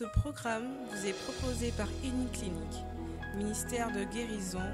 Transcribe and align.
Ce 0.00 0.06
programme 0.06 0.64
vous 0.90 1.06
est 1.06 1.12
proposé 1.12 1.74
par 1.76 1.86
Clinique, 2.00 2.86
ministère 3.36 3.88
de 3.92 4.02
guérison, 4.04 4.64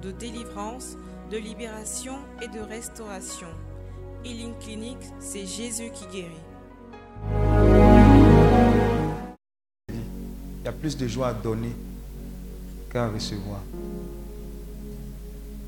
de 0.00 0.12
délivrance, 0.12 0.96
de 1.28 1.38
libération 1.38 2.14
et 2.40 2.46
de 2.46 2.60
restauration. 2.60 3.48
Healing 4.24 4.56
Clinique, 4.60 5.02
c'est 5.18 5.44
Jésus 5.44 5.90
qui 5.92 6.06
guérit. 6.06 6.30
Il 9.88 10.64
y 10.64 10.68
a 10.68 10.72
plus 10.72 10.96
de 10.96 11.08
joie 11.08 11.30
à 11.30 11.34
donner 11.34 11.72
qu'à 12.88 13.08
recevoir. 13.08 13.62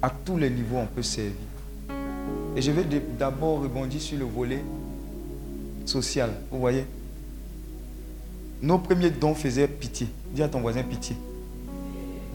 À 0.01 0.11
tous 0.11 0.37
les 0.37 0.51
niveaux, 0.51 0.77
on 0.77 0.87
peut 0.87 1.03
servir. 1.03 1.35
Et 2.55 2.63
je 2.63 2.71
vais 2.71 2.85
d'abord 3.19 3.63
rebondir 3.63 4.01
sur 4.01 4.17
le 4.17 4.27
volet 4.27 4.63
social. 5.87 6.31
Vous 6.53 6.61
voyez 6.61 6.87
Nos 8.61 8.79
premiers 8.79 9.11
dons 9.11 9.35
faisaient 9.35 9.69
pitié. 9.69 10.09
Dis 10.33 10.43
à 10.43 10.49
ton 10.49 10.61
voisin 10.61 10.83
pitié. 10.83 11.17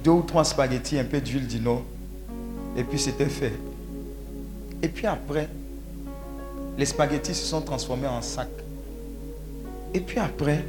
Deux 0.03 0.11
ou 0.11 0.21
trois 0.21 0.45
spaghettis, 0.45 0.97
un 0.97 1.03
peu 1.03 1.19
d'huile 1.19 1.47
d'ino. 1.47 1.83
Et 2.77 2.83
puis 2.83 2.97
c'était 2.97 3.29
fait. 3.29 3.53
Et 4.81 4.87
puis 4.87 5.05
après, 5.05 5.49
les 6.77 6.85
spaghettis 6.85 7.33
se 7.33 7.45
sont 7.45 7.61
transformés 7.61 8.07
en 8.07 8.21
sacs. 8.21 8.47
Et 9.93 9.99
puis 9.99 10.19
après, 10.19 10.65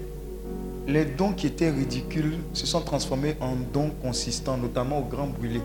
les 0.86 1.04
dons 1.04 1.32
qui 1.32 1.46
étaient 1.46 1.70
ridicules 1.70 2.38
se 2.52 2.66
sont 2.66 2.80
transformés 2.80 3.36
en 3.40 3.54
dons 3.72 3.90
consistants, 4.02 4.56
notamment 4.56 4.98
au 4.98 5.04
grand 5.04 5.28
brûlé. 5.28 5.60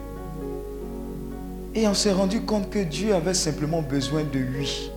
Et 1.75 1.87
on 1.87 1.93
s'est 1.93 2.13
rendu 2.13 2.41
compte 2.41 2.69
que 2.69 2.79
Dieu 2.79 3.13
avait 3.13 3.33
simplement 3.33 3.81
besoin 3.81 4.23
de 4.23 4.39
lui. 4.39 4.89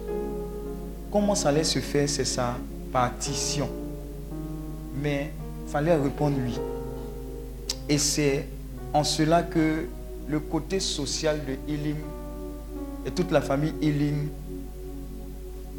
Comment 1.10 1.34
ça 1.34 1.48
allait 1.48 1.64
se 1.64 1.80
faire, 1.80 2.08
c'est 2.08 2.24
sa 2.24 2.56
partition. 2.92 3.68
Mais 5.02 5.30
il 5.66 5.70
fallait 5.70 5.94
répondre 5.94 6.38
lui. 6.38 6.58
Et 7.88 7.98
c'est 7.98 8.46
en 8.92 9.04
cela 9.04 9.42
que 9.42 9.86
le 10.28 10.40
côté 10.40 10.80
social 10.80 11.40
de 11.44 11.72
Elim 11.72 11.96
et 13.04 13.10
toute 13.10 13.30
la 13.32 13.40
famille 13.40 13.74
Elim 13.82 14.28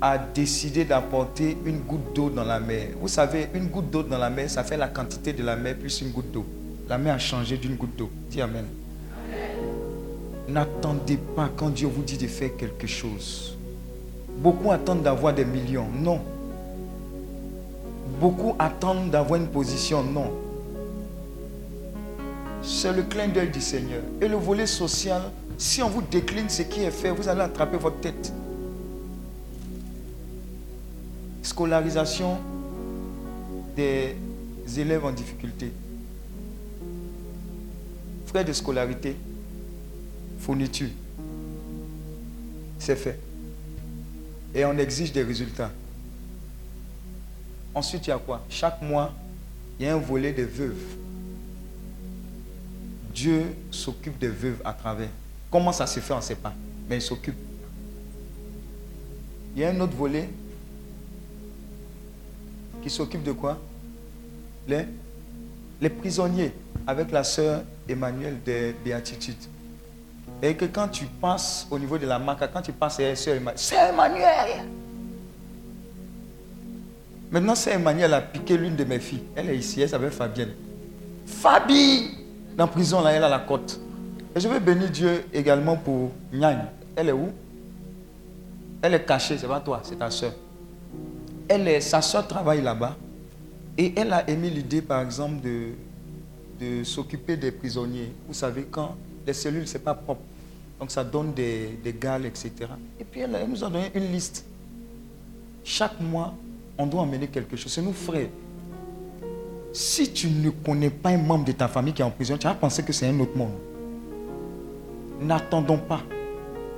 a 0.02 0.18
décidé 0.18 0.84
d'apporter 0.84 1.58
une 1.66 1.80
goutte 1.80 2.14
d'eau 2.14 2.30
dans 2.30 2.44
la 2.44 2.60
mer. 2.60 2.90
Vous 3.00 3.08
savez, 3.08 3.48
une 3.54 3.68
goutte 3.68 3.90
d'eau 3.90 4.04
dans 4.04 4.18
la 4.18 4.30
mer, 4.30 4.50
ça 4.50 4.64
fait 4.64 4.76
la 4.76 4.90
quantité 4.90 5.32
de 5.32 5.44
la 5.44 5.56
mer 5.56 5.78
plus 5.78 6.02
une 6.02 6.12
goutte 6.12 6.32
d'eau. 6.32 6.46
La 6.90 6.98
mer 6.98 7.16
a 7.16 7.20
changé 7.20 7.58
d'une 7.58 7.76
goutte 7.76 7.96
d'eau. 7.96 8.10
Dis 8.30 8.42
Amen. 8.42 8.66
N'attendez 10.50 11.18
pas 11.18 11.50
quand 11.56 11.70
Dieu 11.70 11.88
vous 11.88 12.04
dit 12.04 12.18
de 12.18 12.28
faire 12.28 12.56
quelque 12.58 12.86
chose. 12.86 13.58
Beaucoup 14.38 14.72
attendent 14.72 15.04
d'avoir 15.04 15.34
des 15.34 15.46
millions. 15.46 15.88
Non. 15.94 16.20
Beaucoup 18.24 18.56
attendent 18.58 19.10
d'avoir 19.10 19.38
une 19.38 19.50
position. 19.50 20.02
Non. 20.02 20.32
C'est 22.62 22.94
le 22.94 23.04
clin 23.04 23.28
d'œil 23.28 23.50
du 23.50 23.60
Seigneur. 23.60 24.02
Et 24.22 24.30
le 24.30 24.38
volet 24.38 24.66
social, 24.66 25.24
si 25.58 25.84
on 25.84 25.90
vous 25.90 26.02
décline 26.02 26.48
ce 26.48 26.62
qui 26.62 26.84
est 26.84 26.92
fait, 26.92 27.12
vous 27.12 27.28
allez 27.28 27.42
attraper 27.42 27.76
votre 27.76 28.00
tête. 28.00 28.32
Scolarisation 31.42 32.38
des 33.76 34.16
élèves 34.78 35.04
en 35.04 35.12
difficulté. 35.12 35.74
Frais 38.28 38.46
de 38.46 38.54
scolarité, 38.54 39.18
fourniture. 40.40 40.92
C'est 42.80 42.96
fait. 42.96 43.20
Et 44.56 44.64
on 44.64 44.78
exige 44.78 45.12
des 45.12 45.24
résultats. 45.24 45.72
Ensuite, 47.76 48.06
il 48.08 48.10
y 48.12 48.14
a 48.14 48.18
quoi? 48.18 48.42
Chaque 48.50 48.82
mois, 48.82 49.12
il 49.80 49.86
y 49.86 49.90
a 49.90 49.96
un 49.96 50.00
volet 50.00 50.32
des 50.32 50.46
veuves. 50.46 50.96
Dieu 53.14 53.56
s'occupe 53.72 54.18
des 54.20 54.28
veuves 54.28 54.62
à 54.64 54.74
travers. 54.74 55.10
Comment 55.50 55.72
ça 55.72 55.86
se 55.88 56.00
fait, 56.00 56.14
on 56.14 56.18
ne 56.18 56.22
sait 56.22 56.36
pas. 56.36 56.54
Mais 56.90 56.98
il 56.98 57.02
s'occupe. 57.02 57.36
Il 59.56 59.62
y 59.62 59.66
a 59.66 59.70
un 59.70 59.80
autre 59.80 59.96
volet 59.96 60.30
qui 62.82 62.90
s'occupe 62.90 63.24
de 63.24 63.32
quoi? 63.32 63.60
Les, 64.68 64.86
les 65.80 65.90
prisonniers, 65.90 66.54
avec 66.88 67.12
la 67.12 67.24
sœur 67.24 67.64
Emmanuel 67.88 68.38
de 68.44 68.74
Béatitude. 68.84 69.38
Et 70.42 70.56
que 70.56 70.66
quand 70.66 70.88
tu 70.88 71.06
passes 71.06 71.68
au 71.70 71.78
niveau 71.78 71.98
de 71.98 72.06
la 72.06 72.20
marque, 72.20 72.52
quand 72.52 72.62
tu 72.62 72.72
passes, 72.72 72.96
c'est 72.98 73.16
sœur 73.16 73.36
Emmanuel. 73.36 73.60
Sœur 73.60 73.90
Emmanuel 73.90 74.66
Maintenant, 77.34 77.56
sœur 77.56 77.74
Emmanuel 77.74 78.14
a 78.14 78.22
piqué 78.22 78.58
l'une 78.58 78.78
de 78.78 78.86
mes 78.86 79.00
filles. 79.00 79.24
Elle 79.36 79.50
est 79.50 79.58
ici, 79.58 79.82
elle 79.82 79.90
s'appelle 79.90 80.12
Fabienne. 80.12 80.52
Fabi 81.26 82.12
Dans 82.56 82.66
la 82.66 82.72
prison, 82.72 83.02
là, 83.02 83.12
elle 83.12 83.24
a 83.24 83.30
la 83.30 83.40
côte. 83.40 83.82
Et 84.34 84.40
je 84.40 84.48
veux 84.48 84.60
bénir 84.60 84.90
Dieu 84.90 85.26
également 85.34 85.76
pour 85.76 86.12
Nyan. 86.32 86.68
Elle 86.96 87.10
est 87.10 87.14
où? 87.14 87.30
Elle 88.82 88.94
est 88.94 89.06
cachée, 89.06 89.38
c'est 89.38 89.48
pas 89.48 89.60
toi, 89.60 89.82
c'est 89.84 89.98
ta 89.98 90.10
soeur 90.10 90.34
elle 91.48 91.82
sa 91.82 92.02
soeur 92.02 92.28
travaille 92.28 92.62
là-bas 92.62 92.96
et 93.78 93.94
elle 93.96 94.14
a 94.14 94.30
émis 94.30 94.50
l'idée, 94.50 94.82
par 94.82 95.02
exemple, 95.02 95.42
de, 95.42 95.70
de 96.60 96.84
s'occuper 96.84 97.38
des 97.38 97.52
prisonniers. 97.52 98.12
Vous 98.28 98.34
savez, 98.34 98.64
quand 98.70 98.96
les 99.26 99.34
cellules, 99.34 99.68
ce 99.68 99.78
n'est 99.78 99.84
pas 99.84 99.96
propre, 99.96 100.22
donc 100.80 100.92
ça 100.92 101.04
donne 101.04 101.34
des, 101.34 101.80
des 101.84 101.94
gales, 101.94 102.26
etc. 102.26 102.52
Et 103.00 103.04
puis 103.04 103.22
elle, 103.22 103.36
nous 103.48 103.64
a 103.64 103.70
donné 103.70 103.92
une 103.96 104.12
liste. 104.12 104.46
Chaque 105.64 106.00
mois, 106.00 106.34
on 106.78 106.86
doit 106.86 107.02
emmener 107.02 107.28
quelque 107.28 107.56
chose. 107.56 107.72
C'est 107.72 107.82
nous 107.82 107.94
frères. 107.94 108.30
Si 109.72 110.12
tu 110.12 110.28
ne 110.30 110.50
connais 110.50 110.90
pas 110.90 111.10
un 111.10 111.18
membre 111.18 111.46
de 111.46 111.52
ta 111.52 111.68
famille 111.68 111.94
qui 111.94 112.02
est 112.02 112.06
en 112.06 112.12
prison, 112.12 112.38
tu 112.38 112.48
vas 112.48 112.54
penser 112.54 112.84
que 112.84 112.94
c'est 112.94 113.08
un 113.08 113.20
autre 113.20 113.36
monde. 113.36 113.54
N'attendons 115.22 115.78
pas. 115.78 116.02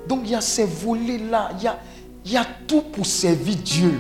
Donc 0.08 0.22
il 0.24 0.32
y 0.32 0.36
a 0.36 0.42
ces 0.42 0.66
volets-là, 0.66 1.50
il 1.58 1.64
y 1.64 1.68
a, 1.68 1.80
y 2.26 2.38
a 2.38 2.46
tout 2.68 2.82
pour 2.82 3.06
servir 3.06 3.56
Dieu. 3.58 3.94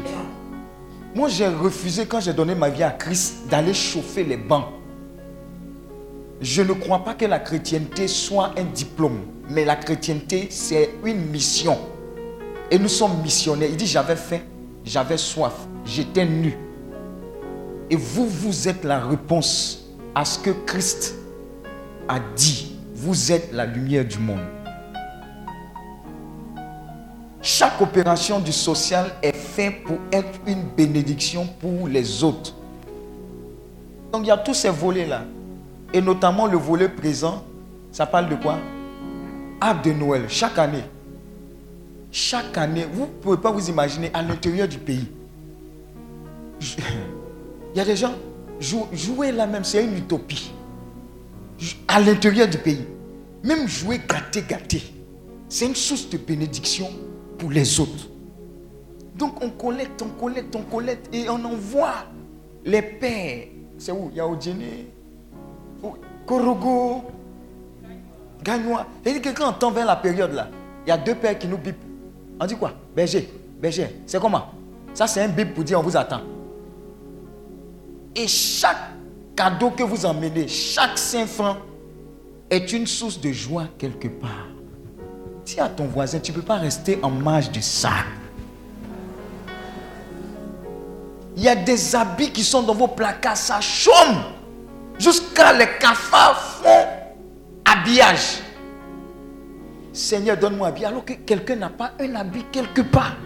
Moi, 1.15 1.29
j'ai 1.29 1.47
refusé, 1.47 2.05
quand 2.05 2.19
j'ai 2.19 2.33
donné 2.33 2.55
ma 2.55 2.69
vie 2.69 2.83
à 2.83 2.91
Christ, 2.91 3.47
d'aller 3.49 3.73
chauffer 3.73 4.25
les 4.25 4.35
bancs. 4.35 4.65
Je 6.41 6.61
ne 6.61 6.73
crois 6.73 7.05
pas 7.05 7.13
que 7.13 7.23
la 7.23 7.39
chrétienté 7.39 8.09
soit 8.09 8.53
un 8.57 8.65
diplôme, 8.65 9.19
mais 9.49 9.63
la 9.63 9.77
chrétienté, 9.77 10.47
c'est 10.49 10.89
une 11.05 11.25
mission. 11.27 11.77
Et 12.69 12.77
nous 12.77 12.89
sommes 12.89 13.21
missionnaires. 13.21 13.69
Il 13.71 13.77
dit, 13.77 13.87
j'avais 13.87 14.17
faim, 14.17 14.39
j'avais 14.83 15.15
soif, 15.15 15.53
j'étais 15.85 16.25
nu. 16.25 16.57
Et 17.89 17.95
vous, 17.95 18.27
vous 18.27 18.67
êtes 18.67 18.83
la 18.83 18.99
réponse 18.99 19.85
à 20.13 20.25
ce 20.25 20.39
que 20.39 20.49
Christ 20.65 21.15
a 22.07 22.19
dit. 22.35 22.75
Vous 22.95 23.31
êtes 23.31 23.51
la 23.51 23.65
lumière 23.65 24.05
du 24.05 24.17
monde. 24.17 24.39
Chaque 27.41 27.79
opération 27.79 28.39
du 28.39 28.51
social 28.51 29.11
est 29.21 29.35
faite 29.35 29.83
pour 29.83 29.97
être 30.11 30.39
une 30.47 30.63
bénédiction 30.75 31.47
pour 31.59 31.87
les 31.87 32.23
autres. 32.23 32.55
Donc 34.11 34.23
il 34.23 34.27
y 34.27 34.31
a 34.31 34.37
tous 34.37 34.55
ces 34.55 34.69
volets-là. 34.69 35.25
Et 35.93 36.01
notamment 36.01 36.47
le 36.47 36.57
volet 36.57 36.89
présent, 36.89 37.43
ça 37.91 38.07
parle 38.07 38.29
de 38.29 38.35
quoi? 38.35 38.57
Arbre 39.61 39.83
de 39.83 39.91
Noël, 39.91 40.25
chaque 40.27 40.57
année. 40.57 40.83
Chaque 42.11 42.57
année, 42.57 42.87
vous 42.91 43.03
ne 43.03 43.11
pouvez 43.21 43.37
pas 43.37 43.51
vous 43.51 43.69
imaginer 43.69 44.09
à 44.13 44.21
l'intérieur 44.23 44.67
du 44.67 44.77
pays. 44.77 45.07
Il 46.61 47.77
y 47.77 47.79
a 47.79 47.85
des 47.85 47.95
gens, 47.95 48.13
jouer 48.59 49.31
là 49.31 49.47
même, 49.47 49.63
c'est 49.63 49.83
une 49.83 49.97
utopie. 49.97 50.51
À 51.87 51.99
l'intérieur 51.99 52.47
du 52.47 52.57
pays. 52.57 52.85
Même 53.43 53.67
jouer 53.67 53.99
gâté, 54.07 54.43
gâté. 54.47 54.81
C'est 55.47 55.67
une 55.67 55.75
source 55.75 56.09
de 56.09 56.17
bénédiction 56.17 56.89
pour 57.37 57.51
les 57.51 57.79
autres. 57.79 58.09
Donc 59.15 59.41
on 59.41 59.49
collecte, 59.51 60.01
on 60.01 60.09
collecte, 60.19 60.55
on 60.55 60.63
collecte 60.63 61.13
et 61.13 61.29
on 61.29 61.43
envoie 61.45 62.05
les 62.65 62.81
pères. 62.81 63.47
C'est 63.77 63.91
où? 63.91 64.09
Il 64.11 64.17
y 64.17 64.19
a 64.19 64.27
Odjene, 64.27 64.87
Korogo, 66.25 67.03
Gagnois. 68.43 68.87
Et 69.05 69.21
que 69.21 69.29
quand 69.29 69.63
on 69.63 69.71
vers 69.71 69.85
la 69.85 69.95
période 69.95 70.33
là, 70.33 70.49
il 70.85 70.89
y 70.89 70.91
a 70.91 70.97
deux 70.97 71.15
pères 71.15 71.37
qui 71.37 71.47
nous 71.47 71.57
bipent. 71.57 71.77
On 72.39 72.45
dit 72.45 72.55
quoi? 72.55 72.73
Berger, 72.95 73.29
berger, 73.61 74.01
c'est 74.05 74.19
comment? 74.19 74.47
Ça 74.93 75.07
c'est 75.07 75.21
un 75.21 75.29
bip 75.29 75.53
pour 75.53 75.63
dire 75.63 75.79
on 75.79 75.83
vous 75.83 75.95
attend. 75.95 76.21
Et 78.15 78.27
chaque 78.27 78.77
cadeau 79.35 79.71
que 79.71 79.83
vous 79.83 80.05
emmenez, 80.05 80.47
chaque 80.47 80.97
5 80.97 81.27
francs 81.27 81.57
est 82.49 82.71
une 82.71 82.87
source 82.87 83.19
de 83.19 83.31
joie 83.31 83.65
quelque 83.77 84.07
part. 84.07 84.47
Dis 85.45 85.59
à 85.59 85.67
ton 85.67 85.85
voisin, 85.85 86.19
tu 86.19 86.31
ne 86.31 86.37
peux 86.37 86.41
pas 86.41 86.55
rester 86.55 86.97
en 87.03 87.09
marge 87.09 87.51
de 87.51 87.59
ça. 87.59 87.91
Il 91.35 91.43
y 91.43 91.49
a 91.49 91.55
des 91.55 91.95
habits 91.95 92.31
qui 92.31 92.43
sont 92.43 92.63
dans 92.63 92.73
vos 92.73 92.87
placards, 92.87 93.35
ça 93.35 93.59
chôme. 93.59 94.23
Jusqu'à 94.97 95.51
les 95.51 95.67
cafards 95.79 96.39
font 96.39 96.85
habillage. 97.65 98.39
Seigneur, 99.91 100.37
donne-moi 100.37 100.67
un 100.67 100.69
habit. 100.69 100.85
Alors 100.85 101.03
que 101.03 101.13
quelqu'un 101.13 101.57
n'a 101.57 101.69
pas 101.69 101.91
un 101.99 102.15
habit 102.15 102.45
quelque 102.51 102.81
part. 102.81 103.17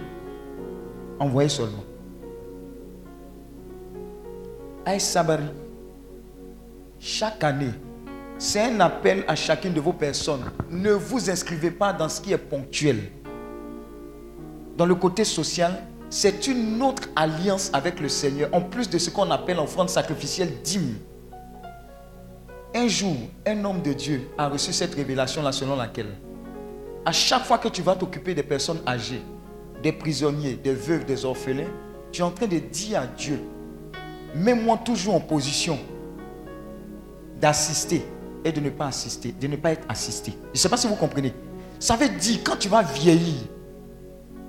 Envoyez 1.20 1.50
seulement. 1.50 1.84
Aïe 4.90 5.00
Sabari, 5.00 5.44
chaque 6.98 7.44
année, 7.44 7.70
c'est 8.40 8.60
un 8.60 8.80
appel 8.80 9.24
à 9.28 9.36
chacune 9.36 9.72
de 9.72 9.80
vos 9.80 9.94
personnes. 9.94 10.42
Ne 10.72 10.94
vous 10.94 11.30
inscrivez 11.30 11.70
pas 11.70 11.94
dans 11.94 12.10
ce 12.10 12.20
qui 12.20 12.34
est 12.34 12.40
ponctuel. 12.40 12.98
Dans 14.78 14.88
le 14.88 14.96
côté 14.96 15.26
social, 15.26 15.84
c'est 16.10 16.48
une 16.48 16.82
autre 16.82 17.08
alliance 17.16 17.70
avec 17.72 18.00
le 18.00 18.10
Seigneur, 18.10 18.50
en 18.52 18.62
plus 18.62 18.90
de 18.90 18.98
ce 18.98 19.12
qu'on 19.12 19.30
appelle 19.30 19.60
offrande 19.60 19.92
sacrificielle 19.92 20.60
dîme. 20.64 20.96
Un 22.74 22.88
jour, 22.88 23.16
un 23.46 23.64
homme 23.66 23.84
de 23.84 23.94
Dieu 23.94 24.28
a 24.40 24.50
reçu 24.50 24.74
cette 24.74 24.96
révélation-là 24.96 25.52
selon 25.52 25.76
laquelle, 25.76 26.16
à 27.06 27.12
chaque 27.12 27.44
fois 27.44 27.60
que 27.60 27.68
tu 27.68 27.84
vas 27.84 27.96
t'occuper 27.96 28.34
des 28.34 28.42
personnes 28.42 28.82
âgées, 28.88 29.22
des 29.84 29.92
prisonniers, 29.92 30.56
des 30.56 30.74
veuves, 30.74 31.06
des 31.06 31.26
orphelins, 31.26 31.70
tu 32.12 32.22
es 32.22 32.26
en 32.26 32.32
train 32.32 32.48
de 32.48 32.58
dire 32.58 33.02
à 33.02 33.06
Dieu, 33.06 33.40
mets-moi 34.36 34.80
toujours 34.84 35.16
en 35.16 35.20
position 35.20 35.78
d'assister 37.40 38.06
et 38.44 38.52
de 38.52 38.60
ne 38.60 38.70
pas 38.70 38.88
assister, 38.88 39.32
de 39.32 39.48
ne 39.48 39.56
pas 39.56 39.72
être 39.72 39.86
assisté. 39.90 40.34
Je 40.46 40.50
ne 40.52 40.58
sais 40.58 40.70
pas 40.70 40.78
si 40.78 40.88
vous 40.88 40.96
comprenez. 40.96 41.34
Ça 41.80 41.96
veut 41.96 42.10
dire 42.10 42.40
quand 42.44 42.58
tu 42.58 42.70
vas 42.70 42.82
vieillir, 42.82 43.36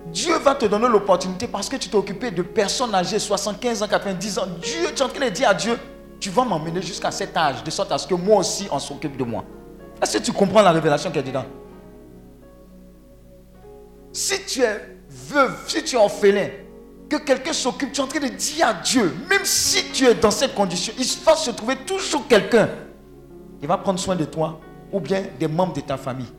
Dieu 0.07 0.37
va 0.39 0.55
te 0.55 0.67
donner 0.67 0.89
l'opportunité 0.89 1.47
parce 1.47 1.69
que 1.69 1.77
tu 1.77 1.89
t'es 1.89 1.97
occupé 1.97 2.31
de 2.31 2.43
personnes 2.43 2.95
âgées, 2.95 3.19
75 3.19 3.83
ans, 3.83 3.89
90 3.89 4.39
ans. 4.39 4.47
Dieu, 4.61 4.89
tu 4.95 5.03
es 5.03 5.03
en 5.03 5.09
train 5.09 5.27
de 5.27 5.31
dire 5.31 5.49
à 5.49 5.55
Dieu, 5.55 5.79
tu 6.19 6.31
vas 6.31 6.45
m'emmener 6.45 6.83
jusqu'à 6.83 7.11
cet 7.11 7.37
âge, 7.37 7.63
de 7.63 7.71
sorte 7.71 7.93
à 7.93 7.99
ce 7.99 8.07
que 8.07 8.15
moi 8.15 8.39
aussi, 8.39 8.67
on 8.71 8.79
s'occupe 8.79 9.17
de 9.17 9.25
moi. 9.25 9.45
Est-ce 10.03 10.19
que 10.19 10.23
tu 10.25 10.33
comprends 10.33 10.63
la 10.63 10.73
révélation 10.73 11.11
qui 11.11 11.19
est 11.19 11.23
dedans? 11.23 11.45
Si 14.13 14.45
tu 14.47 14.63
es 14.63 14.99
veuve, 15.09 15.57
si 15.69 15.85
tu 15.85 15.97
es 15.97 15.99
orphelin, 15.99 16.49
que 17.11 17.17
quelqu'un 17.17 17.53
s'occupe, 17.53 17.93
tu 17.93 18.01
es 18.01 18.05
en 18.05 18.07
train 18.07 18.21
de 18.21 18.29
dire 18.29 18.69
à 18.69 18.75
Dieu, 18.75 19.15
même 19.29 19.45
si 19.45 19.91
tu 19.93 20.07
es 20.07 20.15
dans 20.15 20.31
cette 20.31 20.55
condition, 20.55 20.95
il 20.97 21.07
va 21.25 21.35
se 21.35 21.51
trouver 21.51 21.77
toujours 21.85 22.27
quelqu'un 22.29 22.71
qui 23.59 23.67
va 23.67 23.77
prendre 23.77 23.99
soin 23.99 24.15
de 24.17 24.25
toi 24.25 24.61
ou 24.93 25.01
bien 25.01 25.25
des 25.39 25.49
membres 25.49 25.75
de 25.75 25.81
ta 25.81 25.97
famille. 25.97 26.33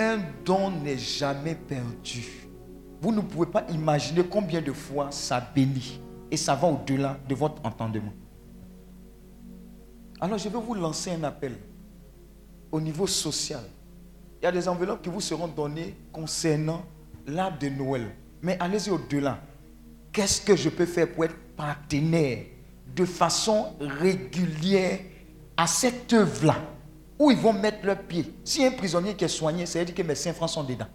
Un 0.00 0.18
don 0.44 0.70
n'est 0.70 0.98
jamais 0.98 1.54
perdu. 1.54 2.48
Vous 3.00 3.12
ne 3.12 3.20
pouvez 3.20 3.46
pas 3.46 3.64
imaginer 3.70 4.24
combien 4.24 4.60
de 4.60 4.72
fois 4.72 5.08
ça 5.10 5.40
bénit 5.54 6.00
et 6.30 6.36
ça 6.36 6.56
va 6.56 6.68
au-delà 6.68 7.16
de 7.28 7.34
votre 7.36 7.64
entendement. 7.64 8.12
Alors 10.20 10.38
je 10.38 10.48
vais 10.48 10.58
vous 10.58 10.74
lancer 10.74 11.12
un 11.12 11.22
appel 11.22 11.56
au 12.72 12.80
niveau 12.80 13.06
social. 13.06 13.62
Il 14.40 14.44
y 14.44 14.48
a 14.48 14.52
des 14.52 14.68
enveloppes 14.68 15.02
qui 15.02 15.08
vous 15.08 15.20
seront 15.20 15.46
données 15.46 15.94
concernant 16.12 16.82
l'arbre 17.28 17.58
de 17.58 17.68
Noël. 17.68 18.10
Mais 18.42 18.56
allez-y 18.60 18.90
au-delà. 18.90 19.40
Qu'est-ce 20.12 20.40
que 20.40 20.56
je 20.56 20.68
peux 20.68 20.86
faire 20.86 21.12
pour 21.12 21.24
être 21.24 21.36
partenaire 21.56 22.44
de 22.94 23.04
façon 23.04 23.74
régulière 23.80 25.00
à 25.56 25.66
cette 25.66 26.12
œuvre-là 26.12 26.56
Où 27.18 27.30
ils 27.30 27.36
vont 27.36 27.52
mettre 27.52 27.84
leurs 27.84 28.02
pieds? 28.02 28.32
Si 28.44 28.64
un 28.64 28.70
prisonnier 28.70 29.14
qui 29.14 29.24
est 29.24 29.28
soigné, 29.28 29.66
ça 29.66 29.78
veut 29.78 29.84
dire 29.84 29.94
que 29.94 30.02
mes 30.02 30.14
cinq 30.14 30.34
francs 30.34 30.50
sont 30.50 30.64
dedans. 30.64 30.86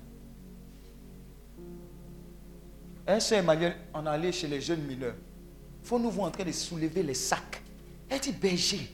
Un 3.06 3.19
soeur 3.19 3.39
Emmanuel, 3.39 3.75
on 3.94 4.06
allé 4.06 4.31
chez 4.31 4.47
les 4.47 4.62
jeunes 4.62 4.83
mineurs. 4.83 5.15
Il 5.83 5.88
faut 5.88 6.00
nous 6.00 6.09
voir 6.09 6.27
en 6.27 6.31
train 6.31 6.45
de 6.45 6.51
soulever 6.53 7.03
les 7.03 7.13
sacs. 7.13 7.62
Elle 8.09 8.19
dit, 8.19 8.31
berger, 8.31 8.89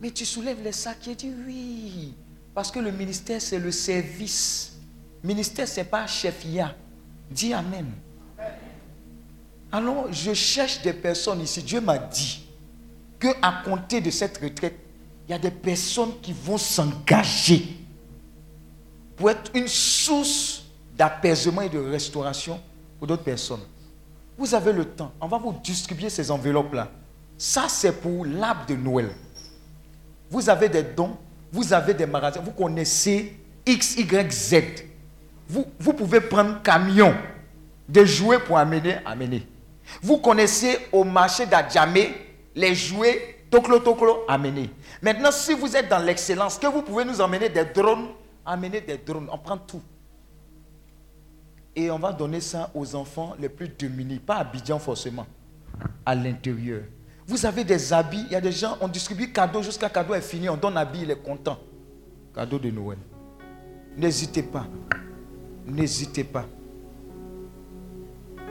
mais 0.00 0.10
tu 0.10 0.26
soulèves 0.26 0.62
les 0.62 0.72
sacs 0.72 1.06
Il 1.06 1.16
dit, 1.16 1.32
oui. 1.46 2.14
Parce 2.54 2.70
que 2.70 2.78
le 2.78 2.90
ministère, 2.90 3.40
c'est 3.40 3.58
le 3.58 3.70
service. 3.72 4.77
Ministère, 5.22 5.66
ce 5.68 5.80
n'est 5.80 5.84
pas 5.86 6.06
chef-ya. 6.06 6.74
Dis 7.30 7.52
Amen. 7.52 7.86
Alors, 9.70 10.06
je 10.12 10.32
cherche 10.32 10.80
des 10.82 10.92
personnes 10.92 11.40
ici. 11.42 11.62
Dieu 11.62 11.80
m'a 11.80 11.98
dit 11.98 12.46
que 13.18 13.28
à 13.42 13.62
compter 13.64 14.00
de 14.00 14.10
cette 14.10 14.38
retraite, 14.38 14.78
il 15.28 15.32
y 15.32 15.34
a 15.34 15.38
des 15.38 15.50
personnes 15.50 16.12
qui 16.22 16.32
vont 16.32 16.56
s'engager 16.56 17.76
pour 19.16 19.30
être 19.30 19.50
une 19.54 19.68
source 19.68 20.64
d'apaisement 20.96 21.62
et 21.62 21.68
de 21.68 21.78
restauration 21.78 22.60
pour 22.98 23.06
d'autres 23.06 23.24
personnes. 23.24 23.60
Vous 24.38 24.54
avez 24.54 24.72
le 24.72 24.84
temps. 24.84 25.12
On 25.20 25.26
va 25.26 25.36
vous 25.36 25.54
distribuer 25.62 26.08
ces 26.08 26.30
enveloppes-là. 26.30 26.90
Ça, 27.36 27.66
c'est 27.68 27.92
pour 27.92 28.24
l'arbre 28.24 28.64
de 28.66 28.74
Noël. 28.74 29.10
Vous 30.30 30.48
avez 30.48 30.68
des 30.68 30.82
dons, 30.82 31.16
vous 31.52 31.72
avez 31.72 31.94
des 31.94 32.06
magasins, 32.06 32.40
vous 32.40 32.52
connaissez 32.52 33.36
X, 33.66 33.96
Y, 33.96 34.32
Z. 34.32 34.54
Vous, 35.48 35.64
pouvez 35.94 36.20
prendre 36.20 36.62
camion 36.62 37.14
des 37.88 38.06
jouets 38.06 38.38
pour 38.38 38.58
amener, 38.58 38.96
amener. 39.06 39.46
Vous 40.02 40.18
connaissez 40.18 40.78
au 40.92 41.04
marché 41.04 41.46
d'Adjamé 41.46 42.14
les 42.54 42.74
jouets 42.74 43.44
toklo 43.50 43.78
toklo 43.78 44.24
amener. 44.28 44.68
Maintenant, 45.00 45.30
si 45.30 45.54
vous 45.54 45.74
êtes 45.74 45.88
dans 45.88 45.98
l'excellence, 45.98 46.58
que 46.58 46.66
vous 46.66 46.82
pouvez 46.82 47.04
nous 47.04 47.20
emmener 47.20 47.48
des 47.48 47.64
drones, 47.64 48.08
amener 48.44 48.82
des 48.82 48.98
drones, 48.98 49.28
on 49.32 49.38
prend 49.38 49.56
tout. 49.56 49.80
Et 51.74 51.90
on 51.90 51.98
va 51.98 52.12
donner 52.12 52.40
ça 52.40 52.70
aux 52.74 52.94
enfants 52.94 53.34
les 53.38 53.48
plus 53.48 53.68
démunis, 53.68 54.18
pas 54.18 54.36
à 54.36 54.40
Abidjan 54.40 54.78
forcément, 54.78 55.26
à 56.04 56.14
l'intérieur. 56.14 56.82
Vous 57.26 57.46
avez 57.46 57.64
des 57.64 57.92
habits, 57.92 58.24
il 58.26 58.32
y 58.32 58.36
a 58.36 58.40
des 58.40 58.52
gens, 58.52 58.76
on 58.80 58.88
distribue 58.88 59.32
cadeaux 59.32 59.62
jusqu'à 59.62 59.88
cadeau 59.88 60.14
est 60.14 60.20
fini, 60.20 60.48
on 60.48 60.56
donne 60.56 60.76
habit, 60.76 61.00
il 61.02 61.10
est 61.10 61.22
content. 61.22 61.58
Cadeau 62.34 62.58
de 62.58 62.70
Noël. 62.70 62.98
N'hésitez 63.96 64.42
pas. 64.42 64.66
N'hésitez 65.68 66.24
pas. 66.24 66.46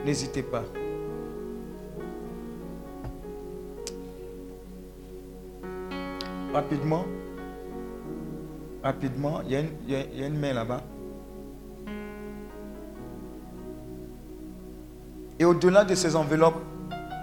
N'hésitez 0.04 0.42
pas. 0.42 0.62
Rapidement. 6.52 7.04
Rapidement. 8.82 9.40
Il 9.44 9.50
y, 9.50 9.56
a 9.56 9.60
une, 9.60 9.68
y 9.88 10.22
a 10.22 10.26
une 10.26 10.38
main 10.38 10.52
là-bas. 10.52 10.80
Et 15.40 15.44
au-delà 15.44 15.84
de 15.84 15.94
ces 15.94 16.16
enveloppes, 16.16 16.60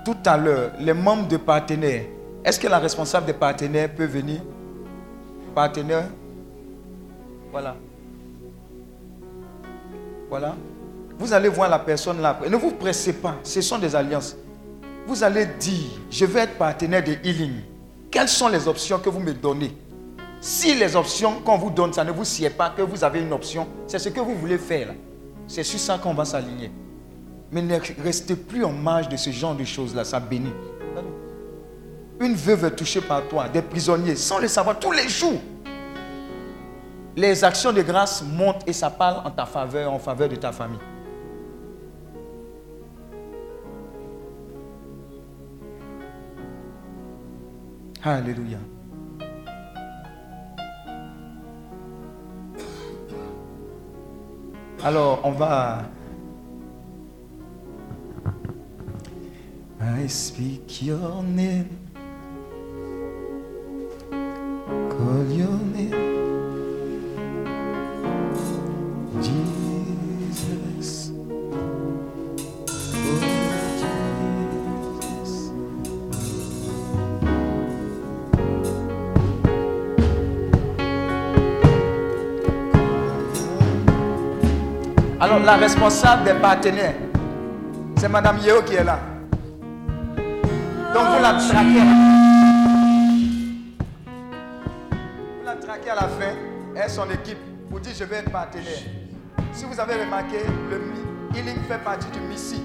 tout 0.06 0.18
à 0.26 0.38
l'heure, 0.38 0.72
les 0.80 0.94
membres 0.94 1.28
de 1.28 1.38
partenaires, 1.38 2.06
est-ce 2.44 2.60
que 2.60 2.68
la 2.68 2.80
responsable 2.80 3.26
des 3.26 3.34
partenaires 3.34 3.94
peut 3.94 4.06
venir? 4.06 4.42
Partenaire? 5.54 6.10
Voilà. 7.52 7.76
Voilà. 10.30 10.56
Vous 11.18 11.32
allez 11.34 11.50
voir 11.50 11.70
la 11.70 11.80
personne 11.80 12.22
là. 12.22 12.40
Ne 12.50 12.58
vous 12.58 12.72
pressez 12.72 13.14
pas. 13.14 13.36
Ce 13.44 13.62
sont 13.62 13.78
des 13.78 13.96
alliances. 13.96 14.36
Vous 15.08 15.24
allez 15.24 15.46
dire, 15.60 15.92
je 16.10 16.26
vais 16.26 16.42
être 16.42 16.58
partenaire 16.58 17.04
de 17.04 17.14
Healing. 17.24 17.62
Quelles 18.10 18.28
sont 18.28 18.48
les 18.48 18.68
options 18.68 18.98
que 19.00 19.10
vous 19.10 19.20
me 19.20 19.34
donnez? 19.34 19.76
Si 20.42 20.76
les 20.76 20.96
options 20.96 21.42
qu'on 21.42 21.58
vous 21.58 21.70
donne, 21.70 21.94
ça 21.94 22.04
ne 22.04 22.12
vous 22.12 22.24
sied 22.24 22.50
pas, 22.50 22.70
que 22.70 22.82
vous 22.82 23.04
avez 23.04 23.22
une 23.22 23.34
option, 23.34 23.68
c'est 23.88 24.00
ce 24.00 24.10
que 24.10 24.20
vous 24.20 24.36
voulez 24.36 24.58
faire. 24.58 24.94
C'est 25.48 25.64
sur 25.64 25.80
ça 25.80 25.98
qu'on 25.98 26.14
va 26.14 26.26
s'aligner. 26.26 26.72
Mais 27.52 27.62
ne 27.62 27.78
restez 28.04 28.36
plus 28.36 28.64
en 28.66 28.72
marge 28.72 29.10
de 29.10 29.18
ce 29.18 29.30
genre 29.30 29.56
de 29.56 29.64
choses-là, 29.64 30.04
ça 30.04 30.20
bénit. 30.20 30.54
Une 32.20 32.34
veuve 32.34 32.66
est 32.66 32.76
touchée 32.76 33.02
par 33.02 33.28
toi, 33.28 33.48
des 33.48 33.62
prisonniers, 33.62 34.16
sans 34.16 34.40
le 34.40 34.48
savoir, 34.48 34.80
tous 34.80 34.92
les 34.92 35.08
jours. 35.08 35.42
Les 37.16 37.44
actions 37.44 37.72
de 37.72 37.82
grâce 37.82 38.24
montent 38.24 38.68
et 38.68 38.74
ça 38.74 38.90
parle 38.90 39.26
en 39.26 39.32
ta 39.32 39.46
faveur, 39.46 39.92
en 39.92 40.00
faveur 40.00 40.28
de 40.28 40.36
ta 40.36 40.52
famille. 40.52 40.80
Alléluia. 48.04 48.58
Alors, 54.84 55.22
on 55.24 55.32
va 55.32 55.84
I 59.82 60.08
speak 60.08 60.84
your 60.84 61.24
name. 61.24 61.70
Call 64.12 65.32
your 65.32 65.58
name. 65.74 66.15
Alors, 85.26 85.40
la 85.40 85.56
responsable 85.56 86.24
des 86.24 86.36
partenaires, 86.36 86.94
c'est 87.98 88.08
Madame 88.08 88.38
Yeo 88.46 88.62
qui 88.62 88.76
est 88.76 88.84
là. 88.84 89.00
Donc 90.16 91.04
vous 91.04 91.20
la 91.20 91.34
traquez. 91.34 91.82
Vous 95.40 95.44
la 95.44 95.56
traquez 95.56 95.90
à 95.90 95.96
la 95.96 96.08
fin 96.10 96.36
et 96.76 96.88
son 96.88 97.10
équipe 97.10 97.40
vous 97.72 97.80
dit 97.80 97.90
je 97.98 98.04
vais 98.04 98.18
être 98.18 98.32
partenaire. 98.32 98.84
Si 99.52 99.66
vous 99.66 99.80
avez 99.80 99.96
remarqué, 99.96 100.42
le 100.70 100.80
Healing 101.36 101.58
fait 101.68 101.84
partie 101.84 102.12
du 102.12 102.20
MISI. 102.20 102.62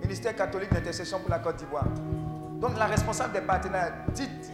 Ministère 0.00 0.36
catholique 0.36 0.72
d'intercession 0.72 1.18
pour 1.18 1.30
la 1.30 1.40
Côte 1.40 1.56
d'Ivoire. 1.56 1.86
Donc 2.60 2.78
la 2.78 2.86
responsable 2.86 3.32
des 3.32 3.40
partenaires, 3.40 3.92
dites, 4.14 4.52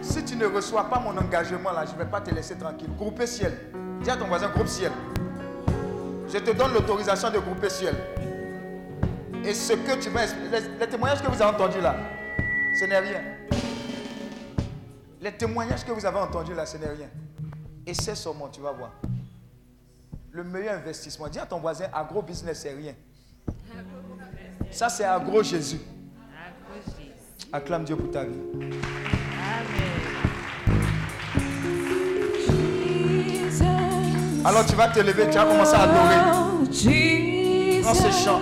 si 0.00 0.24
tu 0.24 0.36
ne 0.36 0.46
reçois 0.46 0.88
pas 0.88 1.00
mon 1.00 1.14
engagement 1.18 1.70
là, 1.70 1.84
je 1.84 1.92
ne 1.92 1.98
vais 1.98 2.10
pas 2.10 2.22
te 2.22 2.34
laisser 2.34 2.54
tranquille. 2.54 2.88
Groupe 2.96 3.22
ciel. 3.26 3.52
Dis 4.00 4.08
à 4.08 4.16
ton 4.16 4.24
voisin, 4.24 4.48
groupe 4.48 4.68
ciel. 4.68 4.90
Je 6.34 6.40
te 6.40 6.50
donne 6.50 6.72
l'autorisation 6.72 7.30
de 7.30 7.38
grouper 7.38 7.70
ciel. 7.70 7.94
Et 9.44 9.54
ce 9.54 9.74
que 9.74 10.02
tu 10.02 10.10
vas 10.10 10.26
les, 10.26 10.60
les 10.80 10.88
témoignages 10.88 11.22
que 11.22 11.28
vous 11.28 11.40
avez 11.40 11.54
entendus 11.54 11.80
là, 11.80 11.94
ce 12.76 12.86
n'est 12.86 12.98
rien. 12.98 13.22
Les 15.20 15.30
témoignages 15.30 15.84
que 15.84 15.92
vous 15.92 16.04
avez 16.04 16.18
entendus 16.18 16.52
là, 16.52 16.66
ce 16.66 16.76
n'est 16.76 16.88
rien. 16.88 17.08
Et 17.86 17.94
c'est 17.94 18.16
seulement, 18.16 18.48
tu 18.48 18.60
vas 18.60 18.72
voir. 18.72 18.90
Le 20.32 20.42
meilleur 20.42 20.74
investissement. 20.74 21.28
Dis 21.28 21.38
à 21.38 21.46
ton 21.46 21.60
voisin, 21.60 21.86
agro 21.92 22.20
business, 22.20 22.62
c'est 22.62 22.74
rien. 22.74 22.94
Ça, 24.72 24.88
c'est 24.88 25.04
agro 25.04 25.40
Jésus. 25.40 25.78
Acclame 27.52 27.84
Dieu 27.84 27.94
pour 27.94 28.10
ta 28.10 28.24
vie. 28.24 28.40
Alors 34.44 34.66
tu 34.66 34.74
vas 34.76 34.88
te 34.88 35.00
lever, 35.00 35.24
tu 35.30 35.38
vas 35.38 35.44
commencer 35.44 35.74
à 35.74 35.82
adorer. 35.84 36.16
Dans 37.82 37.94
ce 37.94 38.10
chant. 38.24 38.40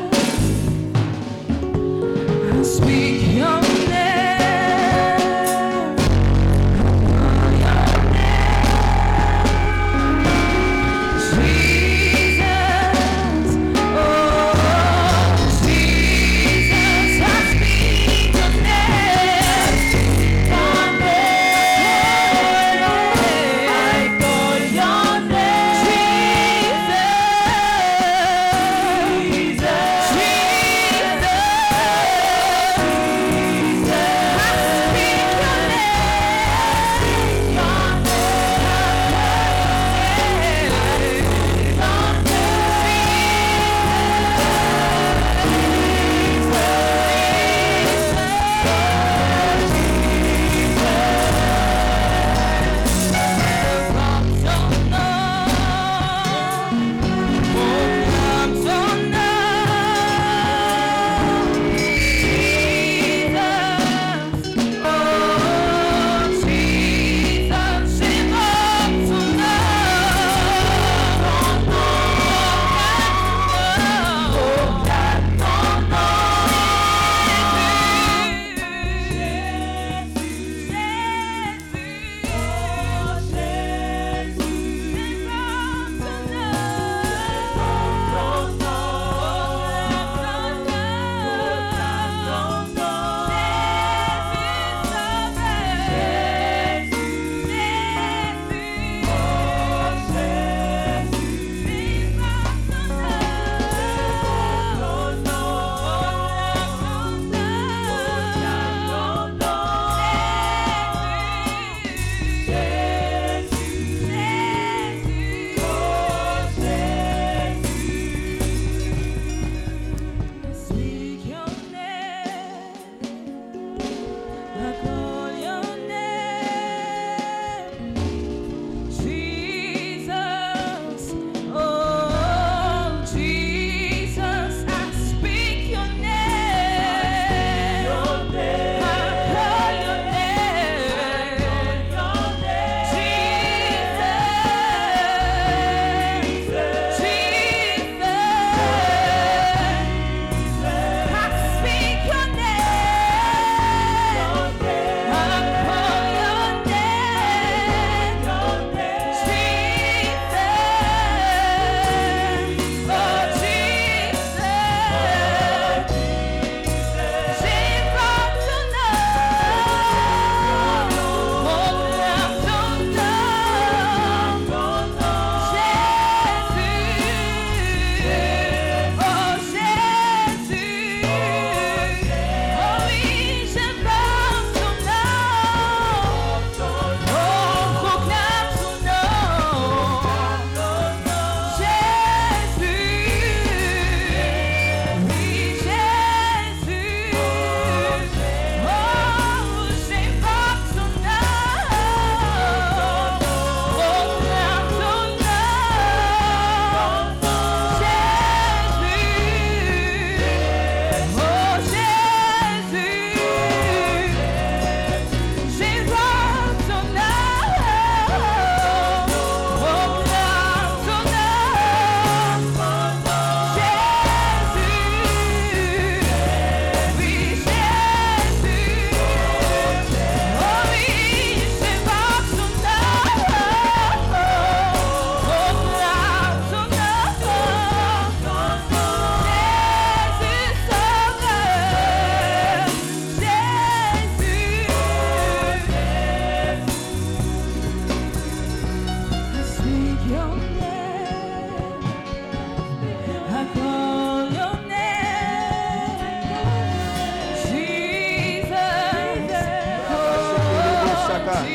Baba. 261.33 261.47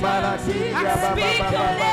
Maravilha, 0.00 0.96
Baba, 0.96 1.16
Baba, 1.38 1.86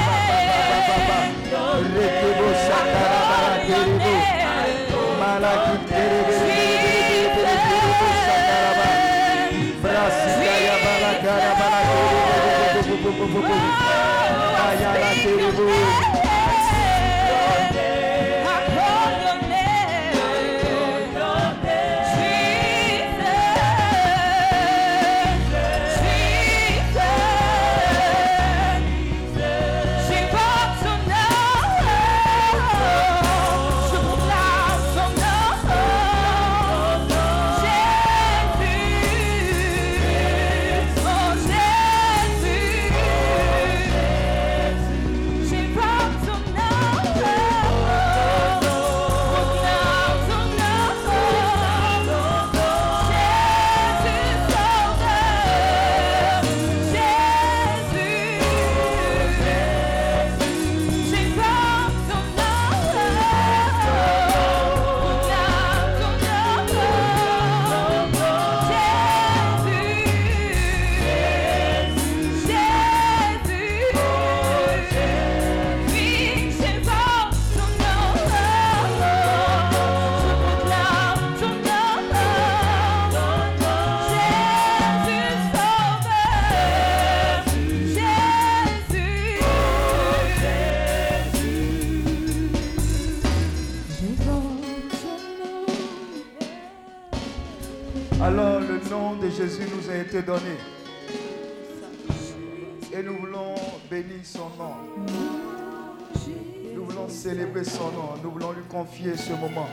son 107.63 107.85
nom. 107.85 108.09
Nous 108.23 108.31
voulons 108.31 108.51
lui 108.51 108.63
confier 108.69 109.15
ce 109.15 109.31
moment. 109.31 109.67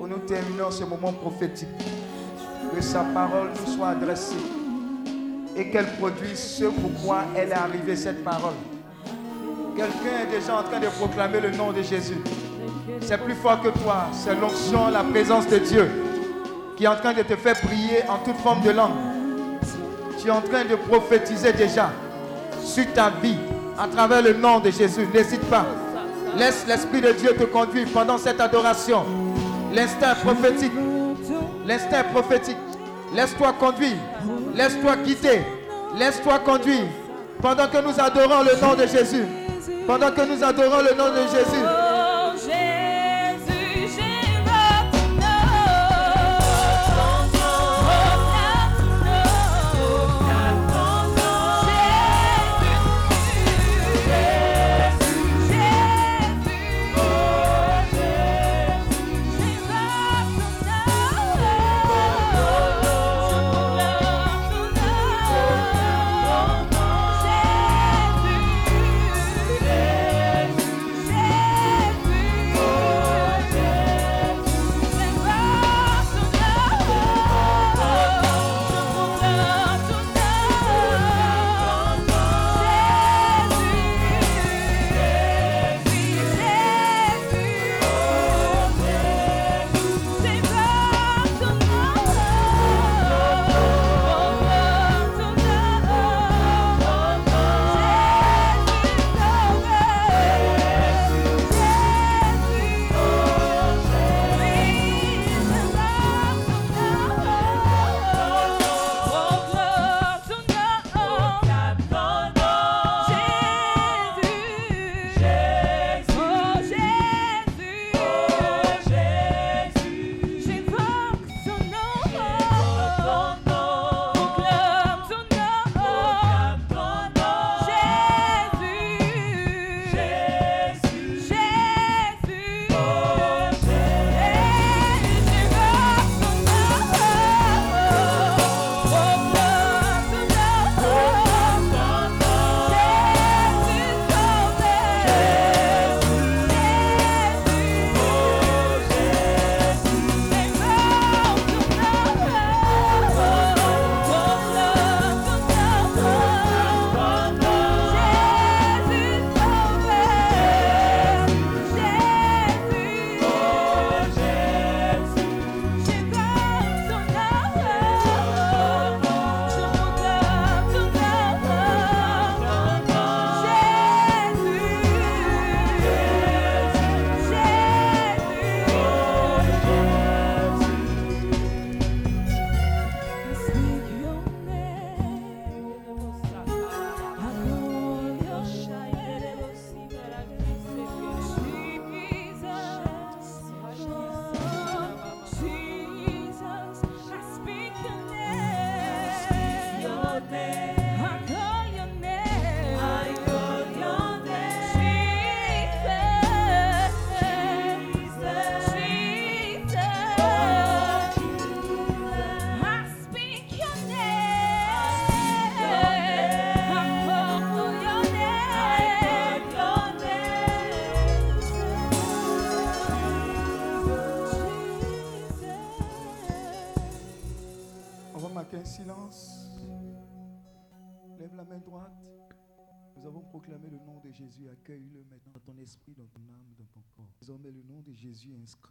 Où 0.00 0.06
nous 0.06 0.18
terminons 0.18 0.70
ce 0.70 0.84
moment 0.84 1.12
prophétique. 1.12 1.68
Que 2.74 2.80
sa 2.80 3.00
parole 3.00 3.50
nous 3.60 3.72
soit 3.72 3.88
adressée. 3.88 4.36
Et 5.56 5.70
qu'elle 5.70 5.92
produise 5.98 6.38
ce 6.38 6.64
pourquoi 6.64 7.24
elle 7.36 7.50
est 7.50 7.52
arrivée, 7.52 7.96
cette 7.96 8.24
parole. 8.24 8.54
Quelqu'un 9.76 10.26
est 10.26 10.38
déjà 10.38 10.58
en 10.58 10.62
train 10.62 10.80
de 10.80 10.88
proclamer 10.88 11.40
le 11.40 11.50
nom 11.50 11.72
de 11.72 11.82
Jésus. 11.82 12.18
C'est 13.00 13.18
plus 13.18 13.34
fort 13.34 13.60
que 13.60 13.68
toi. 13.68 14.06
C'est 14.12 14.34
l'onction, 14.34 14.88
la 14.88 15.04
présence 15.04 15.46
de 15.48 15.58
Dieu 15.58 15.88
qui 16.76 16.84
est 16.84 16.88
en 16.88 16.96
train 16.96 17.12
de 17.12 17.22
te 17.22 17.36
faire 17.36 17.54
prier 17.60 18.02
en 18.08 18.18
toute 18.18 18.38
forme 18.38 18.62
de 18.62 18.70
langue. 18.70 18.90
Tu 20.18 20.28
es 20.28 20.30
en 20.30 20.40
train 20.40 20.64
de 20.64 20.74
prophétiser 20.74 21.52
déjà 21.52 21.92
sur 22.64 22.90
ta 22.92 23.10
vie 23.22 23.36
à 23.78 23.86
travers 23.88 24.22
le 24.22 24.34
nom 24.34 24.60
de 24.60 24.70
Jésus. 24.70 25.06
N'hésite 25.12 25.44
pas. 25.50 25.66
Laisse 26.36 26.64
l'Esprit 26.66 27.00
de 27.00 27.12
Dieu 27.12 27.34
te 27.38 27.44
conduire 27.44 27.86
pendant 27.92 28.18
cette 28.18 28.40
adoration. 28.40 29.04
L'instinct 29.72 30.14
prophétique. 30.22 30.72
L'instinct 31.66 32.04
prophétique. 32.04 32.56
Laisse-toi 33.14 33.52
conduire. 33.58 33.96
Laisse-toi 34.54 34.96
quitter. 35.04 35.42
Laisse-toi 35.98 36.38
conduire. 36.40 36.86
Pendant 37.40 37.68
que 37.68 37.78
nous 37.78 38.00
adorons 38.00 38.42
le 38.42 38.60
nom 38.60 38.74
de 38.74 38.86
Jésus. 38.86 39.24
Pendant 39.86 40.10
que 40.10 40.22
nous 40.22 40.42
adorons 40.42 40.82
le 40.82 40.96
nom 40.96 41.10
de 41.10 41.22
Jésus. 41.30 41.64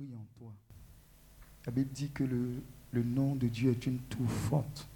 En 0.10 0.26
toi. 0.40 0.52
La 1.66 1.72
Bible 1.72 1.92
dit 1.94 2.10
que 2.10 2.24
le, 2.24 2.64
le 2.92 3.04
nom 3.04 3.36
de 3.36 3.48
Dieu 3.48 3.70
est 3.70 3.86
une 3.86 4.00
tour 4.00 4.30
forte. 4.30 4.88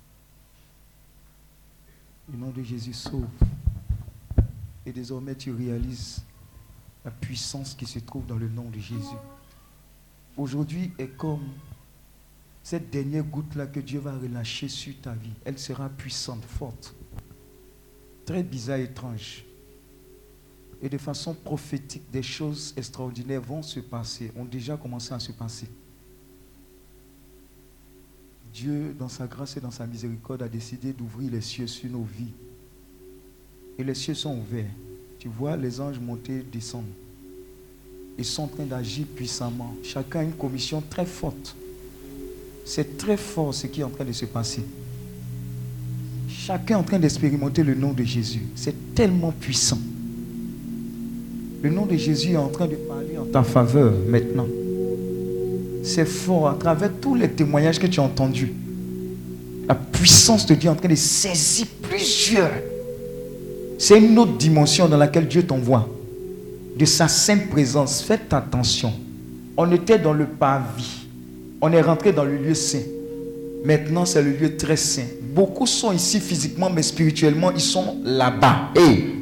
Le 2.31 2.37
nom 2.37 2.49
de 2.49 2.63
Jésus 2.63 2.93
sauve. 2.93 3.27
Et 4.85 4.91
désormais, 4.91 5.35
tu 5.35 5.51
réalises 5.51 6.23
la 7.03 7.11
puissance 7.11 7.75
qui 7.75 7.85
se 7.85 7.99
trouve 7.99 8.25
dans 8.25 8.37
le 8.37 8.49
nom 8.49 8.67
de 8.69 8.79
Jésus. 8.79 9.17
Aujourd'hui 10.37 10.91
est 10.97 11.15
comme 11.15 11.47
cette 12.63 12.89
dernière 12.89 13.23
goutte-là 13.23 13.67
que 13.67 13.79
Dieu 13.79 13.99
va 13.99 14.17
relâcher 14.17 14.69
sur 14.69 14.99
ta 15.01 15.13
vie. 15.13 15.33
Elle 15.45 15.59
sera 15.59 15.87
puissante, 15.87 16.43
forte. 16.43 16.95
Très 18.25 18.41
bizarre, 18.41 18.79
étrange. 18.79 19.44
Et 20.85 20.89
de 20.89 20.99
façon 20.99 21.33
prophétique, 21.33 22.03
des 22.13 22.21
choses 22.21 22.71
extraordinaires 22.77 23.41
vont 23.41 23.63
se 23.63 23.79
passer, 23.79 24.31
ont 24.37 24.45
déjà 24.45 24.77
commencé 24.77 25.15
à 25.15 25.19
se 25.19 25.31
passer. 25.31 25.65
Dieu, 28.53 28.95
dans 28.99 29.09
sa 29.09 29.25
grâce 29.25 29.57
et 29.57 29.59
dans 29.59 29.71
sa 29.71 29.87
miséricorde, 29.87 30.43
a 30.43 30.47
décidé 30.47 30.93
d'ouvrir 30.93 31.31
les 31.31 31.41
cieux 31.41 31.65
sur 31.65 31.89
nos 31.89 32.03
vies. 32.03 32.31
Et 33.79 33.83
les 33.83 33.95
cieux 33.95 34.13
sont 34.13 34.37
ouverts. 34.37 34.69
Tu 35.17 35.27
vois 35.27 35.57
les 35.57 35.81
anges 35.81 35.97
monter, 35.97 36.45
descendre. 36.53 36.85
Ils 38.19 38.23
sont 38.23 38.43
en 38.43 38.47
train 38.47 38.65
d'agir 38.65 39.07
puissamment. 39.07 39.73
Chacun 39.81 40.19
a 40.19 40.23
une 40.23 40.33
commission 40.33 40.83
très 40.87 41.07
forte. 41.07 41.55
C'est 42.63 42.95
très 42.95 43.17
fort 43.17 43.55
ce 43.55 43.65
qui 43.65 43.81
est 43.81 43.83
en 43.83 43.89
train 43.89 44.05
de 44.05 44.11
se 44.11 44.25
passer. 44.25 44.63
Chacun 46.29 46.75
est 46.75 46.79
en 46.79 46.83
train 46.83 46.99
d'expérimenter 46.99 47.63
le 47.63 47.73
nom 47.73 47.91
de 47.91 48.03
Jésus. 48.03 48.43
C'est 48.53 48.93
tellement 48.93 49.31
puissant. 49.31 49.79
Le 51.65 51.71
nom 51.71 51.87
de 51.87 51.97
Jésus 51.97 52.33
est 52.33 52.37
en 52.37 52.49
train 52.49 52.67
de 52.67 52.75
parler 52.75 53.17
en 53.19 53.25
ta 53.25 53.41
faveur 53.41 53.91
maintenant. 54.07 54.45
C'est 55.81 56.05
fort 56.05 56.47
à 56.47 56.53
travers 56.53 56.91
tous 57.01 57.15
les 57.15 57.27
témoignages 57.27 57.79
que 57.79 57.87
tu 57.87 57.99
as 57.99 58.03
entendus. 58.03 58.53
La 59.67 59.73
puissance 59.73 60.45
de 60.45 60.53
Dieu 60.53 60.69
est 60.69 60.71
en 60.71 60.75
train 60.75 60.89
de 60.89 60.93
saisir 60.93 61.65
plusieurs. 61.81 62.51
C'est 63.79 63.97
une 63.97 64.19
autre 64.19 64.37
dimension 64.37 64.87
dans 64.87 64.97
laquelle 64.97 65.27
Dieu 65.27 65.41
t'envoie. 65.41 65.89
De 66.77 66.85
sa 66.85 67.07
sainte 67.07 67.49
présence. 67.49 68.03
Faites 68.03 68.31
attention. 68.31 68.93
On 69.57 69.71
était 69.71 69.97
dans 69.97 70.13
le 70.13 70.27
parvis. 70.27 71.07
On 71.61 71.71
est 71.71 71.81
rentré 71.81 72.13
dans 72.13 72.25
le 72.25 72.37
lieu 72.37 72.53
saint. 72.53 72.85
Maintenant, 73.63 74.05
c'est 74.05 74.21
le 74.21 74.33
lieu 74.33 74.55
très 74.55 74.77
saint. 74.77 75.07
Beaucoup 75.33 75.65
sont 75.65 75.91
ici 75.91 76.19
physiquement, 76.19 76.69
mais 76.69 76.83
spirituellement, 76.83 77.51
ils 77.51 77.59
sont 77.59 77.97
là-bas. 78.03 78.69
Et, 78.75 79.15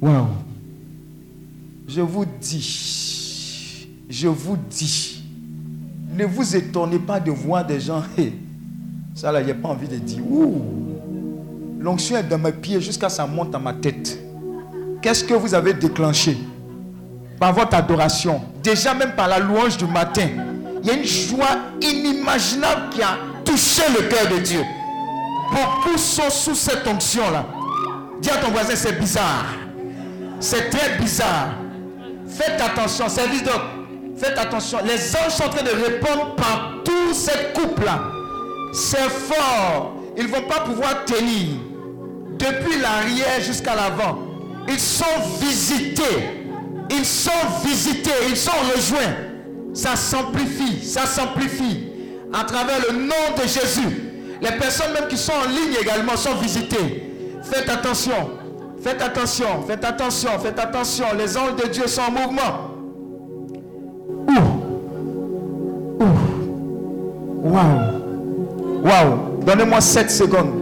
wow. 0.00 0.26
Je 1.88 2.00
vous 2.00 2.24
dis, 2.40 3.88
je 4.08 4.28
vous 4.28 4.56
dis, 4.68 5.22
ne 6.16 6.24
vous 6.24 6.54
étonnez 6.56 6.98
pas 6.98 7.18
de 7.20 7.30
voir 7.30 7.66
des 7.66 7.80
gens. 7.80 8.02
Hey, 8.16 8.34
ça 9.14 9.32
là, 9.32 9.40
a 9.40 9.54
pas 9.54 9.68
envie 9.68 9.88
de 9.88 9.96
dire. 9.96 10.22
L'onction 11.80 12.16
est 12.16 12.22
dans 12.22 12.38
mes 12.38 12.52
pieds 12.52 12.80
jusqu'à 12.80 13.08
ça 13.08 13.26
monte 13.26 13.54
à 13.54 13.58
ma 13.58 13.72
tête. 13.74 14.18
Qu'est-ce 15.02 15.24
que 15.24 15.34
vous 15.34 15.52
avez 15.52 15.74
déclenché 15.74 16.38
par 17.38 17.52
votre 17.52 17.74
adoration? 17.74 18.40
Déjà 18.62 18.94
même 18.94 19.14
par 19.16 19.28
la 19.28 19.40
louange 19.40 19.76
du 19.76 19.86
matin. 19.86 20.28
Il 20.82 20.88
y 20.88 20.90
a 20.90 20.94
une 20.94 21.04
joie 21.04 21.58
inimaginable 21.80 22.90
qui 22.90 23.02
a 23.02 23.18
touché 23.44 23.82
le 23.94 24.08
cœur 24.08 24.28
de 24.30 24.42
Dieu. 24.42 24.62
Beaucoup 25.50 25.98
sont 25.98 26.30
sous 26.30 26.54
cette 26.54 26.86
onction-là. 26.86 27.46
Dis 28.22 28.30
à 28.30 28.36
ton 28.36 28.50
voisin, 28.50 28.76
c'est 28.76 28.98
bizarre. 28.98 29.46
C'est 30.40 30.70
très 30.70 30.96
bizarre. 30.98 31.50
Faites 32.26 32.60
attention, 32.60 33.08
service 33.08 33.42
donc. 33.42 33.60
Faites 34.16 34.38
attention. 34.38 34.78
Les 34.84 35.14
anges 35.16 35.32
sont 35.32 35.44
en 35.44 35.48
train 35.50 35.62
de 35.62 35.70
répondre 35.70 36.34
par 36.34 36.74
tout 36.84 37.12
cette 37.12 37.52
couple-là. 37.52 38.02
C'est 38.72 39.08
fort. 39.10 39.94
Ils 40.16 40.24
ne 40.24 40.28
vont 40.28 40.42
pas 40.42 40.60
pouvoir 40.60 41.04
tenir. 41.04 41.58
Depuis 42.38 42.78
l'arrière 42.80 43.40
jusqu'à 43.42 43.74
l'avant. 43.74 44.18
Ils 44.68 44.80
sont 44.80 45.04
visités. 45.40 46.46
Ils 46.90 47.04
sont 47.04 47.30
visités. 47.64 48.10
Ils 48.28 48.36
sont 48.36 48.50
rejoints. 48.74 49.14
Ça 49.74 49.96
s'amplifie. 49.96 50.84
Ça 50.84 51.06
s'amplifie. 51.06 51.88
À 52.32 52.44
travers 52.44 52.78
le 52.90 52.96
nom 52.98 53.36
de 53.36 53.42
Jésus. 53.42 54.10
Les 54.40 54.52
personnes 54.52 54.92
même 54.94 55.08
qui 55.08 55.18
sont 55.18 55.32
en 55.32 55.48
ligne 55.48 55.76
également 55.80 56.16
sont 56.16 56.34
visitées. 56.36 57.12
Faites 57.42 57.68
attention. 57.68 58.39
Faites 58.82 59.02
attention, 59.02 59.62
faites 59.66 59.84
attention, 59.84 60.30
faites 60.38 60.58
attention. 60.58 61.04
Les 61.18 61.36
anges 61.36 61.56
de 61.62 61.68
Dieu 61.68 61.86
sont 61.86 62.00
en 62.00 62.10
mouvement. 62.10 62.70
Ouh. 64.26 64.60
Ouh. 66.00 67.50
Waouh. 67.50 68.82
Waouh. 68.82 69.44
Donnez-moi 69.44 69.82
7 69.82 70.10
secondes. 70.10 70.54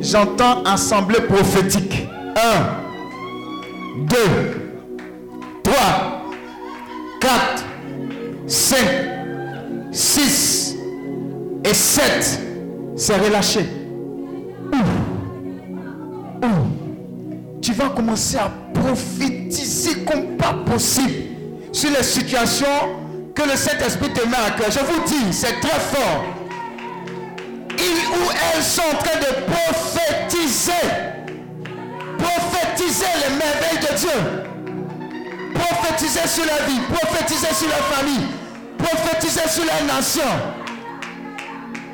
J'entends 0.00 0.62
assemblée 0.64 1.22
prophétique. 1.22 2.06
1, 2.36 2.40
2, 4.04 4.16
3, 5.62 5.74
4, 7.20 7.64
5, 8.46 8.78
6 9.92 10.76
et 11.64 11.74
7. 11.74 12.40
C'est 12.96 13.16
relâché. 13.16 13.66
Ouh. 14.74 14.76
Ouh 16.44 16.71
tu 17.72 17.78
vas 17.78 17.88
commencer 17.90 18.36
à 18.36 18.50
prophétiser 18.74 20.04
comme 20.04 20.36
pas 20.36 20.54
possible 20.66 21.12
sur 21.72 21.90
les 21.90 22.02
situations 22.02 22.66
que 23.34 23.42
le 23.42 23.56
Saint-Esprit 23.56 24.12
te 24.12 24.26
met 24.26 24.36
à 24.36 24.50
cœur. 24.50 24.70
Je 24.70 24.80
vous 24.80 25.02
dis, 25.06 25.32
c'est 25.32 25.58
très 25.60 25.80
fort. 25.80 26.24
Ils 27.78 28.08
ou 28.08 28.30
elles 28.54 28.62
sont 28.62 28.82
en 28.82 28.98
train 28.98 29.18
de 29.18 29.52
prophétiser. 29.52 30.72
Prophétiser 32.18 33.06
les 33.22 33.34
merveilles 33.36 33.90
de 33.90 33.96
Dieu. 33.96 35.54
Prophétiser 35.54 36.28
sur 36.28 36.44
la 36.44 36.66
vie, 36.66 36.80
prophétiser 36.92 37.54
sur 37.54 37.68
la 37.68 37.96
famille, 37.96 38.26
prophétiser 38.76 39.48
sur 39.48 39.64
la 39.64 39.94
nation. 39.94 40.22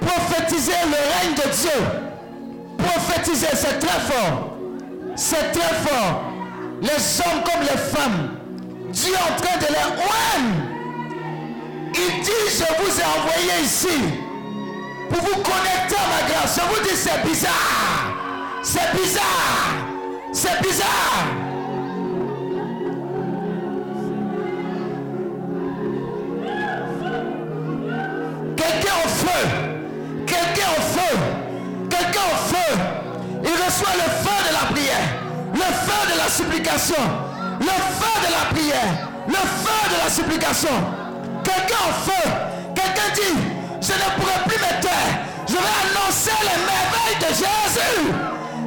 Prophétiser 0.00 0.72
le 0.86 0.96
règne 1.20 1.34
de 1.34 1.56
Dieu. 1.56 2.78
Prophétiser, 2.78 3.46
c'est 3.54 3.78
très 3.78 4.00
fort. 4.00 4.47
C'est 5.20 5.50
très 5.50 5.74
fort. 5.84 6.22
Les 6.80 7.20
hommes 7.20 7.42
comme 7.42 7.62
les 7.62 7.76
femmes. 7.76 8.30
Dieu 8.92 9.12
est 9.12 9.16
en 9.16 9.34
train 9.34 9.58
de 9.58 9.66
les 9.66 9.88
oindre. 10.00 10.62
Il 11.92 12.22
dit, 12.22 12.30
je 12.46 12.62
vous 12.80 13.00
ai 13.00 13.04
envoyé 13.04 13.64
ici 13.64 13.98
pour 15.10 15.18
vous 15.18 15.42
connecter 15.42 15.96
à 15.96 16.22
ma 16.22 16.30
grâce. 16.30 16.60
Je 16.60 16.72
vous 16.72 16.82
dis, 16.84 16.94
c'est 16.94 17.28
bizarre. 17.28 18.14
C'est 18.62 18.92
bizarre. 18.94 19.74
C'est 20.32 20.62
bizarre. 20.62 21.24
Quelqu'un 28.56 28.94
au 29.04 29.08
feu. 29.08 29.48
Quelqu'un 30.26 30.70
au 30.78 30.80
feu. 30.80 31.18
Quelqu'un 31.90 32.20
au 32.20 32.54
feu. 32.54 32.87
Il 33.48 33.54
reçoit 33.54 33.94
le 33.94 34.08
feu 34.22 34.38
de 34.46 34.52
la 34.52 34.70
prière, 34.70 35.08
le 35.54 35.60
feu 35.60 36.12
de 36.12 36.18
la 36.18 36.28
supplication, 36.28 37.02
le 37.60 37.76
feu 37.96 38.14
de 38.26 38.30
la 38.30 38.44
prière, 38.54 39.08
le 39.26 39.42
feu 39.64 39.80
de 39.88 40.04
la 40.04 40.10
supplication. 40.10 40.76
Quelqu'un 41.42 41.82
en 41.88 41.94
feu, 42.04 42.30
quelqu'un 42.74 43.10
dit, 43.14 43.40
je 43.80 43.92
ne 43.92 44.20
pourrai 44.20 44.38
plus 44.46 44.58
me 44.58 44.82
taire, 44.82 45.12
je 45.48 45.54
vais 45.54 45.76
annoncer 45.80 46.36
les 46.42 46.58
merveilles 46.68 47.20
de 47.24 47.30
Jésus. 47.40 48.12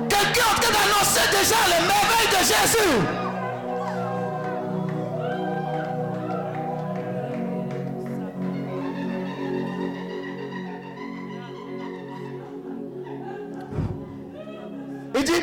Quelqu'un 0.09 0.47
en 0.49 0.59
train 0.59 0.73
d'annoncer 0.73 1.29
déjà 1.29 1.61
les 1.67 1.85
merveilles 1.85 2.31
de 2.31 2.43
Jésus. 2.43 3.20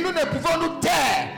nous 0.09 0.15
ne 0.15 0.25
pouvons 0.27 0.59
nous 0.59 0.81
taire 0.81 1.29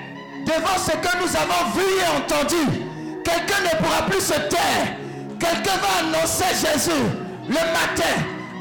devant 0.47 0.79
ce 0.79 0.93
que 0.93 1.19
nous 1.19 1.37
avons 1.37 1.71
vu 1.75 1.83
et 1.83 2.17
entendu. 2.17 3.23
Quelqu'un 3.25 3.61
ne 3.63 3.83
pourra 3.83 4.03
plus 4.07 4.21
se 4.21 4.35
taire. 4.49 4.97
Quelqu'un 5.39 5.77
va 5.79 6.07
annoncer 6.07 6.45
Jésus 6.55 7.03
le 7.49 7.55
matin, 7.55 8.17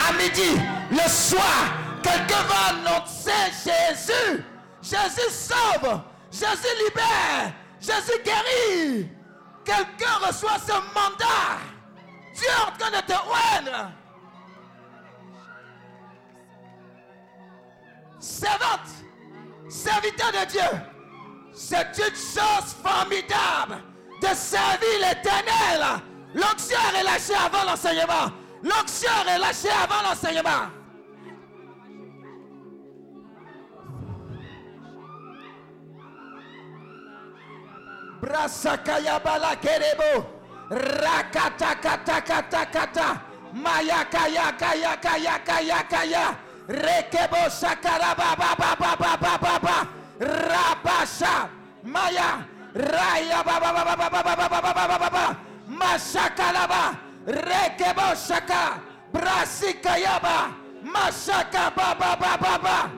à 0.08 0.13
midi, 0.13 0.60
le 0.91 1.10
soir. 1.10 1.74
Quelqu'un 2.02 2.43
va 2.43 2.69
annoncer 2.69 3.32
Jésus. 3.63 4.43
Jésus 4.82 5.30
sauve. 5.30 6.02
Jésus 6.32 6.76
libère. 6.86 7.54
Jésus 7.80 8.19
guérit. 8.24 9.10
Quelqu'un 9.63 10.28
reçoit 10.28 10.58
ce 10.65 10.74
mandat. 10.74 11.60
Dieu 12.34 12.48
est 12.48 12.67
en 12.67 12.78
train 12.78 12.91
de 12.91 13.06
te 13.06 13.13
oindre. 13.13 13.91
Servante, 18.19 18.89
serviteur 19.69 20.32
de 20.32 20.45
Dieu. 20.51 20.79
C'est 21.53 21.97
une 21.97 22.15
chose 22.15 22.75
formidable 22.84 23.77
de 24.21 24.27
servir 24.34 24.89
l'éternel. 24.99 26.01
L'onction 26.34 26.77
est 26.99 27.03
lâchée 27.03 27.36
avant 27.36 27.63
l'enseignement. 27.69 28.32
L'onction 28.63 29.10
est 29.27 29.39
lâchée 29.39 29.69
avant 29.69 30.10
l'enseignement. 30.10 30.69
Brasakaya 38.21 39.19
bala 39.19 39.55
kerebo. 39.55 40.25
Rakata 40.69 41.75
kata 41.82 43.29
Rekebo 46.69 47.49
Rekebo 57.25 58.15
Shaka 58.15 58.82
Brasikayaba 59.12 60.53
Baba 62.38 62.91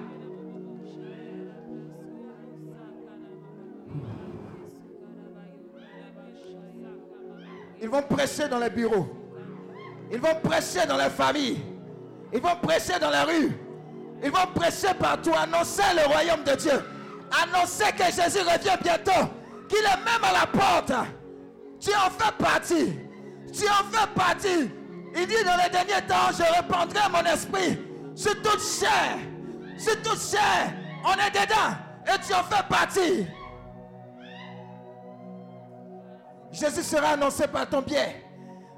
Ils 7.81 7.89
vont 7.89 8.03
presser 8.03 8.47
dans 8.47 8.59
les 8.59 8.69
bureaux. 8.69 9.07
Ils 10.11 10.19
vont 10.19 10.35
presser 10.43 10.85
dans 10.85 10.97
les 10.97 11.09
familles. 11.09 11.57
Ils 12.33 12.41
vont 12.41 12.55
presser 12.61 12.99
dans 12.99 13.09
la 13.09 13.23
rue. 13.23 13.51
Ils 14.23 14.31
vont 14.31 14.47
prêcher 14.53 14.93
partout, 14.93 15.31
annoncer 15.35 15.83
le 15.95 16.07
royaume 16.07 16.43
de 16.43 16.55
Dieu. 16.55 16.83
Annoncer 17.43 17.91
que 17.93 18.05
Jésus 18.05 18.39
revient 18.39 18.77
bientôt. 18.81 19.29
Qu'il 19.67 19.79
est 19.79 20.03
même 20.03 20.23
à 20.23 20.33
la 20.33 20.47
porte. 20.47 20.93
Tu 21.79 21.89
en 21.95 22.09
fais 22.09 22.31
partie. 22.37 22.99
Tu 23.51 23.67
en 23.67 23.83
fais 23.91 24.07
partie. 24.13 24.69
Il 25.15 25.27
dit 25.27 25.43
dans 25.43 25.57
les 25.61 25.69
derniers 25.69 26.05
temps, 26.07 26.31
je 26.37 26.43
répandrai 26.43 27.01
mon 27.11 27.23
esprit 27.31 27.79
sur 28.15 28.33
toute 28.41 28.61
chair. 28.61 29.17
Sur 29.77 29.99
toute 30.01 30.21
chair. 30.21 30.73
On 31.03 31.13
est 31.13 31.31
dedans. 31.31 31.75
Et 32.07 32.19
tu 32.25 32.33
en 32.33 32.43
fais 32.43 32.63
partie. 32.69 33.27
Jésus 36.51 36.83
sera 36.83 37.11
annoncé 37.11 37.47
par 37.47 37.67
ton 37.67 37.81
biais. 37.81 38.23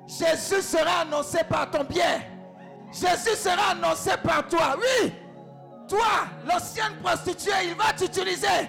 Jésus 0.08 0.62
sera 0.62 1.02
annoncé 1.02 1.40
par 1.50 1.70
ton 1.72 1.84
biais. 1.84 2.30
Jésus 2.92 3.36
sera 3.36 3.72
annoncé 3.72 4.12
par 4.24 4.48
toi. 4.48 4.76
Oui. 4.78 5.14
Toi, 5.94 6.26
l'ancienne 6.48 6.96
prostituée, 7.04 7.68
il 7.68 7.76
va 7.76 7.94
t'utiliser. 7.94 8.68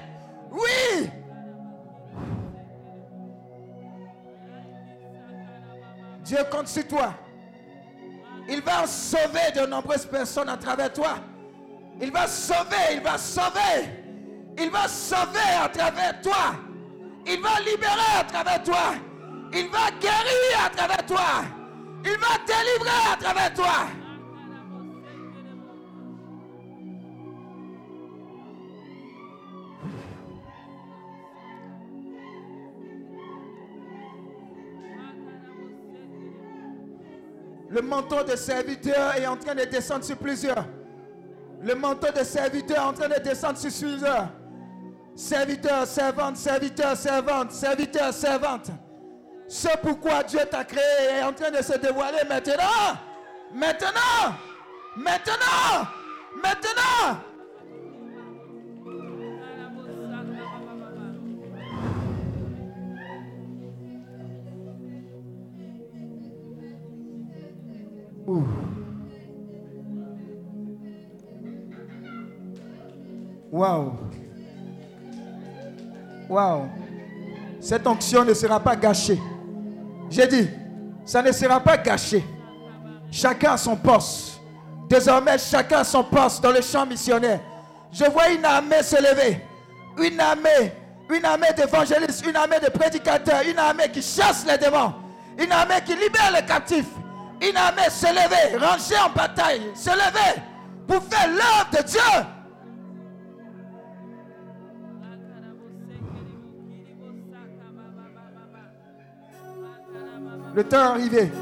Oui. 0.51 1.09
Dieu 6.23 6.37
compte 6.51 6.69
sur 6.69 6.87
toi. 6.87 7.15
Il 8.47 8.61
va 8.61 8.87
sauver 8.87 9.53
de 9.57 9.65
nombreuses 9.65 10.05
personnes 10.05 10.51
à 10.51 10.59
travers 10.59 10.93
toi. 10.93 11.15
Il 11.99 12.13
va 12.13 12.27
sauver, 12.27 12.93
il 12.93 13.01
va 13.01 13.17
sauver. 13.17 13.89
Il 14.59 14.71
va 14.71 14.87
sauver 14.87 15.51
à 15.63 15.67
travers 15.71 16.21
toi. 16.21 16.57
Il 17.25 17.41
va 17.41 17.59
libérer 17.61 18.21
à 18.21 18.25
travers 18.25 18.63
toi. 18.63 18.97
Il 19.51 19.71
va 19.71 19.91
guérir 19.99 20.67
à 20.67 20.69
travers 20.69 21.07
toi. 21.07 21.45
Il 22.05 22.19
va 22.19 22.37
délivrer 22.47 23.13
à 23.15 23.17
travers 23.17 23.55
toi. 23.55 24.04
Le 37.75 37.83
manteau 37.83 38.23
de 38.23 38.37
serviteur 38.37 39.17
est 39.17 39.27
en 39.27 39.37
train 39.37 39.57
de 39.57 39.65
descendre 39.65 40.05
sur 40.05 40.17
plusieurs. 40.17 40.65
Le 41.61 41.75
manteau 41.75 42.07
de 42.17 42.23
serviteur 42.23 42.77
est 42.77 42.81
en 42.81 42.93
train 42.93 43.09
de 43.09 43.21
descendre 43.21 43.59
sur 43.59 43.73
plusieurs. 43.73 44.29
Serviteur, 45.17 45.85
servante, 45.85 46.37
serviteur, 46.37 46.97
servante, 46.97 47.51
serviteur, 47.51 48.13
servante. 48.15 48.71
Ce 49.49 49.67
pourquoi 49.83 50.23
Dieu 50.23 50.39
t'a 50.49 50.63
créé 50.63 51.19
est 51.19 51.23
en 51.25 51.33
train 51.33 51.51
de 51.51 51.61
se 51.63 51.77
dévoiler 51.77 52.23
maintenant. 52.29 52.95
Maintenant. 53.53 54.37
Maintenant. 54.97 55.89
Maintenant. 56.41 57.34
Ouh. 68.27 68.45
Waouh. 76.29 76.69
Cette 77.61 77.87
onction 77.87 78.25
ne 78.25 78.35
sera 78.35 78.59
pas 78.61 78.77
gâchée. 78.77 79.21
J'ai 80.11 80.27
dit, 80.27 80.49
ça 81.05 81.23
ne 81.23 81.33
sera 81.33 81.61
pas 81.61 81.77
gâché. 81.77 82.25
Chacun 83.11 83.53
a 83.53 83.57
son 83.57 83.77
poste. 83.77 84.41
Désormais, 84.89 85.39
chacun 85.39 85.79
a 85.79 85.85
son 85.85 86.05
poste 86.05 86.43
dans 86.43 86.51
le 86.51 86.61
champ 86.61 86.85
missionnaire. 86.85 87.41
Je 87.93 88.05
vois 88.05 88.31
une 88.31 88.45
armée 88.45 88.83
se 88.83 88.97
lever. 88.97 89.41
Une 89.99 90.19
armée, 90.19 90.73
une 91.09 91.25
armée 91.25 91.53
d'évangélistes, 91.57 92.27
une 92.27 92.35
armée 92.37 92.59
de 92.59 92.69
prédicateurs, 92.69 93.43
une 93.49 93.59
armée 93.59 93.89
qui 93.93 94.03
chasse 94.03 94.45
les 94.47 94.59
démons, 94.59 94.93
une 95.39 95.53
armée 95.53 95.81
qui 95.87 95.93
libère 95.93 96.33
les 96.35 96.45
captifs, 96.45 96.91
une 97.41 97.57
armée 97.57 97.91
se 97.91 98.07
lever, 98.07 98.57
rangée 98.65 98.97
en 99.05 99.11
bataille, 99.11 99.63
se 99.75 99.91
lever 99.91 100.43
pour 100.87 101.03
faire 101.05 101.29
l'œuvre 101.29 101.69
de 101.73 101.83
Dieu. 101.83 102.01
Le 110.55 110.63
temps 110.63 110.77
est 110.77 111.01
arrivé. 111.01 111.33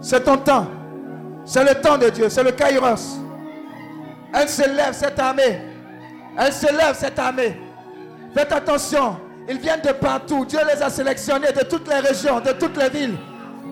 C'est 0.00 0.24
ton 0.24 0.38
temps. 0.38 0.66
C'est 1.44 1.64
le 1.64 1.80
temps 1.80 1.98
de 1.98 2.08
Dieu. 2.08 2.28
C'est 2.30 2.42
le 2.42 2.52
Kairos. 2.52 3.18
Elle 4.32 4.48
se 4.48 4.66
lève, 4.66 4.92
cette 4.92 5.18
armée. 5.18 5.60
Elle 6.38 6.52
se 6.52 6.66
lève, 6.66 6.94
cette 6.94 7.18
armée. 7.18 7.60
Faites 8.34 8.52
attention. 8.52 9.18
Ils 9.48 9.58
viennent 9.58 9.82
de 9.82 9.92
partout. 9.92 10.44
Dieu 10.46 10.60
les 10.66 10.82
a 10.82 10.88
sélectionnés 10.88 11.52
de 11.52 11.64
toutes 11.64 11.88
les 11.88 12.00
régions, 12.00 12.40
de 12.40 12.52
toutes 12.52 12.76
les 12.76 12.88
villes. 12.88 13.18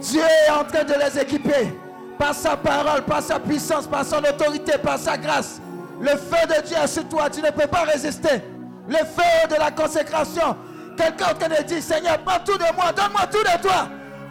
Dieu 0.00 0.22
est 0.22 0.50
en 0.50 0.64
train 0.64 0.84
de 0.84 0.94
les 0.94 1.20
équiper. 1.20 1.72
Par 2.18 2.34
sa 2.34 2.56
parole, 2.56 3.02
par 3.02 3.22
sa 3.22 3.38
puissance, 3.38 3.86
par 3.86 4.04
son 4.04 4.18
autorité, 4.18 4.78
par 4.78 4.98
sa 4.98 5.18
grâce. 5.18 5.60
Le 6.00 6.10
feu 6.10 6.46
de 6.48 6.66
Dieu 6.66 6.76
est 6.82 6.86
sur 6.86 7.06
toi. 7.08 7.28
Tu 7.30 7.40
ne 7.40 7.50
peux 7.50 7.66
pas 7.66 7.82
résister. 7.82 8.42
Le 8.88 8.96
feu 8.96 9.48
de 9.50 9.56
la 9.58 9.70
consécration. 9.70 10.56
Quelqu'un 10.96 11.34
qui 11.34 11.48
me 11.48 11.62
dit, 11.64 11.82
Seigneur, 11.82 12.18
prends 12.24 12.38
tout 12.44 12.56
de 12.56 12.74
moi, 12.74 12.92
donne-moi 12.92 13.26
tout 13.30 13.42
de 13.42 13.62
toi. 13.62 13.88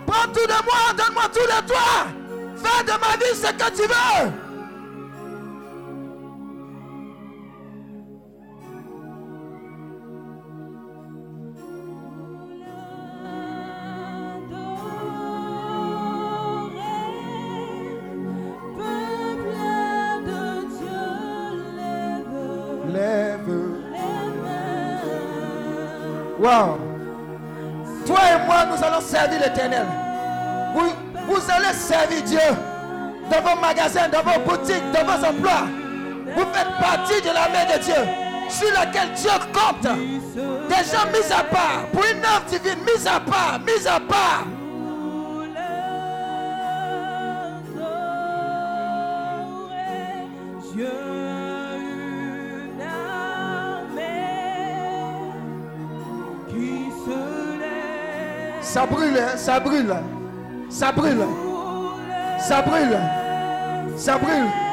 Prends 0.08 0.28
tout 0.32 0.47
de 0.47 0.63
moi, 0.63 0.93
donne-moi 0.97 1.23
tout 1.32 1.45
de 1.45 1.67
toi. 1.67 2.08
Fais 2.58 2.84
de 2.84 2.91
ma 2.91 3.17
vie 3.17 3.36
ce 3.36 3.51
que 3.51 3.71
tu 3.75 3.88
veux. 3.88 4.45
Toi 26.46 28.20
et 28.36 28.46
moi, 28.46 28.66
nous 28.66 28.84
allons 28.84 29.02
servir 29.02 29.40
l'éternel. 29.40 29.86
Vous, 30.76 30.92
vous 31.28 31.42
allez 31.52 31.74
servir 31.74 32.22
Dieu 32.24 32.40
dans 33.32 33.42
vos 33.42 33.60
magasins, 33.60 34.08
dans 34.10 34.22
vos 34.22 34.40
boutiques, 34.42 34.84
dans 34.94 35.06
vos 35.06 35.26
emplois. 35.26 35.68
Vous 36.36 36.46
faites 36.54 36.72
partie 36.80 37.22
de 37.22 37.34
l'armée 37.34 37.74
de 37.74 37.84
Dieu 37.84 37.96
sur 38.50 38.72
laquelle 38.74 39.12
Dieu 39.14 39.32
compte. 39.54 39.82
Des 39.82 40.76
gens 40.76 41.08
mis 41.12 41.34
à 41.34 41.44
part 41.44 41.88
pour 41.92 42.04
une 42.04 42.20
œuvre 42.20 42.46
divine, 42.48 42.80
mis 42.86 43.08
à 43.08 43.20
part, 43.20 43.60
mis 43.66 43.88
à 43.88 44.00
part. 44.00 44.46
Ça 59.38 59.60
brûle, 59.60 59.91
hein, 59.91 60.04
ça 60.69 60.91
brûle. 60.91 61.25
Ça 62.39 62.62
brûle. 62.62 62.62
Ça 62.62 62.62
brûle. 62.62 62.97
Ça 63.97 64.17
brûle. 64.17 64.64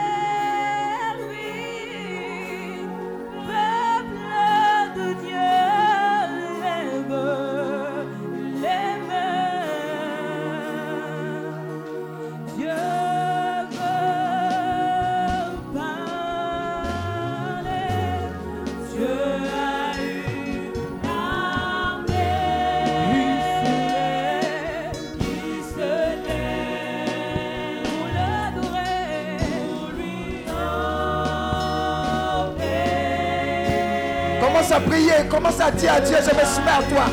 Commence 35.33 35.61
à 35.61 35.71
dire 35.71 35.95
à 35.95 36.01
Dieu, 36.01 36.17
je 36.19 36.35
me 36.35 36.45
soumets 36.45 36.71
à 36.71 36.83
toi. 36.83 37.05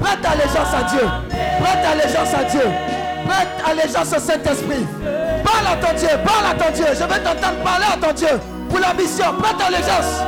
Prête 0.00 0.24
allégeance 0.24 0.72
à 0.72 0.82
Dieu. 0.84 1.06
Prête 1.60 1.84
allégeance 1.84 2.34
à 2.34 2.44
Dieu. 2.44 2.70
Prête 3.26 3.48
allégeance 3.66 4.12
au 4.16 4.20
Saint-Esprit. 4.20 4.86
Parle 5.44 5.66
à 5.72 5.84
ton 5.84 5.92
Dieu, 5.98 6.08
parle 6.24 6.46
à 6.52 6.54
ton 6.54 6.72
Dieu. 6.72 6.86
Je 6.90 7.02
veux 7.02 7.22
t'entendre 7.22 7.58
parler 7.64 7.86
à 7.92 7.96
ton 7.96 8.12
Dieu 8.12 8.40
pour 8.70 8.78
la 8.78 8.94
mission. 8.94 9.26
Prête 9.40 9.60
allégeance. 9.60 10.23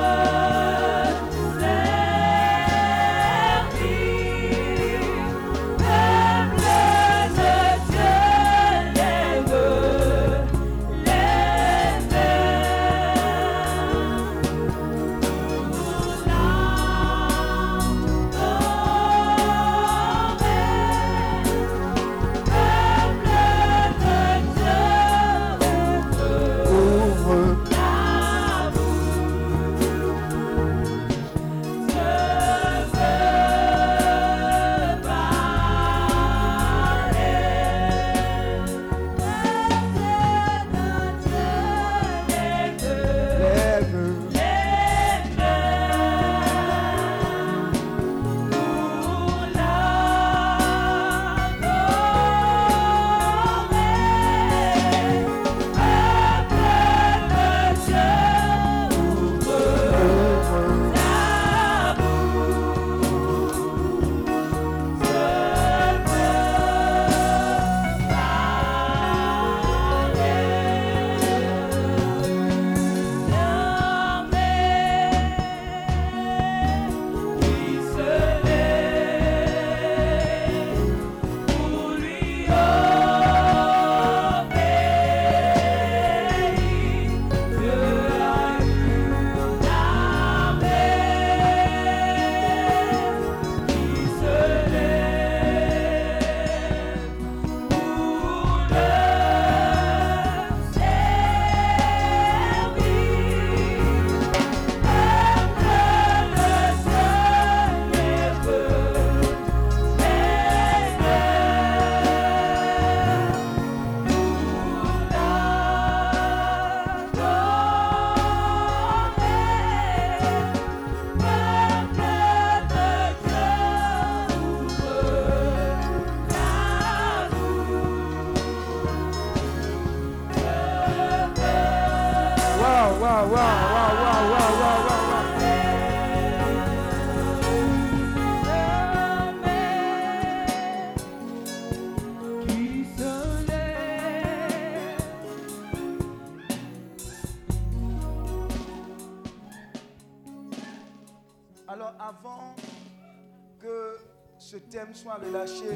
Soit 154.95 155.14
relâché, 155.14 155.70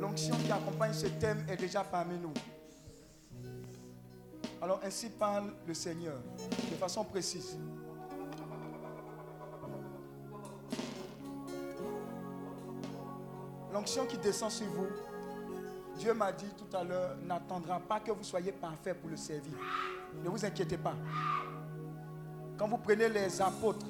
l'onction 0.00 0.36
qui 0.36 0.50
accompagne 0.50 0.92
ce 0.92 1.06
thème 1.06 1.44
est 1.48 1.56
déjà 1.56 1.84
parmi 1.84 2.18
nous. 2.18 2.32
Alors 4.60 4.80
ainsi 4.84 5.10
parle 5.10 5.52
le 5.66 5.74
Seigneur 5.74 6.16
de 6.70 6.76
façon 6.76 7.04
précise. 7.04 7.58
L'onction 13.72 14.06
qui 14.06 14.16
descend 14.18 14.50
sur 14.50 14.66
vous, 14.68 14.86
Dieu 15.98 16.14
m'a 16.14 16.32
dit 16.32 16.50
tout 16.56 16.76
à 16.76 16.84
l'heure, 16.84 17.16
n'attendra 17.24 17.80
pas 17.80 18.00
que 18.00 18.10
vous 18.10 18.24
soyez 18.24 18.52
parfait 18.52 18.94
pour 18.94 19.10
le 19.10 19.16
servir. 19.16 19.54
Ne 20.22 20.28
vous 20.28 20.44
inquiétez 20.44 20.78
pas. 20.78 20.94
Quand 22.56 22.68
vous 22.68 22.78
prenez 22.78 23.08
les 23.08 23.42
apôtres, 23.42 23.86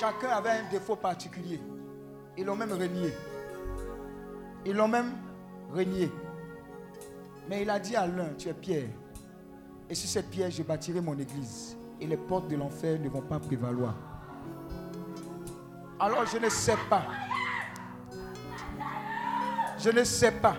chacun 0.00 0.28
avait 0.28 0.50
un 0.50 0.70
défaut 0.70 0.96
particulier. 0.96 1.60
Ils 2.36 2.44
l'ont 2.44 2.56
même 2.56 2.72
renié. 2.72 3.12
Ils 4.66 4.74
l'ont 4.74 4.88
même 4.88 5.12
renié. 5.72 6.10
Mais 7.48 7.62
il 7.62 7.70
a 7.70 7.78
dit 7.78 7.94
à 7.94 8.04
l'un, 8.06 8.30
tu 8.36 8.48
es 8.48 8.52
Pierre. 8.52 8.88
Et 9.88 9.94
sur 9.94 10.08
cette 10.08 10.28
pierre, 10.28 10.50
je 10.50 10.64
bâtirai 10.64 11.00
mon 11.00 11.16
église. 11.16 11.76
Et 12.00 12.06
les 12.06 12.16
portes 12.16 12.48
de 12.48 12.56
l'enfer 12.56 12.98
ne 12.98 13.08
vont 13.08 13.22
pas 13.22 13.38
prévaloir. 13.38 13.94
Alors 16.00 16.26
je 16.26 16.38
ne 16.38 16.48
sais 16.48 16.76
pas. 16.90 17.06
Je 19.78 19.90
ne 19.90 20.02
sais 20.02 20.32
pas. 20.32 20.56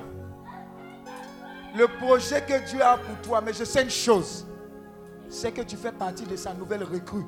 Le 1.76 1.86
projet 2.00 2.42
que 2.42 2.66
Dieu 2.70 2.82
a 2.82 2.98
pour 2.98 3.22
toi, 3.22 3.42
mais 3.42 3.52
je 3.52 3.66
sais 3.66 3.84
une 3.84 3.90
chose. 3.90 4.48
C'est 5.28 5.52
que 5.52 5.62
tu 5.62 5.76
fais 5.76 5.92
partie 5.92 6.26
de 6.26 6.38
sa 6.38 6.54
nouvelle 6.54 6.84
recrue. 6.84 7.26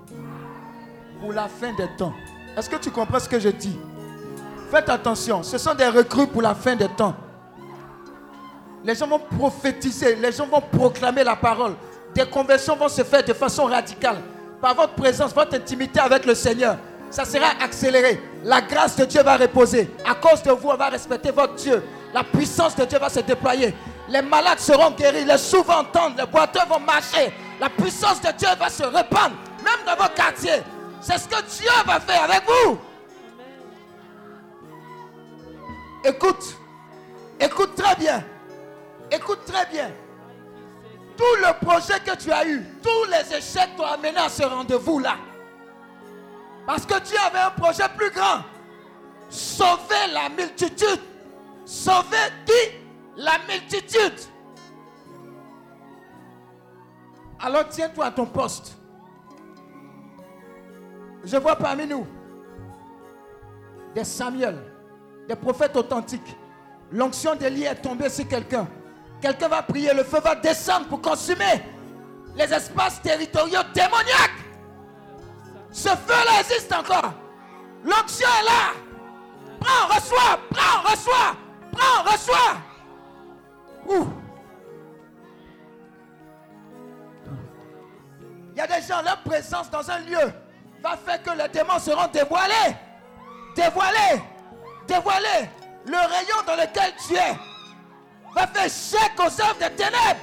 Pour 1.20 1.34
la 1.34 1.50
fin 1.50 1.74
des 1.74 1.90
temps. 1.98 2.14
Est-ce 2.56 2.70
que 2.70 2.78
tu 2.78 2.90
comprends 2.90 3.20
ce 3.20 3.28
que 3.28 3.40
je 3.40 3.50
dis? 3.50 3.78
Faites 4.70 4.90
attention, 4.90 5.42
ce 5.42 5.58
sont 5.58 5.74
des 5.74 5.88
recrues 5.88 6.28
pour 6.28 6.42
la 6.42 6.54
fin 6.54 6.76
des 6.76 6.88
temps. 6.90 7.16
Les 8.84 8.96
gens 8.96 9.08
vont 9.08 9.20
prophétiser, 9.20 10.16
les 10.16 10.32
gens 10.32 10.46
vont 10.46 10.62
proclamer 10.62 11.24
la 11.24 11.36
parole. 11.36 11.74
Des 12.14 12.26
conversions 12.26 12.76
vont 12.76 12.88
se 12.88 13.04
faire 13.04 13.24
de 13.24 13.34
façon 13.34 13.66
radicale. 13.66 14.18
Par 14.62 14.76
votre 14.76 14.94
présence, 14.94 15.34
votre 15.34 15.56
intimité 15.56 16.00
avec 16.00 16.26
le 16.26 16.36
Seigneur, 16.36 16.78
ça 17.10 17.26
sera 17.26 17.48
accéléré. 17.62 18.22
La 18.44 18.62
grâce 18.62 18.96
de 18.96 19.06
Dieu 19.06 19.24
va 19.24 19.38
reposer. 19.38 19.90
À 20.06 20.16
cause 20.16 20.44
de 20.44 20.52
vous, 20.52 20.70
on 20.70 20.76
va 20.76 20.90
respecter 20.90 21.32
votre 21.32 21.56
Dieu. 21.56 21.84
La 22.14 22.24
puissance 22.24 22.76
de 22.76 22.86
Dieu 22.86 23.00
va 23.00 23.10
se 23.10 23.20
déployer. 23.22 23.74
Les 24.08 24.22
malades 24.22 24.60
seront 24.60 24.92
guéris, 24.92 25.26
les 25.26 25.38
sourds 25.38 25.66
vont 25.66 25.74
entendre, 25.74 26.16
les 26.18 26.26
boiteux 26.26 26.62
vont 26.70 26.80
marcher. 26.80 27.34
La 27.60 27.70
puissance 27.70 28.22
de 28.22 28.32
Dieu 28.38 28.50
va 28.60 28.70
se 28.70 28.84
répandre, 28.84 29.36
même 29.64 29.86
dans 29.86 29.96
vos 30.02 30.10
quartiers. 30.16 30.62
C'est 31.02 31.18
ce 31.18 31.28
que 31.28 31.42
Dieu 31.42 31.70
va 31.86 32.00
faire 32.00 32.24
avec 32.24 32.44
vous. 32.46 32.78
Écoute, 36.04 36.56
écoute 37.40 37.76
très 37.76 37.96
bien. 37.96 38.24
Écoute 39.12 39.44
très 39.46 39.66
bien. 39.66 39.92
Tout 41.18 41.36
le 41.38 41.66
projet 41.66 42.00
que 42.00 42.16
tu 42.16 42.32
as 42.32 42.48
eu, 42.48 42.64
tous 42.82 43.06
les 43.12 43.36
échecs 43.36 43.76
t'ont 43.76 43.84
amené 43.84 44.18
à 44.18 44.30
ce 44.30 44.44
rendez-vous-là. 44.44 45.18
Parce 46.66 46.86
que 46.86 47.00
Dieu 47.00 47.18
avait 47.26 47.40
un 47.40 47.52
projet 47.52 47.90
plus 47.98 48.12
grand. 48.12 48.44
Sauver 49.30 50.08
la 50.14 50.30
multitude. 50.30 51.02
Sauver 51.66 52.32
qui? 52.46 52.78
La 53.18 53.40
multitude. 53.48 54.20
Alors 57.42 57.68
tiens-toi 57.70 58.06
à 58.06 58.12
ton 58.12 58.26
poste. 58.26 58.78
Je 61.24 61.38
vois 61.38 61.56
parmi 61.56 61.86
nous 61.86 62.08
des 63.94 64.04
Samuel, 64.04 64.69
des 65.30 65.36
prophètes 65.36 65.76
authentiques. 65.78 66.36
L'onction 66.92 67.36
d'Élie 67.36 67.64
est 67.64 67.76
tombée 67.76 68.10
sur 68.10 68.28
quelqu'un. 68.28 68.68
Quelqu'un 69.22 69.48
va 69.48 69.62
prier, 69.62 69.94
le 69.94 70.04
feu 70.04 70.20
va 70.20 70.34
descendre 70.34 70.88
pour 70.88 71.02
consumer 71.02 71.64
les 72.36 72.52
espaces 72.52 73.00
territoriaux 73.00 73.62
démoniaques. 73.72 74.42
Ce 75.72 75.90
feu-là 75.90 76.40
existe 76.40 76.74
encore. 76.74 77.14
L'onction 77.84 78.28
est 78.42 78.46
là. 78.46 78.74
Prends, 79.60 79.96
reçois, 79.96 80.40
prends, 80.50 80.90
reçois, 80.90 81.36
prends, 81.72 82.12
reçois. 82.12 82.58
Ouh. 83.88 84.08
Il 88.54 88.58
y 88.58 88.62
a 88.62 88.68
des 88.68 88.82
gens, 88.88 89.02
leur 89.04 89.22
présence 89.22 89.70
dans 89.70 89.92
un 89.92 90.00
lieu 90.00 90.34
va 90.82 90.98
faire 90.98 91.22
que 91.22 91.38
les 91.38 91.50
démons 91.50 91.78
seront 91.78 92.08
dévoilés. 92.08 92.76
Dévoilés. 93.56 94.24
Dévoilés. 94.90 95.48
Le 95.86 95.98
rayon 95.98 96.38
dans 96.48 96.56
lequel 96.56 96.92
tu 97.08 97.14
es 97.14 97.38
va 98.36 98.48
faire 98.48 98.70
chèque 98.70 99.20
aux 99.20 99.42
œuvres 99.42 99.60
des 99.60 99.76
ténèbres. 99.76 100.20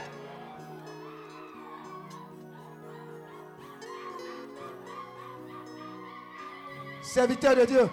Serviteur 7.01 7.57
de 7.57 7.65
Dieu, 7.65 7.89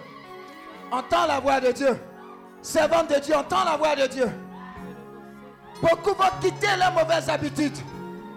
entends 0.91 1.27
la 1.27 1.39
voix 1.39 1.61
de 1.61 1.71
Dieu. 1.71 1.99
Servante 2.61 3.09
de 3.09 3.19
Dieu, 3.19 3.35
entends 3.35 3.63
la 3.63 3.77
voix 3.77 3.95
de 3.95 4.07
Dieu. 4.07 4.29
Beaucoup 5.79 6.15
vont 6.15 6.39
quitter 6.41 6.75
leurs 6.77 6.91
mauvaises 6.93 7.29
habitudes 7.29 7.77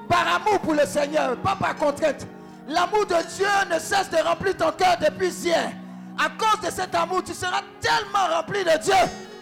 par 0.09 0.35
amour 0.35 0.61
pour 0.61 0.75
le 0.75 0.85
Seigneur, 0.85 1.37
pas 1.39 1.57
par 1.57 1.75
contrainte. 1.77 2.27
L'amour 2.69 3.07
de 3.07 3.17
Dieu 3.35 3.49
ne 3.73 3.79
cesse 3.79 4.11
de 4.11 4.19
remplir 4.19 4.57
ton 4.57 4.73
cœur 4.73 4.97
depuis 5.01 5.31
hier. 5.31 5.73
À 6.19 6.31
cause 6.31 6.61
de 6.63 6.71
cet 6.71 6.95
amour, 6.95 7.23
tu 7.23 7.35
seras 7.35 7.63
tellement 7.81 8.35
rempli 8.37 8.65
de 8.65 8.83
Dieu 8.83 8.95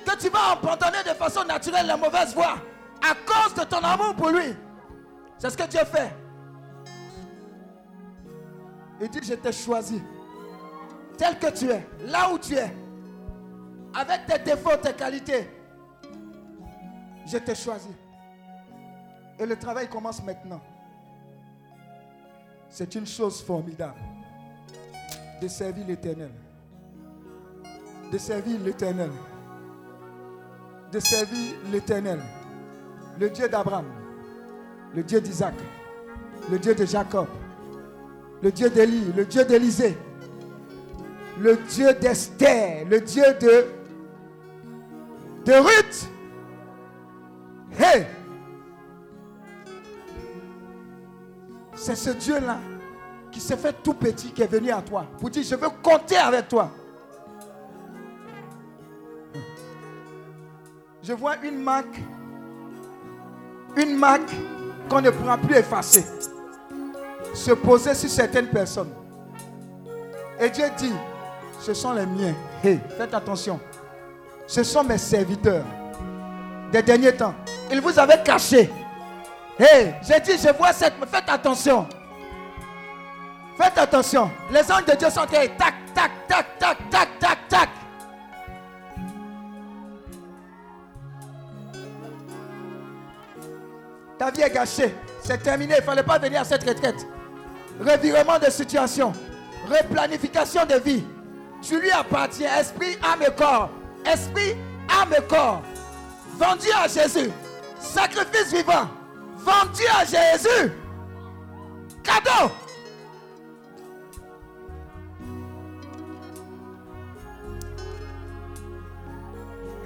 que 0.04 0.16
tu 0.18 0.28
vas 0.28 0.52
abandonner 0.52 1.02
de 1.04 1.14
façon 1.14 1.44
naturelle 1.44 1.86
les 1.86 1.96
mauvaises 1.96 2.34
voies. 2.34 2.56
À 3.02 3.14
cause 3.14 3.54
de 3.54 3.64
ton 3.64 3.78
amour 3.78 4.14
pour 4.14 4.30
lui. 4.30 4.56
C'est 5.38 5.50
ce 5.50 5.56
que 5.56 5.66
Dieu 5.66 5.80
fait. 5.84 6.12
Il 9.00 9.08
dit, 9.08 9.20
je 9.22 9.34
t'ai 9.34 9.52
choisi. 9.52 10.02
Tel 11.18 11.38
que 11.38 11.50
tu 11.50 11.70
es, 11.70 11.86
là 12.06 12.30
où 12.32 12.38
tu 12.38 12.54
es, 12.54 12.74
avec 13.94 14.26
tes 14.26 14.38
défauts, 14.38 14.76
tes 14.82 14.92
qualités. 14.92 15.48
Je 17.26 17.38
t'ai 17.38 17.54
choisi. 17.54 17.90
Et 19.38 19.46
le 19.46 19.56
travail 19.56 19.88
commence 19.88 20.22
maintenant. 20.22 20.60
C'est 22.68 22.94
une 22.94 23.06
chose 23.06 23.42
formidable 23.42 24.00
de 25.40 25.48
servir 25.48 25.86
l'éternel. 25.86 26.32
De 28.12 28.18
servir 28.18 28.60
l'éternel. 28.64 29.10
De 30.92 31.00
servir 31.00 31.54
l'éternel. 31.72 32.20
Le 33.18 33.30
Dieu 33.30 33.48
d'Abraham. 33.48 33.86
Le 34.94 35.02
Dieu 35.02 35.20
d'Isaac. 35.20 35.54
Le 36.50 36.58
Dieu 36.58 36.74
de 36.74 36.84
Jacob. 36.84 37.26
Le 38.42 38.52
Dieu 38.52 38.70
d'Élie. 38.70 39.12
Le 39.16 39.24
Dieu 39.24 39.44
d'Élisée. 39.44 39.96
Le 41.40 41.56
Dieu 41.68 41.92
d'Esther. 41.94 42.86
Le 42.88 43.00
Dieu 43.00 43.24
de, 43.40 43.66
de 45.44 45.52
Ruth. 45.52 46.08
Hey! 47.78 48.06
C'est 51.74 51.96
ce 51.96 52.10
Dieu-là 52.10 52.60
qui 53.30 53.40
s'est 53.40 53.56
fait 53.56 53.74
tout 53.82 53.94
petit 53.94 54.30
qui 54.30 54.42
est 54.42 54.46
venu 54.46 54.70
à 54.70 54.80
toi 54.80 55.06
pour 55.18 55.28
dire 55.28 55.42
je 55.42 55.56
veux 55.56 55.68
compter 55.82 56.16
avec 56.16 56.48
toi. 56.48 56.70
Je 61.06 61.12
vois 61.12 61.36
une 61.42 61.62
marque, 61.62 62.00
une 63.76 63.98
marque 63.98 64.30
qu'on 64.88 65.02
ne 65.02 65.10
pourra 65.10 65.36
plus 65.36 65.54
effacer, 65.54 66.02
se 67.34 67.50
poser 67.50 67.92
sur 67.94 68.08
certaines 68.08 68.46
personnes. 68.46 68.88
Et 70.40 70.48
Dieu 70.48 70.64
dit, 70.78 70.94
ce 71.60 71.74
sont 71.74 71.92
les 71.92 72.06
miens. 72.06 72.32
Hey, 72.62 72.80
faites 72.96 73.12
attention. 73.12 73.60
Ce 74.46 74.62
sont 74.62 74.82
mes 74.82 74.96
serviteurs 74.96 75.66
des 76.72 76.82
derniers 76.82 77.14
temps. 77.14 77.34
Ils 77.70 77.82
vous 77.82 77.98
avaient 77.98 78.22
caché. 78.22 78.70
Hé, 79.60 79.92
j'ai 80.02 80.20
dit, 80.20 80.42
je 80.42 80.56
vois 80.56 80.72
cette. 80.72 80.94
Faites 81.10 81.28
attention. 81.28 81.86
Faites 83.58 83.76
attention. 83.76 84.30
Les 84.50 84.72
anges 84.72 84.86
de 84.86 84.94
Dieu 84.96 85.10
sont. 85.10 85.26
Tac, 85.26 85.54
tac, 85.58 85.74
tac, 85.94 86.10
tac, 86.26 86.58
tac, 86.58 87.18
tac, 87.20 87.33
Ta 94.24 94.30
vie 94.30 94.40
est 94.40 94.50
gâchée. 94.50 94.94
C'est 95.22 95.42
terminé. 95.42 95.74
Il 95.76 95.80
ne 95.80 95.84
fallait 95.84 96.02
pas 96.02 96.18
venir 96.18 96.40
à 96.40 96.44
cette 96.44 96.64
retraite. 96.66 97.06
Revirement 97.78 98.38
de 98.38 98.50
situation. 98.50 99.12
Replanification 99.68 100.64
de 100.64 100.76
vie. 100.76 101.04
Tu 101.60 101.78
lui 101.78 101.90
appartiens. 101.90 102.48
Esprit, 102.58 102.96
âme 103.02 103.20
et 103.20 103.34
corps. 103.36 103.68
Esprit, 104.06 104.56
âme 104.88 105.12
et 105.12 105.22
corps. 105.28 105.62
Vendu 106.38 106.68
à 106.74 106.88
Jésus. 106.88 107.30
Sacrifice 107.78 108.54
vivant 108.54 108.88
vendu 109.44 109.82
à 109.94 110.04
Jésus. 110.06 110.72
Cadeau. 112.02 112.50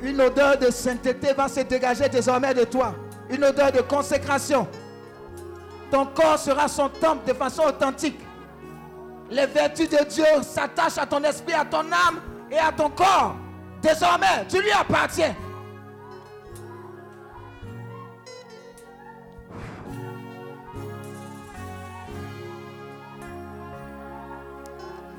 Une 0.01 0.20
odeur 0.20 0.57
de 0.59 0.70
sainteté 0.70 1.32
va 1.32 1.49
se 1.49 1.59
dégager 1.59 2.09
désormais 2.09 2.55
de 2.55 2.62
toi. 2.62 2.95
Une 3.31 3.45
odeur 3.45 3.72
de 3.72 3.81
consécration. 3.83 4.66
Ton 5.91 6.07
corps 6.07 6.39
sera 6.39 6.68
son 6.68 6.89
temple 6.89 7.26
de 7.26 7.35
façon 7.35 7.62
authentique. 7.62 8.20
Les 9.31 9.47
vertus 9.47 9.89
de 9.91 10.05
Dieu 10.05 10.24
s'attachent 10.43 10.99
à 10.99 11.07
ton 11.07 11.22
esprit, 11.22 11.55
à 11.55 11.64
ton 11.64 11.81
âme 11.81 12.20
et 12.51 12.59
à 12.59 12.72
ton 12.72 12.91
corps. 12.91 13.37
Désormais, 13.83 14.47
tu 14.49 14.61
lui 14.61 14.70
appartiens. 14.72 15.35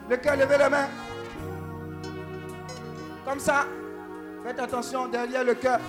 Le 0.09 0.17
cœur, 0.17 0.35
levez 0.35 0.57
les 0.57 0.69
mains. 0.69 0.87
Comme 3.25 3.39
ça. 3.39 3.65
Faites 4.43 4.59
attention 4.59 5.07
derrière 5.07 5.43
le 5.43 5.53
cœur. 5.53 5.79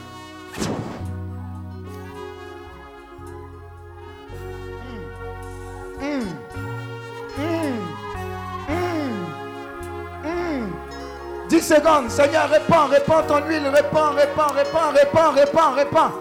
10 11.48 11.60
secondes. 11.62 12.10
Seigneur, 12.10 12.48
répands, 12.48 12.86
répands 12.86 13.22
ton 13.26 13.46
huile. 13.46 13.66
Répands, 13.66 14.12
répands, 14.12 14.52
répands, 14.52 14.92
répands, 14.92 15.32
répands, 15.32 15.72
répands. 15.72 16.12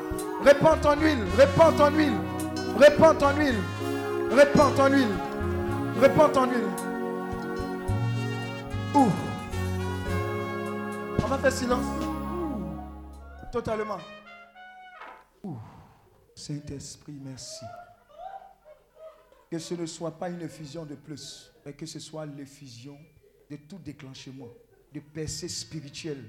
Répands 0.43 0.77
ton 0.77 0.95
huile. 0.99 1.23
Répands 1.38 1.71
ton 1.73 1.91
huile. 1.91 2.17
Répands 2.77 3.15
ton 3.15 3.36
huile. 3.38 3.59
Répands 4.32 4.71
ton 4.71 4.88
huile. 4.89 5.15
Répands 6.01 6.30
ton 6.30 6.45
huile. 6.45 6.67
On 11.23 11.27
va 11.27 11.38
faire 11.38 11.51
silence. 11.51 11.86
Totalement. 13.51 13.99
Saint-Esprit, 16.36 17.19
merci. 17.23 17.65
Que 19.50 19.58
ce 19.58 19.74
ne 19.74 19.86
soit 19.86 20.18
pas 20.18 20.30
une 20.30 20.41
effusion 20.41 20.86
de 20.86 20.95
plus, 20.95 21.52
mais 21.66 21.74
que 21.74 21.86
ce 21.86 22.00
soit 22.00 22.26
l'effusion 22.26 22.97
de 23.50 23.56
tout 23.56 23.80
déclenchement, 23.80 24.50
de 24.93 25.00
percée 25.00 25.50
spirituelle. 25.50 26.24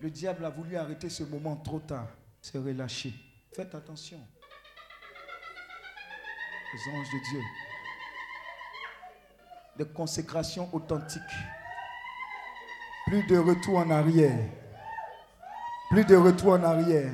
Le 0.00 0.10
diable 0.10 0.44
a 0.44 0.50
voulu 0.50 0.76
arrêter 0.76 1.08
ce 1.08 1.22
moment 1.22 1.56
trop 1.56 1.80
tard, 1.80 2.08
se 2.42 2.58
relâcher. 2.58 3.12
Faites 3.52 3.74
attention. 3.74 4.20
Les 6.74 6.92
anges 6.92 7.06
de 7.06 7.30
Dieu. 7.30 7.42
De 9.78 9.84
consécration 9.84 10.68
authentique. 10.74 11.22
Plus 13.06 13.26
de 13.26 13.38
retour 13.38 13.78
en 13.78 13.90
arrière. 13.90 14.38
Plus 15.88 16.04
de 16.04 16.16
retour 16.16 16.52
en 16.52 16.62
arrière. 16.62 17.10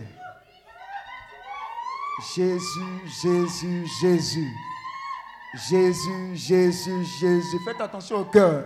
Jésus, 2.35 3.09
Jésus, 3.23 3.87
Jésus. 4.01 4.53
Jésus, 5.55 6.37
Jésus, 6.37 7.05
Jésus. 7.21 7.59
Faites 7.65 7.81
attention 7.81 8.19
au 8.19 8.25
cœur. 8.25 8.65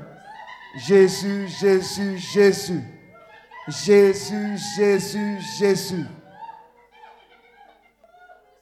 Jésus, 0.77 1.49
Jésus, 1.49 2.19
Jésus. 2.19 2.83
Jésus, 3.69 4.57
Jésus, 4.77 5.41
Jésus. 5.59 6.07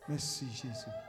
Merci 0.08 0.46
Jésus. 0.52 1.05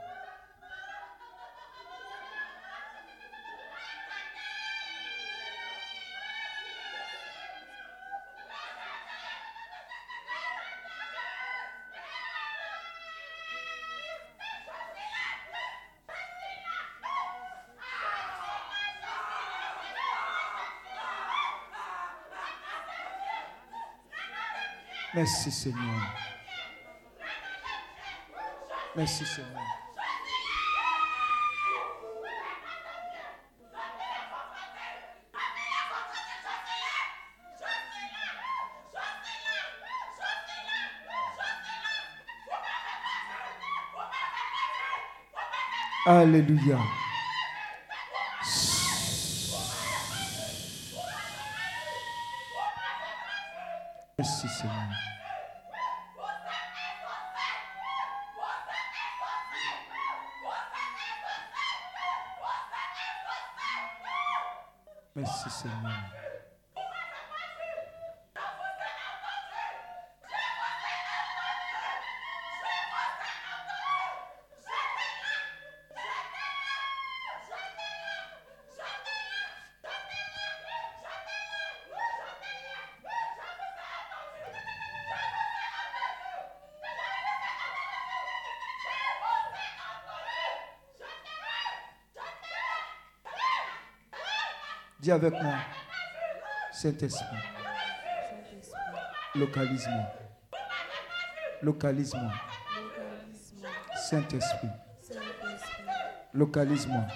Merci 25.18 25.50
Seigneur. 25.50 25.82
Merci 28.94 29.26
Seigneur. 29.26 29.62
Alléluia. 46.06 46.78
Merci 54.16 54.48
Seigneur. 54.48 54.77
Avec 95.10 95.32
moi, 95.32 95.58
Saint-Esprit, 96.70 97.24
localise-moi. 99.34 100.04
Localise-moi. 101.62 102.32
Saint-Esprit, 104.10 104.68
localise-moi. 106.34 107.06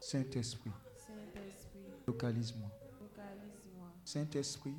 Saint-Esprit, 0.00 0.70
localise-moi. 2.06 2.70
Saint-Esprit, 4.04 4.76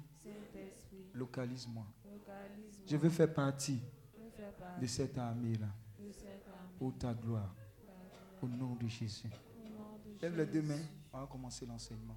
localise-moi. 1.13 1.85
Je 2.87 2.95
veux 2.95 3.09
faire 3.09 3.33
partie 3.33 3.81
de 4.81 4.87
cette 4.87 5.17
armée-là. 5.17 5.67
Pour 6.77 6.97
ta 6.97 7.13
gloire. 7.13 7.53
Au 8.41 8.47
nom 8.47 8.75
de 8.75 8.87
Jésus. 8.87 9.29
Lève 10.21 10.37
les 10.37 10.45
deux 10.45 10.61
mains. 10.61 10.98
On 11.19 11.23
va 11.23 11.27
commencer 11.27 11.65
l'enseignement. 11.65 12.15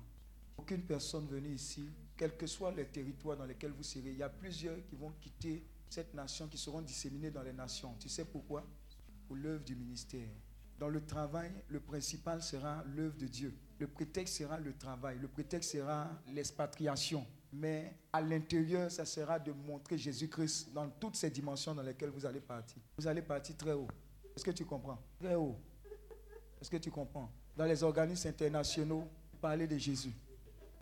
Aucune 0.56 0.82
personne 0.82 1.26
venue 1.26 1.54
ici, 1.54 1.90
quels 2.16 2.36
que 2.36 2.46
soient 2.46 2.70
les 2.70 2.84
territoires 2.84 3.36
dans 3.36 3.44
lesquels 3.44 3.72
vous 3.72 3.82
serez, 3.82 4.12
il 4.12 4.18
y 4.18 4.22
a 4.22 4.28
plusieurs 4.28 4.76
qui 4.86 4.94
vont 4.94 5.10
quitter 5.20 5.66
cette 5.88 6.14
nation, 6.14 6.46
qui 6.46 6.56
seront 6.56 6.80
disséminés 6.80 7.32
dans 7.32 7.42
les 7.42 7.52
nations. 7.52 7.96
Tu 7.98 8.08
sais 8.08 8.24
pourquoi? 8.24 8.64
Pour 9.26 9.34
l'œuvre 9.34 9.64
du 9.64 9.74
ministère. 9.74 10.28
Dans 10.78 10.88
le 10.88 11.04
travail, 11.04 11.50
le 11.68 11.80
principal 11.80 12.44
sera 12.44 12.84
l'œuvre 12.94 13.16
de 13.16 13.26
Dieu. 13.26 13.58
Le 13.80 13.88
prétexte 13.88 14.36
sera 14.36 14.60
le 14.60 14.72
travail. 14.76 15.18
Le 15.18 15.26
prétexte 15.26 15.72
sera 15.72 16.08
l'expatriation. 16.32 17.26
Mais 17.52 17.96
à 18.12 18.20
l'intérieur, 18.20 18.88
ça 18.88 19.04
sera 19.04 19.40
de 19.40 19.50
montrer 19.50 19.98
Jésus-Christ 19.98 20.72
dans 20.72 20.88
toutes 20.88 21.16
ces 21.16 21.30
dimensions 21.30 21.74
dans 21.74 21.82
lesquelles 21.82 22.10
vous 22.10 22.24
allez 22.24 22.40
partir. 22.40 22.80
Vous 22.96 23.08
allez 23.08 23.22
partir 23.22 23.56
très 23.56 23.72
haut. 23.72 23.88
Est-ce 24.36 24.44
que 24.44 24.52
tu 24.52 24.64
comprends? 24.64 25.02
Très 25.18 25.34
haut. 25.34 25.58
Est-ce 26.60 26.70
que 26.70 26.76
tu 26.76 26.92
comprends? 26.92 27.28
Dans 27.56 27.64
les 27.64 27.82
organismes 27.82 28.28
internationaux, 28.28 29.06
parler 29.40 29.66
de 29.66 29.76
Jésus. 29.76 30.12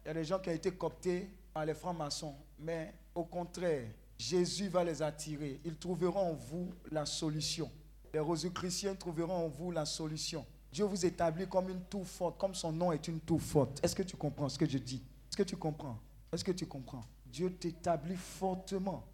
Il 0.05 0.09
y 0.09 0.11
a 0.11 0.15
des 0.15 0.25
gens 0.25 0.39
qui 0.39 0.49
ont 0.49 0.55
été 0.55 0.71
cooptés 0.71 1.29
par 1.53 1.65
les 1.65 1.75
francs-maçons. 1.75 2.35
Mais 2.59 2.95
au 3.15 3.25
contraire, 3.25 3.89
Jésus 4.19 4.69
va 4.69 4.85
les 4.85 5.03
attirer. 5.03 5.61
Ils 5.65 5.77
trouveront 5.77 6.33
en 6.33 6.35
vous 6.35 6.73
la 6.91 7.07
solution. 7.07 7.71
Les 8.13 8.21
rosicruciens 8.21 8.95
trouveront 8.95 9.47
en 9.47 9.49
vous 9.49 9.71
la 9.71 9.85
solution. 9.85 10.45
Dieu 10.73 10.85
vous 10.85 11.05
établit 11.05 11.49
comme 11.49 11.69
une 11.71 11.83
tour 11.83 12.07
forte, 12.07 12.39
comme 12.39 12.55
son 12.55 12.73
nom 12.73 12.93
est 12.93 13.09
une 13.09 13.21
tour 13.21 13.41
forte. 13.41 13.85
Est-ce 13.85 13.97
que 13.97 14.03
tu 14.03 14.17
comprends 14.17 14.49
ce 14.49 14.59
que 14.59 14.69
je 14.69 14.79
dis? 14.79 15.03
Est-ce 15.29 15.37
que 15.37 15.43
tu 15.43 15.57
comprends? 15.57 15.99
Est-ce 16.33 16.45
que 16.45 16.53
tu 16.53 16.67
comprends? 16.67 17.03
Dieu 17.27 17.53
t'établit 17.53 18.17
fortement. 18.17 19.05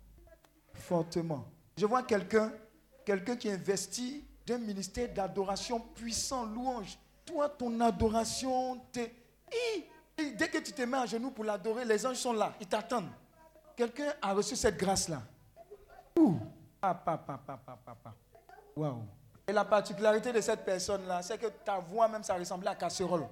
Fortement. 0.75 1.47
Je 1.79 1.87
vois 1.87 2.03
quelqu'un, 2.03 2.53
quelqu'un 3.05 3.37
qui 3.37 3.49
investit 3.49 4.25
d'un 4.47 4.59
ministère 4.59 5.13
d'adoration 5.13 5.81
puissant, 5.81 6.45
louange. 6.45 6.99
Toi, 7.27 7.49
ton 7.51 7.81
adoration, 7.81 8.81
t'es... 8.93 9.14
Dès 10.16 10.49
que 10.49 10.59
tu 10.59 10.72
te 10.72 10.83
mets 10.83 10.97
à 10.97 11.07
genoux 11.07 11.31
pour 11.31 11.45
l'adorer, 11.45 11.85
les 11.85 12.07
anges 12.07 12.16
sont 12.16 12.33
là, 12.33 12.55
ils 12.61 12.66
t'attendent. 12.66 13.11
Quelqu'un 13.77 14.14
a 14.22 14.33
reçu 14.33 14.57
cette 14.57 14.79
grâce-là. 14.79 15.20
Ouh. 16.18 16.39
Papa, 16.81 17.18
papa, 17.18 17.61
papa, 17.66 17.79
papa. 17.85 18.14
Waouh. 18.74 19.03
Et 19.47 19.53
la 19.53 19.64
particularité 19.64 20.33
de 20.33 20.41
cette 20.41 20.64
personne-là, 20.64 21.20
c'est 21.22 21.39
que 21.39 21.47
ta 21.47 21.79
voix 21.79 22.09
même, 22.09 22.22
ça 22.22 22.35
ressemblait 22.35 22.70
à 22.70 22.74
casserole. 22.74 23.27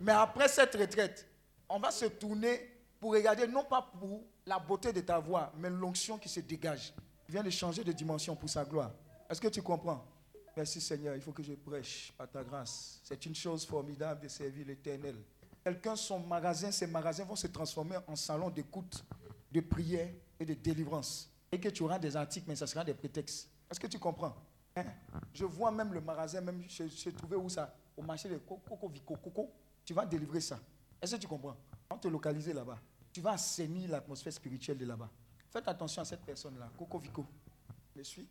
Mais 0.00 0.12
après 0.12 0.48
cette 0.48 0.74
retraite, 0.74 1.26
on 1.68 1.78
va 1.78 1.90
se 1.90 2.04
tourner 2.04 2.70
pour 3.00 3.12
regarder, 3.12 3.46
non 3.46 3.64
pas 3.64 3.90
pour 3.98 4.22
la 4.44 4.58
beauté 4.58 4.92
de 4.92 5.00
ta 5.00 5.18
voix, 5.18 5.50
mais 5.56 5.70
l'onction 5.70 6.18
qui 6.18 6.28
se 6.28 6.40
dégage. 6.40 6.92
Il 7.28 7.32
vient 7.32 7.42
de 7.42 7.50
changer 7.50 7.82
de 7.82 7.92
dimension 7.92 8.36
pour 8.36 8.50
sa 8.50 8.64
gloire. 8.64 8.90
Est-ce 9.30 9.40
que 9.40 9.48
tu 9.48 9.62
comprends? 9.62 10.04
Merci 10.56 10.80
Seigneur, 10.80 11.16
il 11.16 11.20
faut 11.20 11.32
que 11.32 11.42
je 11.42 11.54
prêche 11.54 12.12
par 12.16 12.30
ta 12.30 12.44
grâce. 12.44 13.00
C'est 13.02 13.26
une 13.26 13.34
chose 13.34 13.66
formidable 13.66 14.20
de 14.20 14.28
servir 14.28 14.66
l'Éternel. 14.66 15.16
Quelqu'un, 15.64 15.96
son 15.96 16.20
magasin, 16.20 16.70
ses 16.70 16.86
magasins 16.86 17.24
vont 17.24 17.34
se 17.34 17.48
transformer 17.48 17.96
en 18.06 18.14
salon 18.14 18.50
d'écoute, 18.50 19.04
de 19.50 19.60
prière 19.60 20.12
et 20.38 20.44
de 20.44 20.54
délivrance. 20.54 21.30
Et 21.50 21.58
que 21.58 21.68
tu 21.70 21.82
auras 21.82 21.98
des 21.98 22.14
articles, 22.16 22.46
mais 22.48 22.54
ça 22.54 22.66
sera 22.66 22.84
des 22.84 22.94
prétextes. 22.94 23.48
Est-ce 23.70 23.80
que 23.80 23.86
tu 23.86 23.98
comprends? 23.98 24.36
Hein? 24.76 24.84
Je 25.32 25.44
vois 25.44 25.70
même 25.70 25.92
le 25.92 26.00
magasin, 26.00 26.40
même 26.40 26.68
se 26.68 27.08
trouver 27.10 27.36
où 27.36 27.48
ça? 27.48 27.74
Au 27.96 28.02
marché 28.02 28.28
de 28.28 28.38
Coco 28.38 28.88
Vico 28.88 29.16
Coco. 29.16 29.50
Tu 29.84 29.94
vas 29.94 30.06
délivrer 30.06 30.40
ça. 30.40 30.60
Est-ce 31.00 31.16
que 31.16 31.20
tu 31.20 31.26
comprends? 31.26 31.56
On 31.90 31.96
te 31.96 32.08
localiser 32.08 32.52
là-bas. 32.52 32.78
Tu 33.12 33.20
vas 33.20 33.32
assainir 33.32 33.90
l'atmosphère 33.90 34.32
spirituelle 34.32 34.78
de 34.78 34.84
là-bas. 34.84 35.10
Faites 35.50 35.66
attention 35.66 36.02
à 36.02 36.04
cette 36.04 36.22
personne-là, 36.22 36.70
Coco 36.76 36.98
Vico. 36.98 37.24
Je 37.96 38.02
suis 38.02 38.28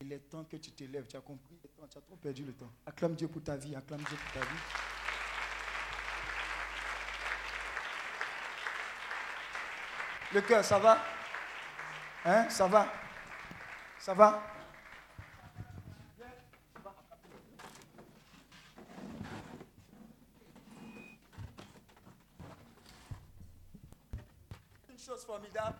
il 0.00 0.12
est 0.12 0.18
temps 0.30 0.44
que 0.44 0.56
tu 0.56 0.70
t'élèves, 0.72 1.06
tu 1.06 1.16
as 1.16 1.20
compris 1.20 1.58
Tu 1.90 1.98
as 1.98 2.00
trop 2.00 2.16
perdu 2.16 2.44
le 2.44 2.52
temps. 2.52 2.70
Acclame 2.86 3.14
Dieu 3.14 3.28
pour 3.28 3.42
ta 3.42 3.56
vie, 3.56 3.74
acclame 3.74 4.00
Dieu 4.00 4.16
pour 4.16 4.32
ta 4.32 4.40
vie. 4.40 4.60
Le 10.32 10.40
cœur, 10.42 10.64
ça 10.64 10.78
va? 10.78 10.98
Hein 12.24 12.48
Ça 12.48 12.66
va? 12.66 12.86
Ça 13.98 14.14
va? 14.14 14.42
Une 24.88 24.98
chose 24.98 25.24
formidable. 25.24 25.78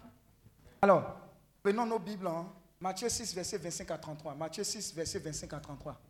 Alors, 0.83 1.17
prenons 1.63 1.87
nos 1.87 1.99
Bibles. 1.99 2.27
Hein. 2.27 2.53
Matthieu 2.81 3.11
6, 3.11 3.35
verset 3.35 3.59
25 3.59 3.91
à 3.91 3.99
33. 3.99 4.35
Matthieu 4.35 4.65
6, 4.65 4.95
verset 4.95 5.19
25 5.19 5.53
à 5.53 5.61
33. 5.61 6.01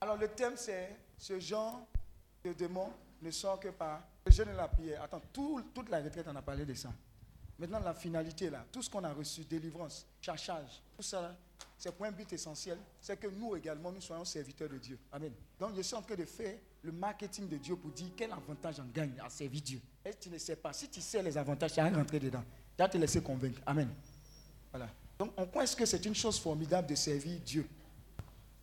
Alors 0.00 0.16
le 0.16 0.28
thème 0.28 0.52
c'est 0.56 0.94
ce 1.18 1.40
genre 1.40 1.86
de 2.44 2.52
démon 2.52 2.88
ne 3.20 3.30
sort 3.30 3.58
que 3.58 3.68
par 3.68 4.02
le 4.24 4.30
jeûne 4.30 4.50
et 4.50 4.54
la 4.54 4.68
prière. 4.68 5.02
Attends, 5.02 5.22
toute 5.32 5.88
la 5.88 6.00
retraite 6.00 6.26
on 6.28 6.36
a 6.36 6.42
parlé 6.42 6.64
de 6.64 6.74
ça. 6.74 6.92
Maintenant 7.58 7.80
la 7.80 7.94
finalité 7.94 8.50
là, 8.50 8.64
tout 8.70 8.82
ce 8.82 8.90
qu'on 8.90 9.02
a 9.02 9.12
reçu, 9.12 9.44
délivrance, 9.44 10.06
chachage, 10.20 10.82
tout 10.96 11.02
ça, 11.02 11.36
c'est 11.76 11.92
pour 11.92 12.06
un 12.06 12.12
but 12.12 12.32
essentiel, 12.32 12.78
c'est 13.00 13.18
que 13.18 13.26
nous 13.26 13.56
également 13.56 13.90
nous 13.90 14.00
soyons 14.00 14.24
serviteurs 14.24 14.68
de 14.68 14.78
Dieu. 14.78 14.98
Amen. 15.10 15.32
Donc 15.58 15.74
je 15.74 15.82
suis 15.82 15.96
en 15.96 16.02
train 16.02 16.16
de 16.16 16.24
faire 16.24 16.58
le 16.82 16.92
marketing 16.92 17.48
de 17.48 17.56
Dieu 17.56 17.74
pour 17.74 17.90
dire 17.90 18.10
quel 18.16 18.30
avantage 18.30 18.76
on 18.78 18.90
gagne 18.92 19.14
à 19.24 19.28
servir 19.30 19.62
Dieu. 19.62 19.80
Et 20.04 20.14
tu 20.14 20.30
ne 20.30 20.38
sais 20.38 20.56
pas, 20.56 20.72
si 20.72 20.88
tu 20.88 21.00
sais 21.00 21.22
les 21.22 21.36
avantages, 21.36 21.72
tu 21.72 21.80
as 21.80 21.88
rentrer 21.88 22.20
dedans. 22.20 22.44
Tu 22.76 22.82
vas 22.82 22.88
te 22.88 22.98
laisser 22.98 23.22
convaincre. 23.22 23.60
Amen. 23.66 23.88
Voilà. 24.70 24.88
Donc, 25.18 25.30
on 25.36 25.46
croit 25.46 25.64
que 25.66 25.86
c'est 25.86 26.04
une 26.06 26.14
chose 26.14 26.38
formidable 26.38 26.88
de 26.88 26.94
servir 26.94 27.38
Dieu? 27.44 27.66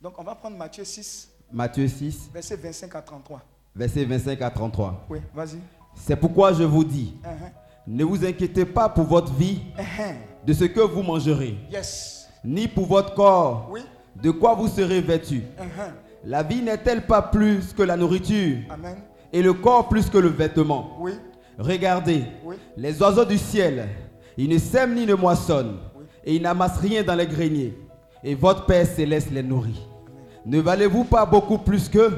Donc, 0.01 0.13
on 0.17 0.23
va 0.23 0.35
prendre 0.35 0.57
Matthieu 0.57 0.83
6. 0.83 1.29
Matthieu 1.51 1.87
6. 1.87 2.29
Verset 2.33 2.55
25 2.57 2.95
à 2.95 3.01
33. 3.01 3.41
Verset 3.75 4.05
25 4.05 4.41
à 4.41 4.49
33. 4.49 5.05
Oui, 5.09 5.19
vas-y. 5.33 5.59
C'est 5.95 6.15
pourquoi 6.15 6.53
je 6.53 6.63
vous 6.63 6.83
dis, 6.83 7.13
Uh-huh. 7.23 7.51
ne 7.87 8.03
vous 8.03 8.25
inquiétez 8.25 8.65
pas 8.65 8.89
pour 8.89 9.05
votre 9.05 9.31
vie, 9.33 9.61
Uh-huh. 9.77 10.15
de 10.45 10.53
ce 10.53 10.65
que 10.65 10.79
vous 10.81 11.03
mangerez, 11.03 11.57
Yes. 11.71 12.27
ni 12.43 12.67
pour 12.67 12.85
votre 12.87 13.13
corps, 13.13 13.67
Oui. 13.71 13.81
de 14.15 14.31
quoi 14.31 14.53
vous 14.55 14.67
serez 14.67 15.01
vêtu. 15.01 15.43
Uh-huh. 15.57 15.91
La 16.25 16.43
vie 16.43 16.61
n'est-elle 16.61 17.05
pas 17.07 17.21
plus 17.21 17.73
que 17.73 17.81
la 17.83 17.95
nourriture, 17.97 18.59
Amen. 18.69 18.97
et 19.33 19.41
le 19.41 19.53
corps 19.53 19.87
plus 19.89 20.09
que 20.09 20.17
le 20.17 20.29
vêtement? 20.29 20.97
Oui. 20.99 21.13
Regardez, 21.57 22.23
Oui. 22.43 22.55
les 22.77 23.01
oiseaux 23.01 23.25
du 23.25 23.37
ciel, 23.37 23.87
Il 24.37 24.47
ne 24.49 24.57
sème 24.57 24.95
ni 24.95 25.05
ne 25.05 25.13
moissonne, 25.13 25.77
et 26.23 26.35
il 26.35 26.41
n'amasse 26.41 26.77
rien 26.77 27.03
dans 27.03 27.15
les 27.15 27.27
greniers. 27.27 27.77
Et 28.23 28.35
votre 28.35 28.65
Père 28.65 28.85
céleste 28.85 29.31
les 29.31 29.43
nourrit. 29.43 29.81
Ne 30.45 30.59
valez-vous 30.59 31.03
pas 31.03 31.25
beaucoup 31.25 31.57
plus 31.57 31.89
que? 31.89 32.11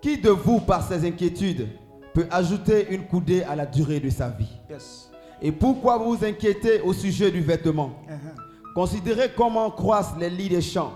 Qui 0.00 0.18
de 0.18 0.30
vous, 0.30 0.60
par 0.60 0.86
ses 0.86 1.06
inquiétudes, 1.06 1.68
peut 2.12 2.26
ajouter 2.30 2.88
une 2.90 3.06
coudée 3.06 3.42
à 3.42 3.56
la 3.56 3.66
durée 3.66 4.00
de 4.00 4.10
sa 4.10 4.28
vie? 4.28 4.52
Yes. 4.70 5.10
Et 5.42 5.52
pourquoi 5.52 5.98
vous 5.98 6.16
vous 6.16 6.24
inquiétez 6.24 6.80
au 6.80 6.92
sujet 6.92 7.30
du 7.30 7.40
vêtement? 7.40 7.92
Uh-huh. 8.08 8.72
Considérez 8.74 9.30
comment 9.36 9.70
croissent 9.70 10.16
les 10.18 10.30
lits 10.30 10.48
des 10.48 10.60
champs. 10.60 10.92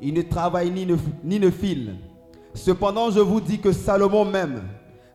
Ils 0.00 0.14
ne 0.14 0.22
travaillent 0.22 0.70
ni 0.70 0.84
ne, 0.84 0.96
ni 1.22 1.38
ne 1.38 1.50
filent. 1.50 1.94
Cependant, 2.54 3.10
je 3.10 3.20
vous 3.20 3.40
dis 3.40 3.58
que 3.58 3.72
Salomon 3.72 4.24
même, 4.24 4.62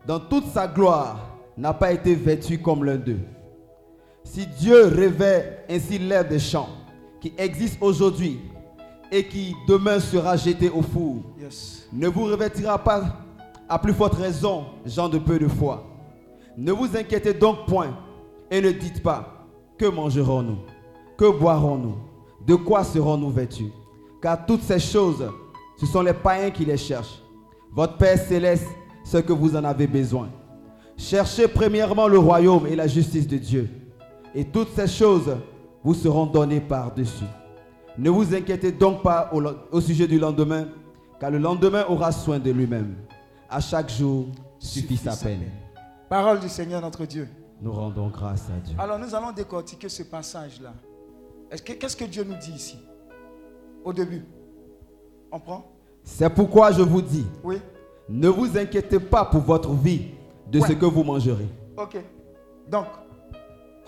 dans 0.06 0.18
toute 0.18 0.46
sa 0.46 0.66
gloire, 0.66 1.36
n'a 1.56 1.74
pas 1.74 1.92
été 1.92 2.14
vêtu 2.14 2.58
comme 2.58 2.84
l'un 2.84 2.96
d'eux. 2.96 3.20
Si 4.30 4.46
Dieu 4.46 4.84
revêt 4.84 5.64
ainsi 5.70 5.98
l'herbe 5.98 6.28
des 6.28 6.38
champs, 6.38 6.68
qui 7.20 7.32
existe 7.38 7.78
aujourd'hui 7.80 8.38
et 9.10 9.24
qui 9.26 9.54
demain 9.66 9.98
sera 10.00 10.36
jeté 10.36 10.68
au 10.68 10.82
four, 10.82 11.16
Yes. 11.40 11.88
ne 11.92 12.08
vous 12.08 12.24
revêtira 12.24 12.78
pas 12.78 13.24
à 13.68 13.78
plus 13.78 13.92
forte 13.94 14.14
raison, 14.14 14.66
gens 14.84 15.08
de 15.08 15.18
peu 15.18 15.38
de 15.38 15.48
foi. 15.48 15.84
Ne 16.56 16.72
vous 16.72 16.94
inquiétez 16.96 17.32
donc 17.34 17.66
point 17.66 17.96
et 18.50 18.60
ne 18.60 18.70
dites 18.70 19.02
pas, 19.02 19.46
que 19.78 19.86
mangerons-nous? 19.86 20.58
Que 21.16 21.30
boirons-nous? 21.38 21.96
De 22.46 22.54
quoi 22.54 22.84
serons-nous 22.84 23.30
vêtus? 23.30 23.72
Car 24.20 24.44
toutes 24.46 24.62
ces 24.62 24.78
choses, 24.78 25.24
ce 25.80 25.86
sont 25.86 26.02
les 26.02 26.12
païens 26.12 26.50
qui 26.50 26.64
les 26.64 26.76
cherchent. 26.76 27.22
Votre 27.72 27.96
Père 27.96 28.18
céleste 28.18 28.66
ce 29.04 29.18
que 29.18 29.32
vous 29.32 29.56
en 29.56 29.64
avez 29.64 29.86
besoin. 29.86 30.28
Cherchez 30.96 31.48
premièrement 31.48 32.08
le 32.08 32.18
royaume 32.18 32.66
et 32.66 32.76
la 32.76 32.86
justice 32.86 33.26
de 33.26 33.36
Dieu. 33.38 33.68
Et 34.34 34.44
toutes 34.44 34.70
ces 34.74 34.86
choses 34.86 35.36
vous 35.82 35.94
seront 35.94 36.26
données 36.26 36.60
par-dessus. 36.60 37.24
Ne 37.96 38.10
vous 38.10 38.34
inquiétez 38.34 38.72
donc 38.72 39.02
pas 39.02 39.30
au, 39.32 39.42
au 39.72 39.80
sujet 39.80 40.06
du 40.06 40.18
lendemain, 40.18 40.68
car 41.18 41.30
le 41.30 41.38
lendemain 41.38 41.84
aura 41.88 42.12
soin 42.12 42.38
de 42.38 42.50
lui-même. 42.50 42.94
À 43.50 43.60
chaque 43.60 43.90
jour 43.90 44.26
suffit 44.58 44.96
sa 44.96 45.16
peine. 45.16 45.50
Parole 46.08 46.40
du 46.40 46.48
Seigneur 46.48 46.80
notre 46.80 47.04
Dieu. 47.06 47.28
Nous 47.60 47.72
rendons 47.72 48.08
grâce 48.08 48.48
à 48.50 48.60
Dieu. 48.64 48.76
Alors 48.78 48.98
nous 48.98 49.14
allons 49.14 49.32
décortiquer 49.32 49.88
ce 49.88 50.02
passage-là. 50.04 50.72
Est-ce 51.50 51.62
que- 51.62 51.72
Qu'est-ce 51.72 51.96
que 51.96 52.04
Dieu 52.04 52.24
nous 52.24 52.36
dit 52.36 52.52
ici? 52.52 52.78
Au 53.84 53.92
début. 53.92 54.24
On 55.32 55.40
prend? 55.40 55.64
C'est 56.04 56.30
pourquoi 56.30 56.70
je 56.72 56.82
vous 56.82 57.02
dis, 57.02 57.26
Oui. 57.42 57.58
ne 58.08 58.28
vous 58.28 58.56
inquiétez 58.56 59.00
pas 59.00 59.24
pour 59.24 59.40
votre 59.40 59.72
vie 59.72 60.08
de 60.50 60.60
ce 60.60 60.72
que 60.72 60.86
vous 60.86 61.02
mangerez. 61.02 61.48
Ok. 61.76 61.96
Donc, 62.70 62.86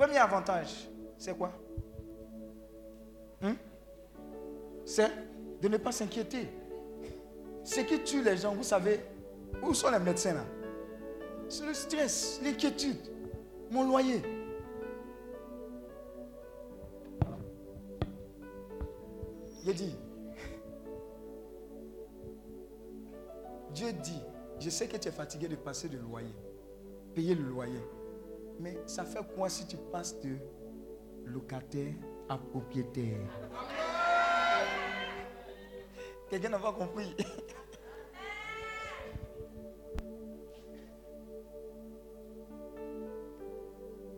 premier 0.00 0.16
avantage, 0.16 0.88
c'est 1.18 1.36
quoi? 1.36 1.52
Hein? 3.42 3.54
C'est 4.86 5.10
de 5.60 5.68
ne 5.68 5.76
pas 5.76 5.92
s'inquiéter. 5.92 6.48
Ce 7.62 7.80
qui 7.80 8.02
tue 8.02 8.24
les 8.24 8.38
gens, 8.38 8.54
vous 8.54 8.62
savez, 8.62 9.00
où 9.62 9.74
sont 9.74 9.90
les 9.90 9.98
médecins 9.98 10.32
là? 10.32 10.44
C'est 11.50 11.66
le 11.66 11.74
stress, 11.74 12.40
l'inquiétude, 12.42 12.96
mon 13.70 13.86
loyer. 13.86 14.22
J'ai 19.66 19.74
dit, 19.74 19.94
Dieu 23.74 23.92
dit, 23.92 24.22
je 24.60 24.70
sais 24.70 24.88
que 24.88 24.96
tu 24.96 25.08
es 25.08 25.12
fatigué 25.12 25.46
de 25.46 25.56
passer 25.56 25.90
le 25.90 25.98
loyer, 25.98 26.34
payer 27.14 27.34
le 27.34 27.42
loyer. 27.42 27.82
Mais 28.60 28.78
ça 28.84 29.04
fait 29.04 29.20
quoi 29.34 29.48
si 29.48 29.66
tu 29.66 29.78
passes 29.90 30.20
de 30.20 30.36
locataire 31.24 31.94
à 32.28 32.36
propriétaire? 32.36 33.18
Quelqu'un 36.28 36.50
n'a 36.50 36.58
pas 36.58 36.72
compris. 36.72 37.16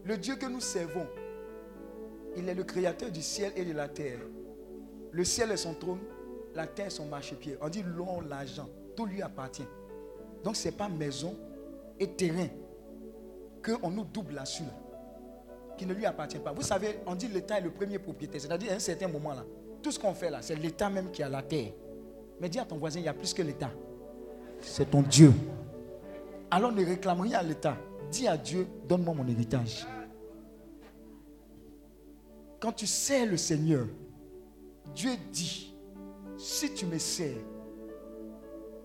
Le 0.04 0.18
Dieu 0.18 0.34
que 0.34 0.46
nous 0.46 0.58
servons, 0.58 1.06
il 2.36 2.48
est 2.48 2.54
le 2.54 2.64
créateur 2.64 3.12
du 3.12 3.22
ciel 3.22 3.52
et 3.54 3.64
de 3.64 3.72
la 3.72 3.88
terre. 3.88 4.18
Le 5.12 5.22
ciel 5.22 5.52
est 5.52 5.56
son 5.56 5.74
trône, 5.74 6.00
la 6.56 6.66
terre 6.66 6.86
est 6.86 6.90
son 6.90 7.06
marchepied. 7.06 7.56
On 7.60 7.68
dit 7.68 7.84
l'or, 7.84 8.20
l'argent, 8.22 8.68
tout 8.96 9.06
lui 9.06 9.22
appartient. 9.22 9.68
Donc 10.42 10.56
ce 10.56 10.66
n'est 10.68 10.74
pas 10.74 10.88
maison 10.88 11.38
et 12.00 12.08
terrain 12.16 12.48
qu'on 13.62 13.90
nous 13.90 14.04
double 14.04 14.34
là-dessus, 14.34 14.64
là, 14.64 14.74
qui 15.76 15.86
ne 15.86 15.94
lui 15.94 16.04
appartient 16.04 16.38
pas. 16.38 16.52
Vous 16.52 16.62
savez, 16.62 17.00
on 17.06 17.14
dit 17.14 17.28
l'État 17.28 17.58
est 17.58 17.62
le 17.62 17.70
premier 17.70 17.98
propriétaire. 17.98 18.40
C'est-à-dire, 18.40 18.72
à 18.72 18.74
un 18.74 18.78
certain 18.78 19.08
moment, 19.08 19.32
là, 19.34 19.44
tout 19.82 19.90
ce 19.90 19.98
qu'on 19.98 20.14
fait 20.14 20.30
là, 20.30 20.42
c'est 20.42 20.56
l'État 20.56 20.88
même 20.88 21.10
qui 21.10 21.22
a 21.22 21.28
la 21.28 21.42
terre. 21.42 21.72
Mais 22.40 22.48
dis 22.48 22.58
à 22.58 22.64
ton 22.64 22.76
voisin, 22.76 23.00
il 23.00 23.06
y 23.06 23.08
a 23.08 23.14
plus 23.14 23.32
que 23.32 23.42
l'État. 23.42 23.70
C'est 24.60 24.90
ton 24.90 25.02
Dieu. 25.02 25.32
Alors 26.50 26.72
ne 26.72 26.84
réclame 26.84 27.20
rien 27.20 27.38
à 27.38 27.42
l'État. 27.42 27.76
Dis 28.10 28.28
à 28.28 28.36
Dieu, 28.36 28.66
donne-moi 28.86 29.14
mon 29.14 29.26
héritage. 29.26 29.86
Quand 32.60 32.72
tu 32.72 32.86
sers 32.86 33.26
le 33.26 33.36
Seigneur, 33.36 33.86
Dieu 34.94 35.10
dit, 35.32 35.74
si 36.36 36.74
tu 36.74 36.86
me 36.86 36.98
sers, 36.98 37.36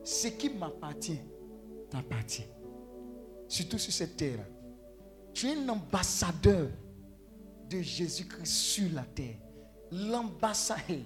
ce 0.03 0.29
qui 0.29 0.49
m'appartient 0.49 1.19
t'appartient. 1.89 2.47
Surtout 3.47 3.77
sur 3.77 3.93
cette 3.93 4.17
terre. 4.17 4.39
Tu 5.37 5.45
es 5.45 5.55
un 5.55 5.69
ambassadeur 5.69 6.67
de 7.69 7.79
Jésus-Christ 7.79 8.51
sur 8.51 8.91
la 8.91 9.03
terre. 9.03 9.35
L'ambassadeur. 9.91 11.05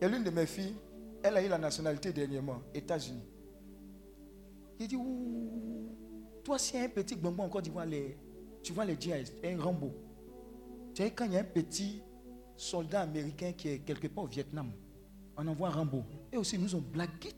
A 0.00 0.08
l'une 0.08 0.24
de 0.24 0.30
mes 0.30 0.46
filles, 0.46 0.76
elle 1.22 1.36
a 1.36 1.44
eu 1.44 1.48
la 1.50 1.58
nationalité 1.58 2.10
dernièrement, 2.10 2.62
États-Unis. 2.72 3.28
Il 4.78 4.88
dit, 4.88 4.96
Ouh, 4.96 5.94
toi, 6.42 6.58
si 6.58 6.78
un 6.78 6.88
petit 6.88 7.14
bonbon 7.14 7.42
encore, 7.42 7.60
tu 7.60 7.70
vois 7.70 7.84
les, 7.84 8.16
tu 8.62 8.72
vois 8.72 8.86
les 8.86 8.96
un 9.44 9.62
Rambo. 9.62 9.92
Tu 10.94 11.02
sais, 11.02 11.10
quand 11.10 11.26
il 11.26 11.32
y 11.32 11.36
a 11.36 11.40
un 11.40 11.44
petit 11.44 12.00
soldat 12.56 13.02
américain 13.02 13.52
qui 13.52 13.68
est 13.68 13.80
quelque 13.80 14.06
part 14.06 14.24
au 14.24 14.28
Vietnam, 14.28 14.72
on 15.36 15.46
envoie 15.46 15.68
un 15.68 15.72
Rambo. 15.72 16.02
Et 16.32 16.38
aussi, 16.38 16.56
nous 16.56 16.74
ont 16.74 16.80
blagué. 16.80 17.34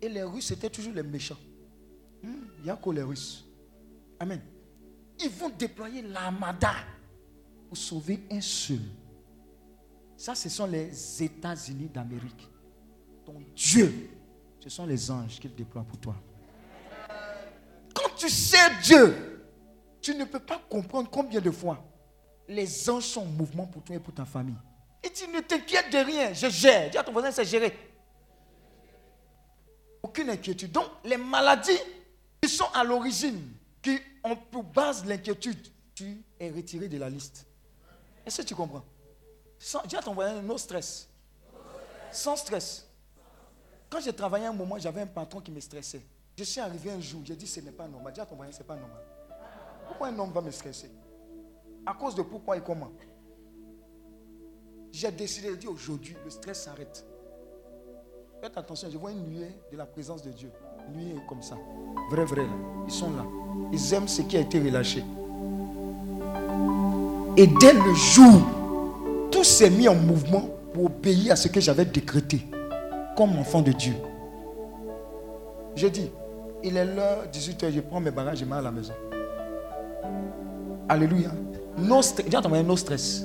Et 0.00 0.08
les 0.08 0.22
Russes, 0.22 0.46
c'était 0.46 0.70
toujours 0.70 0.94
les 0.94 1.02
méchants. 1.02 1.36
Hmm, 2.22 2.46
Il 2.60 2.64
n'y 2.64 2.70
a 2.70 2.76
que 2.76 2.88
les 2.88 3.02
Russes. 3.02 3.44
Amen. 4.18 4.40
Ils 5.20 5.30
vont 5.30 5.48
déployer 5.50 6.02
l'armada 6.02 6.74
pour 7.68 7.76
sauver 7.76 8.20
un 8.30 8.40
seul. 8.40 8.80
Ça, 10.16 10.34
ce 10.34 10.48
sont 10.48 10.66
les 10.66 11.22
États-Unis 11.22 11.88
d'Amérique. 11.88 12.48
Ton 13.24 13.42
Dieu, 13.54 14.10
ce 14.60 14.68
sont 14.68 14.86
les 14.86 15.10
anges 15.10 15.38
qu'il 15.38 15.54
déploie 15.54 15.84
pour 15.84 15.98
toi. 15.98 16.16
Quand 17.94 18.10
tu 18.16 18.28
sais 18.28 18.70
Dieu, 18.82 19.38
tu 20.00 20.14
ne 20.14 20.24
peux 20.24 20.40
pas 20.40 20.60
comprendre 20.68 21.08
combien 21.10 21.40
de 21.40 21.50
fois 21.50 21.84
les 22.48 22.88
anges 22.90 23.04
sont 23.04 23.20
en 23.20 23.26
mouvement 23.26 23.66
pour 23.66 23.82
toi 23.82 23.96
et 23.96 24.00
pour 24.00 24.14
ta 24.14 24.24
famille. 24.24 24.56
Et 25.02 25.10
tu 25.10 25.28
ne 25.28 25.40
t'inquiètes 25.40 25.92
de 25.92 25.98
rien, 25.98 26.32
je 26.32 26.48
gère. 26.48 26.90
Dis 26.90 26.98
à 26.98 27.04
ton 27.04 27.12
voisin, 27.12 27.30
c'est 27.30 27.44
géré. 27.44 27.76
Aucune 30.02 30.30
inquiétude. 30.30 30.72
Donc, 30.72 30.86
les 31.04 31.16
maladies 31.16 31.78
qui 32.40 32.48
sont 32.48 32.68
à 32.74 32.82
l'origine, 32.82 33.52
qui 33.82 33.98
pour 34.36 34.64
base 34.64 35.04
l'inquiétude, 35.04 35.68
tu 35.94 36.22
es 36.38 36.50
retiré 36.50 36.88
de 36.88 36.98
la 36.98 37.08
liste. 37.08 37.46
Est-ce 38.24 38.42
que 38.42 38.46
tu 38.46 38.54
comprends? 38.54 38.84
Sans, 39.58 39.82
Dis 39.86 39.96
à 39.96 40.02
ton 40.02 40.14
voisin, 40.14 40.42
no 40.42 40.56
stress. 40.58 41.08
Sans 42.12 42.36
stress. 42.36 42.86
Quand 43.90 44.00
j'ai 44.00 44.12
travaillé 44.12 44.46
un 44.46 44.52
moment, 44.52 44.78
j'avais 44.78 45.00
un 45.00 45.06
patron 45.06 45.40
qui 45.40 45.50
me 45.50 45.60
stressait. 45.60 46.02
Je 46.36 46.44
suis 46.44 46.60
arrivé 46.60 46.90
un 46.90 47.00
jour, 47.00 47.22
j'ai 47.24 47.34
dit 47.34 47.46
ce 47.46 47.60
n'est 47.60 47.72
pas 47.72 47.88
normal. 47.88 48.12
Dis 48.12 48.20
à 48.20 48.26
ton 48.26 48.36
voisin, 48.36 48.52
ce 48.52 48.58
n'est 48.58 48.66
pas 48.66 48.76
normal. 48.76 49.02
Pourquoi 49.86 50.08
un 50.08 50.18
homme 50.18 50.30
va 50.30 50.40
me 50.40 50.50
stresser? 50.50 50.90
À 51.86 51.94
cause 51.94 52.14
de 52.14 52.22
pourquoi 52.22 52.56
et 52.56 52.62
comment? 52.62 52.92
J'ai 54.92 55.10
décidé 55.10 55.50
de 55.50 55.56
dire 55.56 55.70
aujourd'hui, 55.70 56.16
le 56.24 56.30
stress 56.30 56.64
s'arrête. 56.64 57.04
Faites 58.40 58.56
attention, 58.56 58.90
je 58.90 58.96
vois 58.98 59.12
une 59.12 59.26
nuée 59.26 59.54
de 59.72 59.76
la 59.76 59.86
présence 59.86 60.22
de 60.22 60.30
Dieu. 60.30 60.52
Une 60.94 61.00
nuée 61.00 61.14
comme 61.28 61.42
ça. 61.42 61.56
Vrai, 62.10 62.24
vrai. 62.24 62.42
là. 62.42 62.48
Ils 62.86 62.92
sont 62.92 63.10
là. 63.10 63.24
Ils 63.72 63.94
aiment 63.94 64.08
ce 64.08 64.22
qui 64.22 64.36
a 64.36 64.40
été 64.40 64.58
relâché. 64.58 65.04
Et 67.36 67.46
dès 67.46 67.72
le 67.72 67.94
jour, 67.94 68.40
tout 69.30 69.44
s'est 69.44 69.70
mis 69.70 69.88
en 69.88 69.94
mouvement 69.94 70.48
pour 70.72 70.86
obéir 70.86 71.32
à 71.32 71.36
ce 71.36 71.48
que 71.48 71.60
j'avais 71.60 71.84
décrété 71.84 72.46
comme 73.16 73.36
enfant 73.38 73.62
de 73.62 73.72
Dieu. 73.72 73.94
Je 75.76 75.86
dis, 75.88 76.10
il 76.64 76.76
est 76.76 76.84
l'heure, 76.84 77.24
18h, 77.32 77.72
je 77.72 77.80
prends 77.80 78.00
mes 78.00 78.10
bagages, 78.10 78.38
je 78.38 78.44
m'en 78.44 78.56
à 78.56 78.62
la 78.62 78.70
maison. 78.70 78.92
Alléluia. 80.88 81.30
No 81.76 82.02
stress. 82.02 82.26
Dis 82.28 82.36
à 82.36 82.40
ton 82.42 82.48
voisin, 82.48 82.64
no 82.64 82.76
stress. 82.76 83.24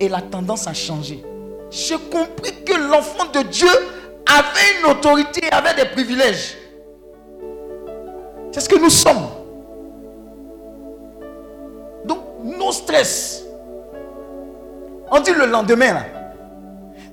Et 0.00 0.08
la 0.08 0.22
tendance 0.22 0.66
a 0.66 0.72
changé. 0.72 1.22
J'ai 1.70 1.98
compris 2.10 2.52
que 2.64 2.90
l'enfant 2.90 3.24
de 3.32 3.42
Dieu 3.48 3.68
avait 4.26 4.80
une 4.80 4.90
autorité, 4.90 5.50
avait 5.52 5.74
des 5.74 5.88
privilèges. 5.90 6.56
C'est 8.52 8.60
ce 8.60 8.68
que 8.68 8.76
nous 8.76 8.90
sommes. 8.90 9.28
No 12.46 12.70
stress. 12.70 13.44
On 15.10 15.20
dit 15.20 15.32
le 15.32 15.46
lendemain, 15.46 15.94
là. 15.94 16.04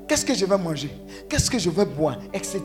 Qu'est-ce 0.07 0.25
que 0.25 0.33
je 0.33 0.45
vais 0.45 0.57
manger? 0.57 0.91
Qu'est-ce 1.29 1.49
que 1.49 1.57
je 1.57 1.69
vais 1.69 1.85
boire? 1.85 2.17
Etc. 2.33 2.61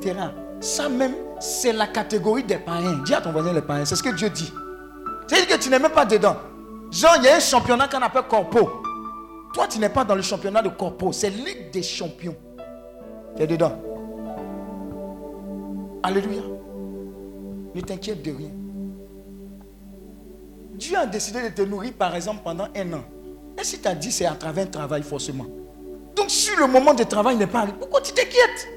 Ça 0.60 0.88
même, 0.88 1.14
c'est 1.40 1.72
la 1.72 1.86
catégorie 1.86 2.42
des 2.42 2.58
païens. 2.58 3.00
Dis 3.04 3.14
à 3.14 3.20
ton 3.20 3.32
voisin 3.32 3.52
les 3.52 3.62
païens. 3.62 3.84
C'est 3.84 3.96
ce 3.96 4.02
que 4.02 4.10
Dieu 4.10 4.28
dit. 4.28 4.52
C'est-à-dire 5.26 5.56
que 5.56 5.62
tu 5.62 5.70
n'es 5.70 5.78
même 5.78 5.92
pas 5.92 6.04
dedans. 6.04 6.36
Genre, 6.90 7.14
il 7.18 7.24
y 7.24 7.28
a 7.28 7.36
un 7.36 7.40
championnat 7.40 7.88
qu'on 7.88 8.02
appelle 8.02 8.24
Corpo. 8.28 8.82
Toi, 9.54 9.66
tu 9.68 9.78
n'es 9.78 9.88
pas 9.88 10.04
dans 10.04 10.14
le 10.14 10.22
championnat 10.22 10.62
de 10.62 10.68
Corpo. 10.68 11.12
C'est 11.12 11.30
Ligue 11.30 11.70
des 11.70 11.82
champions. 11.82 12.36
Tu 13.36 13.42
es 13.42 13.46
dedans. 13.46 13.80
Alléluia. 16.08 16.40
Ne 17.74 17.80
t'inquiète 17.82 18.22
de 18.22 18.30
rien. 18.30 18.50
Dieu 20.72 20.96
a 20.96 21.04
décidé 21.04 21.42
de 21.42 21.54
te 21.54 21.60
nourrir, 21.60 21.92
par 21.92 22.16
exemple, 22.16 22.40
pendant 22.42 22.66
un 22.74 22.92
an. 22.94 23.04
Et 23.60 23.64
si 23.64 23.78
tu 23.78 23.86
as 23.86 23.94
dit 23.94 24.10
c'est 24.10 24.24
à 24.24 24.32
travers 24.32 24.64
un 24.64 24.70
travail, 24.70 25.02
forcément. 25.02 25.44
Donc, 26.16 26.30
si 26.30 26.56
le 26.56 26.66
moment 26.66 26.94
de 26.94 27.04
travail 27.04 27.36
n'est 27.36 27.46
pas 27.46 27.58
arrivé, 27.58 27.76
pourquoi 27.78 28.00
tu 28.00 28.12
t'inquiètes? 28.14 28.68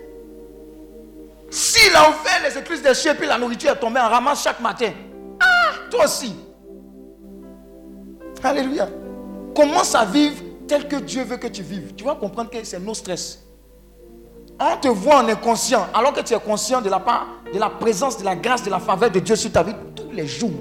S'il 1.49 1.95
a 1.95 2.09
ouvert 2.09 2.41
les 2.43 2.57
écluses 2.57 2.81
des 2.81 2.93
cieux 2.93 3.11
et 3.11 3.15
puis 3.15 3.27
la 3.27 3.37
nourriture 3.37 3.71
est 3.71 3.79
tombée 3.79 4.01
en 4.01 4.09
ramasse 4.09 4.43
chaque 4.43 4.59
matin, 4.59 4.91
ah, 5.39 5.71
toi 5.89 6.03
aussi. 6.03 6.35
Alléluia. 8.43 8.89
Commence 9.55 9.95
à 9.95 10.03
vivre 10.03 10.43
tel 10.67 10.85
que 10.85 10.97
Dieu 10.97 11.23
veut 11.23 11.37
que 11.37 11.47
tu 11.47 11.63
vives. 11.63 11.93
Tu 11.95 12.03
vas 12.03 12.15
comprendre 12.15 12.49
que 12.49 12.61
c'est 12.65 12.79
nos 12.79 12.93
stress. 12.93 13.39
On 14.63 14.77
te 14.77 14.87
voit 14.87 15.23
en 15.23 15.27
inconscient, 15.27 15.87
alors 15.91 16.13
que 16.13 16.21
tu 16.21 16.35
es 16.35 16.39
conscient 16.39 16.81
de 16.81 16.89
la 16.89 16.99
part, 16.99 17.25
de 17.51 17.57
la 17.57 17.71
présence, 17.71 18.19
de 18.19 18.23
la 18.23 18.35
grâce, 18.35 18.63
de 18.63 18.69
la 18.69 18.79
faveur 18.79 19.09
de 19.09 19.19
Dieu 19.19 19.35
sur 19.35 19.51
ta 19.51 19.63
vie 19.63 19.73
tous 19.95 20.11
les 20.11 20.27
jours. 20.27 20.51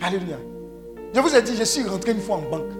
Alléluia. 0.00 0.36
Je 1.12 1.20
vous 1.20 1.34
ai 1.34 1.42
dit, 1.42 1.56
je 1.56 1.64
suis 1.64 1.82
rentré 1.82 2.12
une 2.12 2.20
fois 2.20 2.36
en 2.36 2.42
banque. 2.42 2.70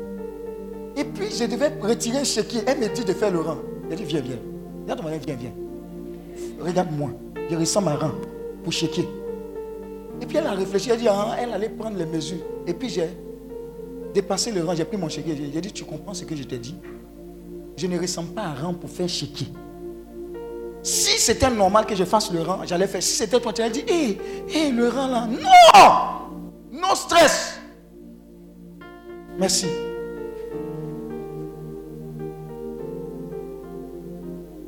Et 0.96 1.02
puis, 1.02 1.26
je 1.30 1.44
devais 1.44 1.72
retirer 1.80 2.18
un 2.18 2.24
chéquier. 2.24 2.60
Elle 2.68 2.78
me 2.78 2.88
dit 2.88 3.04
de 3.04 3.12
faire 3.12 3.32
le 3.32 3.40
rang. 3.40 3.56
Elle 3.90 3.96
dit, 3.96 4.04
viens, 4.04 4.20
viens. 4.20 4.38
Regarde-moi, 4.84 5.10
viens, 5.26 5.36
viens. 5.36 5.52
Regarde-moi. 6.60 7.10
Je 7.50 7.56
ressens 7.56 7.80
ma 7.80 7.96
rang 7.96 8.12
pour 8.62 8.72
chéquier. 8.72 9.08
Et 10.22 10.26
puis, 10.26 10.36
elle 10.36 10.46
a 10.46 10.52
réfléchi. 10.52 10.90
Elle 10.90 11.00
dit, 11.00 11.08
ah, 11.08 11.34
elle 11.36 11.52
allait 11.52 11.68
prendre 11.68 11.98
les 11.98 12.06
mesures. 12.06 12.44
Et 12.64 12.74
puis, 12.74 12.90
j'ai 12.90 13.10
dépassé 14.14 14.52
le 14.52 14.64
rang. 14.64 14.76
J'ai 14.76 14.84
pris 14.84 14.96
mon 14.96 15.08
chéquier. 15.08 15.36
J'ai 15.52 15.60
dit, 15.60 15.72
tu 15.72 15.84
comprends 15.84 16.14
ce 16.14 16.24
que 16.24 16.36
je 16.36 16.44
t'ai 16.44 16.58
dit? 16.58 16.76
Je 17.80 17.86
ne 17.86 17.98
ressemble 17.98 18.34
pas 18.34 18.42
à 18.42 18.52
rang 18.52 18.74
pour 18.74 18.90
faire 18.90 19.08
chéquier. 19.08 19.48
Si 20.82 21.18
c'était 21.18 21.48
normal 21.48 21.86
que 21.86 21.94
je 21.94 22.04
fasse 22.04 22.30
le 22.30 22.42
rang, 22.42 22.60
j'allais 22.66 22.86
faire. 22.86 23.02
Si 23.02 23.14
c'était 23.14 23.40
toi, 23.40 23.54
tu 23.54 23.62
allais 23.62 23.70
dire, 23.70 23.84
hé, 23.88 24.18
hé, 24.50 24.70
le 24.70 24.90
rang 24.90 25.06
là. 25.06 25.26
Non 25.26 26.78
Non 26.78 26.94
stress. 26.94 27.58
Merci. 29.38 29.64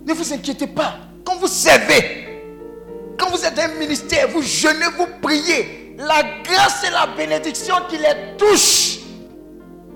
Ne 0.07 0.15
vous 0.15 0.33
inquiétez 0.33 0.69
pas. 0.69 0.95
Quand 1.23 1.37
vous 1.37 1.49
servez, 1.49 2.41
quand 3.19 3.29
vous 3.29 3.45
êtes 3.45 3.59
un 3.59 3.79
ministère, 3.79 4.27
vous 4.29 4.41
jeûnez, 4.41 4.87
vous 4.97 5.07
priez. 5.21 5.97
La 5.99 6.23
grâce 6.43 6.83
et 6.89 6.91
la 6.91 7.07
bénédiction 7.15 7.75
qui 7.91 7.99
les 7.99 8.39
touche 8.39 9.01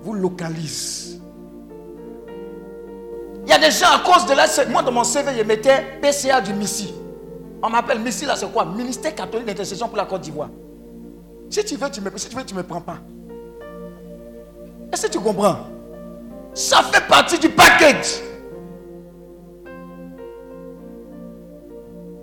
vous 0.02 0.12
localise. 0.12 1.05
Il 3.46 3.50
y 3.50 3.52
a 3.52 3.58
des 3.58 3.70
gens 3.70 3.86
à 3.94 4.00
cause 4.00 4.26
de 4.26 4.34
la... 4.34 4.46
Moi, 4.68 4.82
dans 4.82 4.90
mon 4.90 5.04
CV, 5.04 5.30
je 5.38 5.42
mettais 5.44 6.00
PCA 6.02 6.40
du 6.40 6.52
Missi. 6.52 6.92
On 7.62 7.70
m'appelle 7.70 8.00
Missi, 8.00 8.26
là, 8.26 8.34
c'est 8.34 8.50
quoi? 8.52 8.64
Ministère 8.64 9.14
catholique 9.14 9.46
d'intercession 9.46 9.86
pour 9.86 9.96
la 9.96 10.04
Côte 10.04 10.22
d'Ivoire. 10.22 10.50
Si 11.48 11.64
tu 11.64 11.76
veux, 11.76 11.88
tu 11.88 12.00
me, 12.00 12.10
si 12.16 12.28
tu 12.28 12.34
veux, 12.36 12.44
tu 12.44 12.56
me 12.56 12.64
prends 12.64 12.80
pas. 12.80 12.98
Est-ce 14.92 15.06
que 15.06 15.12
tu 15.12 15.20
comprends? 15.20 15.58
Ça 16.54 16.82
fait 16.82 17.06
partie 17.06 17.38
du 17.38 17.48
package. 17.48 18.20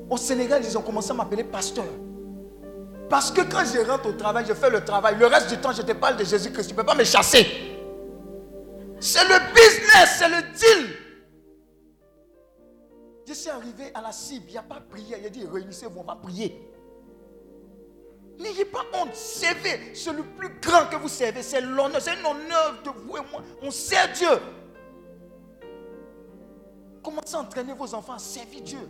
Au 0.09 0.17
Sénégal, 0.17 0.61
ils 0.63 0.77
ont 0.77 0.81
commencé 0.81 1.11
à 1.11 1.13
m'appeler 1.13 1.45
pasteur. 1.45 1.85
Parce 3.09 3.31
que 3.31 3.41
quand 3.41 3.63
je 3.63 3.79
rentre 3.89 4.09
au 4.09 4.13
travail, 4.13 4.43
je 4.45 4.53
fais 4.53 4.69
le 4.69 4.83
travail. 4.83 5.15
Le 5.17 5.27
reste 5.27 5.49
du 5.49 5.57
temps, 5.57 5.71
je 5.71 5.83
te 5.83 5.93
parle 5.93 6.17
de 6.17 6.25
Jésus-Christ. 6.25 6.67
Tu 6.67 6.73
ne 6.73 6.77
peux 6.77 6.85
pas 6.85 6.95
me 6.95 7.05
chasser. 7.05 7.47
C'est 8.99 9.23
le 9.23 9.35
business, 9.53 10.17
c'est 10.17 10.27
le 10.27 10.41
deal. 10.57 11.02
Je 13.25 13.33
suis 13.33 13.49
arrivé 13.49 13.91
à 13.93 14.01
la 14.01 14.11
cible, 14.11 14.45
il 14.49 14.51
n'y 14.51 14.57
a 14.57 14.63
pas 14.63 14.81
prié. 14.81 15.17
Il 15.19 15.25
a 15.25 15.29
dit, 15.29 15.45
réunissez-vous, 15.45 15.99
on 15.99 16.03
va 16.03 16.15
prier. 16.15 16.69
N'ayez 18.39 18.65
pas 18.65 18.83
honte. 18.93 19.13
Servez. 19.13 19.93
C'est 19.93 20.11
le 20.11 20.23
plus 20.23 20.59
grand 20.59 20.87
que 20.89 20.95
vous 20.95 21.07
servez. 21.07 21.43
C'est 21.43 21.61
l'honneur. 21.61 22.01
C'est 22.01 22.11
un 22.11 22.25
honneur 22.25 22.81
de 22.83 22.89
vous 22.89 23.17
et 23.17 23.21
moi. 23.31 23.41
On 23.61 23.71
sert 23.71 24.11
Dieu. 24.11 24.27
Commencez 27.01 27.35
à 27.35 27.39
entraîner 27.39 27.73
vos 27.73 27.93
enfants 27.93 28.13
à 28.13 28.19
servir 28.19 28.61
Dieu. 28.61 28.89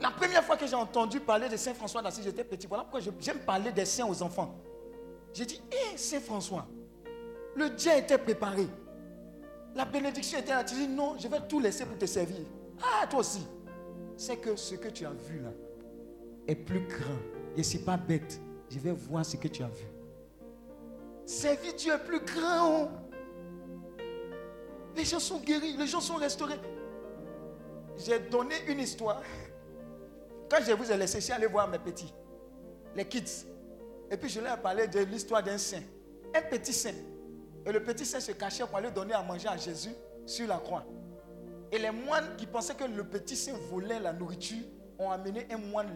La 0.00 0.10
première 0.10 0.44
fois 0.44 0.56
que 0.56 0.66
j'ai 0.66 0.74
entendu 0.74 1.20
parler 1.20 1.48
de 1.48 1.56
Saint 1.56 1.74
François 1.74 2.02
d'Assise, 2.02 2.24
j'étais 2.24 2.44
petit. 2.44 2.66
Voilà 2.66 2.84
pourquoi 2.84 3.00
j'aime 3.18 3.38
parler 3.40 3.72
des 3.72 3.84
saints 3.84 4.06
aux 4.06 4.22
enfants. 4.22 4.54
J'ai 5.32 5.46
dit, 5.46 5.60
hé, 5.70 5.96
Saint 5.96 6.20
François, 6.20 6.66
le 7.54 7.70
Dieu 7.70 7.92
était 7.92 8.18
préparé. 8.18 8.66
La 9.74 9.84
bénédiction 9.84 10.38
était 10.38 10.52
là. 10.52 10.64
Tu 10.64 10.74
dis, 10.74 10.88
non, 10.88 11.16
je 11.18 11.28
vais 11.28 11.40
tout 11.48 11.60
laisser 11.60 11.84
pour 11.84 11.98
te 11.98 12.06
servir. 12.06 12.44
Ah, 12.82 13.06
toi 13.06 13.20
aussi. 13.20 13.46
C'est 14.16 14.36
que 14.36 14.56
ce 14.56 14.74
que 14.74 14.88
tu 14.88 15.04
as 15.04 15.12
vu 15.12 15.40
là 15.40 15.50
est 16.46 16.54
plus 16.54 16.86
grand. 16.86 17.18
Et 17.56 17.62
ce 17.62 17.76
n'est 17.76 17.84
pas 17.84 17.96
bête. 17.96 18.40
Je 18.70 18.78
vais 18.78 18.92
voir 18.92 19.24
ce 19.24 19.36
que 19.36 19.48
tu 19.48 19.62
as 19.62 19.68
vu. 19.68 19.86
Servir 21.24 21.74
Dieu 21.74 21.92
est 21.92 22.04
plus 22.04 22.20
grand. 22.20 22.88
Les 24.96 25.04
gens 25.04 25.20
sont 25.20 25.38
guéris, 25.40 25.76
les 25.76 25.86
gens 25.86 26.00
sont 26.00 26.14
restaurés. 26.14 26.58
J'ai 27.98 28.18
donné 28.18 28.54
une 28.68 28.80
histoire. 28.80 29.22
Quand 30.48 30.58
je 30.66 30.72
vous 30.72 30.90
ai 30.90 30.96
laissé, 30.96 31.18
je 31.18 31.24
suis 31.24 31.32
allé 31.32 31.46
voir 31.46 31.68
mes 31.68 31.78
petits, 31.78 32.12
les 32.94 33.04
kids. 33.06 33.46
Et 34.10 34.16
puis 34.16 34.28
je 34.28 34.40
leur 34.40 34.58
ai 34.58 34.62
parlé 34.62 34.86
de 34.86 35.00
l'histoire 35.00 35.42
d'un 35.42 35.58
saint. 35.58 35.82
Un 36.34 36.42
petit 36.42 36.72
saint. 36.72 36.94
Et 37.64 37.72
le 37.72 37.82
petit 37.82 38.04
saint 38.06 38.20
se 38.20 38.32
cachait 38.32 38.64
pour 38.64 38.76
aller 38.76 38.90
donner 38.90 39.14
à 39.14 39.22
manger 39.22 39.48
à 39.48 39.56
Jésus 39.56 39.90
sur 40.24 40.46
la 40.46 40.58
croix. 40.58 40.84
Et 41.72 41.78
les 41.78 41.90
moines 41.90 42.36
qui 42.36 42.46
pensaient 42.46 42.74
que 42.74 42.84
le 42.84 43.04
petit 43.04 43.36
saint 43.36 43.56
volait 43.70 44.00
la 44.00 44.12
nourriture 44.12 44.64
ont 44.98 45.10
amené 45.10 45.46
un 45.50 45.58
moine 45.58 45.88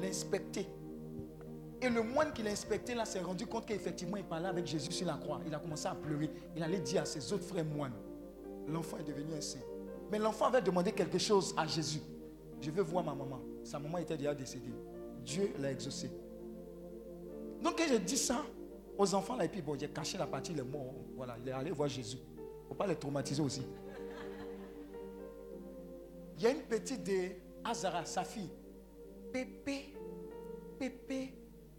l'inspecter. 0.00 0.68
Et 1.80 1.88
le 1.88 2.02
moine 2.02 2.32
qui 2.32 2.42
l'a 2.42 2.50
inspecté 2.50 2.94
là 2.94 3.04
s'est 3.04 3.20
rendu 3.20 3.46
compte 3.46 3.66
qu'effectivement 3.66 4.16
il 4.16 4.24
parlait 4.24 4.48
avec 4.48 4.66
Jésus 4.66 4.90
sur 4.90 5.06
la 5.06 5.14
croix. 5.14 5.40
Il 5.46 5.54
a 5.54 5.58
commencé 5.58 5.86
à 5.86 5.94
pleurer. 5.94 6.30
Il 6.56 6.62
allait 6.62 6.80
dire 6.80 7.02
à 7.02 7.04
ses 7.04 7.32
autres 7.32 7.44
frères 7.44 7.64
moines, 7.64 7.92
l'enfant 8.66 8.98
est 8.98 9.04
devenu 9.04 9.34
un 9.34 9.40
saint. 9.40 9.60
Mais 10.10 10.18
l'enfant 10.18 10.46
avait 10.46 10.62
demandé 10.62 10.92
quelque 10.92 11.18
chose 11.18 11.54
à 11.56 11.66
Jésus. 11.66 12.00
Je 12.60 12.70
veux 12.70 12.82
voir 12.82 13.04
ma 13.04 13.14
maman. 13.14 13.40
Sa 13.62 13.78
maman 13.78 13.98
était 13.98 14.16
déjà 14.16 14.34
décédée. 14.34 14.72
Dieu 15.24 15.52
l'a 15.60 15.70
exaucé. 15.70 16.10
Donc 17.62 17.78
quand 17.78 17.84
j'ai 17.88 17.98
dit 17.98 18.16
ça 18.16 18.42
aux 18.96 19.14
enfants 19.14 19.36
là, 19.36 19.44
et 19.44 19.48
puis 19.48 19.62
bon, 19.62 19.76
j'ai 19.78 19.88
caché 19.88 20.18
la 20.18 20.26
partie, 20.26 20.52
les 20.52 20.62
morts. 20.62 20.94
Voilà, 21.16 21.36
il 21.40 21.48
est 21.48 21.52
allé 21.52 21.70
voir 21.70 21.88
Jésus. 21.88 22.18
Il 22.36 22.62
ne 22.62 22.68
faut 22.68 22.74
pas 22.74 22.86
les 22.86 22.96
traumatiser 22.96 23.42
aussi. 23.42 23.62
Il 26.38 26.44
y 26.44 26.46
a 26.46 26.50
une 26.50 26.62
petite 26.62 27.02
de 27.02 27.30
Azara, 27.64 28.04
sa 28.04 28.22
fille. 28.22 28.50
Pépé, 29.32 29.92
Pépé, 30.78 31.34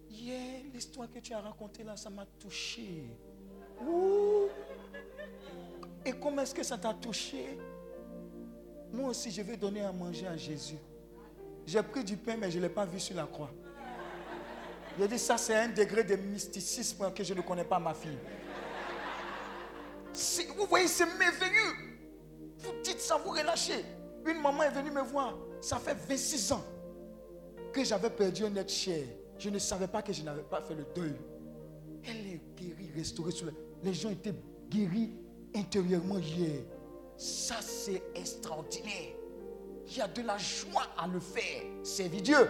hier, 0.10 0.64
l'histoire 0.74 1.10
que 1.10 1.20
tu 1.20 1.34
as 1.34 1.40
racontée 1.40 1.84
là, 1.84 1.96
ça 1.96 2.10
m'a 2.10 2.26
touché. 2.38 3.06
Et 6.06 6.12
comment 6.12 6.42
est-ce 6.42 6.54
que 6.54 6.64
ça 6.64 6.78
t'a 6.78 6.94
touché? 6.94 7.58
Moi 8.92 9.12
aussi, 9.12 9.32
je 9.32 9.42
vais 9.42 9.56
donner 9.56 9.82
à 9.82 9.94
manger 9.94 10.28
à 10.28 10.36
Jésus. 10.36 10.78
J'ai 11.66 11.82
pris 11.82 12.04
du 12.04 12.18
pain, 12.18 12.36
mais 12.36 12.52
je 12.52 12.58
ne 12.58 12.64
l'ai 12.64 12.70
pas 12.70 12.86
vu 12.86 13.00
sur 13.00 13.16
la 13.16 13.28
croix. 13.28 13.52
J'ai 15.00 15.08
dit, 15.08 15.20
ça 15.20 15.38
c'est 15.38 15.56
un 15.56 15.70
degré 15.70 16.04
de 16.04 16.18
mysticisme 16.18 17.14
que 17.14 17.24
je 17.24 17.34
ne 17.34 17.42
connais 17.42 17.64
pas 17.64 17.80
ma 17.80 17.94
fille. 17.94 18.18
vous 20.58 20.66
voyez, 20.66 20.88
c'est 20.90 21.06
merveilleux. 21.06 21.76
Vous 22.58 22.74
dites 22.84 23.00
ça, 23.00 23.16
vous 23.16 23.32
relâchez. 23.32 23.86
Une 24.26 24.42
maman 24.42 24.64
est 24.64 24.72
venue 24.72 24.92
me 24.92 25.02
voir. 25.02 25.38
Ça 25.62 25.78
fait 25.78 25.96
26 26.08 26.52
ans 26.54 26.64
que 27.74 27.84
j'avais 27.84 28.10
perdu 28.10 28.46
un 28.46 28.56
être 28.56 28.72
cher. 28.72 29.04
Je 29.38 29.50
ne 29.50 29.60
savais 29.60 29.88
pas 29.88 30.02
que 30.02 30.12
je 30.12 30.24
n'avais 30.24 30.44
pas 30.44 30.62
fait 30.62 30.76
le 30.76 30.86
deuil. 30.96 31.16
Elle 32.04 32.28
est 32.28 32.42
guérie, 32.56 32.92
restaurée. 32.96 33.32
Les 33.84 33.94
gens 33.94 34.10
étaient 34.10 34.34
guéris 34.70 35.12
intérieurement 35.56 36.18
hier. 36.18 36.62
Ça, 37.18 37.56
c'est 37.62 38.02
extraordinaire. 38.16 39.16
Il 39.88 39.98
y 39.98 40.02
a 40.02 40.08
de 40.08 40.22
la 40.22 40.38
joie 40.38 40.84
à 40.98 41.08
le 41.08 41.20
faire. 41.20 41.64
Servir 41.84 42.22
Dieu. 42.22 42.50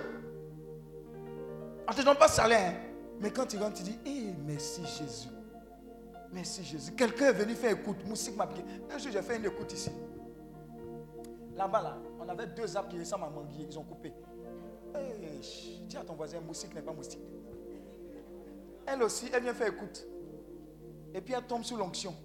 On 1.88 1.92
ne 1.92 1.98
te 1.98 2.02
donne 2.04 2.18
pas 2.18 2.28
salaire. 2.28 2.74
Hein. 2.76 2.90
Mais 3.20 3.32
quand 3.32 3.46
tu 3.46 3.58
rentres, 3.58 3.78
tu 3.78 3.84
dis, 3.84 4.00
eh, 4.06 4.34
merci 4.46 4.82
Jésus. 4.82 5.30
Merci 6.32 6.64
Jésus. 6.64 6.92
Quelqu'un 6.92 7.30
est 7.30 7.34
venu 7.34 7.54
faire 7.56 7.72
écoute. 7.72 7.98
Musique 8.08 8.36
m'a 8.36 8.48
piqué. 8.48 8.64
Un 8.92 8.98
jour, 8.98 9.12
j'ai 9.12 9.22
fait 9.22 9.38
une 9.38 9.46
écoute 9.46 9.74
ici. 9.74 9.90
Là-bas, 11.60 11.82
là, 11.82 11.98
on 12.18 12.30
avait 12.30 12.48
deux 12.48 12.78
arbres 12.78 12.88
qui 12.88 12.98
ressemblent 12.98 13.26
à 13.26 13.30
manguier. 13.30 13.68
Ils 13.70 13.78
ont 13.78 13.84
coupé. 13.84 14.14
Hey, 14.96 15.82
dis 15.82 15.98
à 15.98 16.06
ton 16.06 16.14
voisin, 16.14 16.40
moustique 16.40 16.74
n'est 16.74 16.82
pas 16.82 16.94
moustique. 16.94 17.20
Elle 18.88 19.04
aussi, 19.04 19.30
elle 19.34 19.44
vient 19.44 19.54
faire 19.54 19.68
écoute. 19.68 20.08
Et 21.14 21.20
puis 21.20 21.34
elle 21.34 21.44
tombe 21.44 21.66
sous 21.66 21.76
l'onction. 21.76 22.16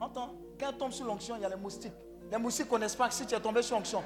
Entends 0.00 0.34
Quand 0.58 0.70
elle 0.70 0.76
tombe 0.76 0.90
sous 0.90 1.04
l'onction, 1.04 1.36
il 1.36 1.42
y 1.42 1.44
a 1.44 1.48
les 1.48 1.54
moustiques. 1.54 1.92
Les 2.32 2.36
moustiques 2.36 2.66
ne 2.66 2.70
connaissent 2.70 2.96
pas 2.96 3.06
que 3.06 3.14
si 3.14 3.24
tu 3.24 3.32
es 3.36 3.38
tombé 3.38 3.62
sous 3.62 3.74
l'onction. 3.74 4.02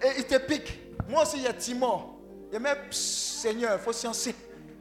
Et 0.00 0.20
ils 0.20 0.26
te 0.26 0.38
piquent. 0.38 0.78
Moi 1.08 1.22
aussi, 1.22 1.38
il 1.38 1.42
y 1.42 1.48
a 1.48 1.54
Timor. 1.54 2.14
Et 2.52 2.60
même, 2.60 2.92
Seigneur, 2.92 3.72
il 3.74 3.80
faut 3.80 3.92
sciencer. 3.92 4.32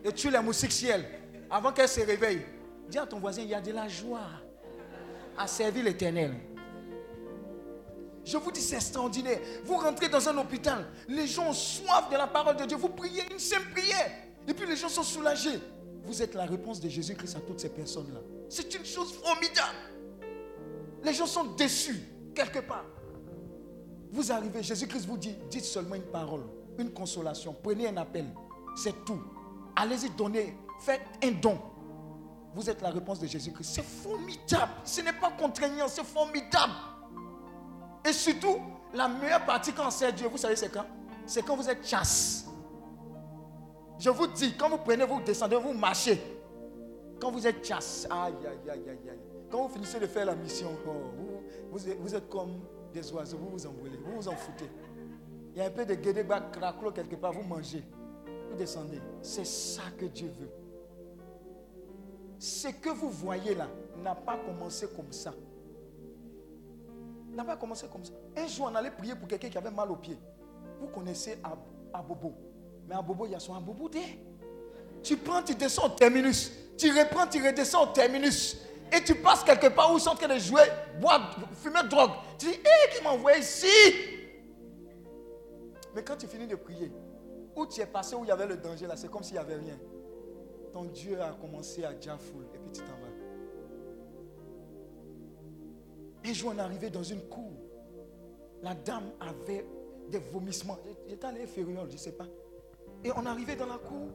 Et 0.04 0.12
tue 0.12 0.30
les 0.30 0.40
moustiques 0.40 0.74
ciel. 0.74 1.04
Avant 1.50 1.72
qu'elle 1.72 1.90
se 1.90 2.02
réveille. 2.02 2.46
Dis 2.88 3.00
à 3.00 3.08
ton 3.08 3.18
voisin, 3.18 3.42
il 3.42 3.48
y 3.48 3.56
a 3.56 3.62
de 3.62 3.72
la 3.72 3.88
joie 3.88 4.28
à 5.40 5.48
servir 5.48 5.86
l'éternel. 5.86 6.36
Je 8.26 8.38
vous 8.38 8.52
dis, 8.52 8.62
c'est 8.62 8.76
extraordinaire. 8.76 9.40
Vous 9.66 9.76
rentrez 9.76 10.08
dans 10.08 10.28
un 10.30 10.38
hôpital, 10.38 10.86
les 11.08 11.28
gens 11.28 11.50
ont 11.50 11.54
soif 11.54 12.10
de 12.10 12.16
la 12.16 12.28
parole 12.28 12.56
de 12.56 12.66
Dieu. 12.66 12.78
Vous 12.78 12.90
priez 12.90 13.24
une 13.32 13.40
simple 13.40 13.72
prière. 13.72 14.12
Et 14.48 14.54
puis 14.54 14.66
les 14.66 14.76
gens 14.76 14.90
sont 14.90 15.04
soulagés. 15.04 15.60
Vous 16.04 16.22
êtes 16.22 16.34
la 16.36 16.46
réponse 16.46 16.80
de 16.80 16.90
Jésus-Christ 16.90 17.36
à 17.36 17.40
toutes 17.40 17.60
ces 17.60 17.70
personnes-là. 17.70 18.20
C'est 18.50 18.74
une 18.76 18.86
chose 18.86 19.14
formidable. 19.14 19.78
Les 21.04 21.14
gens 21.14 21.26
sont 21.26 21.46
déçus, 21.56 22.02
quelque 22.34 22.60
part. 22.60 22.86
Vous 24.12 24.32
arrivez, 24.32 24.62
Jésus-Christ 24.62 25.06
vous 25.06 25.18
dit, 25.18 25.36
dites 25.50 25.66
seulement 25.66 25.96
une 25.96 26.04
parole, 26.04 26.44
une 26.78 26.92
consolation, 26.92 27.56
prenez 27.64 27.88
un 27.88 27.98
appel. 27.98 28.26
C'est 28.76 29.04
tout. 29.06 29.22
Allez-y, 29.76 30.10
donnez, 30.12 30.56
faites 30.82 31.02
un 31.24 31.32
don. 31.32 31.60
Vous 32.54 32.70
êtes 32.70 32.82
la 32.82 32.92
réponse 32.92 33.20
de 33.20 33.28
Jésus-Christ. 33.28 33.72
C'est 33.74 33.84
formidable. 33.84 34.72
Ce 34.86 35.02
n'est 35.02 35.14
pas 35.14 35.32
contraignant, 35.32 35.88
c'est 35.88 36.06
formidable. 36.06 36.74
Et 38.06 38.14
surtout, 38.14 38.58
la 38.94 39.08
meilleure 39.08 39.46
partie 39.46 39.74
quand 39.74 39.90
c'est 39.90 40.12
Dieu, 40.14 40.28
vous 40.28 40.38
savez 40.38 40.56
c'est 40.56 40.70
quand? 40.70 40.86
C'est 41.26 41.42
quand 41.42 41.56
vous 41.56 41.70
êtes 41.70 41.86
chasse. 41.86 42.46
Je 43.98 44.10
vous 44.10 44.28
dis, 44.28 44.54
quand 44.58 44.70
vous 44.70 44.78
prenez, 44.78 45.06
vous 45.06 45.22
descendez, 45.22 45.56
vous 45.56 45.74
marchez. 45.74 46.22
Quand 47.20 47.32
vous 47.32 47.48
êtes 47.48 47.66
chasse, 47.66 48.06
aïe, 48.10 48.34
aïe, 48.46 48.70
aïe, 48.70 48.90
aïe, 48.90 49.10
aïe. 49.10 49.20
Quand 49.50 49.68
vous 49.68 49.74
finissez 49.74 50.00
de 50.00 50.08
faire 50.08 50.26
la 50.26 50.36
mission, 50.36 50.70
oh, 50.86 50.92
vous, 51.72 52.16
êtes, 52.16 52.28
comme 52.28 52.60
des 52.92 53.12
oiseaux, 53.14 53.38
vous 53.38 53.52
vous 53.52 53.68
envolez, 53.68 53.98
vous 53.98 54.16
vous 54.16 54.28
en 54.28 54.36
foutez. 54.36 54.70
Il 55.54 55.60
y 55.60 55.62
a 55.62 55.68
un 55.68 55.72
peu 55.72 55.86
de 55.86 55.94
guédéba, 55.94 56.42
craclo 56.42 56.92
quelque 56.92 57.16
part, 57.16 57.32
vous 57.32 57.44
mangez. 57.44 57.84
Vous 58.50 58.58
descendez. 58.58 59.00
C'est 59.22 59.46
ça 59.46 59.84
que 59.98 60.06
Dieu 60.06 60.32
veut. 60.40 60.52
Ce 62.40 62.68
que 62.68 62.90
vous 62.90 63.10
voyez 63.10 63.56
là 63.56 63.68
n'a 64.04 64.16
pas 64.16 64.38
commencé 64.38 64.88
comme 64.94 65.12
ça 65.12 65.34
n'a 67.36 67.44
pas 67.44 67.58
commencé 67.58 67.88
comme 67.92 68.04
ça. 68.04 68.14
Un 68.38 68.48
jour, 68.48 68.70
on 68.72 68.76
allait 68.76 68.92
prier 68.92 69.16
pour 69.16 69.28
quelqu'un 69.28 69.50
qui 69.50 69.58
avait 69.58 69.72
mal 69.72 69.90
au 69.92 69.96
pied. 69.96 70.18
Vous 70.80 70.88
connaissez 70.88 71.38
Abobo. 71.94 72.34
Mais 72.88 72.96
Abobo, 72.96 73.26
il 73.26 73.32
y 73.32 73.36
a 73.36 73.40
son 73.40 73.56
Abobo 73.56 73.90
Tu 75.02 75.18
prends, 75.18 75.42
tu 75.42 75.56
descends 75.56 75.88
au 75.88 75.90
terminus. 75.90 76.52
Tu 76.78 76.92
reprends, 76.92 77.28
tu 77.28 77.42
redescends 77.44 77.84
au 77.84 77.94
terminus. 77.94 78.58
Et 78.92 79.04
tu 79.04 79.16
passes 79.16 79.44
quelque 79.44 79.68
part 79.68 79.92
où 79.92 79.98
ils 79.98 80.02
sont 80.02 80.12
en 80.12 80.16
train 80.16 80.28
de 80.28 80.40
jouer, 80.40 80.62
boire, 81.00 81.36
fumer 81.56 81.82
drogue. 81.90 82.12
Tu 82.38 82.46
dis, 82.46 82.54
hé, 82.54 82.60
eh, 82.64 82.96
qui 82.96 83.04
m'a 83.04 83.12
envoyé 83.12 83.40
ici? 83.40 83.68
Mais 85.96 86.04
quand 86.04 86.18
tu 86.18 86.28
finis 86.28 86.48
de 86.48 86.56
prier, 86.56 86.92
où 87.56 87.66
tu 87.66 87.82
es 87.82 87.86
passé, 87.86 88.16
où 88.16 88.24
il 88.24 88.28
y 88.28 88.32
avait 88.32 88.48
le 88.48 88.58
danger, 88.58 88.88
là, 88.88 88.96
c'est 88.96 89.10
comme 89.10 89.24
s'il 89.24 89.34
n'y 89.34 89.40
avait 89.40 89.56
rien. 89.56 89.78
Ton 90.72 90.86
Dieu 90.86 91.22
a 91.22 91.32
commencé 91.34 91.84
à 91.84 91.94
déjà 91.94 92.18
Un 96.26 96.34
jour, 96.34 96.54
on 96.54 96.58
est 96.58 96.62
arrivé 96.62 96.90
dans 96.90 97.04
une 97.04 97.22
cour. 97.22 97.52
La 98.62 98.74
dame 98.74 99.12
avait 99.20 99.66
des 100.10 100.20
vomissements. 100.20 100.78
J'étais 101.08 101.26
à 101.26 101.32
l'inférieur, 101.32 101.86
je 101.88 101.94
ne 101.94 101.98
sais 101.98 102.14
pas. 102.14 102.28
Et 103.04 103.12
on 103.12 103.26
arrivé 103.26 103.56
dans 103.56 103.66
la 103.66 103.78
cour. 103.78 104.10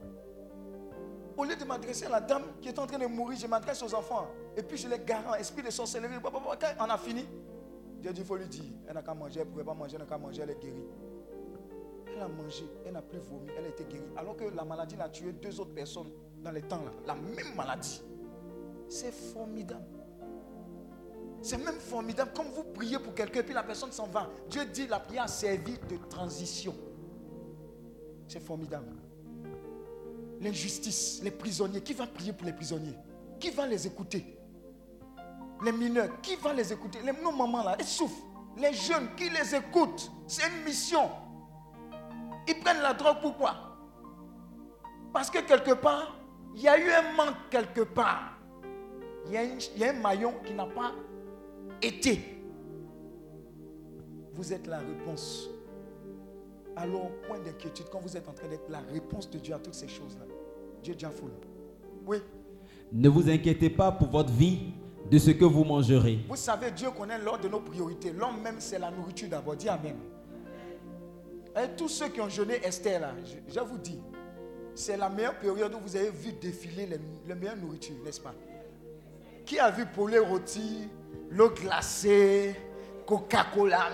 Au 1.37 1.45
lieu 1.45 1.55
de 1.55 1.65
m'adresser 1.65 2.07
à 2.07 2.11
la 2.11 2.21
dame 2.21 2.43
qui 2.61 2.69
est 2.69 2.79
en 2.79 2.87
train 2.87 2.99
de 2.99 3.07
mourir, 3.07 3.39
je 3.39 3.47
m'adresse 3.47 3.83
aux 3.83 3.95
enfants. 3.95 4.27
Et 4.57 4.63
puis 4.63 4.77
je 4.77 4.89
les 4.89 4.99
garant, 4.99 5.35
esprit 5.35 5.63
de 5.63 5.71
sorcellerie. 5.71 6.15
on 6.81 6.85
a 6.85 6.99
fini, 6.99 7.25
Dieu 8.01 8.13
dit, 8.13 8.21
il 8.23 8.27
faut 8.27 8.37
lui 8.37 8.49
dire. 8.49 8.65
Elle 8.89 8.95
n'a 8.95 9.03
qu'à 9.03 9.15
manger, 9.15 9.41
elle 9.41 9.47
ne 9.47 9.53
pouvait 9.53 9.65
pas 9.65 9.75
manger, 9.75 9.97
elle 9.97 10.03
n'a 10.03 10.07
qu'à 10.07 10.19
manger, 10.19 10.43
elle 10.43 10.51
est 10.51 10.61
guérie. 10.61 10.85
Elle 12.15 12.23
a 12.23 12.29
mangé, 12.29 12.65
elle 12.85 12.93
n'a 12.93 13.03
plus 13.03 13.19
vomi, 13.19 13.49
elle 13.57 13.67
a 13.67 13.69
été 13.69 13.85
guérie. 13.85 14.11
Alors 14.17 14.37
que 14.37 14.45
la 14.45 14.65
maladie 14.65 14.97
n'a 14.97 15.09
tué 15.09 15.33
deux 15.33 15.61
autres 15.61 15.75
personnes 15.75 16.11
dans 16.43 16.51
les 16.51 16.63
temps 16.63 16.83
là. 16.83 16.91
La 17.07 17.15
même 17.15 17.55
maladie. 17.55 18.03
C'est 18.89 19.13
formidable. 19.13 19.98
C'est 21.41 21.59
même 21.59 21.79
formidable. 21.79 22.33
Comme 22.35 22.49
vous 22.49 22.65
priez 22.65 22.99
pour 22.99 23.15
quelqu'un 23.15 23.41
et 23.41 23.43
puis 23.43 23.55
la 23.55 23.63
personne 23.63 23.93
s'en 23.93 24.07
va. 24.07 24.29
Dieu 24.49 24.65
dit 24.67 24.87
la 24.87 25.01
prière 25.01 25.25
a 25.25 25.29
servi 25.29 25.79
de 25.89 25.97
transition. 26.09 26.75
C'est 28.27 28.41
formidable. 28.41 28.95
L'injustice, 30.41 31.21
les 31.23 31.31
prisonniers. 31.31 31.81
Qui 31.81 31.95
va 31.95 32.07
prier 32.07 32.33
pour 32.33 32.47
les 32.47 32.53
prisonniers? 32.53 32.97
Qui 33.41 33.51
va 33.51 33.67
les 33.67 33.87
écouter? 33.87 34.37
Les 35.65 35.73
mineurs, 35.73 36.21
qui 36.21 36.37
va 36.37 36.53
les 36.53 36.73
écouter? 36.73 37.01
Les 37.05 37.13
nos 37.13 37.33
mamans 37.33 37.65
là, 37.65 37.77
elles 37.79 37.85
souffrent. 37.85 38.25
Les 38.57 38.73
jeunes, 38.73 39.09
qui 39.17 39.29
les 39.31 39.55
écoutent? 39.55 40.11
C'est 40.27 40.43
une 40.47 40.65
mission. 40.65 41.11
Ils 42.47 42.59
prennent 42.61 42.83
la 42.83 42.95
drogue 42.95 43.19
pourquoi 43.21 43.55
Parce 45.13 45.31
que 45.31 45.39
quelque 45.39 45.73
part, 45.73 46.17
il 46.55 46.63
y 46.63 46.69
a 46.69 46.79
eu 46.79 46.91
un 46.91 47.13
manque 47.13 47.49
quelque 47.51 47.83
part. 47.83 48.39
Il 49.27 49.33
y 49.33 49.37
a, 49.37 49.45
il 49.45 49.79
y 49.79 49.85
a 49.85 49.91
un 49.91 50.01
maillon 50.01 50.35
qui 50.45 50.55
n'a 50.55 50.67
pas 50.67 50.93
été. 51.83 52.21
Vous 54.33 54.53
êtes 54.53 54.67
la 54.67 54.79
réponse. 54.79 55.51
Alors, 56.77 57.11
point 57.27 57.41
d'inquiétude, 57.41 57.87
quand 57.91 58.01
vous 58.01 58.17
êtes 58.17 58.29
en 58.29 58.33
train 58.33 58.49
d'être 58.49 58.69
la 58.69 58.81
réponse 58.93 59.29
de 59.31 59.39
Dieu 59.39 59.55
à 59.55 59.59
toutes 59.59 59.75
ces 59.75 59.89
choses-là, 59.89 60.27
Dieu 60.83 60.93
est 60.93 60.97
déjà 60.97 61.11
fou. 61.11 61.29
Oui. 62.07 62.19
Ne 62.93 63.09
vous 63.09 63.29
inquiétez 63.29 63.69
pas 63.69 63.91
pour 63.91 64.09
votre 64.09 64.33
vie 64.33 64.73
de 65.11 65.19
ce 65.19 65.31
que 65.33 65.45
vous 65.45 65.65
mangerez. 65.65 66.21
Vous 66.29 66.37
savez, 66.37 66.71
Dieu 66.71 66.91
connaît 66.91 67.19
l'ordre 67.19 67.45
de 67.45 67.49
nos 67.49 67.61
priorités. 67.61 68.13
L'homme 68.13 68.41
même, 68.41 68.57
c'est 68.61 68.79
la 68.79 68.91
nourriture 68.91 69.29
d'abord. 69.29 69.57
Dis 69.57 69.69
Amen. 69.69 69.97
Et 71.57 71.77
tous 71.77 71.89
ceux 71.89 72.09
qui 72.09 72.21
ont 72.21 72.29
jeûné 72.29 72.55
Esther, 72.65 73.01
là, 73.01 73.15
je, 73.53 73.61
vous 73.61 73.79
dis, 73.79 73.99
c'est 74.75 74.97
la 74.97 75.09
meilleure 75.09 75.39
période 75.39 75.75
où 75.75 75.79
vous 75.81 75.97
avez 75.97 76.11
vu 76.11 76.33
défiler 76.33 76.87
les, 76.87 77.01
les 77.27 77.35
meilleures 77.35 77.57
nourritures, 77.57 77.97
n'est-ce 78.05 78.21
pas? 78.21 78.35
Qui 79.45 79.59
a 79.59 79.71
vu 79.71 79.85
poulet 79.87 80.19
rôti, 80.19 80.89
l'eau 81.31 81.51
glacée, 81.51 82.57
Coca-Cola. 83.07 83.89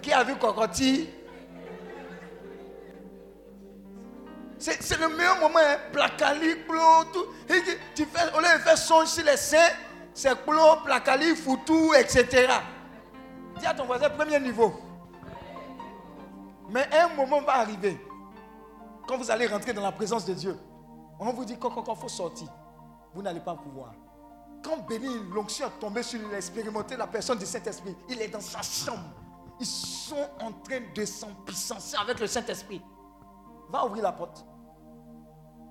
Qui 0.00 0.12
a 0.12 0.24
vu 0.24 0.36
Cocotti? 0.36 1.08
C'est 4.58 4.98
le 5.00 5.08
meilleur 5.08 5.40
moment, 5.40 5.58
hein? 5.58 5.76
placali, 5.92 6.54
tout. 7.12 7.26
tu 7.96 8.04
fais, 8.06 8.26
lieu 8.26 8.58
de 8.58 8.62
faire 8.62 8.78
songe 8.78 9.08
sur 9.08 9.24
les 9.24 9.36
seins, 9.36 9.72
c'est 10.14 10.40
clos, 10.44 10.76
placali, 10.84 11.34
foutou, 11.34 11.92
etc. 11.94 12.48
Dis 13.58 13.66
à 13.66 13.74
ton 13.74 13.86
voisin, 13.86 14.08
premier 14.10 14.38
niveau. 14.38 14.72
Mais 16.70 16.88
un 16.92 17.08
moment 17.08 17.40
va 17.42 17.56
arriver, 17.56 18.00
quand 19.08 19.18
vous 19.18 19.30
allez 19.32 19.48
rentrer 19.48 19.72
dans 19.72 19.82
la 19.82 19.90
présence 19.92 20.24
de 20.24 20.34
Dieu, 20.34 20.56
on 21.18 21.32
vous 21.32 21.44
dit, 21.44 21.58
quand 21.58 21.74
il 21.76 22.00
faut 22.00 22.08
sortir, 22.08 22.48
vous 23.12 23.22
n'allez 23.22 23.40
pas 23.40 23.56
pouvoir. 23.56 23.94
Quand 24.62 24.86
béni, 24.86 25.08
l'onction 25.32 25.66
est 25.66 25.80
tombée 25.80 26.02
sur 26.02 26.20
l'expérimenter 26.30 26.96
la 26.96 27.06
personne 27.06 27.38
du 27.38 27.46
Saint-Esprit, 27.46 27.96
il 28.08 28.20
est 28.20 28.28
dans 28.28 28.40
sa 28.40 28.62
chambre. 28.62 29.10
Ils 29.58 29.66
sont 29.66 30.28
en 30.40 30.52
train 30.52 30.80
de 30.94 31.04
s'empuissancer 31.04 31.96
avec 31.96 32.20
le 32.20 32.26
Saint-Esprit. 32.26 32.80
Va 33.70 33.86
ouvrir 33.86 34.04
la 34.04 34.12
porte. 34.12 34.44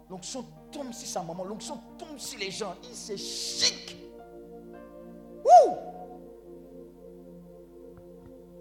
L'onction 0.10 0.46
tombe 0.72 0.92
sur 0.92 1.08
sa 1.08 1.24
maman, 1.24 1.46
l'onction 1.46 1.78
tombe 1.98 2.18
sur 2.18 2.38
les 2.40 2.52
gens. 2.52 2.76
Il 2.84 2.96
c'est 2.96 3.18
chic. 3.18 3.98
Ouh! 5.46 5.76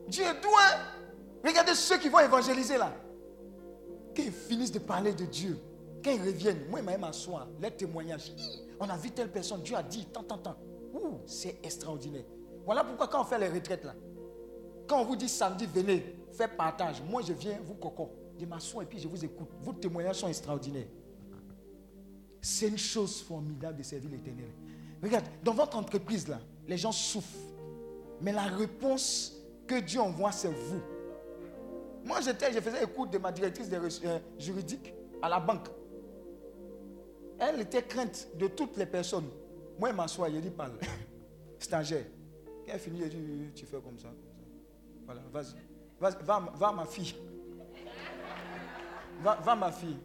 Dieu 0.08 0.24
doit. 0.42 1.44
Regardez 1.44 1.74
ceux 1.74 1.98
qui 1.98 2.08
vont 2.08 2.20
évangéliser 2.20 2.76
là. 2.76 2.92
Quand 4.14 4.22
ils 4.22 4.32
finissent 4.32 4.72
de 4.72 4.78
parler 4.78 5.12
de 5.12 5.24
Dieu, 5.24 5.58
quand 6.02 6.10
ils 6.10 6.20
reviennent, 6.20 6.68
moi, 6.68 6.80
je 6.80 6.98
m'assois, 6.98 7.46
les 7.60 7.70
témoignages 7.70 8.32
on 8.80 8.88
a 8.88 8.96
vu 8.96 9.10
telle 9.10 9.30
personne, 9.30 9.60
Dieu 9.60 9.76
a 9.76 9.82
dit, 9.82 10.06
tant, 10.06 10.22
tant, 10.22 10.38
tant. 10.38 10.56
C'est 11.26 11.58
extraordinaire. 11.62 12.24
Voilà 12.64 12.82
pourquoi 12.82 13.08
quand 13.08 13.20
on 13.20 13.24
fait 13.24 13.38
les 13.38 13.48
retraites 13.48 13.84
là, 13.84 13.94
quand 14.88 15.02
on 15.02 15.04
vous 15.04 15.16
dit 15.16 15.28
samedi, 15.28 15.66
venez, 15.66 16.16
faites 16.32 16.56
partage, 16.56 17.02
moi 17.02 17.22
je 17.22 17.32
viens, 17.32 17.58
vous 17.62 17.74
coco, 17.74 18.10
je 18.38 18.46
m'assois 18.46 18.82
et 18.82 18.86
puis 18.86 18.98
je 18.98 19.06
vous 19.06 19.24
écoute. 19.24 19.48
Vos 19.60 19.72
témoignages 19.72 20.16
sont 20.16 20.28
extraordinaires. 20.28 20.86
C'est 22.40 22.68
une 22.68 22.78
chose 22.78 23.20
formidable 23.20 23.78
de 23.78 23.82
servir 23.82 24.10
l'éternel. 24.10 24.48
Regarde, 25.02 25.26
dans 25.44 25.54
votre 25.54 25.76
entreprise 25.76 26.26
là, 26.26 26.40
les 26.66 26.78
gens 26.78 26.92
souffrent. 26.92 27.38
Mais 28.20 28.32
la 28.32 28.44
réponse 28.44 29.34
que 29.66 29.78
Dieu 29.80 30.00
envoie, 30.00 30.32
c'est 30.32 30.48
vous. 30.48 30.80
Moi, 32.04 32.20
j'étais, 32.22 32.52
je 32.52 32.60
faisais 32.60 32.82
écoute 32.82 33.10
de 33.10 33.18
ma 33.18 33.30
directrice 33.30 33.68
euh, 34.04 34.18
juridique 34.38 34.92
à 35.22 35.28
la 35.28 35.38
banque. 35.38 35.68
Elle 37.40 37.62
était 37.62 37.82
crainte 37.82 38.28
de 38.34 38.48
toutes 38.48 38.76
les 38.76 38.84
personnes. 38.84 39.28
Moi, 39.78 39.90
je 39.90 39.94
m'assois, 39.94 40.30
je 40.30 40.36
dis 40.36 40.50
parle. 40.50 40.72
Stagiaire. 41.58 42.04
Quand 42.66 42.72
elle 42.74 42.80
finit, 42.80 43.02
elle 43.02 43.08
dit 43.08 43.50
tu 43.54 43.64
fais 43.64 43.80
comme 43.80 43.98
ça, 43.98 44.08
comme 44.08 44.30
ça. 44.36 44.44
Voilà, 45.06 45.22
vas-y. 45.32 45.56
Va, 45.98 46.40
va, 46.54 46.72
ma 46.72 46.84
fille. 46.84 47.14
Va, 49.22 49.38
va, 49.42 49.54
ma 49.54 49.72
fille. 49.72 49.98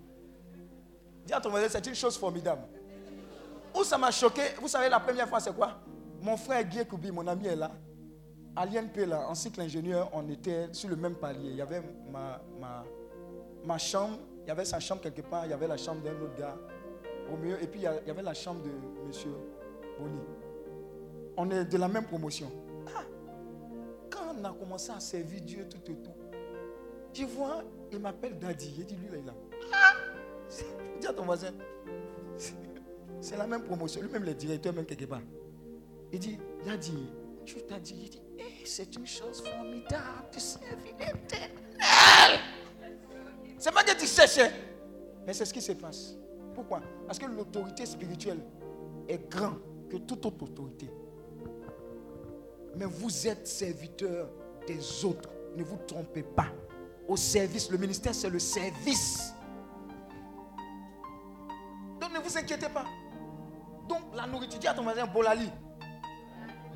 Dis 1.25 1.33
à 1.33 1.41
ton 1.41 1.49
voisin, 1.49 1.67
c'est 1.69 1.86
une 1.86 1.95
chose 1.95 2.17
formidable. 2.17 2.63
Où 3.77 3.83
ça 3.83 3.97
m'a 3.97 4.11
choqué, 4.11 4.41
vous 4.61 4.69
savez, 4.69 4.88
la 4.88 5.01
première 5.01 5.27
fois, 5.27 5.41
c'est 5.41 5.53
quoi? 5.53 5.79
Mon 6.21 6.38
frère 6.38 6.63
Guy 6.63 6.86
Koubi, 6.86 7.11
mon 7.11 7.27
ami 7.27 7.47
est 7.47 7.55
là. 7.55 7.71
À 8.55 8.65
l'INP, 8.65 9.05
là, 9.05 9.27
en 9.27 9.36
cycle 9.36 9.59
ingénieur, 9.59 10.09
on 10.13 10.29
était 10.29 10.69
sur 10.71 10.88
le 10.88 10.95
même 10.95 11.15
palier. 11.15 11.49
Il 11.49 11.55
y 11.57 11.61
avait 11.61 11.81
ma, 12.09 12.41
ma, 12.57 12.86
ma 13.65 13.77
chambre, 13.77 14.19
il 14.43 14.47
y 14.47 14.51
avait 14.51 14.63
sa 14.63 14.79
chambre 14.79 15.01
quelque 15.01 15.21
part, 15.21 15.45
il 15.45 15.49
y 15.51 15.53
avait 15.53 15.67
la 15.67 15.75
chambre 15.75 16.01
d'un 16.01 16.13
autre 16.21 16.36
gars 16.38 16.55
au 17.32 17.38
et 17.61 17.67
puis 17.67 17.80
il 17.82 17.84
y 17.84 17.88
a- 17.88 18.01
avait 18.09 18.21
la 18.21 18.34
chambre 18.34 18.61
de 18.63 18.69
monsieur 19.07 19.32
Boni. 19.99 20.19
On 21.38 21.49
est 21.51 21.65
de 21.65 21.78
la 21.78 21.88
même 21.88 22.05
promotion. 22.05 22.51
Ah, 22.88 23.03
quand 24.09 24.36
on 24.39 24.43
a 24.45 24.53
commencé 24.53 24.91
à 24.91 24.99
servir 24.99 25.41
Dieu 25.41 25.67
tout 25.69 25.91
et 25.91 25.95
tout, 25.95 26.11
tu 27.13 27.26
vois, 27.26 27.63
il 27.91 27.99
m'appelle 27.99 28.38
Daddy. 28.39 28.76
Il 28.80 28.86
dit, 28.86 28.95
lui, 28.95 29.07
là, 29.09 29.17
il 29.17 29.23
est 29.23 29.26
là. 29.26 29.34
Ah, 29.73 29.93
dis 30.99 31.07
à 31.07 31.13
ton 31.13 31.23
voisin, 31.23 31.51
c'est- 32.38 33.36
la 33.38 33.47
même 33.47 33.63
promotion. 33.63 34.01
Lui-même, 34.01 34.23
le 34.23 34.34
directeur, 34.34 34.73
même 34.73 34.86
quelque 34.86 35.05
part. 35.05 35.21
Il 36.11 36.19
dit, 36.19 36.38
Daddy, 36.65 37.09
tu 37.45 37.55
t'as 37.63 37.80
dit, 37.80 37.95
il 38.03 38.09
dit, 38.09 38.21
Eh, 38.38 38.65
c'est 38.65 38.95
une 38.95 39.07
chose 39.07 39.41
formidable 39.41 40.28
de 40.34 40.39
servir 40.39 40.93
l'éternel. 40.99 41.51
C'est 43.57 43.73
pas 43.73 43.84
que 43.84 43.97
tu 43.97 44.05
cherchais, 44.05 44.51
mais 45.26 45.34
c'est 45.34 45.45
ce 45.45 45.53
qui 45.53 45.61
se 45.61 45.71
passe. 45.71 46.15
Pourquoi? 46.55 46.81
Parce 47.05 47.19
que 47.19 47.25
l'autorité 47.25 47.85
spirituelle 47.85 48.39
est 49.07 49.29
grande 49.29 49.59
que 49.89 49.97
toute 49.97 50.25
autre 50.25 50.43
autorité. 50.43 50.89
Mais 52.75 52.85
vous 52.85 53.27
êtes 53.27 53.45
serviteur 53.45 54.29
des 54.65 55.05
autres. 55.05 55.29
Ne 55.55 55.63
vous 55.63 55.77
trompez 55.85 56.23
pas. 56.23 56.47
Au 57.07 57.15
service, 57.15 57.69
le 57.69 57.77
ministère, 57.77 58.15
c'est 58.15 58.29
le 58.29 58.39
service. 58.39 59.33
Donc 61.99 62.11
ne 62.13 62.19
vous 62.19 62.37
inquiétez 62.37 62.69
pas. 62.69 62.85
Donc 63.87 64.01
la 64.15 64.25
nourriture, 64.25 64.59
dis 64.59 64.67
à 64.67 64.73
ton 64.73 64.83
voisin, 64.83 65.05
Bolali. 65.05 65.49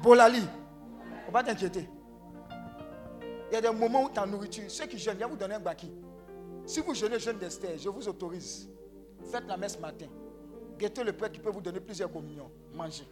Bolali. 0.03 0.43
Faut 1.25 1.31
pas 1.31 1.43
t'inquiéter. 1.43 1.89
Il 3.51 3.55
y 3.55 3.57
a 3.57 3.61
des 3.61 3.71
moments 3.71 4.03
où 4.03 4.09
ta 4.09 4.25
nourriture, 4.25 4.69
ceux 4.69 4.85
qui 4.85 4.99
jeûnent, 4.99 5.17
il 5.17 5.21
va 5.21 5.27
vous 5.27 5.35
donner 5.35 5.55
un 5.55 5.59
baki. 5.59 5.91
Si 6.65 6.81
vous 6.81 6.93
jeûnez 6.93 7.19
jeûne 7.19 7.39
d'Esther, 7.39 7.77
je 7.79 7.89
vous 7.89 8.07
autorise. 8.07 8.69
Faites 9.31 9.47
la 9.47 9.57
messe 9.57 9.79
matin. 9.79 10.07
Guettez 10.77 11.03
le 11.03 11.13
prêtre 11.13 11.33
qui 11.33 11.39
peut 11.39 11.49
vous 11.49 11.61
donner 11.61 11.79
plusieurs 11.79 12.11
communions. 12.11 12.49
Mangez. 12.73 13.07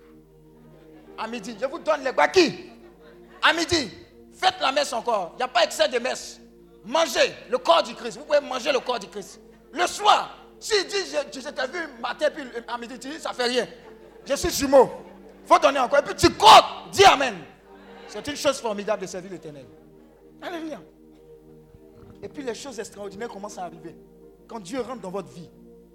À 1.17 1.27
midi, 1.27 1.55
je 1.59 1.65
vous 1.65 1.79
donne 1.79 2.03
les 2.03 2.11
baki. 2.11 2.71
À 3.41 3.53
midi, 3.53 3.91
faites 4.33 4.59
la 4.61 4.71
messe 4.71 4.93
encore. 4.93 5.31
Il 5.33 5.37
n'y 5.37 5.43
a 5.43 5.47
pas 5.47 5.63
excès 5.63 5.87
de 5.89 5.99
messe. 5.99 6.39
Mangez 6.85 7.33
le 7.49 7.57
corps 7.57 7.83
du 7.83 7.93
Christ. 7.93 8.17
Vous 8.17 8.25
pouvez 8.25 8.39
manger 8.39 8.71
le 8.71 8.79
corps 8.79 8.99
du 8.99 9.07
Christ. 9.07 9.39
Le 9.73 9.85
soir, 9.85 10.37
s'il 10.59 10.87
dit, 10.87 10.95
je, 11.05 11.39
je 11.39 11.49
t'ai 11.49 11.67
vu 11.67 11.79
matin, 12.01 12.27
puis 12.33 12.43
à 12.67 12.77
midi, 12.77 12.97
tu 12.97 13.09
dis, 13.09 13.19
ça 13.19 13.33
fait 13.33 13.45
rien. 13.45 13.67
Je 14.25 14.35
suis 14.35 14.49
jumeau. 14.49 14.89
Il 15.43 15.47
faut 15.47 15.59
donner 15.59 15.79
encore. 15.79 15.99
Et 15.99 16.03
puis 16.03 16.15
tu 16.15 16.29
comptes. 16.31 16.91
Dis 16.91 17.05
Amen. 17.05 17.35
C'est 18.07 18.25
une 18.27 18.35
chose 18.35 18.59
formidable 18.59 19.01
de 19.01 19.07
servir 19.07 19.31
l'éternel. 19.31 19.65
Alléluia. 20.41 20.81
Et 22.21 22.29
puis 22.29 22.43
les 22.43 22.55
choses 22.55 22.79
extraordinaires 22.79 23.29
commencent 23.29 23.57
à 23.57 23.63
arriver. 23.63 23.95
Quand 24.47 24.59
Dieu 24.59 24.79
rentre 24.81 25.01
dans 25.01 25.11
votre 25.11 25.29
vie, 25.29 25.49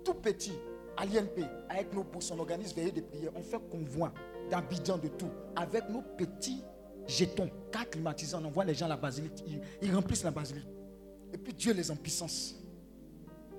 tout 0.04 0.14
petit, 0.14 0.52
à 0.96 1.04
l'INP, 1.04 1.44
avec 1.68 1.92
nos 1.94 2.04
bourses, 2.04 2.30
on 2.30 2.38
organise 2.38 2.74
veillée 2.74 2.92
de 2.92 3.00
prière, 3.00 3.32
on 3.34 3.42
fait 3.42 3.60
convoi 3.70 4.12
d'Abidjan 4.50 4.98
de 4.98 5.08
tout, 5.08 5.30
avec 5.56 5.88
nos 5.88 6.02
petits 6.02 6.62
jetons, 7.06 7.50
cas 7.70 7.84
climatisés, 7.84 8.36
on 8.36 8.44
envoie 8.44 8.64
les 8.64 8.74
gens 8.74 8.86
à 8.86 8.90
la 8.90 8.96
basilique, 8.96 9.42
ils, 9.46 9.60
ils 9.80 9.94
remplissent 9.94 10.24
la 10.24 10.30
basilique. 10.30 10.68
Et 11.32 11.38
puis 11.38 11.52
Dieu 11.52 11.72
les 11.72 11.90
en 11.90 11.96
puissance. 11.96 12.54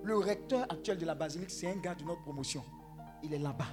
Le 0.04 0.18
recteur 0.18 0.64
actuel 0.70 0.98
de 0.98 1.06
la 1.06 1.16
basilique, 1.16 1.50
c'est 1.50 1.68
un 1.68 1.78
gars 1.78 1.96
de 1.96 2.04
notre 2.04 2.22
promotion. 2.22 2.64
Il 3.24 3.34
est 3.34 3.40
là-bas. 3.40 3.66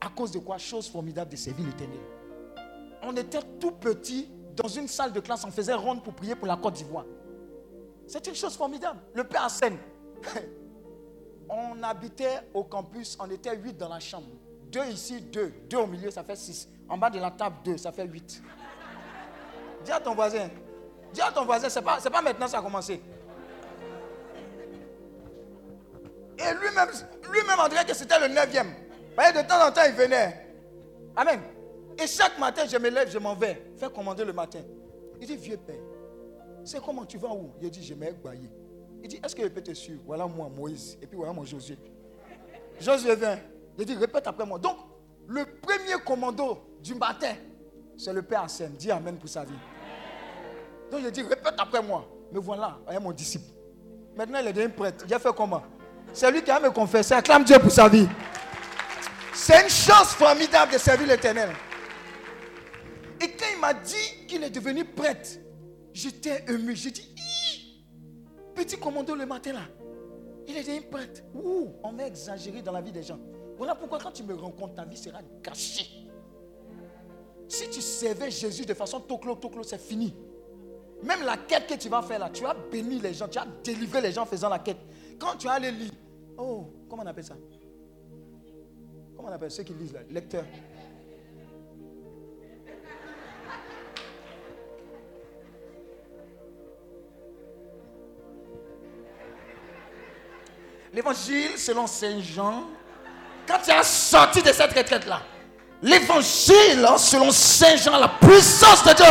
À 0.00 0.08
cause 0.08 0.30
de 0.30 0.38
quoi? 0.38 0.56
Chose 0.56 0.88
formidable 0.88 1.30
de 1.30 1.36
servir 1.36 1.66
l'éternel. 1.66 1.98
On 3.02 3.14
était 3.16 3.42
tout 3.60 3.72
petit 3.72 4.28
dans 4.56 4.68
une 4.68 4.86
salle 4.88 5.12
de 5.12 5.20
classe, 5.20 5.44
on 5.44 5.50
faisait 5.50 5.74
ronde 5.74 6.02
pour 6.02 6.14
prier 6.14 6.36
pour 6.36 6.46
la 6.46 6.56
Côte 6.56 6.74
d'Ivoire. 6.74 7.04
C'est 8.06 8.26
une 8.26 8.34
chose 8.34 8.56
formidable. 8.56 9.00
Le 9.14 9.24
Père 9.24 9.44
Hassan, 9.44 9.76
on 11.48 11.82
habitait 11.82 12.40
au 12.52 12.64
campus, 12.64 13.16
on 13.20 13.30
était 13.30 13.56
huit 13.56 13.76
dans 13.76 13.88
la 13.88 14.00
chambre. 14.00 14.28
Deux 14.70 14.84
ici, 14.86 15.20
deux. 15.20 15.52
Deux 15.68 15.78
au 15.78 15.86
milieu, 15.86 16.10
ça 16.10 16.24
fait 16.24 16.36
six. 16.36 16.68
En 16.88 16.98
bas 16.98 17.10
de 17.10 17.18
la 17.18 17.30
table, 17.30 17.56
deux, 17.64 17.76
ça 17.76 17.92
fait 17.92 18.06
huit. 18.06 18.42
Dis 19.84 19.92
à 19.92 20.00
ton 20.00 20.14
voisin. 20.14 20.48
Dis 21.12 21.20
à 21.20 21.30
ton 21.30 21.44
voisin, 21.44 21.68
c'est 21.68 21.82
pas, 21.82 22.00
pas 22.00 22.22
maintenant 22.22 22.46
que 22.46 22.50
ça 22.50 22.58
a 22.58 22.62
commencé. 22.62 23.00
Et 26.36 26.54
lui-même, 26.54 26.88
lui-même, 27.30 27.58
on 27.64 27.68
dirait 27.68 27.84
que 27.84 27.94
c'était 27.94 28.18
le 28.18 28.34
neuvième. 28.34 28.74
De 29.16 29.46
temps 29.46 29.66
en 29.66 29.70
temps, 29.70 29.82
il 29.86 29.94
venait. 29.94 30.48
Amen. 31.14 31.40
Et 31.96 32.06
chaque 32.08 32.36
matin, 32.38 32.64
je 32.66 32.76
me 32.76 32.88
lève, 32.90 33.08
je 33.08 33.18
m'en 33.18 33.36
vais. 33.36 33.72
Faire 33.76 33.92
commander 33.92 34.24
le 34.24 34.32
matin. 34.32 34.60
Il 35.20 35.26
dit, 35.26 35.36
vieux 35.36 35.56
père, 35.56 35.76
c'est 36.64 36.82
comment 36.82 37.04
tu 37.04 37.18
vas 37.18 37.28
où? 37.28 37.52
Il 37.62 37.70
dit, 37.70 37.84
je 37.84 37.94
m'ai 37.94 38.10
baillé. 38.10 38.50
Il 39.04 39.08
dit, 39.08 39.20
est-ce 39.22 39.36
que 39.36 39.42
je 39.42 39.48
peux 39.48 39.60
te 39.60 39.74
suivre? 39.74 40.00
Voilà 40.06 40.26
moi, 40.26 40.48
Moïse. 40.48 40.96
Et 41.02 41.06
puis 41.06 41.14
voilà 41.14 41.34
mon 41.34 41.44
Josué. 41.44 41.76
Josué 42.80 43.14
vient. 43.14 43.38
Il 43.78 43.84
dit, 43.84 43.94
répète 43.94 44.26
après 44.26 44.46
moi. 44.46 44.58
Donc, 44.58 44.78
le 45.28 45.44
premier 45.44 46.02
commando 46.06 46.78
du 46.82 46.94
matin, 46.94 47.34
c'est 47.98 48.14
le 48.14 48.22
Père 48.22 48.44
Hassan. 48.44 48.72
Dis 48.72 48.90
Amen 48.90 49.18
pour 49.18 49.28
sa 49.28 49.44
vie. 49.44 49.52
Donc, 50.90 51.02
il 51.04 51.10
dit, 51.10 51.20
répète 51.20 51.54
après 51.58 51.82
moi. 51.82 52.08
Mais 52.32 52.40
voilà, 52.40 52.78
voyez 52.82 52.98
mon 52.98 53.12
disciple. 53.12 53.44
Maintenant, 54.16 54.38
il 54.40 54.46
est 54.48 54.52
devenu 54.54 54.72
prêtre. 54.72 55.04
Il 55.06 55.12
a 55.12 55.18
fait 55.18 55.34
comment? 55.36 55.62
C'est 56.14 56.30
lui 56.30 56.42
qui 56.42 56.50
a 56.50 56.58
me 56.58 56.70
confessé. 56.70 57.12
Acclame 57.12 57.44
Dieu 57.44 57.58
pour 57.58 57.70
sa 57.70 57.86
vie. 57.90 58.08
C'est 59.34 59.64
une 59.64 59.68
chose 59.68 60.14
formidable 60.16 60.72
de 60.72 60.78
servir 60.78 61.08
l'éternel. 61.08 61.50
Et 63.20 63.28
quand 63.28 63.46
il 63.54 63.60
m'a 63.60 63.74
dit 63.74 64.26
qu'il 64.26 64.42
est 64.42 64.50
devenu 64.50 64.82
prêtre, 64.82 65.28
j'étais 65.92 66.42
ému. 66.48 66.74
J'ai 66.74 66.90
dit! 66.90 67.13
Petit 68.54 68.76
commando 68.76 69.14
le 69.14 69.26
matin 69.26 69.52
là, 69.52 69.62
il 70.46 70.54
devenu 70.54 70.82
prêtre. 70.82 71.22
Ouh, 71.34 71.72
on 71.82 71.92
va 71.92 72.06
exagérer 72.06 72.62
dans 72.62 72.72
la 72.72 72.80
vie 72.80 72.92
des 72.92 73.02
gens. 73.02 73.18
Voilà 73.56 73.74
pourquoi 73.74 73.98
quand 73.98 74.12
tu 74.12 74.22
me 74.22 74.34
rencontres, 74.34 74.74
ta 74.74 74.84
vie 74.84 74.96
sera 74.96 75.20
gâchée. 75.42 75.86
Si 77.48 77.68
tu 77.70 77.80
servais 77.80 78.30
Jésus 78.30 78.64
de 78.64 78.74
façon 78.74 79.00
toclo, 79.00 79.36
toclo, 79.36 79.62
c'est 79.62 79.80
fini. 79.80 80.14
Même 81.02 81.24
la 81.24 81.36
quête 81.36 81.66
que 81.66 81.74
tu 81.74 81.88
vas 81.88 82.02
faire 82.02 82.18
là, 82.18 82.30
tu 82.30 82.44
as 82.46 82.54
béni 82.54 82.98
les 82.98 83.14
gens, 83.14 83.28
tu 83.28 83.38
as 83.38 83.46
délivré 83.62 84.00
les 84.00 84.12
gens 84.12 84.22
en 84.22 84.26
faisant 84.26 84.48
la 84.48 84.58
quête. 84.58 84.78
Quand 85.18 85.36
tu 85.36 85.48
as 85.48 85.58
les 85.58 85.70
lire, 85.70 85.92
oh, 86.38 86.66
comment 86.88 87.02
on 87.02 87.06
appelle 87.06 87.24
ça? 87.24 87.36
Comment 89.14 89.28
on 89.28 89.32
appelle 89.32 89.50
ceux 89.50 89.62
qui 89.62 89.74
lisent 89.74 89.92
là 89.92 90.00
Lecteur. 90.10 90.44
L'évangile 100.94 101.58
selon 101.58 101.88
Saint 101.88 102.20
Jean, 102.20 102.68
quand 103.48 103.58
tu 103.64 103.70
as 103.72 103.82
sorti 103.82 104.40
de 104.42 104.52
cette 104.52 104.72
retraite-là, 104.72 105.22
l'évangile 105.82 106.86
hein, 106.88 106.96
selon 106.98 107.32
Saint 107.32 107.74
Jean, 107.74 107.98
la 107.98 108.08
puissance 108.08 108.84
de 108.84 108.92
Dieu, 108.92 109.04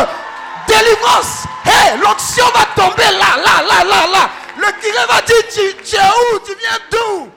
délivrance, 0.65 1.43
hé, 1.65 1.97
l'onction 1.97 2.45
va 2.55 2.65
tomber 2.73 3.03
là, 3.03 3.35
là, 3.35 3.61
là, 3.67 3.83
là, 3.83 4.07
là. 4.07 4.29
Le 4.55 4.71
curé 4.79 5.05
va 5.09 5.21
dire, 5.23 5.35
tu, 5.51 5.83
tu 5.83 5.95
es 5.97 5.99
où? 5.99 6.39
Tu 6.39 6.55
viens 6.55 6.79
d'où? 6.89 7.29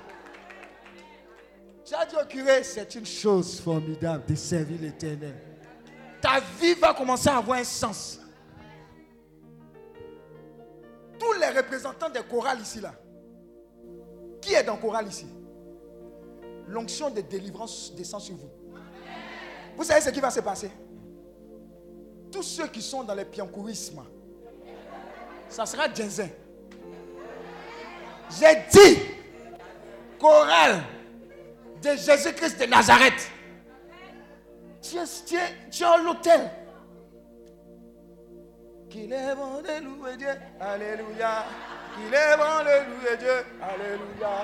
Tu 1.84 1.94
as 1.94 2.06
dit 2.06 2.14
au 2.14 2.24
curé, 2.26 2.62
c'est 2.62 2.94
une 2.94 3.06
chose 3.06 3.60
formidable 3.60 4.26
de 4.28 4.36
servir 4.36 4.78
l'éternel. 4.80 5.34
Ta 6.20 6.38
vie 6.60 6.74
va 6.74 6.94
commencer 6.94 7.30
à 7.30 7.38
avoir 7.38 7.58
un 7.58 7.64
sens. 7.64 8.20
Tous 11.18 11.32
les 11.32 11.48
représentants 11.48 12.10
des 12.10 12.22
chorales 12.22 12.60
ici, 12.60 12.80
là, 12.80 12.92
qui 14.46 14.54
est 14.54 14.62
dans 14.62 14.76
le 14.76 14.80
choral 14.80 15.08
ici? 15.08 15.26
L'onction 16.68 17.10
de 17.10 17.20
délivrance 17.20 17.92
descend 17.94 18.20
sur 18.20 18.36
vous. 18.36 18.50
Vous 19.76 19.84
savez 19.84 20.00
ce 20.00 20.10
qui 20.10 20.20
va 20.20 20.30
se 20.30 20.40
passer? 20.40 20.70
Tous 22.30 22.42
ceux 22.42 22.68
qui 22.68 22.80
sont 22.80 23.02
dans 23.02 23.14
le 23.14 23.24
piancourisme, 23.24 24.04
ça 25.48 25.66
sera 25.66 25.92
Djenzin. 25.92 26.28
J'ai 28.38 28.54
dit 28.72 29.00
chorale 30.18 30.82
de 31.82 31.90
Jésus-Christ 31.90 32.60
de 32.60 32.66
Nazareth. 32.66 33.30
Tu 34.80 34.96
es 34.96 35.84
à 35.84 35.98
l'hôtel. 35.98 36.50
Qu'il 38.88 39.12
est 39.12 39.34
bon. 39.34 39.62
Alléluia. 40.60 41.44
Qu'il 41.96 42.14
est 42.14 42.36
bon 42.36 42.58
de 42.60 42.76
louer 42.86 43.16
Dieu. 43.18 43.44
Alléluia. 43.60 44.34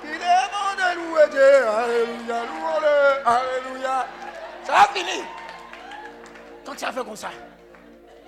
Qu'il 0.00 0.10
est 0.10 0.48
bon 0.54 0.70
de 0.80 0.88
louer 0.96 1.28
Dieu. 1.30 1.68
Alléluia. 1.68 2.44
Louons-le. 2.44 2.96
Alléluia. 3.28 4.06
Ça 4.64 4.72
va 4.72 4.84
finir. 4.94 5.24
Quand 6.64 6.74
tu 6.74 6.84
as 6.84 6.92
fait 6.92 7.04
comme 7.04 7.16
ça. 7.16 7.30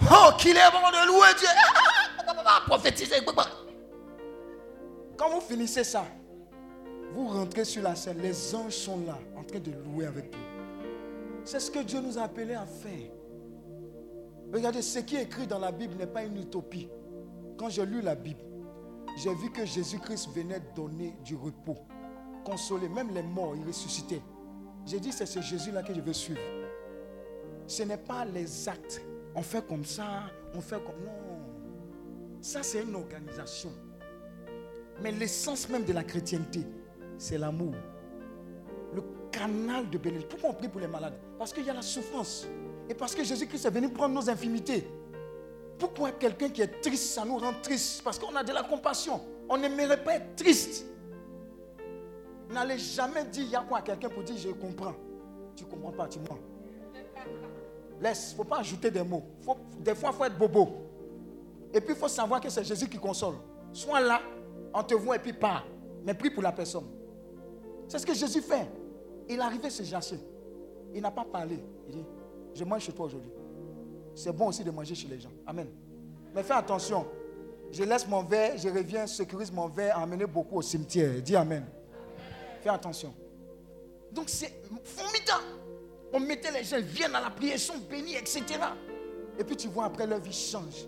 Oh, 0.02 0.30
qu'il 0.38 0.56
est 0.56 0.70
bon 0.70 0.90
de 0.90 1.06
louer 1.06 1.34
Dieu. 1.38 1.48
Prophétiser. 2.66 3.16
Quand 5.16 5.30
vous 5.30 5.40
finissez 5.40 5.84
ça, 5.84 6.04
Vous 7.12 7.28
rentrez 7.28 7.64
sur 7.64 7.82
la 7.82 7.94
scène, 7.94 8.18
les 8.20 8.54
anges 8.54 8.74
sont 8.74 9.00
là, 9.06 9.18
en 9.38 9.42
train 9.42 9.58
de 9.58 9.70
louer 9.70 10.04
avec 10.06 10.34
vous. 10.34 10.42
C'est 11.44 11.60
ce 11.60 11.70
que 11.70 11.78
Dieu 11.78 12.00
nous 12.00 12.18
a 12.18 12.24
appelés 12.24 12.54
à 12.54 12.66
faire. 12.66 13.10
Regardez, 14.52 14.82
ce 14.82 14.98
qui 14.98 15.16
est 15.16 15.22
écrit 15.22 15.46
dans 15.46 15.58
la 15.58 15.72
Bible 15.72 15.94
n'est 15.94 16.06
pas 16.06 16.24
une 16.24 16.36
utopie. 16.36 16.90
Quand 17.56 17.70
j'ai 17.70 17.86
lu 17.86 18.02
la 18.02 18.14
Bible, 18.14 18.42
j'ai 19.16 19.34
vu 19.34 19.50
que 19.50 19.64
Jésus-Christ 19.64 20.28
venait 20.34 20.60
donner 20.74 21.16
du 21.24 21.34
repos, 21.36 21.78
consoler, 22.44 22.88
même 22.88 23.12
les 23.14 23.22
morts, 23.22 23.56
il 23.56 23.66
ressuscitait. 23.66 24.20
J'ai 24.84 25.00
dit, 25.00 25.10
c'est 25.10 25.26
ce 25.26 25.40
Jésus-là 25.40 25.82
que 25.82 25.92
je 25.94 26.00
veux 26.00 26.12
suivre. 26.12 26.40
Ce 27.66 27.82
n'est 27.82 27.96
pas 27.96 28.24
les 28.24 28.68
actes. 28.68 29.02
On 29.34 29.42
fait 29.42 29.66
comme 29.66 29.84
ça, 29.84 30.30
on 30.54 30.60
fait 30.60 30.76
comme... 30.84 31.02
Non. 31.04 31.36
Ça, 32.40 32.62
c'est 32.62 32.82
une 32.82 32.94
organisation. 32.94 33.72
Mais 35.02 35.10
l'essence 35.10 35.68
même 35.68 35.84
de 35.84 35.92
la 35.92 36.04
chrétienté, 36.04 36.60
c'est 37.18 37.38
l'amour. 37.38 37.74
Le 38.94 39.02
canal 39.32 39.90
de 39.90 39.98
bénédiction. 39.98 40.28
Pourquoi 40.30 40.50
on 40.50 40.54
prie 40.54 40.68
pour 40.68 40.80
les 40.80 40.86
malades? 40.86 41.18
Parce 41.38 41.52
qu'il 41.52 41.64
y 41.64 41.70
a 41.70 41.74
la 41.74 41.82
souffrance. 41.82 42.46
Et 42.88 42.94
parce 42.94 43.14
que 43.14 43.24
Jésus-Christ 43.24 43.64
est 43.64 43.70
venu 43.70 43.88
prendre 43.88 44.14
nos 44.14 44.30
infimités. 44.30 44.86
Pourquoi 45.78 46.12
quelqu'un 46.12 46.48
qui 46.48 46.62
est 46.62 46.80
triste, 46.80 47.14
ça 47.14 47.24
nous 47.24 47.38
rend 47.38 47.52
triste? 47.62 48.02
Parce 48.02 48.18
qu'on 48.18 48.34
a 48.34 48.42
de 48.42 48.52
la 48.52 48.62
compassion. 48.62 49.20
On 49.48 49.58
n'aimerait 49.58 50.02
pas 50.02 50.16
être 50.16 50.36
triste. 50.36 50.86
N'allez 52.50 52.78
jamais 52.78 53.24
dire 53.24 53.46
y 53.46 53.56
a 53.56 53.60
quoi 53.60 53.78
à 53.78 53.82
quelqu'un 53.82 54.08
pour 54.08 54.22
dire 54.22 54.36
je 54.36 54.50
comprends. 54.50 54.94
Tu 55.54 55.64
ne 55.64 55.70
comprends 55.70 55.92
pas, 55.92 56.08
tu 56.08 56.18
mens. 56.20 56.38
Laisse, 58.00 58.28
il 58.28 58.32
ne 58.32 58.36
faut 58.36 58.44
pas 58.44 58.58
ajouter 58.58 58.90
des 58.90 59.02
mots. 59.02 59.24
des 59.78 59.94
fois, 59.94 60.10
il 60.12 60.16
faut 60.16 60.24
être 60.24 60.38
bobo. 60.38 60.68
Et 61.72 61.80
puis, 61.80 61.94
il 61.94 61.96
faut 61.96 62.08
savoir 62.08 62.40
que 62.40 62.48
c'est 62.48 62.64
Jésus 62.64 62.88
qui 62.88 62.98
console. 62.98 63.34
Sois 63.72 64.00
là, 64.00 64.20
on 64.72 64.82
te 64.82 64.94
voit 64.94 65.16
et 65.16 65.18
puis 65.18 65.32
pas. 65.32 65.64
Mais 66.04 66.14
prie 66.14 66.30
pour 66.30 66.42
la 66.42 66.52
personne. 66.52 66.86
C'est 67.88 67.98
ce 67.98 68.06
que 68.06 68.14
Jésus 68.14 68.42
fait. 68.42 68.68
Il 69.28 69.36
est 69.36 69.42
arrivé 69.42 69.70
se 69.70 69.82
jasser. 69.82 70.20
Il 70.94 71.02
n'a 71.02 71.10
pas 71.10 71.24
parlé. 71.24 71.58
Il 71.88 71.94
dit, 71.94 72.04
je 72.54 72.64
mange 72.64 72.82
chez 72.82 72.92
toi 72.92 73.06
aujourd'hui. 73.06 73.30
C'est 74.16 74.32
bon 74.32 74.48
aussi 74.48 74.64
de 74.64 74.70
manger 74.70 74.94
chez 74.94 75.08
les 75.08 75.20
gens. 75.20 75.30
Amen. 75.46 75.68
Mais 76.34 76.42
fais 76.42 76.54
attention. 76.54 77.06
Je 77.70 77.84
laisse 77.84 78.08
mon 78.08 78.22
verre, 78.22 78.56
je 78.56 78.68
reviens, 78.70 79.06
sécurise 79.06 79.52
mon 79.52 79.68
verre, 79.68 79.98
emmener 79.98 80.24
beaucoup 80.24 80.56
au 80.56 80.62
cimetière. 80.62 81.20
Dis 81.20 81.36
Amen. 81.36 81.66
Fais 82.62 82.70
attention. 82.70 83.14
Donc 84.10 84.30
c'est 84.30 84.54
formidable. 84.82 85.44
On 86.14 86.20
mettait 86.20 86.50
les 86.50 86.64
gens, 86.64 86.78
ils 86.78 86.84
viennent 86.84 87.14
à 87.14 87.20
la 87.20 87.30
prière, 87.30 87.56
ils 87.56 87.60
sont 87.60 87.76
bénis, 87.90 88.14
etc. 88.16 88.42
Et 89.38 89.44
puis 89.44 89.54
tu 89.54 89.68
vois 89.68 89.84
après 89.84 90.06
leur 90.06 90.18
vie 90.18 90.32
change. 90.32 90.86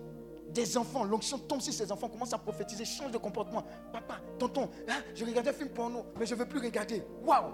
Des 0.49 0.79
enfants, 0.79 1.05
l'onction 1.05 1.39
tombe 1.39 1.61
sur 1.61 1.75
ces 1.75 1.93
enfants, 1.93 2.09
commencent 2.09 2.33
à 2.33 2.39
prophétiser, 2.39 2.87
changent 2.87 3.13
de 3.13 3.19
comportement. 3.19 3.63
Papa, 3.93 4.23
tonton, 4.39 4.71
hein, 4.89 5.03
je 5.15 5.27
regardais 5.27 5.51
un 5.51 5.53
film 5.53 5.69
porno, 5.69 6.07
mais 6.19 6.25
je 6.25 6.35
ne 6.35 6.39
veux 6.39 6.47
plus 6.47 6.61
regarder. 6.61 7.03
Waouh! 7.23 7.53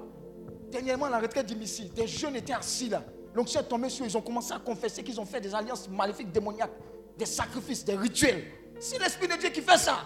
Dernièrement, 0.71 1.09
la 1.09 1.19
retraite 1.19 1.47
des 1.47 2.07
jeunes 2.07 2.37
étaient 2.37 2.53
assis 2.53 2.89
là. 2.89 3.03
L'onction 3.35 3.61
est 3.61 3.65
tombée 3.65 3.89
sur 3.89 4.05
eux, 4.05 4.09
ils 4.09 4.17
ont 4.17 4.23
commencé 4.23 4.53
à 4.53 4.61
confesser 4.61 5.03
qu'ils 5.03 5.21
ont 5.21 5.25
fait 5.27 5.41
des 5.41 5.55
alliances 5.55 5.89
maléfiques, 5.89 6.31
démoniaques, 6.31 6.71
des 7.19 7.27
sacrifices, 7.27 7.85
des 7.85 7.97
rituels. 7.97 8.45
C'est 8.79 8.99
l'Esprit 8.99 9.27
de 9.27 9.35
Dieu 9.35 9.49
qui 9.51 9.61
fait 9.61 9.77
ça. 9.77 10.05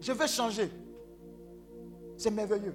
Je 0.00 0.12
veux 0.12 0.26
changer. 0.26 0.70
C'est 2.16 2.30
merveilleux. 2.30 2.74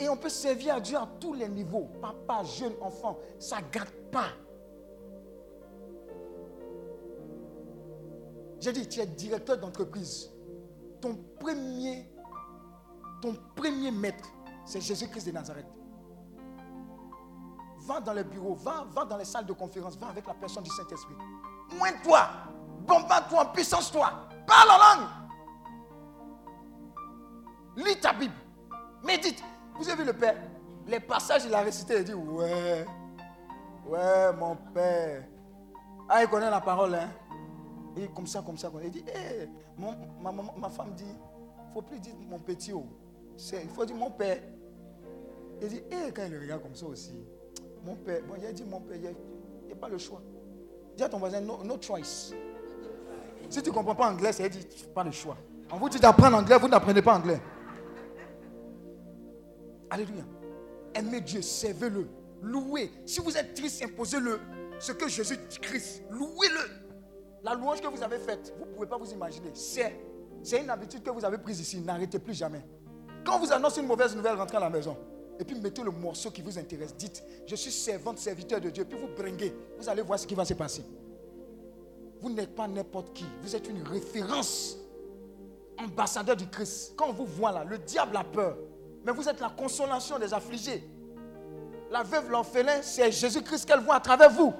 Et 0.00 0.08
on 0.08 0.16
peut 0.16 0.28
servir 0.28 0.76
à 0.76 0.80
Dieu 0.80 0.96
à 0.96 1.08
tous 1.20 1.34
les 1.34 1.48
niveaux. 1.48 1.90
Papa, 2.00 2.42
jeune, 2.44 2.74
enfant, 2.80 3.18
ça 3.38 3.60
ne 3.60 3.70
gâte 3.70 3.92
pas. 4.10 4.28
J'ai 8.60 8.72
dit, 8.72 8.88
tu 8.88 9.00
es 9.00 9.06
directeur 9.06 9.58
d'entreprise. 9.58 10.30
Ton 11.00 11.16
premier, 11.38 12.10
ton 13.20 13.36
premier 13.54 13.90
maître, 13.90 14.32
c'est 14.64 14.80
Jésus-Christ 14.80 15.26
de 15.26 15.32
Nazareth. 15.32 15.66
Va 17.88 18.00
dans 18.00 18.12
les 18.12 18.24
bureaux, 18.24 18.54
va, 18.54 18.84
va 18.90 19.06
dans 19.06 19.16
les 19.16 19.24
salles 19.24 19.46
de 19.46 19.54
conférence, 19.54 19.96
va 19.96 20.08
avec 20.08 20.26
la 20.26 20.34
personne 20.34 20.62
du 20.62 20.68
Saint-Esprit. 20.68 21.14
Moins 21.78 21.92
toi, 22.04 22.28
bombarde-toi 22.86 23.42
en 23.44 23.46
puissance, 23.46 23.90
toi. 23.90 24.12
Parle 24.46 24.70
en 24.70 24.78
langue. 24.78 25.08
Lis 27.76 27.98
ta 27.98 28.12
Bible. 28.12 28.34
Médite. 29.02 29.42
Vous 29.78 29.88
avez 29.88 30.02
vu 30.02 30.04
le 30.04 30.12
Père? 30.12 30.36
Les 30.86 31.00
passages, 31.00 31.46
il 31.46 31.54
a 31.54 31.60
récité, 31.60 31.98
il 31.98 32.04
dit 32.04 32.12
Ouais, 32.12 32.84
ouais, 33.86 34.32
mon 34.38 34.54
Père. 34.74 35.24
Ah, 36.10 36.22
il 36.22 36.28
connaît 36.28 36.50
la 36.50 36.60
parole, 36.60 36.94
hein. 36.94 37.08
Et 37.96 38.06
comme 38.08 38.26
ça, 38.26 38.42
comme 38.42 38.58
ça, 38.58 38.70
il 38.84 38.90
dit 38.90 39.04
hey, 39.06 39.48
ma, 39.78 40.30
ma, 40.30 40.68
femme 40.68 40.92
dit 40.94 41.16
faut 41.72 41.80
plus 41.82 41.98
dire 42.00 42.14
mon 42.28 42.38
petit 42.38 42.72
oh. 42.74 42.86
Il 43.52 43.70
faut 43.70 43.86
dire 43.86 43.96
mon 43.96 44.10
Père. 44.10 44.42
Il 45.62 45.68
dit 45.68 45.82
hey, 45.90 46.12
quand 46.12 46.24
il 46.26 46.32
le 46.32 46.40
regarde 46.40 46.62
comme 46.62 46.74
ça 46.74 46.84
aussi, 46.84 47.24
mon 47.84 47.94
Père. 47.94 48.20
Bon, 48.26 48.34
a 48.34 48.52
dit 48.52 48.64
mon 48.64 48.80
Père, 48.80 48.96
il 48.96 49.02
n'y 49.66 49.72
a, 49.72 49.76
pas 49.76 49.88
le 49.88 49.98
choix. 49.98 50.20
Dis 50.96 51.02
à 51.02 51.08
ton 51.08 51.18
voisin 51.18 51.40
no, 51.40 51.58
choice. 51.80 52.32
Si 53.48 53.62
tu 53.62 53.70
ne 53.70 53.74
comprends 53.74 53.94
pas 53.94 54.10
anglais, 54.10 54.32
c'est 54.32 54.48
dit 54.48 54.66
pas 54.94 55.04
le 55.04 55.10
choix. 55.10 55.36
On 55.70 55.76
vous 55.76 55.88
dit 55.88 55.98
d'apprendre 55.98 56.36
anglais, 56.36 56.58
vous 56.58 56.68
n'apprenez 56.68 57.02
pas 57.02 57.16
anglais. 57.16 57.40
Alléluia. 59.90 60.24
Aimez 60.94 61.20
Dieu, 61.20 61.42
servez-le, 61.42 62.08
louez. 62.42 62.90
Si 63.06 63.20
vous 63.20 63.36
êtes 63.36 63.54
triste, 63.54 63.82
imposez-le. 63.84 64.40
Ce 64.78 64.92
que 64.92 65.08
Jésus 65.08 65.38
Christ, 65.60 66.02
louez-le. 66.10 66.88
La 67.42 67.54
louange 67.54 67.80
que 67.80 67.88
vous 67.88 68.02
avez 68.02 68.18
faite, 68.18 68.54
vous 68.58 68.66
ne 68.66 68.70
pouvez 68.74 68.86
pas 68.86 68.96
vous 68.98 69.10
imaginer. 69.10 69.50
C'est, 69.54 69.98
c'est 70.42 70.60
une 70.60 70.70
habitude 70.70 71.02
que 71.02 71.10
vous 71.10 71.24
avez 71.24 71.38
prise 71.38 71.60
ici. 71.60 71.80
N'arrêtez 71.80 72.18
plus 72.18 72.34
jamais. 72.34 72.64
Quand 73.24 73.38
vous 73.38 73.52
annoncez 73.52 73.80
une 73.80 73.86
mauvaise 73.86 74.14
nouvelle, 74.14 74.36
rentrez 74.36 74.56
à 74.56 74.60
la 74.60 74.70
maison. 74.70 74.96
Et 75.38 75.44
puis 75.44 75.58
mettez 75.60 75.82
le 75.82 75.90
morceau 75.90 76.30
qui 76.30 76.42
vous 76.42 76.58
intéresse. 76.58 76.94
Dites, 76.96 77.22
je 77.46 77.54
suis 77.54 77.70
servante, 77.70 78.18
serviteur 78.18 78.60
de 78.60 78.70
Dieu. 78.70 78.84
Puis 78.84 78.98
vous 78.98 79.08
bringuez. 79.16 79.54
Vous 79.78 79.88
allez 79.88 80.02
voir 80.02 80.18
ce 80.18 80.26
qui 80.26 80.34
va 80.34 80.44
se 80.44 80.54
passer. 80.54 80.84
Vous 82.20 82.30
n'êtes 82.30 82.54
pas 82.54 82.66
n'importe 82.66 83.14
qui. 83.14 83.24
Vous 83.42 83.54
êtes 83.54 83.68
une 83.68 83.82
référence. 83.82 84.76
Ambassadeur 85.78 86.36
du 86.36 86.48
Christ. 86.48 86.94
Quand 86.96 87.10
on 87.10 87.12
vous 87.12 87.26
voit 87.26 87.52
là, 87.52 87.62
le 87.64 87.78
diable 87.78 88.16
a 88.16 88.24
peur. 88.24 88.56
Mais 89.04 89.12
vous 89.12 89.28
êtes 89.28 89.40
la 89.40 89.50
consolation 89.50 90.18
des 90.18 90.34
affligés. 90.34 90.82
La 91.90 92.02
veuve, 92.02 92.30
l'orphelin, 92.30 92.82
c'est 92.82 93.10
Jésus-Christ 93.12 93.64
qu'elle 93.64 93.80
voit 93.80 93.94
à 93.94 94.00
travers 94.00 94.30
vous. 94.30 94.52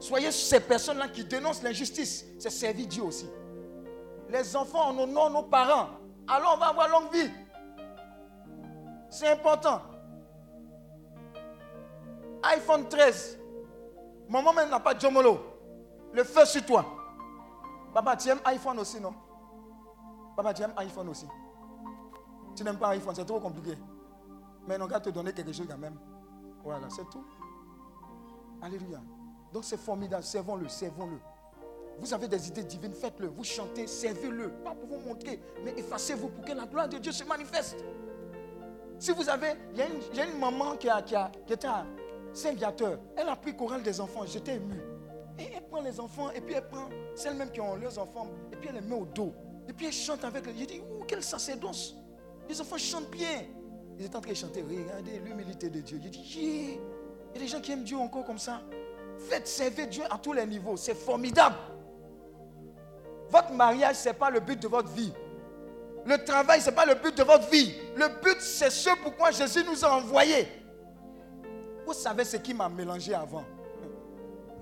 Soyez 0.00 0.32
ces 0.32 0.58
personnes-là 0.58 1.08
qui 1.08 1.24
dénoncent 1.24 1.62
l'injustice. 1.62 2.24
C'est 2.40 2.50
servir 2.50 2.88
Dieu 2.88 3.04
aussi. 3.04 3.26
Les 4.28 4.56
enfants, 4.56 4.92
on 4.92 5.04
honore 5.04 5.30
nos 5.30 5.42
parents. 5.44 5.90
Alors 6.26 6.54
on 6.56 6.58
va 6.58 6.66
avoir 6.66 6.88
longue 6.88 7.12
vie. 7.12 7.30
C'est 9.12 9.28
important. 9.28 9.82
iPhone 12.42 12.88
13. 12.88 13.38
Maman 14.26 14.54
n'a 14.54 14.80
pas 14.80 14.94
de 14.94 15.00
Jomolo. 15.00 15.38
Le 16.14 16.24
feu 16.24 16.46
sur 16.46 16.64
toi. 16.64 16.82
Papa, 17.92 18.16
tu 18.16 18.30
aimes 18.30 18.40
iPhone 18.46 18.78
aussi, 18.78 18.98
non? 18.98 19.12
Papa, 20.34 20.54
tu 20.54 20.62
aimes 20.62 20.72
iPhone 20.78 21.10
aussi. 21.10 21.26
Tu 22.56 22.64
n'aimes 22.64 22.78
pas 22.78 22.88
iPhone, 22.88 23.14
c'est 23.14 23.26
trop 23.26 23.38
compliqué. 23.38 23.76
Mais 24.66 24.80
on 24.80 24.86
va 24.86 24.98
te 24.98 25.10
donner 25.10 25.34
quelque 25.34 25.52
chose 25.52 25.66
quand 25.68 25.76
même. 25.76 25.98
Voilà, 26.64 26.88
c'est 26.88 27.08
tout. 27.10 27.26
Alléluia. 28.62 29.02
Donc 29.52 29.64
c'est 29.64 29.76
formidable. 29.76 30.24
Servons-le, 30.24 30.70
servons-le. 30.70 31.18
Vous 31.98 32.14
avez 32.14 32.28
des 32.28 32.48
idées 32.48 32.64
divines, 32.64 32.94
faites-le. 32.94 33.28
Vous 33.28 33.44
chantez, 33.44 33.86
servez-le. 33.86 34.48
Pas 34.64 34.74
pour 34.74 34.88
vous 34.88 35.06
montrer, 35.06 35.38
mais 35.62 35.74
effacez-vous 35.76 36.28
pour 36.28 36.46
que 36.46 36.52
la 36.52 36.64
gloire 36.64 36.88
de 36.88 36.96
Dieu 36.96 37.12
se 37.12 37.24
manifeste. 37.24 37.84
Si 39.02 39.10
vous 39.10 39.28
avez, 39.28 39.54
il 39.72 39.78
y, 40.16 40.20
a 40.20 40.26
une 40.26 40.38
maman 40.38 40.76
qui, 40.76 40.88
a, 40.88 41.00
était 41.00 41.66
à 41.66 41.84
Saint-Viateur. 42.32 43.00
Elle 43.16 43.28
a 43.28 43.34
pris 43.34 43.52
chorale 43.56 43.82
des 43.82 44.00
enfants. 44.00 44.24
J'étais 44.24 44.54
ému. 44.54 44.80
Et 45.40 45.48
elle 45.56 45.64
prend 45.64 45.80
les 45.80 45.98
enfants, 45.98 46.30
et 46.30 46.40
puis 46.40 46.54
elle 46.54 46.68
prend 46.68 46.88
celles-mêmes 47.16 47.50
qui 47.50 47.60
ont 47.60 47.74
leurs 47.74 47.98
enfants, 47.98 48.28
et 48.52 48.56
puis 48.56 48.68
elle 48.68 48.76
les 48.76 48.80
met 48.80 48.94
au 48.94 49.04
dos. 49.04 49.34
Et 49.68 49.72
puis 49.72 49.86
elle 49.86 49.92
chante 49.92 50.22
avec 50.22 50.46
eux. 50.46 50.52
J'ai 50.56 50.66
dit, 50.66 50.78
ouh, 50.78 51.02
quelle 51.02 51.24
sacerdoce. 51.24 51.96
Les 52.48 52.60
enfants 52.60 52.78
chantent 52.78 53.10
bien. 53.10 53.42
Ils 53.98 54.04
étaient 54.04 54.14
en 54.14 54.20
train 54.20 54.30
de 54.30 54.36
chanter. 54.36 54.62
Regardez 54.62 55.18
l'humilité 55.18 55.68
de 55.68 55.80
Dieu. 55.80 55.98
J'ai 56.00 56.08
dit, 56.08 56.22
il 56.38 56.70
y 57.34 57.38
a 57.38 57.40
des 57.40 57.48
gens 57.48 57.60
qui 57.60 57.72
aiment 57.72 57.82
Dieu 57.82 57.96
encore 57.96 58.24
comme 58.24 58.38
ça. 58.38 58.62
Faites 59.28 59.48
servir 59.48 59.88
Dieu 59.88 60.04
à 60.12 60.16
tous 60.16 60.32
les 60.32 60.46
niveaux. 60.46 60.76
C'est 60.76 60.94
formidable. 60.94 61.56
Votre 63.30 63.50
mariage, 63.50 63.96
ce 63.96 64.10
n'est 64.10 64.14
pas 64.14 64.30
le 64.30 64.38
but 64.38 64.62
de 64.62 64.68
votre 64.68 64.90
vie. 64.90 65.12
Le 66.04 66.24
travail, 66.24 66.60
ce 66.60 66.70
n'est 66.70 66.76
pas 66.76 66.84
le 66.86 66.94
but 66.94 67.16
de 67.16 67.22
votre 67.22 67.48
vie. 67.48 67.74
Le 67.96 68.08
but, 68.22 68.40
c'est 68.40 68.70
ce 68.70 68.90
pourquoi 69.02 69.30
Jésus 69.30 69.64
nous 69.64 69.84
a 69.84 69.96
envoyés. 69.96 70.48
Vous 71.86 71.92
savez 71.92 72.24
ce 72.24 72.36
qui 72.36 72.54
m'a 72.54 72.68
mélangé 72.68 73.14
avant? 73.14 73.44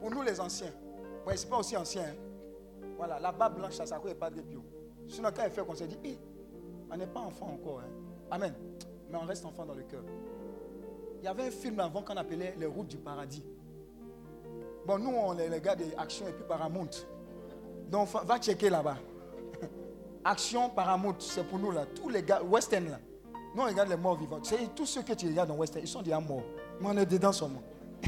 Pour 0.01 0.11
nous, 0.11 0.23
les 0.23 0.41
anciens. 0.41 0.73
Moi, 1.25 1.37
ce 1.37 1.45
n'est 1.45 1.51
pas 1.51 1.59
aussi 1.59 1.77
ancien. 1.77 2.03
Hein. 2.03 2.15
Voilà, 2.97 3.19
la 3.19 3.33
barbe 3.33 3.57
blanche, 3.57 3.75
ça, 3.75 3.85
n'est 4.05 4.15
pas 4.15 4.31
de 4.31 4.41
bio. 4.43 4.63
Sinon, 5.09 5.31
quand 5.35 5.45
il 5.45 5.51
fait, 5.51 5.63
on 5.67 5.75
se 5.75 5.85
dit, 5.85 5.99
eh, 6.05 6.19
on 6.91 6.97
n'est 6.97 7.07
pas 7.07 7.21
enfant 7.21 7.47
encore. 7.55 7.81
Hein. 7.81 7.91
Amen. 8.31 8.55
Mais 9.11 9.17
on 9.17 9.25
reste 9.27 9.45
enfant 9.45 9.65
dans 9.65 9.75
le 9.75 9.83
cœur. 9.83 10.03
Il 11.19 11.25
y 11.25 11.29
avait 11.29 11.45
un 11.45 11.51
film 11.51 11.81
avant 11.81 12.03
qu'on 12.03 12.17
appelait 12.17 12.55
Les 12.59 12.67
routes 12.67 12.89
du 12.89 12.97
paradis. 12.99 13.45
Bon, 14.87 14.99
nous, 14.99 15.11
on 15.11 15.39
est 15.39 15.49
les 15.49 15.61
gars 15.61 15.77
des 15.77 15.95
actions 15.97 16.27
et 16.29 16.33
puis 16.33 16.45
Paramount. 16.49 16.89
Donc, 17.89 18.09
va 18.09 18.39
checker 18.39 18.71
là-bas. 18.71 18.97
Action 20.25 20.71
Paramount, 20.71 21.17
c'est 21.19 21.45
pour 21.45 21.59
nous 21.59 21.71
là. 21.71 21.87
Tous 21.87 22.09
les 22.09 22.23
gars, 22.23 22.43
Western 22.43 22.91
là. 22.91 22.99
Nous 23.55 23.63
on 23.63 23.67
regarde 23.67 23.89
les 23.89 23.97
morts 23.97 24.17
vivants. 24.17 24.41
C'est 24.43 24.75
tous 24.75 24.87
ceux 24.87 25.03
que 25.03 25.13
tu 25.15 25.27
regardes 25.27 25.49
dans 25.49 25.57
Western, 25.57 25.85
ils 25.85 25.89
sont 25.89 26.03
déjà 26.03 26.21
morts. 26.21 26.45
Mais 26.81 26.89
on 26.89 26.97
est 26.97 27.07
dedans 27.07 27.33
seulement. 27.33 27.63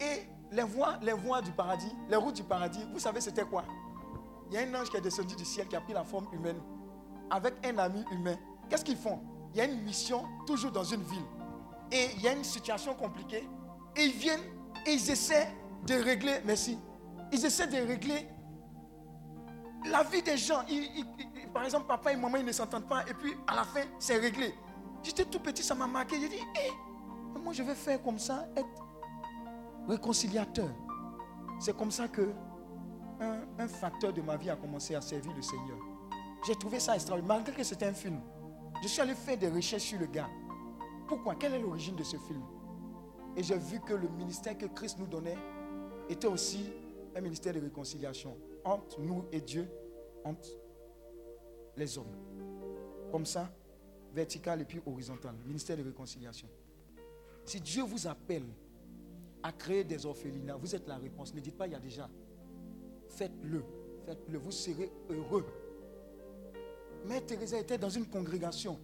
Et 0.00 0.26
les 0.50 0.62
voies, 0.62 0.98
les 1.02 1.12
voies 1.12 1.40
du 1.40 1.52
paradis, 1.52 1.92
les 2.08 2.16
routes 2.16 2.36
du 2.36 2.42
paradis, 2.42 2.84
vous 2.92 2.98
savez 2.98 3.20
c'était 3.20 3.44
quoi? 3.44 3.64
Il 4.50 4.54
y 4.54 4.58
a 4.58 4.60
un 4.62 4.74
ange 4.74 4.90
qui 4.90 4.96
est 4.96 5.00
descendu 5.00 5.34
du 5.36 5.44
ciel 5.44 5.66
qui 5.68 5.76
a 5.76 5.80
pris 5.80 5.94
la 5.94 6.04
forme 6.04 6.26
humaine 6.32 6.60
avec 7.30 7.54
un 7.64 7.78
ami 7.78 8.04
humain. 8.10 8.36
Qu'est-ce 8.68 8.84
qu'ils 8.84 8.96
font? 8.98 9.20
Il 9.54 9.58
y 9.58 9.60
a 9.60 9.64
une 9.64 9.82
mission 9.82 10.24
toujours 10.46 10.72
dans 10.72 10.84
une 10.84 11.02
ville. 11.02 11.24
Et 11.90 12.08
il 12.16 12.22
y 12.22 12.28
a 12.28 12.32
une 12.32 12.44
situation 12.44 12.94
compliquée. 12.94 13.48
Et 13.96 14.02
ils 14.02 14.12
viennent 14.12 14.42
et 14.86 14.92
ils 14.92 15.10
essaient 15.10 15.48
de 15.86 15.94
régler, 15.94 16.40
merci, 16.44 16.78
ils 17.34 17.44
essaient 17.44 17.66
de 17.66 17.86
régler 17.86 18.28
la 19.90 20.02
vie 20.04 20.22
des 20.22 20.36
gens. 20.36 20.64
Par 21.52 21.64
exemple, 21.64 21.86
papa 21.86 22.12
et 22.12 22.16
maman, 22.16 22.38
ils 22.38 22.46
ne 22.46 22.52
s'entendent 22.52 22.88
pas. 22.88 23.02
Et 23.08 23.14
puis, 23.14 23.34
à 23.46 23.56
la 23.56 23.64
fin, 23.64 23.82
c'est 23.98 24.16
réglé. 24.16 24.54
J'étais 25.02 25.24
tout 25.24 25.40
petit, 25.40 25.62
ça 25.62 25.74
m'a 25.74 25.86
marqué. 25.86 26.20
J'ai 26.20 26.28
dit, 26.28 26.36
hé, 26.36 26.70
moi, 27.42 27.52
je 27.52 27.62
vais 27.62 27.74
faire 27.74 28.02
comme 28.02 28.18
ça, 28.18 28.46
être 28.56 28.68
réconciliateur? 29.88 30.70
C'est 31.58 31.76
comme 31.76 31.90
ça 31.90 32.08
que 32.08 32.32
un, 33.20 33.40
un 33.58 33.68
facteur 33.68 34.12
de 34.12 34.22
ma 34.22 34.36
vie 34.36 34.50
a 34.50 34.56
commencé 34.56 34.94
à 34.94 35.00
servir 35.00 35.32
le 35.34 35.42
Seigneur. 35.42 35.78
J'ai 36.46 36.54
trouvé 36.54 36.78
ça 36.80 36.94
extraordinaire, 36.94 37.36
malgré 37.36 37.52
que 37.54 37.64
c'était 37.64 37.86
un 37.86 37.94
film. 37.94 38.20
Je 38.82 38.88
suis 38.88 39.00
allé 39.00 39.14
faire 39.14 39.36
des 39.36 39.48
recherches 39.48 39.82
sur 39.82 39.98
le 39.98 40.06
gars. 40.06 40.28
Pourquoi? 41.06 41.34
Quelle 41.34 41.54
est 41.54 41.58
l'origine 41.58 41.96
de 41.96 42.04
ce 42.04 42.16
film? 42.16 42.42
Et 43.36 43.42
j'ai 43.42 43.56
vu 43.56 43.80
que 43.80 43.94
le 43.94 44.08
ministère 44.08 44.56
que 44.56 44.66
Christ 44.66 44.98
nous 44.98 45.06
donnait 45.06 45.38
était 46.08 46.26
aussi 46.26 46.72
un 47.14 47.20
ministère 47.20 47.54
de 47.54 47.60
réconciliation 47.60 48.36
entre 48.64 49.00
nous 49.00 49.24
et 49.32 49.40
Dieu, 49.40 49.68
entre 50.24 50.48
les 51.76 51.98
hommes. 51.98 52.16
Comme 53.12 53.26
ça, 53.26 53.50
vertical 54.12 54.60
et 54.60 54.64
puis 54.64 54.80
horizontal. 54.86 55.34
Ministère 55.46 55.76
de 55.76 55.82
réconciliation. 55.82 56.48
Si 57.44 57.60
Dieu 57.60 57.82
vous 57.82 58.06
appelle 58.06 58.46
à 59.42 59.52
créer 59.52 59.84
des 59.84 60.06
orphelinats, 60.06 60.56
vous 60.56 60.74
êtes 60.74 60.88
la 60.88 60.96
réponse. 60.96 61.34
Ne 61.34 61.40
dites 61.40 61.56
pas 61.56 61.66
il 61.66 61.72
y 61.72 61.76
a 61.76 61.80
déjà. 61.80 62.08
Faites-le. 63.08 63.62
Faites-le. 64.06 64.38
Vous 64.38 64.50
serez 64.50 64.90
heureux. 65.10 65.44
Mère 67.04 67.24
Teresa 67.26 67.58
était 67.58 67.76
dans 67.76 67.90
une 67.90 68.06
congrégation. 68.06 68.78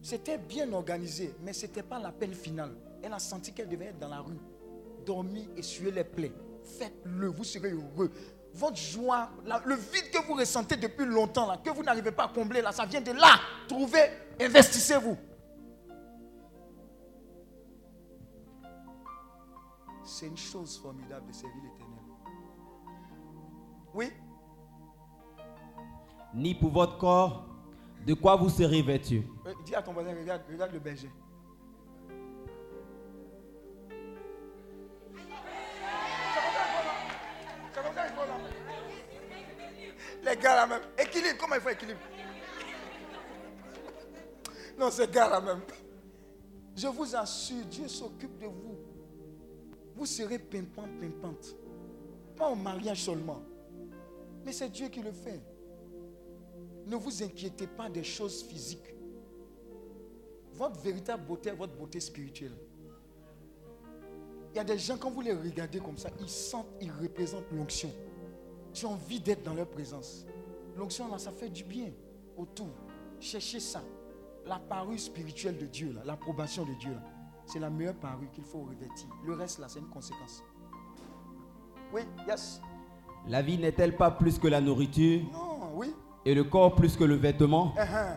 C'était 0.00 0.38
bien 0.38 0.72
organisé, 0.72 1.34
mais 1.42 1.52
ce 1.52 1.66
n'était 1.66 1.82
pas 1.82 1.98
l'appel 1.98 2.34
final. 2.34 2.74
Elle 3.02 3.12
a 3.12 3.18
senti 3.18 3.52
qu'elle 3.52 3.68
devait 3.68 3.86
être 3.86 3.98
dans 3.98 4.08
la 4.08 4.20
rue, 4.20 4.38
dormir 5.04 5.46
et 5.56 5.62
suer 5.62 5.90
les 5.90 6.04
plaies. 6.04 6.32
Faites-le, 6.64 7.26
vous 7.28 7.44
serez 7.44 7.70
heureux. 7.72 8.10
Votre 8.54 8.76
joie, 8.76 9.30
la- 9.44 9.60
le 9.64 9.74
vide 9.74 10.10
que 10.12 10.24
vous 10.26 10.34
ressentez 10.34 10.76
depuis 10.76 11.04
longtemps, 11.06 11.46
là, 11.46 11.56
que 11.62 11.70
vous 11.70 11.82
n'arrivez 11.82 12.12
pas 12.12 12.24
à 12.24 12.28
combler, 12.28 12.62
là, 12.62 12.72
ça 12.72 12.86
vient 12.86 13.00
de 13.00 13.12
là. 13.12 13.34
Trouvez, 13.68 14.04
investissez-vous. 14.40 15.16
C'est 20.04 20.26
une 20.26 20.36
chose 20.36 20.78
formidable 20.78 21.26
de 21.26 21.32
servir 21.32 21.62
l'éternel. 21.62 21.98
Oui, 23.94 24.10
Ni 26.34 26.52
pour 26.54 26.70
votre 26.72 26.98
corps, 26.98 27.46
de 28.04 28.12
quoi 28.14 28.34
vous 28.34 28.48
serez 28.50 28.82
vêtu? 28.82 29.22
Euh, 29.46 29.52
dis 29.64 29.72
à 29.74 29.80
ton 29.82 29.92
voisin, 29.92 30.10
regarde, 30.12 30.42
regarde 30.50 30.72
le 30.72 30.80
berger. 30.80 31.08
Les 40.34 40.40
gars 40.40 40.56
là 40.56 40.66
même. 40.66 40.82
Équilibre, 40.98 41.36
comment 41.38 41.54
il 41.54 41.60
faut 41.60 41.68
équilibre? 41.68 42.00
Non, 44.76 44.90
ces 44.90 45.06
gars 45.06 45.28
là 45.28 45.40
même. 45.40 45.60
Je 46.74 46.88
vous 46.88 47.14
assure, 47.14 47.64
Dieu 47.66 47.86
s'occupe 47.86 48.36
de 48.38 48.46
vous. 48.46 48.76
Vous 49.94 50.06
serez 50.06 50.40
pimpant, 50.40 50.88
pimpante. 51.00 51.54
Pas 52.36 52.48
au 52.48 52.56
mariage 52.56 53.04
seulement. 53.04 53.42
Mais 54.44 54.52
c'est 54.52 54.68
Dieu 54.70 54.88
qui 54.88 55.02
le 55.02 55.12
fait. 55.12 55.40
Ne 56.86 56.96
vous 56.96 57.22
inquiétez 57.22 57.68
pas 57.68 57.88
des 57.88 58.02
choses 58.02 58.42
physiques. 58.42 58.92
Votre 60.54 60.80
véritable 60.80 61.24
beauté 61.26 61.50
est 61.50 61.54
votre 61.54 61.74
beauté 61.74 62.00
spirituelle. 62.00 62.56
Il 64.52 64.56
y 64.56 64.60
a 64.60 64.64
des 64.64 64.78
gens, 64.78 64.98
quand 64.98 65.10
vous 65.10 65.20
les 65.20 65.32
regardez 65.32 65.78
comme 65.78 65.96
ça, 65.96 66.10
ils 66.20 66.28
sentent, 66.28 66.66
ils 66.80 66.90
représentent 66.90 67.50
l'onction. 67.52 67.92
Tu 68.74 68.86
as 68.86 68.88
envie 68.88 69.20
d'être 69.20 69.44
dans 69.44 69.54
leur 69.54 69.68
présence. 69.68 70.26
L'onction, 70.76 71.08
là, 71.10 71.18
ça 71.18 71.30
fait 71.30 71.48
du 71.48 71.62
bien 71.62 71.90
autour. 72.36 72.68
Cherchez 73.20 73.60
ça. 73.60 73.80
La 74.46 74.58
parure 74.58 74.98
spirituelle 74.98 75.56
de 75.56 75.66
Dieu, 75.66 75.96
l'approbation 76.04 76.64
de 76.66 76.74
Dieu, 76.74 76.90
là, 76.90 77.02
c'est 77.46 77.58
la 77.58 77.70
meilleure 77.70 77.94
parure 77.94 78.30
qu'il 78.32 78.44
faut 78.44 78.62
revêtir. 78.62 79.08
Le 79.24 79.32
reste, 79.34 79.58
là, 79.58 79.68
c'est 79.68 79.78
une 79.78 79.88
conséquence. 79.88 80.42
Oui, 81.92 82.02
yes. 82.26 82.60
La 83.26 83.40
vie 83.40 83.56
n'est-elle 83.56 83.96
pas 83.96 84.10
plus 84.10 84.38
que 84.38 84.48
la 84.48 84.60
nourriture? 84.60 85.22
Non, 85.32 85.70
oui. 85.74 85.94
et 86.24 86.34
le 86.34 86.44
corps 86.44 86.74
plus 86.74 86.96
que 86.96 87.04
le 87.04 87.14
vêtement? 87.14 87.72
Uh-huh. 87.76 88.16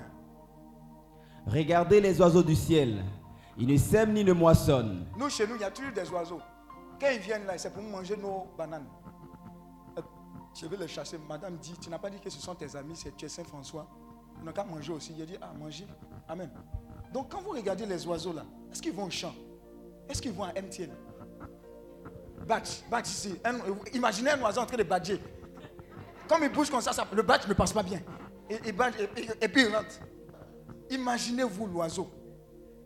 Regardez 1.45 2.01
les 2.01 2.19
oiseaux 2.19 2.43
du 2.43 2.55
ciel. 2.55 3.03
Ils 3.57 3.67
ne 3.67 3.77
sèment 3.77 4.13
ni 4.13 4.23
ne 4.23 4.33
moissonnent. 4.33 5.05
Nous, 5.17 5.29
chez 5.29 5.47
nous, 5.47 5.55
il 5.55 5.61
y 5.61 5.63
a 5.63 5.71
toujours 5.71 5.93
des 5.93 6.09
oiseaux. 6.09 6.41
Quand 6.99 7.07
ils 7.13 7.19
viennent 7.19 7.45
là, 7.45 7.57
c'est 7.57 7.73
pour 7.73 7.83
manger 7.83 8.17
nos 8.17 8.47
bananes. 8.57 8.87
Je 10.59 10.65
vais 10.65 10.77
les 10.77 10.87
chasser. 10.87 11.17
Madame 11.29 11.57
dit, 11.57 11.73
tu 11.79 11.89
n'as 11.89 11.99
pas 11.99 12.09
dit 12.09 12.19
que 12.19 12.29
ce 12.29 12.39
sont 12.39 12.55
tes 12.55 12.75
amis, 12.75 12.95
c'est 12.95 13.15
tu 13.15 13.29
Saint-François. 13.29 13.87
Ils 14.39 14.45
n'ont 14.45 14.51
qu'à 14.51 14.63
manger 14.63 14.91
aussi. 14.93 15.13
Il 15.15 15.21
a 15.21 15.25
dit, 15.25 15.37
ah, 15.41 15.53
manger. 15.53 15.85
Amen. 16.27 16.49
Donc, 17.13 17.31
quand 17.31 17.41
vous 17.41 17.51
regardez 17.51 17.85
les 17.85 18.05
oiseaux 18.07 18.33
là, 18.33 18.43
est-ce 18.71 18.81
qu'ils 18.81 18.93
vont 18.93 19.05
au 19.05 19.09
champ? 19.09 19.33
Est-ce 20.09 20.21
qu'ils 20.21 20.31
vont 20.31 20.43
à 20.43 20.53
MTN 20.53 20.89
Batch, 22.47 22.83
batch 22.89 23.07
ici. 23.09 23.35
Imaginez 23.93 24.31
un 24.31 24.41
oiseau 24.41 24.61
en 24.61 24.65
train 24.65 24.77
de 24.77 24.83
badger. 24.83 25.19
Comme 26.27 26.43
il 26.43 26.49
bouge 26.51 26.69
comme 26.69 26.81
ça, 26.81 26.91
le 27.13 27.21
batch 27.21 27.47
ne 27.47 27.53
passe 27.53 27.73
pas 27.73 27.83
bien. 27.83 28.01
Et- 28.49 28.55
et- 28.55 29.29
et 29.41 29.47
puis 29.49 29.63
il 29.63 29.75
rentre. 29.75 29.99
Imaginez-vous 30.89 31.67
l'oiseau 31.67 32.09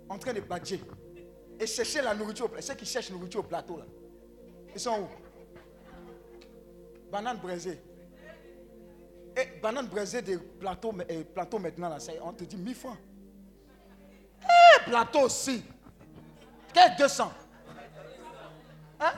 en 0.09 0.17
train 0.17 0.33
de 0.33 0.39
badger 0.41 0.81
et 1.59 1.67
chercher 1.67 2.01
la 2.01 2.15
nourriture 2.15 2.45
au 2.45 2.49
plateau. 2.49 2.65
Ceux 2.67 2.73
qui 2.75 2.85
cherchent 2.85 3.09
la 3.09 3.15
nourriture 3.15 3.41
au 3.41 3.43
plateau 3.43 3.77
là, 3.77 3.85
ils 4.73 4.79
sont 4.79 5.01
où? 5.01 5.07
Banane 7.11 7.37
braisée. 7.37 7.81
Et 9.35 9.59
banane 9.61 9.87
braisée 9.87 10.21
de 10.21 10.37
plateau, 10.37 10.93
euh, 11.09 11.23
plateau 11.33 11.59
maintenant 11.59 11.89
là, 11.89 11.97
on 12.23 12.33
te 12.33 12.43
dit 12.43 12.57
1000 12.57 12.75
francs. 12.75 12.97
Eh, 14.43 14.89
plateau 14.89 15.21
aussi. 15.21 15.63
Quel 16.73 16.95
200 16.97 17.31
Hein? 18.99 19.11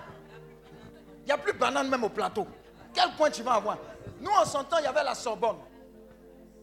Il 1.22 1.26
n'y 1.26 1.32
a 1.32 1.38
plus 1.38 1.54
de 1.54 1.58
banane 1.58 1.90
même 1.90 2.04
au 2.04 2.10
plateau. 2.10 2.48
Quel 2.94 3.12
point 3.18 3.30
tu 3.30 3.44
vas 3.44 3.54
avoir? 3.54 3.78
Nous, 4.20 4.32
en 4.32 4.46
son 4.46 4.64
temps, 4.64 4.78
il 4.80 4.84
y 4.86 4.88
avait 4.88 5.04
la 5.04 5.16
Sorbonne. 5.16 5.58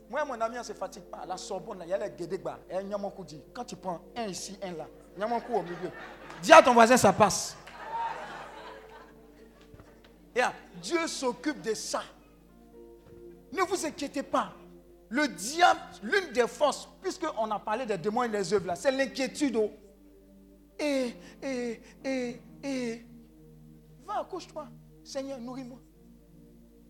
Moi, 0.09 0.24
mon 0.24 0.40
ami, 0.40 0.57
on 0.57 0.61
ne 0.61 0.65
se 0.65 0.73
fatigue 0.73 1.05
pas. 1.05 1.24
La 1.27 1.36
Sorbonne, 1.36 1.82
il 1.85 1.89
y 1.89 1.93
a 1.93 1.98
les 1.98 2.11
Guédégba 2.11 2.59
et 2.69 2.77
un 2.77 2.82
Nyamankou 2.82 3.24
dit. 3.24 3.43
Quand 3.55 3.65
tu 3.65 3.77
prends 3.77 4.01
un 4.16 4.27
ici, 4.27 4.59
un 4.62 4.73
là, 4.73 4.86
Nyamankou 5.16 5.55
au 5.55 5.62
milieu. 5.62 5.90
Dis 6.43 6.52
à 6.52 6.62
ton 6.62 6.73
voisin, 6.74 6.97
ça 6.97 7.12
passe. 7.12 7.57
Dieu 10.82 11.07
s'occupe 11.07 11.61
de 11.62 11.74
ça. 11.74 12.02
Ne 13.52 13.62
vous 13.62 13.85
inquiétez 13.85 14.23
pas. 14.23 14.52
Le 15.09 15.27
diable, 15.27 15.81
l'une 16.02 16.32
des 16.32 16.47
forces, 16.47 16.89
puisqu'on 17.02 17.51
a 17.51 17.59
parlé 17.59 17.85
des 17.85 17.98
démons 17.98 18.23
et 18.23 18.28
des 18.28 18.52
œuvres 18.55 18.74
c'est 18.77 18.93
l'inquiétude. 18.93 19.59
Et, 20.78 21.15
et, 21.43 21.81
et, 22.05 22.40
et, 22.62 23.07
va, 24.07 24.20
accouche-toi. 24.20 24.69
Seigneur, 25.02 25.40
nourris-moi. 25.40 25.78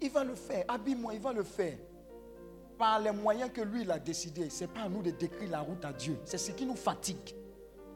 Il 0.03 0.11
va 0.11 0.23
le 0.23 0.35
faire. 0.35 0.65
Habille-moi, 0.69 1.15
il 1.15 1.21
va 1.21 1.33
le 1.33 1.43
faire. 1.43 1.79
Par 2.79 3.01
les 3.01 3.11
moyens 3.11 3.51
que 3.53 3.63
lui, 3.63 3.83
il 3.83 3.91
a 3.91 3.99
décidé. 3.99 4.51
Ce 4.51 4.65
n'est 4.65 4.69
pas 4.69 4.83
à 4.83 4.89
nous 4.89 5.03
de 5.03 5.11
décrire 5.11 5.51
la 5.51 5.61
route 5.61 5.85
à 5.85 5.93
Dieu. 5.93 6.19
C'est 6.25 6.39
ce 6.39 6.53
qui 6.53 6.67
nous 6.67 6.77
fatigue. 6.77 7.35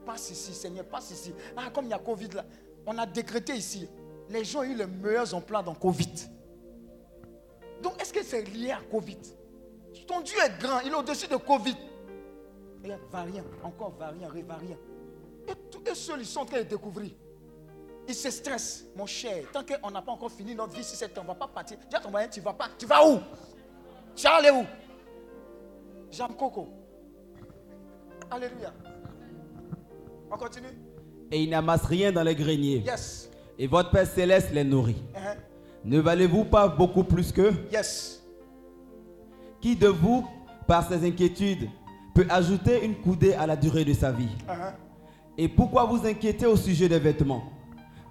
Passe 0.04 0.30
ici, 0.30 0.52
Seigneur, 0.54 0.86
passe 0.86 1.10
ici. 1.10 1.34
Ah, 1.56 1.70
comme 1.70 1.84
il 1.84 1.90
y 1.90 1.94
a 1.94 1.98
Covid 1.98 2.28
là, 2.28 2.44
on 2.86 2.96
a 2.98 3.06
décrété 3.06 3.54
ici. 3.54 3.88
Les 4.30 4.44
gens 4.44 4.60
ont 4.60 4.64
eu 4.64 4.74
les 4.74 4.86
meilleurs 4.86 5.32
emplois 5.34 5.62
dans 5.62 5.74
Covid. 5.74 6.12
Donc, 7.82 8.00
est-ce 8.00 8.12
que 8.12 8.22
c'est 8.22 8.42
lié 8.42 8.70
à 8.70 8.80
Covid? 8.90 9.18
Ton 10.06 10.20
Dieu 10.20 10.36
est 10.44 10.60
grand, 10.60 10.80
il 10.80 10.90
est 10.90 10.94
au-dessus 10.94 11.28
de 11.28 11.36
Covid. 11.36 11.76
Regarde, 12.82 13.02
variant, 13.10 13.44
encore 13.62 13.94
variant, 13.98 14.28
révariant. 14.28 14.78
Et 15.48 15.52
tous 15.70 15.82
eux 15.90 15.94
seuls, 15.94 16.20
ils 16.20 16.26
sont 16.26 16.40
en 16.40 16.44
train 16.46 16.58
de 16.58 16.62
découvrir. 16.64 17.10
Ils 18.06 18.14
se 18.14 18.30
stressent, 18.30 18.84
mon 18.96 19.06
cher. 19.06 19.44
Tant 19.52 19.62
qu'on 19.64 19.90
n'a 19.90 20.02
pas 20.02 20.12
encore 20.12 20.30
fini 20.30 20.54
notre 20.54 20.74
vie, 20.74 20.84
si 20.84 20.96
c'est 20.96 21.16
on 21.18 21.22
ne 21.22 21.26
va 21.28 21.34
pas 21.34 21.48
partir. 21.48 21.78
Dis 21.88 21.96
à 21.96 22.00
ton 22.00 22.10
moyen, 22.10 22.28
tu 22.28 22.40
vas 22.40 22.52
pas. 22.52 22.68
Tu 22.78 22.86
vas 22.86 23.06
où? 23.06 23.18
Tu 24.14 24.24
vas 24.24 24.34
aller 24.36 24.50
où? 24.50 24.64
Jean 26.10 26.28
Coco. 26.28 26.68
Alléluia. 28.30 28.72
On 30.30 30.36
continue 30.36 30.68
Et 31.30 31.42
ils 31.42 31.50
n'amassent 31.50 31.86
rien 31.86 32.12
dans 32.12 32.22
les 32.22 32.34
greniers. 32.34 32.82
Yes. 32.84 33.30
Et 33.58 33.66
votre 33.66 33.90
Père 33.90 34.06
céleste 34.06 34.50
les 34.52 34.64
nourrit. 34.64 35.02
Hein? 35.16 35.34
Ne 35.84 36.00
valez-vous 36.00 36.44
pas 36.44 36.66
beaucoup 36.66 37.04
plus 37.04 37.30
qu'eux? 37.30 37.54
Yes. 37.72 38.24
Qui 39.60 39.76
de 39.76 39.88
vous, 39.88 40.26
par 40.66 40.88
ses 40.88 41.06
inquiétudes, 41.06 41.68
peut 42.14 42.26
ajouter 42.28 42.84
une 42.84 42.94
coudée 42.94 43.34
à 43.34 43.46
la 43.46 43.56
durée 43.56 43.84
de 43.84 43.92
sa 43.92 44.10
vie? 44.10 44.28
Uh-huh. 44.48 44.72
Et 45.36 45.48
pourquoi 45.48 45.84
vous 45.84 46.06
inquiétez 46.06 46.46
au 46.46 46.56
sujet 46.56 46.88
des 46.88 46.98
vêtements? 46.98 47.44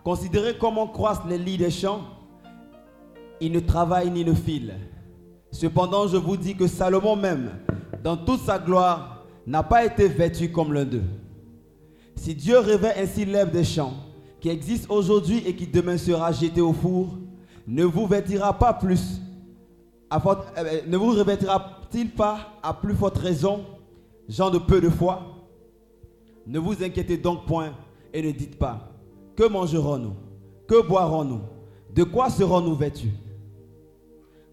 Considérez 0.03 0.57
comment 0.57 0.88
croissent 0.88 1.28
les 1.28 1.38
lits 1.38 1.57
des 1.57 1.72
champs. 1.72 2.02
Ils 3.40 3.52
ne 3.52 3.60
travaillent 3.60 4.11
ni 4.11 4.26
ne 4.26 4.34
filent. 4.34 4.76
Cependant, 5.52 6.07
je 6.07 6.18
vous 6.18 6.38
dis 6.38 6.56
que 6.56 6.68
Salomon 6.68 7.15
même, 7.15 7.52
dans 8.03 8.18
toute 8.18 8.41
sa 8.41 8.60
gloire, 8.60 9.26
n'a 9.48 9.64
pas 9.64 9.86
été 9.86 10.07
vêtu 10.07 10.52
comme 10.52 10.74
l'un 10.74 10.86
d'eux. 10.86 11.03
Si 12.15 12.36
Dieu 12.36 12.60
revêt 12.60 12.94
ainsi 12.98 13.26
l'herbe 13.26 13.52
des 13.52 13.64
champs, 13.64 13.94
qui 14.44 14.49
existe 14.49 14.91
aujourd'hui 14.91 15.41
et 15.45 15.56
qui 15.56 15.65
demain 15.65 15.98
sera 15.98 16.30
jetée 16.34 16.60
au 16.60 16.74
four, 16.74 17.18
ne 17.65 17.86
vous 17.86 18.06
vêtira 18.06 18.52
pas 18.60 18.74
plus 18.74 19.22
forte- 20.22 20.48
euh, 20.57 20.82
ne 20.86 20.98
vous 20.98 21.11
revêtira-t-il 21.11 22.11
pas 22.11 22.49
à 22.61 22.74
plus 22.74 22.94
forte 22.94 23.18
raison, 23.18 23.61
gens 24.28 24.49
de 24.52 24.57
peu 24.57 24.82
de 24.82 24.90
foi? 24.90 25.22
Ne 26.45 26.60
vous 26.60 26.84
inquiétez 26.84 27.15
donc 27.15 27.45
point 27.45 27.72
et 28.14 28.22
ne 28.22 28.32
dites 28.32 28.60
pas, 28.60 28.91
que 29.38 29.48
mangerons-nous? 29.48 30.14
Que 30.68 30.86
boirons-nous? 30.86 31.40
De 31.95 32.03
quoi 32.03 32.30
serons-nous 32.30 32.76
vêtus 32.76 33.11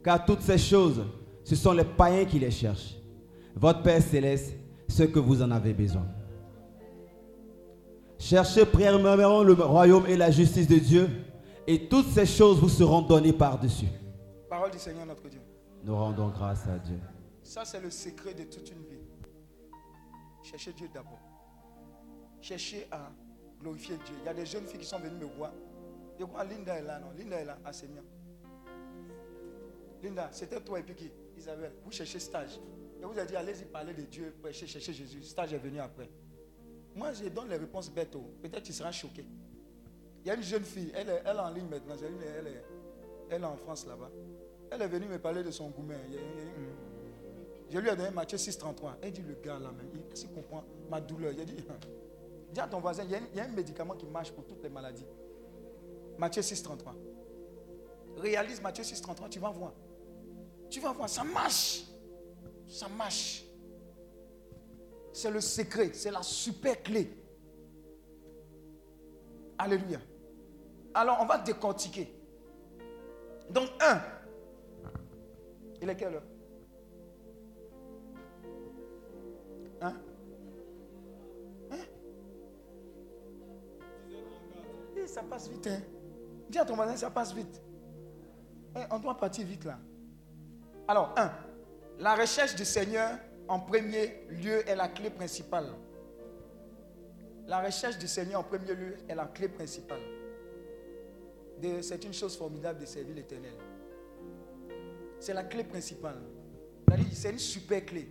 Car 0.05 0.25
toutes 0.25 0.43
ces 0.43 0.57
choses, 0.59 1.03
ce 1.43 1.57
sont 1.57 1.73
les 1.73 1.83
païens 1.85 2.25
qui 2.27 2.39
les 2.39 2.53
cherchent. 2.53 2.95
Votre 3.57 3.83
Père 3.83 4.01
céleste, 4.01 4.55
ce 4.87 5.03
que 5.03 5.19
vous 5.19 5.43
en 5.43 5.51
avez 5.51 5.73
besoin. 5.73 6.07
Cherchez 8.21 8.67
premièrement 8.67 9.43
le 9.43 9.55
royaume 9.55 10.07
et 10.07 10.15
la 10.15 10.31
justice 10.31 10.69
de 10.69 10.77
Dieu, 10.77 11.09
et 11.67 11.89
toutes 11.89 12.09
ces 12.09 12.27
choses 12.27 12.61
vous 12.61 12.69
seront 12.69 13.01
données 13.01 13.33
par-dessus. 13.33 13.89
Parole 14.49 14.71
du 14.71 14.79
Seigneur 14.79 15.07
notre 15.07 15.27
Dieu. 15.27 15.41
Nous 15.83 15.97
rendons 15.97 16.29
grâce 16.29 16.67
à 16.69 16.79
Dieu. 16.79 16.99
Ça, 17.43 17.65
c'est 17.65 17.81
le 17.81 17.91
secret 17.91 18.35
de 18.35 18.45
toute 18.45 18.71
une 18.71 18.85
vie. 18.85 19.01
Cherchez 20.43 20.75
Dieu 20.75 20.89
d'abord. 20.93 21.19
Cherchez 22.43 22.87
à 22.93 23.11
glorifier 23.59 23.97
Dieu. 24.05 24.15
Il 24.21 24.27
y 24.27 24.29
a 24.29 24.35
des 24.35 24.45
jeunes 24.45 24.67
filles 24.67 24.81
qui 24.81 24.87
sont 24.87 24.99
venues 24.99 25.17
me 25.17 25.37
voir. 25.37 25.53
Je 26.19 26.25
crois 26.27 26.45
Linda 26.45 26.77
est 26.77 26.83
là, 26.83 27.01
non? 27.01 27.13
Linda 27.17 27.37
est 27.37 27.47
là. 27.47 27.57
C'est 27.73 27.91
bien. 27.91 28.03
Linda, 30.03 30.29
c'était 30.31 30.61
toi 30.61 30.79
et 30.79 30.83
puis 30.83 30.95
qui? 30.95 31.11
Isabelle, 31.39 31.73
vous 31.83 31.91
cherchez 31.91 32.19
stage. 32.19 32.61
Et 33.01 33.05
vous 33.05 33.19
avez 33.19 33.27
dit, 33.27 33.37
allez-y 33.37 33.65
parler 33.65 33.95
de 33.95 34.03
Dieu, 34.03 34.35
prêcher, 34.43 34.67
chercher 34.67 34.93
Jésus. 34.93 35.23
Stage 35.23 35.55
est 35.55 35.59
venu 35.59 35.81
après. 35.81 36.11
Moi, 37.01 37.15
je 37.15 37.29
donne 37.31 37.49
les 37.49 37.57
réponses 37.57 37.89
bêtes. 37.91 38.11
Peut-être 38.43 38.63
tu 38.63 38.75
seras 38.75 38.93
choqué. 38.93 39.25
Il 40.23 40.29
y 40.29 40.31
a 40.31 40.35
une 40.35 40.43
jeune 40.43 40.63
fille, 40.65 40.93
elle 40.95 41.09
est, 41.09 41.23
elle 41.25 41.41
en 41.41 41.49
ligne 41.49 41.67
maintenant. 41.67 41.95
Elle 41.99 42.47
est, 42.47 42.63
elle 43.31 43.43
est 43.43 43.47
en 43.47 43.57
France 43.57 43.87
là-bas. 43.87 44.11
Elle 44.71 44.83
est 44.83 44.87
venue 44.87 45.07
me 45.07 45.19
parler 45.19 45.43
de 45.43 45.51
son 45.51 45.71
gourmet. 45.71 45.97
Je 47.71 47.79
lui 47.79 47.89
ai 47.89 47.97
donné 47.97 48.11
Matthieu 48.11 48.37
6,33. 48.37 48.97
Elle 49.01 49.13
dit, 49.13 49.23
le 49.23 49.33
gars 49.43 49.59
là, 49.59 49.73
même, 49.73 49.89
est-ce 50.13 50.27
qu'il 50.27 50.35
comprend 50.35 50.63
ma 50.91 51.01
douleur? 51.01 51.33
Il 51.33 51.41
a 51.41 51.45
dit, 51.47 51.55
dis 52.53 52.61
à 52.61 52.67
ton 52.69 52.81
voisin, 52.81 53.05
il 53.05 53.11
y, 53.13 53.15
a, 53.15 53.19
un- 53.19 53.29
il 53.33 53.37
y 53.39 53.41
a 53.41 53.45
un 53.45 53.49
médicament 53.49 53.95
qui 53.95 54.05
marche 54.05 54.31
pour 54.33 54.45
toutes 54.45 54.63
les 54.63 54.69
maladies. 54.69 55.07
Matthieu 56.19 56.43
6,33. 56.43 56.93
Réalise 58.19 58.61
Matthieu 58.61 58.85
6,33, 58.85 59.31
tu 59.31 59.39
vas 59.39 59.49
voir. 59.49 59.73
Tu 60.69 60.81
vas 60.81 60.93
voir, 60.93 61.09
ça 61.09 61.25
marche. 61.25 61.85
Ça 62.69 62.89
marche. 62.89 63.47
C'est 65.13 65.31
le 65.31 65.41
secret, 65.41 65.91
c'est 65.93 66.11
la 66.11 66.23
super 66.23 66.83
clé. 66.83 67.11
Alléluia. 69.59 69.99
Alors, 70.95 71.19
on 71.21 71.27
va 71.27 71.39
décortiquer. 71.39 72.13
Donc, 73.51 73.69
un. 73.81 74.01
Il 75.83 75.89
est 75.89 75.97
quelle 75.97 76.15
heure? 76.15 76.23
Hein? 79.83 79.95
Hein? 81.71 81.77
Eh, 84.97 85.07
Ça 85.07 85.23
passe 85.23 85.49
vite, 85.49 85.67
hein 85.67 85.81
Dis 86.49 86.59
à 86.59 86.65
ton 86.65 86.75
voisin, 86.75 86.97
ça 86.97 87.11
passe 87.11 87.35
vite. 87.35 87.61
Eh, 88.77 88.81
on 88.91 88.99
doit 88.99 89.17
partir 89.17 89.47
vite 89.47 89.65
là. 89.65 89.79
Alors, 90.87 91.15
un. 91.17 91.31
La 91.99 92.15
recherche 92.15 92.55
du 92.55 92.65
Seigneur 92.65 93.19
en 93.51 93.59
premier 93.59 94.23
lieu 94.31 94.67
est 94.69 94.77
la 94.77 94.87
clé 94.87 95.11
principale. 95.11 95.67
La 97.49 97.61
recherche 97.61 97.99
du 97.99 98.07
Seigneur 98.07 98.39
en 98.41 98.45
premier 98.45 98.73
lieu 98.73 98.97
est 99.09 99.15
la 99.15 99.27
clé 99.27 99.49
principale. 99.49 100.01
C'est 101.83 102.05
une 102.05 102.15
chose 102.15 102.37
formidable 102.39 102.79
de 102.79 102.87
servir 102.87 103.17
l'éternel. 103.17 103.55
C'est 105.19 105.35
la 105.35 105.43
clé 105.43 105.65
principale. 105.65 106.23
C'est 107.13 107.33
une 107.33 107.41
super 107.41 107.85
clé. 107.85 108.09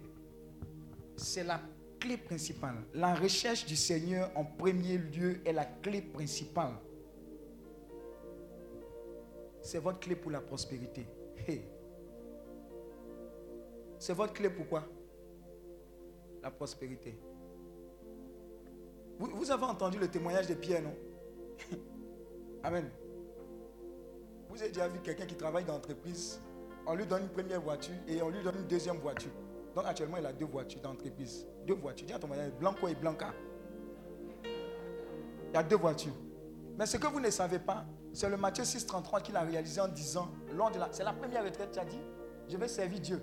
C'est 1.16 1.46
la 1.46 1.62
clé 2.02 2.18
principale. 2.18 2.76
La 2.94 3.16
recherche 3.16 3.66
du 3.66 3.78
Seigneur 3.78 4.30
en 4.36 4.44
premier 4.44 4.98
lieu 4.98 5.40
est 5.46 5.54
la 5.54 5.66
clé 5.66 6.02
principale. 6.02 6.74
C'est 9.62 9.80
votre 9.80 10.02
clé 10.02 10.18
pour 10.18 10.32
la 10.32 10.42
prospérité. 10.42 11.08
C'est 13.98 14.14
votre 14.14 14.34
clé 14.34 14.50
pour 14.50 14.68
quoi? 14.68 14.84
La 16.42 16.52
prospérité. 16.52 17.18
Vous, 19.20 19.52
avez 19.52 19.66
entendu 19.66 20.00
le 20.00 20.08
témoignage 20.08 20.48
de 20.48 20.54
Pierre, 20.54 20.82
non? 20.82 20.96
Amen. 22.64 22.90
Vous 24.48 24.62
avez 24.62 24.70
déjà 24.70 24.88
vu 24.88 25.00
quelqu'un 25.02 25.26
qui 25.26 25.36
travaille 25.36 25.66
dans 25.66 25.74
l'entreprise, 25.74 26.42
on 26.88 26.96
lui 26.96 27.06
donne 27.06 27.24
une 27.24 27.30
première 27.30 27.62
voiture 27.62 27.96
et 28.08 28.22
on 28.22 28.30
lui 28.30 28.42
donne 28.42 28.56
une 28.56 28.68
deuxième 28.68 28.98
voiture. 28.98 29.32
Donc 29.76 29.86
actuellement, 29.86 30.18
il 30.18 30.26
a 30.26 30.34
deux 30.34 30.46
voitures 30.46 30.82
d'entreprise. 30.82 31.46
Deux 31.68 31.76
voitures. 31.76 32.08
Dis 32.08 32.14
à 32.14 32.20
ton 32.20 32.28
voisin, 32.28 32.50
Blanco 32.60 32.88
et 32.88 32.96
Blanca. 32.96 33.34
Il 34.44 35.54
y 35.54 35.58
a 35.58 35.64
deux 35.64 35.76
voitures. 35.76 36.16
Mais 36.78 36.86
ce 36.86 36.98
que 36.98 37.08
vous 37.08 37.20
ne 37.20 37.30
savez 37.30 37.60
pas, 37.60 37.86
c'est 38.14 38.30
le 38.30 38.38
Matthieu 38.38 38.64
6,33 38.64 39.22
qu'il 39.22 39.36
a 39.36 39.42
réalisé 39.42 39.82
en 39.82 39.88
disant, 39.88 40.30
c'est 40.92 41.04
la 41.04 41.14
première 41.14 41.44
retraite, 41.44 41.72
tu 41.74 41.80
as 41.80 41.86
dit, 41.86 42.00
je 42.48 42.58
vais 42.58 42.68
servir 42.68 43.00
Dieu. 43.00 43.22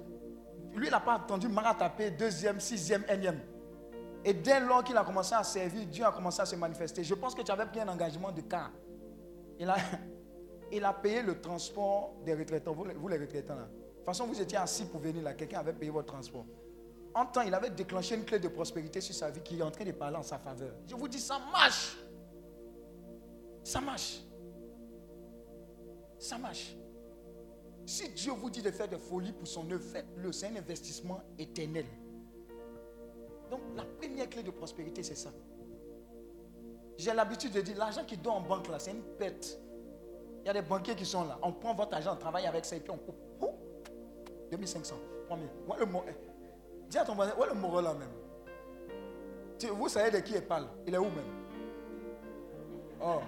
Lui, 0.77 0.89
il 0.89 0.91
n'a 0.91 1.01
pas 1.01 1.15
attendu 1.15 1.49
taper 1.79 2.11
deuxième, 2.11 2.61
sixième, 2.61 3.05
énième. 3.09 3.41
Et 4.25 4.35
dès 4.35 4.61
lors 4.61 4.85
qu'il 4.85 4.97
a 4.97 5.05
commencé 5.05 5.35
à 5.35 5.43
servir, 5.43 5.87
Dieu 5.87 6.05
a 6.05 6.13
commencé 6.13 6.43
à 6.43 6.47
se 6.47 6.55
manifester. 6.55 7.03
Je 7.03 7.15
pense 7.15 7.35
que 7.35 7.43
tu 7.43 7.51
avais 7.51 7.67
pris 7.67 7.81
un 7.81 7.89
engagement 7.89 8.31
de 8.31 8.43
car. 8.43 8.71
Il 9.59 9.69
a, 9.71 9.77
il 10.73 10.85
a 10.85 10.93
payé 10.93 11.23
le 11.23 11.41
transport 11.41 12.15
des 12.25 12.35
retraitants. 12.35 12.73
Vous, 12.75 12.85
vous 12.95 13.09
les 13.09 13.19
retraitants 13.19 13.55
là. 13.55 13.63
De 13.63 13.97
toute 13.97 14.05
façon, 14.05 14.27
vous 14.27 14.41
étiez 14.41 14.59
assis 14.59 14.85
pour 14.85 15.01
venir 15.01 15.23
là. 15.23 15.33
Quelqu'un 15.33 15.61
avait 15.61 15.73
payé 15.73 15.91
votre 15.91 16.13
transport. 16.13 16.45
En 17.15 17.25
temps, 17.25 17.41
il 17.41 17.55
avait 17.55 17.71
déclenché 17.71 18.15
une 18.15 18.25
clé 18.25 18.39
de 18.39 18.49
prospérité 18.49 19.01
sur 19.01 19.15
sa 19.15 19.31
vie 19.31 19.41
qui 19.41 19.59
est 19.59 19.63
en 19.63 19.71
train 19.71 19.85
de 19.85 19.93
parler 19.93 20.19
en 20.19 20.23
sa 20.23 20.39
faveur. 20.39 20.75
Je 20.87 20.95
vous 20.95 21.09
dis, 21.09 21.19
ça 21.19 21.39
marche. 21.51 21.97
Ça 23.65 23.81
marche. 23.81 24.21
Ça 26.19 26.37
marche. 26.37 26.77
Si 27.87 28.09
Dieu 28.09 28.33
vous 28.33 28.51
dit 28.51 28.63
de 28.63 28.73
faire 28.73 28.89
des 28.89 28.99
folies 28.99 29.33
pour 29.33 29.47
son 29.47 29.71
œuvre, 29.71 29.85
faites-le. 29.85 30.33
C'est 30.33 30.49
un 30.49 30.57
investissement 30.57 31.21
éternel. 31.39 31.87
Donc, 33.49 33.61
la 33.77 33.85
première 33.85 34.29
clé 34.29 34.43
de 34.43 34.51
prospérité, 34.51 35.05
c'est 35.05 35.15
ça. 35.15 35.31
J'ai 36.99 37.15
l'habitude 37.15 37.53
de 37.53 37.61
dire, 37.61 37.79
l'argent 37.79 38.05
qui 38.05 38.17
donne 38.17 38.33
en 38.35 38.41
banque, 38.41 38.69
là, 38.69 38.81
c'est 38.81 38.91
une 38.91 39.03
perte. 39.03 39.57
Il 40.43 40.47
y 40.47 40.51
a 40.51 40.53
des 40.53 40.63
banquiers 40.63 40.97
qui 40.97 41.07
sont 41.07 41.25
là. 41.25 41.39
On 41.43 41.53
prend 41.53 41.75
votre 41.75 41.95
argent, 41.95 42.15
on 42.15 42.17
travaille 42.17 42.47
avec 42.47 42.65
ça 42.65 42.75
et 42.75 42.81
puis 42.81 42.91
on 42.91 42.97
coupe. 42.97 43.17
Ouh, 43.41 43.55
2500, 44.51 44.97
3000. 45.27 45.49
Où 45.69 45.75
est 45.75 45.79
le 45.79 45.87
mot 45.87 46.03
eh, 46.09 46.13
Dis 46.89 46.99
à 46.99 47.05
ton 47.05 47.15
voisin, 47.15 47.35
où 47.39 47.45
est 47.45 47.49
le 47.49 47.55
moro 47.55 47.81
là 47.81 47.95
même 47.95 48.09
Vous 49.75 49.89
savez 49.89 50.11
de 50.11 50.19
qui 50.25 50.35
il 50.35 50.43
parle? 50.43 50.67
Il 50.87 50.95
est 50.95 50.99
où 50.99 51.05
même? 51.05 51.47
Oh, 53.01 53.21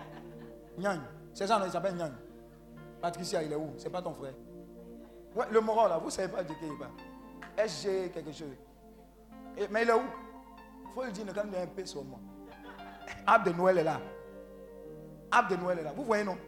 Nyang. 0.79 1.01
C'est 1.33 1.47
ça, 1.47 1.61
non, 1.61 1.67
il 1.67 1.71
s'appelle 1.71 1.95
Nyang. 1.95 2.13
Patricia, 3.01 3.41
il 3.43 3.53
est 3.53 3.57
où? 3.57 3.75
C'est 3.77 3.91
pas 3.91 4.03
ton 4.03 4.15
frère? 4.15 4.35
Le 5.51 5.61
moro 5.61 5.89
là, 5.89 5.99
vous 5.99 6.11
savez 6.11 6.29
pas 6.29 6.43
de 6.43 6.49
qui 6.49 6.67
il 6.67 6.79
parle 6.79 6.91
SG 7.57 8.11
quelque 8.13 8.33
chose. 8.33 8.49
Mais 9.71 9.83
il 9.83 9.91
est 9.91 9.93
où? 9.93 10.03
Il 10.85 10.93
faut 10.95 11.05
le 11.05 11.13
dire, 11.13 11.25
quand 11.35 11.43
il 11.47 11.53
y 11.53 11.57
a 11.57 11.63
un 11.63 11.67
peu 11.67 11.85
sur 11.85 12.05
moi. 12.05 12.19
Arbre 13.27 13.47
de 13.47 13.57
Noël 13.57 13.79
est 13.79 13.85
là. 13.85 14.01
Arbre 15.31 15.51
de 15.51 15.57
Noël 15.57 15.79
est 15.81 15.83
là. 15.83 15.93
Vous 15.95 16.05
voyez, 16.05 16.25
non? 16.25 16.39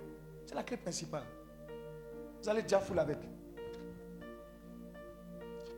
C'est 0.47 0.55
la 0.55 0.63
clé 0.63 0.77
principale. 0.77 1.25
Vous 2.43 2.49
allez 2.49 2.63
déjà 2.63 2.81
full 2.81 2.99
avec. 2.99 3.19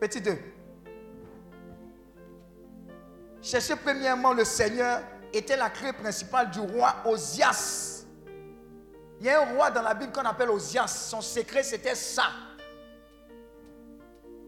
Petit 0.01 0.21
2. 0.21 0.39
Cherchez 3.41 3.75
premièrement 3.77 4.33
le 4.33 4.45
Seigneur 4.45 5.01
était 5.33 5.57
la 5.57 5.71
clé 5.71 5.93
principale 5.93 6.51
du 6.51 6.61
roi 6.61 6.95
Osias. 7.05 8.05
Il 9.19 9.27
y 9.27 9.31
a 9.31 9.43
un 9.43 9.55
roi 9.55 9.71
dans 9.71 9.83
la 9.83 9.95
Bible 9.95 10.13
qu'on 10.13 10.23
appelle 10.23 10.51
Osias. 10.51 10.89
Son 10.89 11.21
secret, 11.21 11.63
c'était 11.63 11.95
ça. 11.95 12.25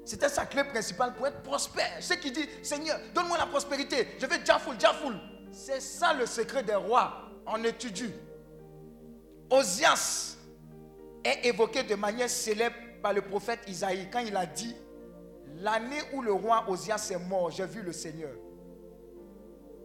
C'était 0.05 0.29
sa 0.29 0.45
clé 0.45 0.65
principale 0.65 1.15
pour 1.15 1.27
être 1.27 1.43
prospère. 1.43 1.97
Ce 2.01 2.15
qui 2.15 2.31
dit, 2.31 2.47
Seigneur, 2.63 2.99
donne-moi 3.15 3.39
la 3.39 3.47
prospérité. 3.47 4.09
Je 4.19 4.27
full, 4.27 4.77
déjà 4.77 4.93
full. 4.93 5.19
C'est 5.51 5.81
ça 5.81 6.13
le 6.13 6.27
secret 6.27 6.63
des 6.63 6.75
rois. 6.75 7.31
On 7.47 7.63
étudie. 7.65 8.13
Osias. 9.51 10.37
est 11.23 11.47
évoqué 11.47 11.83
de 11.85 11.95
manière 11.95 12.29
célèbre 12.29 12.77
par 13.03 13.13
le 13.15 13.23
prophète 13.23 13.61
Isaïe 13.67 14.09
quand 14.13 14.21
il 14.21 14.37
a 14.37 14.47
dit 14.47 14.75
L'année 15.57 16.01
où 16.13 16.21
le 16.21 16.33
roi 16.33 16.65
Osias 16.69 17.11
est 17.11 17.19
mort, 17.19 17.51
j'ai 17.51 17.65
vu 17.67 17.81
le 17.81 17.93
Seigneur. 17.93 18.33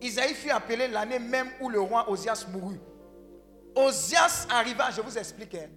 Isaïe 0.02 0.34
fut 0.34 0.50
appelé 0.50 0.88
l'année 0.88 1.20
même 1.20 1.50
où 1.62 1.70
le 1.70 1.80
roi 1.80 2.10
Osias 2.10 2.46
mourut. 2.52 2.80
Osias 3.76 4.48
arriva, 4.50 4.90
je 4.92 5.02
vous 5.02 5.18
explique, 5.18 5.56
hein. 5.56 5.70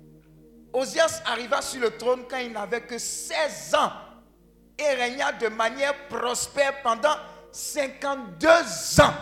Osias 0.73 1.23
arriva 1.27 1.61
sur 1.61 1.81
le 1.83 1.91
trône 1.97 2.23
quand 2.29 2.39
il 2.39 2.53
n'avait 2.53 2.81
que 2.81 2.97
16 2.99 3.75
ans 3.75 3.93
et 4.79 4.95
régna 4.95 5.33
de 5.33 5.49
manière 5.49 6.09
prospère 6.09 6.83
pendant 6.83 7.15
52 7.51 8.49
ans. 9.01 9.13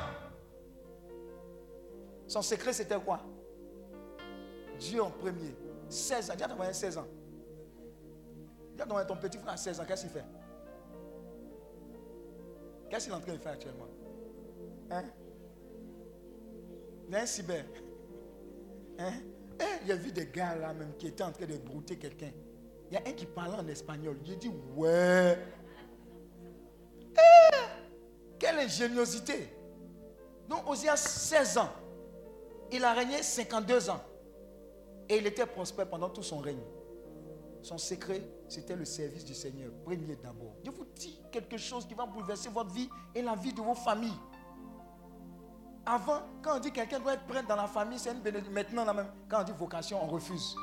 Son 2.27 2.43
secret, 2.43 2.72
c'était 2.72 2.98
quoi? 3.01 3.20
Dieu 4.78 5.02
en 5.02 5.10
premier. 5.10 5.55
16 5.89 6.31
ans. 6.31 6.35
À 6.35 6.48
ton 6.48 6.72
16 6.72 6.98
ans. 6.98 7.06
Dis 8.77 8.82
à 8.82 9.05
ton 9.05 9.16
petit 9.16 9.39
frère 9.39 9.59
16 9.59 9.81
ans, 9.81 9.85
qu'est-ce 9.86 10.02
qu'il 10.02 10.10
fait? 10.10 10.24
Qu'est-ce 12.89 13.05
qu'il 13.05 13.12
est 13.12 13.16
en 13.16 13.20
train 13.20 13.32
de 13.35 13.39
faire 13.39 13.52
actuellement? 13.52 13.89
Hein? 14.90 15.05
Il 17.09 17.12
y 17.12 17.16
a 17.16 17.20
un 17.22 17.27
cyber. 17.27 17.64
Hein? 18.98 19.12
Eh, 19.60 19.86
J'ai 19.86 19.97
vu 19.97 20.12
des 20.12 20.27
gars 20.27 20.55
là 20.56 20.72
même 20.72 20.97
qui 20.97 21.09
étaient 21.09 21.22
en 21.22 21.32
train 21.32 21.47
de 21.47 21.56
brouter 21.59 21.97
quelqu'un. 21.98 22.31
Il 22.90 22.94
y 22.94 22.96
a 22.96 23.02
un 23.06 23.12
qui 23.12 23.26
parlait 23.26 23.56
en 23.56 23.68
espagnol. 23.68 24.18
J'ai 24.24 24.36
dit, 24.36 24.50
ouais. 24.74 25.38
Eh, 27.14 27.56
quelle 28.38 28.58
ingéniosité. 28.58 29.54
Donc, 30.48 30.68
Osias, 30.68 30.96
16 30.96 31.58
ans. 31.58 31.70
Il 32.72 32.84
a 32.84 32.92
régné 32.92 33.22
52 33.22 33.90
ans. 33.90 34.00
Et 35.08 35.18
il 35.18 35.26
était 35.26 35.46
prospère 35.46 35.88
pendant 35.88 36.08
tout 36.08 36.22
son 36.22 36.38
règne. 36.38 36.62
Son 37.62 37.78
secret, 37.78 38.22
c'était 38.48 38.74
le 38.74 38.84
service 38.84 39.24
du 39.24 39.34
Seigneur. 39.34 39.70
Premier 39.84 40.16
d'abord. 40.16 40.54
Je 40.64 40.70
vous 40.70 40.86
dis 40.96 41.20
quelque 41.30 41.56
chose 41.56 41.86
qui 41.86 41.94
va 41.94 42.06
bouleverser 42.06 42.48
votre 42.48 42.70
vie 42.70 42.88
et 43.14 43.22
la 43.22 43.34
vie 43.34 43.52
de 43.52 43.60
vos 43.60 43.74
familles. 43.74 44.18
Avant, 45.84 46.22
quand 46.42 46.56
on 46.56 46.60
dit 46.60 46.72
quelqu'un 46.72 47.00
doit 47.00 47.14
être 47.14 47.26
prêtre 47.26 47.48
dans 47.48 47.56
la 47.56 47.66
famille, 47.66 47.98
c'est 47.98 48.12
une 48.12 48.20
bénédiction. 48.20 48.52
Maintenant, 48.52 48.86
quand 49.28 49.40
on 49.40 49.44
dit 49.44 49.52
vocation, 49.52 50.02
on 50.02 50.06
refuse. 50.06 50.56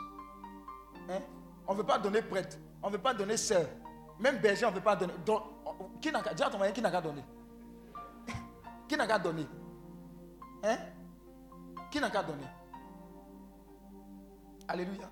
Hein? 1.09 1.21
On 1.67 1.73
ne 1.73 1.77
veut 1.79 1.85
pas 1.85 1.99
donner 1.99 2.21
prêtre. 2.21 2.57
On 2.81 2.87
ne 2.87 2.93
veut 2.93 3.01
pas 3.01 3.13
donner 3.13 3.37
sœur. 3.37 3.67
Même 4.19 4.37
berger, 4.39 4.65
on 4.65 4.69
ne 4.71 4.75
veut 4.75 4.81
pas 4.81 4.95
donner. 4.95 5.13
Qui 6.01 6.11
n'a 6.11 6.21
qu'à 6.21 6.33
qui 6.33 6.81
n'a 6.81 6.91
qu'à 6.91 7.01
donner 7.01 7.23
Qui 8.87 8.97
n'a 8.97 9.07
qu'à 9.07 9.19
donner? 9.19 9.47
Hein? 10.63 10.77
Qui 11.91 11.99
n'a 11.99 12.09
qu'à 12.09 12.23
donner? 12.23 12.47
Alléluia. 14.67 15.09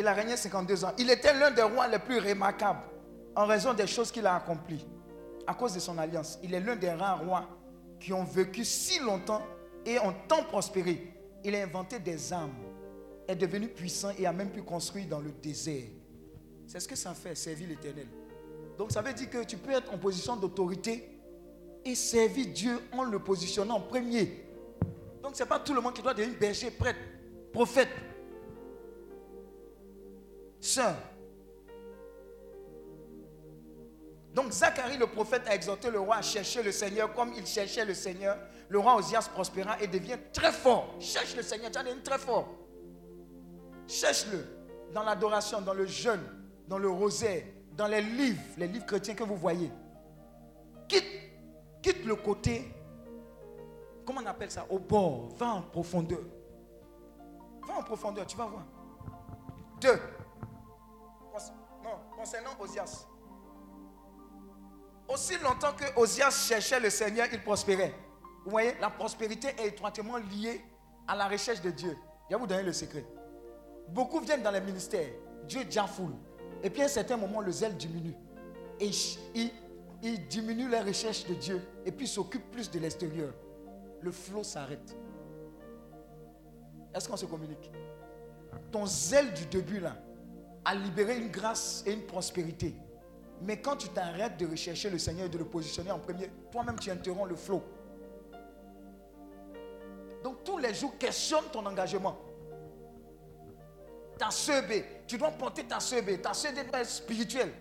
Il 0.00 0.06
a 0.06 0.14
régné 0.14 0.34
52 0.34 0.86
ans. 0.86 0.92
Il 0.96 1.10
était 1.10 1.34
l'un 1.34 1.50
des 1.50 1.60
rois 1.60 1.86
les 1.86 1.98
plus 1.98 2.20
remarquables 2.20 2.80
en 3.36 3.44
raison 3.44 3.74
des 3.74 3.86
choses 3.86 4.10
qu'il 4.10 4.26
a 4.26 4.34
accomplies. 4.34 4.86
À 5.46 5.52
cause 5.52 5.74
de 5.74 5.78
son 5.78 5.98
alliance. 5.98 6.38
Il 6.42 6.54
est 6.54 6.60
l'un 6.60 6.74
des 6.74 6.90
rares 6.90 7.22
rois 7.22 7.46
qui 8.00 8.14
ont 8.14 8.24
vécu 8.24 8.64
si 8.64 8.98
longtemps 9.00 9.42
et 9.84 9.98
ont 9.98 10.14
tant 10.26 10.42
prospéré. 10.44 11.12
Il 11.44 11.54
a 11.54 11.62
inventé 11.62 11.98
des 11.98 12.32
armes, 12.32 12.54
est 13.28 13.36
devenu 13.36 13.68
puissant 13.68 14.08
et 14.18 14.24
a 14.24 14.32
même 14.32 14.48
pu 14.48 14.62
construire 14.62 15.06
dans 15.06 15.20
le 15.20 15.32
désert. 15.32 15.88
C'est 16.66 16.80
ce 16.80 16.88
que 16.88 16.96
ça 16.96 17.12
fait, 17.12 17.34
servir 17.34 17.68
l'éternel. 17.68 18.06
Donc 18.78 18.92
ça 18.92 19.02
veut 19.02 19.12
dire 19.12 19.28
que 19.28 19.44
tu 19.44 19.58
peux 19.58 19.72
être 19.72 19.92
en 19.92 19.98
position 19.98 20.34
d'autorité 20.34 21.10
et 21.84 21.94
servir 21.94 22.46
Dieu 22.54 22.80
en 22.92 23.04
le 23.04 23.18
positionnant 23.18 23.76
en 23.76 23.80
premier. 23.80 24.46
Donc 25.22 25.36
ce 25.36 25.42
n'est 25.42 25.48
pas 25.48 25.58
tout 25.58 25.74
le 25.74 25.82
monde 25.82 25.92
qui 25.92 26.00
doit 26.00 26.14
devenir 26.14 26.38
berger, 26.38 26.70
prêtre, 26.70 27.00
prophète, 27.52 27.90
sœur. 30.60 30.96
Donc 34.34 34.52
Zacharie 34.52 34.96
le 34.96 35.06
prophète 35.06 35.42
a 35.46 35.54
exhorté 35.54 35.90
le 35.90 35.98
roi 35.98 36.16
à 36.16 36.22
chercher 36.22 36.62
le 36.62 36.70
Seigneur 36.70 37.12
comme 37.14 37.32
il 37.36 37.46
cherchait 37.46 37.84
le 37.84 37.94
Seigneur. 37.94 38.38
Le 38.68 38.78
roi 38.78 38.96
Osias 38.96 39.28
prospéra 39.32 39.80
et 39.82 39.88
devient 39.88 40.18
très 40.32 40.52
fort. 40.52 40.94
Cherche 41.00 41.34
le 41.34 41.42
Seigneur, 41.42 41.70
tu 41.70 41.78
es 41.78 42.02
très 42.02 42.18
fort. 42.18 42.48
Cherche-le 43.88 44.46
dans 44.94 45.02
l'adoration, 45.02 45.60
dans 45.60 45.74
le 45.74 45.86
jeûne, 45.86 46.22
dans 46.68 46.78
le 46.78 46.88
rosaire, 46.88 47.42
dans 47.72 47.88
les 47.88 48.00
livres, 48.00 48.40
les 48.56 48.68
livres 48.68 48.86
chrétiens 48.86 49.14
que 49.14 49.24
vous 49.24 49.36
voyez. 49.36 49.70
Quitte, 50.86 51.10
quitte 51.82 52.04
le 52.04 52.14
côté, 52.14 52.72
comment 54.04 54.20
on 54.22 54.26
appelle 54.26 54.50
ça, 54.50 54.66
au 54.70 54.78
bord, 54.78 55.30
va 55.36 55.54
en 55.54 55.62
profondeur. 55.62 56.22
Va 57.66 57.78
en 57.78 57.82
profondeur, 57.82 58.26
tu 58.26 58.36
vas 58.36 58.46
voir. 58.46 58.64
Deux, 59.80 59.98
concernant 62.20 62.50
Osias. 62.60 63.06
Aussi 65.08 65.38
longtemps 65.38 65.72
que 65.72 65.98
Osias 65.98 66.30
cherchait 66.30 66.78
le 66.78 66.90
Seigneur, 66.90 67.26
il 67.32 67.42
prospérait. 67.42 67.94
Vous 68.44 68.50
voyez, 68.50 68.74
la 68.78 68.90
prospérité 68.90 69.48
est 69.58 69.68
étroitement 69.68 70.18
liée 70.18 70.60
à 71.08 71.16
la 71.16 71.28
recherche 71.28 71.62
de 71.62 71.70
Dieu. 71.70 71.96
Je 72.28 72.34
vais 72.34 72.40
vous 72.40 72.46
donner 72.46 72.62
le 72.62 72.72
secret. 72.72 73.04
Beaucoup 73.88 74.20
viennent 74.20 74.42
dans 74.42 74.50
les 74.50 74.60
ministères. 74.60 75.08
Dieu 75.44 75.64
déjà 75.64 75.86
foule. 75.86 76.14
Et 76.62 76.68
puis 76.68 76.82
à 76.82 76.84
un 76.84 76.88
certain 76.88 77.16
moment, 77.16 77.40
le 77.40 77.50
zèle 77.50 77.76
diminue. 77.76 78.14
Et 78.78 78.90
il, 79.34 79.50
il 80.02 80.28
diminue 80.28 80.68
la 80.68 80.82
recherche 80.82 81.26
de 81.26 81.34
Dieu. 81.34 81.62
Et 81.86 81.90
puis 81.90 82.06
s'occupe 82.06 82.50
plus 82.50 82.70
de 82.70 82.78
l'extérieur. 82.78 83.32
Le 84.02 84.12
flot 84.12 84.44
s'arrête. 84.44 84.94
Est-ce 86.94 87.08
qu'on 87.08 87.16
se 87.16 87.26
communique? 87.26 87.70
Ton 88.70 88.84
zèle 88.84 89.32
du 89.32 89.46
début 89.46 89.80
là, 89.80 89.96
à 90.64 90.74
libérer 90.74 91.16
une 91.16 91.30
grâce 91.30 91.82
et 91.86 91.92
une 91.92 92.06
prospérité. 92.06 92.74
Mais 93.42 93.60
quand 93.60 93.76
tu 93.76 93.88
t'arrêtes 93.88 94.36
de 94.36 94.46
rechercher 94.46 94.90
le 94.90 94.98
Seigneur 94.98 95.26
et 95.26 95.30
de 95.30 95.38
le 95.38 95.46
positionner 95.46 95.90
en 95.90 95.98
premier, 95.98 96.30
toi-même 96.50 96.78
tu 96.78 96.90
interromps 96.90 97.28
le 97.30 97.36
flot. 97.36 97.62
Donc 100.22 100.44
tous 100.44 100.58
les 100.58 100.74
jours, 100.74 100.96
questionne 100.98 101.44
ton 101.50 101.64
engagement. 101.64 102.18
Ta 104.18 104.30
sebé, 104.30 104.84
tu 105.06 105.16
dois 105.16 105.30
porter 105.30 105.64
ta 105.64 105.80
sebé. 105.80 106.20
Ta 106.20 106.34
sebé 106.34 106.64
doit 106.64 106.80
être 106.80 106.90
spirituelle. 106.90 107.52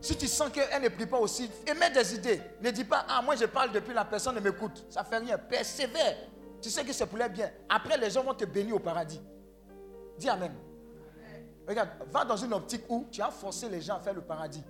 Si 0.00 0.16
tu 0.16 0.26
sens 0.26 0.50
qu'elle 0.50 0.82
ne 0.82 0.88
prie 0.88 1.06
pas 1.06 1.18
aussi, 1.18 1.48
émets 1.64 1.90
des 1.90 2.16
idées. 2.16 2.40
Ne 2.60 2.72
dis 2.72 2.82
pas, 2.82 3.06
ah, 3.08 3.22
moi 3.22 3.36
je 3.36 3.44
parle 3.44 3.70
depuis 3.70 3.94
la 3.94 4.04
personne 4.04 4.34
ne 4.34 4.40
m'écoute. 4.40 4.84
Ça 4.90 5.04
fait 5.04 5.18
rien. 5.18 5.38
Persévère. 5.38 6.16
Tu 6.60 6.70
sais 6.70 6.84
que 6.84 6.92
c'est 6.92 7.06
pour 7.06 7.18
les 7.18 7.28
bien. 7.28 7.50
Après, 7.68 7.96
les 7.96 8.10
gens 8.10 8.24
vont 8.24 8.34
te 8.34 8.44
bénir 8.44 8.74
au 8.74 8.80
paradis. 8.80 9.20
Dis 10.18 10.28
Amen. 10.28 10.52
Regarde, 11.66 11.90
va 12.10 12.24
dans 12.24 12.36
une 12.36 12.52
optique 12.52 12.84
où 12.88 13.06
tu 13.10 13.22
as 13.22 13.30
forcé 13.30 13.68
les 13.68 13.80
gens 13.80 13.96
à 13.96 14.00
faire 14.00 14.14
le 14.14 14.20
paradis. 14.20 14.62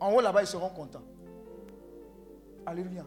En 0.00 0.12
haut 0.12 0.20
là-bas, 0.20 0.42
ils 0.42 0.46
seront 0.46 0.70
contents. 0.70 1.04
Alléluia. 2.66 3.04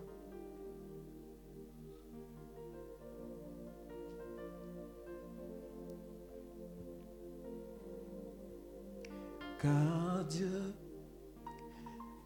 Car 9.62 10.24
Dieu 10.30 10.74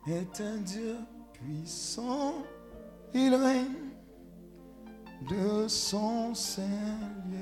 est 0.07 0.41
un 0.41 0.57
Dieu 0.57 0.97
puissant, 1.33 2.33
il 3.13 3.33
règne 3.33 3.91
de 5.29 5.67
son 5.67 6.33
Seigneur 6.33 7.40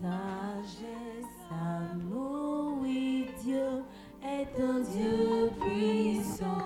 sagesse, 0.00 1.26
amour, 1.50 2.78
oui, 2.80 3.26
Dieu 3.42 3.82
est 4.22 4.60
un 4.60 4.80
Dieu 4.80 5.50
puissant, 5.60 6.58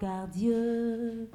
car 0.00 0.28
Dieu, 0.28 1.30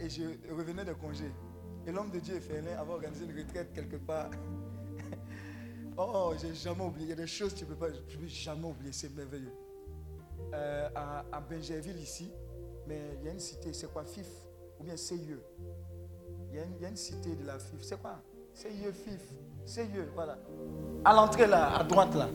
Et 0.00 0.08
je 0.08 0.22
revenais 0.54 0.84
de 0.84 0.92
congé. 0.94 1.30
Et 1.86 1.92
l'homme 1.92 2.10
de 2.10 2.18
Dieu 2.18 2.40
Félin 2.40 2.76
avait 2.78 2.92
organisé 2.92 3.24
une 3.24 3.36
retraite 3.36 3.72
quelque 3.72 3.96
part. 3.96 4.30
Oh, 5.98 6.34
j'ai 6.38 6.52
jamais 6.54 6.84
oublié. 6.84 7.06
Il 7.06 7.08
y 7.08 7.12
a 7.14 7.16
des 7.16 7.26
choses 7.26 7.54
que 7.54 7.60
tu 7.60 7.64
ne 7.64 7.70
peux 7.70 7.90
peux 7.90 8.26
jamais 8.26 8.66
oublier. 8.66 8.92
C'est 8.92 9.08
merveilleux. 9.16 9.54
Euh, 10.52 10.88
à, 10.94 11.24
à 11.32 11.40
Benjerville 11.40 11.98
ici, 11.98 12.30
mais 12.86 13.16
il 13.18 13.24
y 13.24 13.28
a 13.30 13.32
une 13.32 13.40
cité, 13.40 13.72
c'est 13.72 13.90
quoi 13.90 14.04
FIF 14.04 14.28
Ou 14.78 14.84
bien 14.84 14.94
CIE 14.94 15.36
il 16.50 16.56
y, 16.56 16.58
a 16.58 16.64
une, 16.64 16.78
y 16.80 16.84
a 16.84 16.88
une 16.88 16.96
cité 16.96 17.34
de 17.34 17.46
la 17.46 17.58
FIF. 17.58 17.80
C'est 17.82 18.00
quoi? 18.00 18.22
CIE, 18.54 18.68
FIF. 18.92 19.32
CIE, 19.64 19.86
voilà. 20.14 20.38
À 21.04 21.12
l'entrée 21.14 21.46
là, 21.46 21.76
à 21.76 21.84
droite 21.84 22.14
là. 22.14 22.28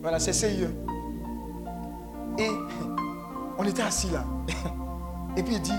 Voilà, 0.00 0.18
c'est 0.18 0.32
CIE. 0.32 0.68
Et 2.38 2.48
on 3.58 3.64
était 3.64 3.82
assis 3.82 4.10
là. 4.10 4.24
Et 5.36 5.42
puis 5.42 5.54
il 5.54 5.62
dit, 5.62 5.72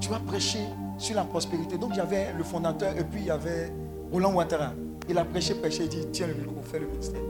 tu 0.00 0.08
vas 0.08 0.20
prêcher 0.20 0.64
sur 0.98 1.16
la 1.16 1.24
prospérité. 1.24 1.78
Donc 1.78 1.90
il 1.92 1.98
y 1.98 2.00
avait 2.00 2.32
le 2.36 2.44
fondateur 2.44 2.96
et 2.96 3.04
puis 3.04 3.20
il 3.20 3.26
y 3.26 3.30
avait 3.30 3.72
Roland 4.12 4.34
Ouattara. 4.34 4.72
Il 5.08 5.18
a 5.18 5.24
prêché, 5.24 5.54
prêché, 5.54 5.84
il 5.84 5.88
dit, 5.88 6.06
tiens 6.12 6.26
le 6.26 6.34
micro, 6.34 6.62
fais 6.62 6.78
le 6.78 6.86
ministère. 6.86 7.20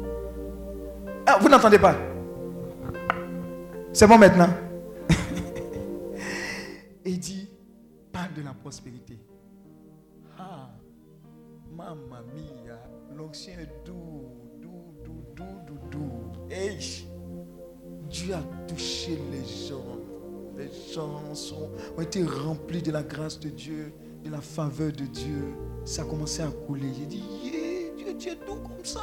Ah, 1.27 1.39
vous 1.41 1.49
n'entendez 1.49 1.78
pas? 1.78 1.97
C'est 3.93 4.07
bon 4.07 4.19
maintenant? 4.19 4.49
Il 7.05 7.19
dit, 7.19 7.49
parle 8.12 8.35
de 8.35 8.43
la 8.43 8.53
prospérité. 8.53 9.19
Ah, 10.39 10.70
mamma 11.73 12.23
mia, 12.35 12.78
l'onction 13.16 13.53
est 13.53 13.86
doux, 13.86 14.27
doux, 14.61 14.95
doux, 15.05 15.24
doux, 15.35 15.45
doux, 15.66 15.78
doux. 15.91 16.11
Hey, 16.51 17.07
Dieu 18.09 18.35
a 18.35 18.43
touché 18.69 19.19
les 19.32 19.69
gens. 19.69 20.03
Les 20.56 20.68
gens 20.93 21.35
sont, 21.35 21.70
ont 21.97 22.01
été 22.01 22.22
remplis 22.22 22.82
de 22.82 22.93
la 22.93 23.02
grâce 23.02 23.40
de 23.40 23.48
Dieu, 23.48 23.93
de 24.24 24.31
la 24.31 24.40
faveur 24.40 24.93
de 24.93 25.05
Dieu. 25.05 25.55
Ça 25.85 26.02
a 26.02 26.05
commencé 26.05 26.43
à 26.43 26.48
couler. 26.48 26.89
J'ai 26.98 27.06
dit, 27.06 27.24
yeah, 27.43 27.94
Dieu, 27.97 28.14
Dieu 28.14 28.32
doux 28.47 28.56
comme 28.56 28.85
ça. 28.85 29.02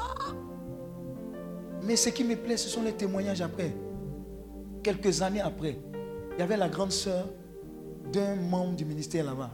Mais 1.83 1.95
ce 1.95 2.09
qui 2.09 2.23
me 2.23 2.35
plaît, 2.35 2.57
ce 2.57 2.69
sont 2.69 2.83
les 2.83 2.93
témoignages 2.93 3.41
après. 3.41 3.73
Quelques 4.83 5.21
années 5.21 5.41
après, 5.41 5.77
il 6.33 6.39
y 6.39 6.41
avait 6.41 6.57
la 6.57 6.69
grande 6.69 6.91
sœur 6.91 7.27
d'un 8.11 8.35
membre 8.35 8.75
du 8.75 8.85
ministère 8.85 9.25
là-bas. 9.25 9.51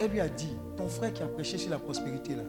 Elle 0.00 0.10
lui 0.10 0.20
a 0.20 0.28
dit, 0.28 0.56
ton 0.76 0.88
frère 0.88 1.12
qui 1.12 1.22
a 1.22 1.26
prêché 1.26 1.58
sur 1.58 1.70
la 1.70 1.78
prospérité 1.78 2.34
là, 2.34 2.42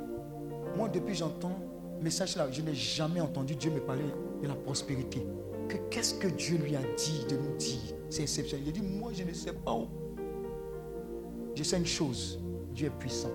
moi 0.75 0.89
depuis 0.89 1.15
j'entends 1.15 1.57
message 2.01 2.35
là, 2.35 2.47
je 2.51 2.61
n'ai 2.61 2.73
jamais 2.73 3.21
entendu 3.21 3.55
Dieu 3.55 3.71
me 3.71 3.79
parler 3.79 4.05
de 4.41 4.47
la 4.47 4.55
prospérité. 4.55 5.25
Que 5.68 5.77
qu'est-ce 5.89 6.14
que 6.15 6.27
Dieu 6.27 6.57
lui 6.57 6.76
a 6.76 6.81
dit 6.95 7.26
de 7.30 7.38
nous 7.38 7.56
dire? 7.57 7.94
C'est 8.10 8.23
exceptionnel. 8.23 8.68
Il 8.68 8.69
a 8.69 8.73
dit, 8.73 8.81
moi 8.81 9.11
je 9.14 9.23
ne 9.23 9.34
sais 9.34 9.53
pas 9.53 9.73
où. 9.73 9.88
Je 11.56 11.64
sais 11.64 11.77
une 11.77 11.85
chose, 11.85 12.39
Dieu 12.73 12.88
est 12.88 12.99
puissant. 12.99 13.31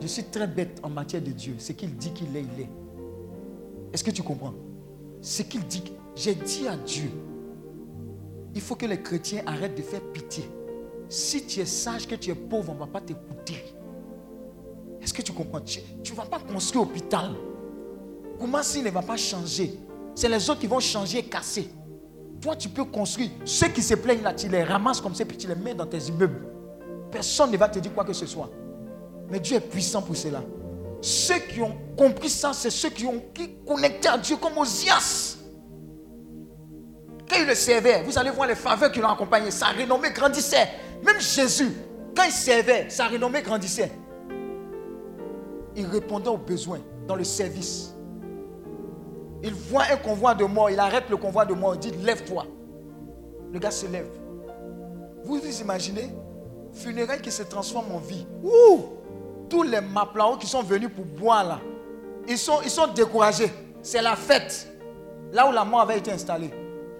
Je 0.00 0.06
suis 0.06 0.24
très 0.24 0.46
bête 0.46 0.80
en 0.82 0.90
matière 0.90 1.22
de 1.22 1.30
Dieu. 1.30 1.54
Ce 1.58 1.72
qu'il 1.72 1.94
dit 1.96 2.12
qu'il 2.12 2.36
est, 2.36 2.42
il 2.42 2.62
est. 2.62 2.68
Est-ce 3.92 4.02
que 4.02 4.10
tu 4.10 4.22
comprends? 4.22 4.54
Ce 5.20 5.42
qu'il 5.42 5.64
dit, 5.66 5.82
j'ai 6.14 6.34
dit 6.34 6.66
à 6.68 6.76
Dieu, 6.76 7.10
il 8.54 8.60
faut 8.60 8.74
que 8.74 8.86
les 8.86 9.00
chrétiens 9.02 9.42
arrêtent 9.46 9.76
de 9.76 9.82
faire 9.82 10.02
pitié. 10.12 10.44
Si 11.08 11.46
tu 11.46 11.60
es 11.60 11.66
sage, 11.66 12.06
que 12.06 12.14
tu 12.14 12.30
es 12.30 12.34
pauvre, 12.34 12.70
on 12.70 12.74
ne 12.74 12.80
va 12.80 12.86
pas 12.86 13.00
t'écouter. 13.00 13.62
Est-ce 15.00 15.14
que 15.14 15.22
tu 15.22 15.32
comprends? 15.32 15.60
Tu 15.60 15.80
ne 16.10 16.16
vas 16.16 16.26
pas 16.26 16.40
construire 16.40 16.84
hôpital. 16.84 17.30
Comment 18.38 18.62
s'il 18.62 18.84
ne 18.84 18.90
va 18.90 19.02
pas 19.02 19.16
changer? 19.16 19.78
C'est 20.16 20.30
les 20.30 20.48
autres 20.48 20.60
qui 20.60 20.66
vont 20.66 20.80
changer 20.80 21.18
et 21.18 21.22
casser. 21.22 21.68
Toi, 22.40 22.56
tu 22.56 22.70
peux 22.70 22.84
construire. 22.84 23.30
Ceux 23.44 23.68
qui 23.68 23.82
se 23.82 23.94
plaignent 23.94 24.22
là, 24.22 24.32
tu 24.32 24.48
les 24.48 24.64
ramasses 24.64 25.00
comme 25.00 25.14
ça, 25.14 25.26
puis 25.26 25.36
tu 25.36 25.46
les 25.46 25.54
mets 25.54 25.74
dans 25.74 25.86
tes 25.86 25.98
immeubles. 25.98 26.42
Personne 27.12 27.50
ne 27.50 27.56
va 27.58 27.68
te 27.68 27.78
dire 27.78 27.92
quoi 27.94 28.02
que 28.02 28.14
ce 28.14 28.24
soit. 28.24 28.50
Mais 29.30 29.38
Dieu 29.38 29.58
est 29.58 29.60
puissant 29.60 30.00
pour 30.00 30.16
cela. 30.16 30.42
Ceux 31.02 31.38
qui 31.40 31.60
ont 31.60 31.76
compris 31.98 32.30
ça, 32.30 32.52
c'est 32.54 32.70
ceux 32.70 32.88
qui 32.88 33.04
ont 33.04 33.22
connecté 33.66 34.08
à 34.08 34.16
Dieu 34.16 34.36
comme 34.36 34.56
Osias. 34.56 35.36
Quand 37.28 37.36
il 37.38 37.46
le 37.46 37.54
servait, 37.54 38.02
vous 38.02 38.18
allez 38.18 38.30
voir 38.30 38.48
les 38.48 38.54
faveurs 38.54 38.90
qui 38.90 39.00
l'ont 39.00 39.10
accompagné. 39.10 39.50
Sa 39.50 39.66
renommée 39.66 40.10
grandissait. 40.12 40.68
Même 41.04 41.20
Jésus, 41.20 41.72
quand 42.16 42.24
il 42.24 42.32
servait, 42.32 42.88
sa 42.88 43.08
renommée 43.08 43.42
grandissait. 43.42 43.92
Il 45.74 45.86
répondait 45.86 46.28
aux 46.28 46.38
besoins 46.38 46.80
dans 47.06 47.16
le 47.16 47.24
service. 47.24 47.95
Il 49.42 49.52
voit 49.54 49.84
un 49.92 49.96
convoi 49.96 50.34
de 50.34 50.44
mort, 50.44 50.70
il 50.70 50.78
arrête 50.78 51.04
le 51.10 51.16
convoi 51.16 51.44
de 51.44 51.54
mort, 51.54 51.74
il 51.74 51.80
dit 51.80 51.90
Lève-toi. 52.02 52.46
Le 53.52 53.58
gars 53.58 53.70
se 53.70 53.86
lève. 53.86 54.08
Vous 55.24 55.38
vous 55.38 55.60
imaginez 55.60 56.10
Funérailles 56.72 57.22
qui 57.22 57.30
se 57.30 57.42
transforment 57.42 57.92
en 57.92 57.98
vie. 57.98 58.26
Ouh 58.42 58.84
Tous 59.48 59.62
les 59.62 59.80
maplaos 59.80 60.36
qui 60.36 60.46
sont 60.46 60.62
venus 60.62 60.90
pour 60.94 61.04
boire 61.04 61.44
là, 61.44 61.60
ils 62.28 62.38
sont, 62.38 62.60
découragés. 62.94 63.50
C'est 63.82 64.02
la 64.02 64.16
fête. 64.16 64.68
Là 65.32 65.48
où 65.48 65.52
la 65.52 65.64
mort 65.64 65.80
avait 65.80 65.98
été 65.98 66.12
installée. 66.12 66.50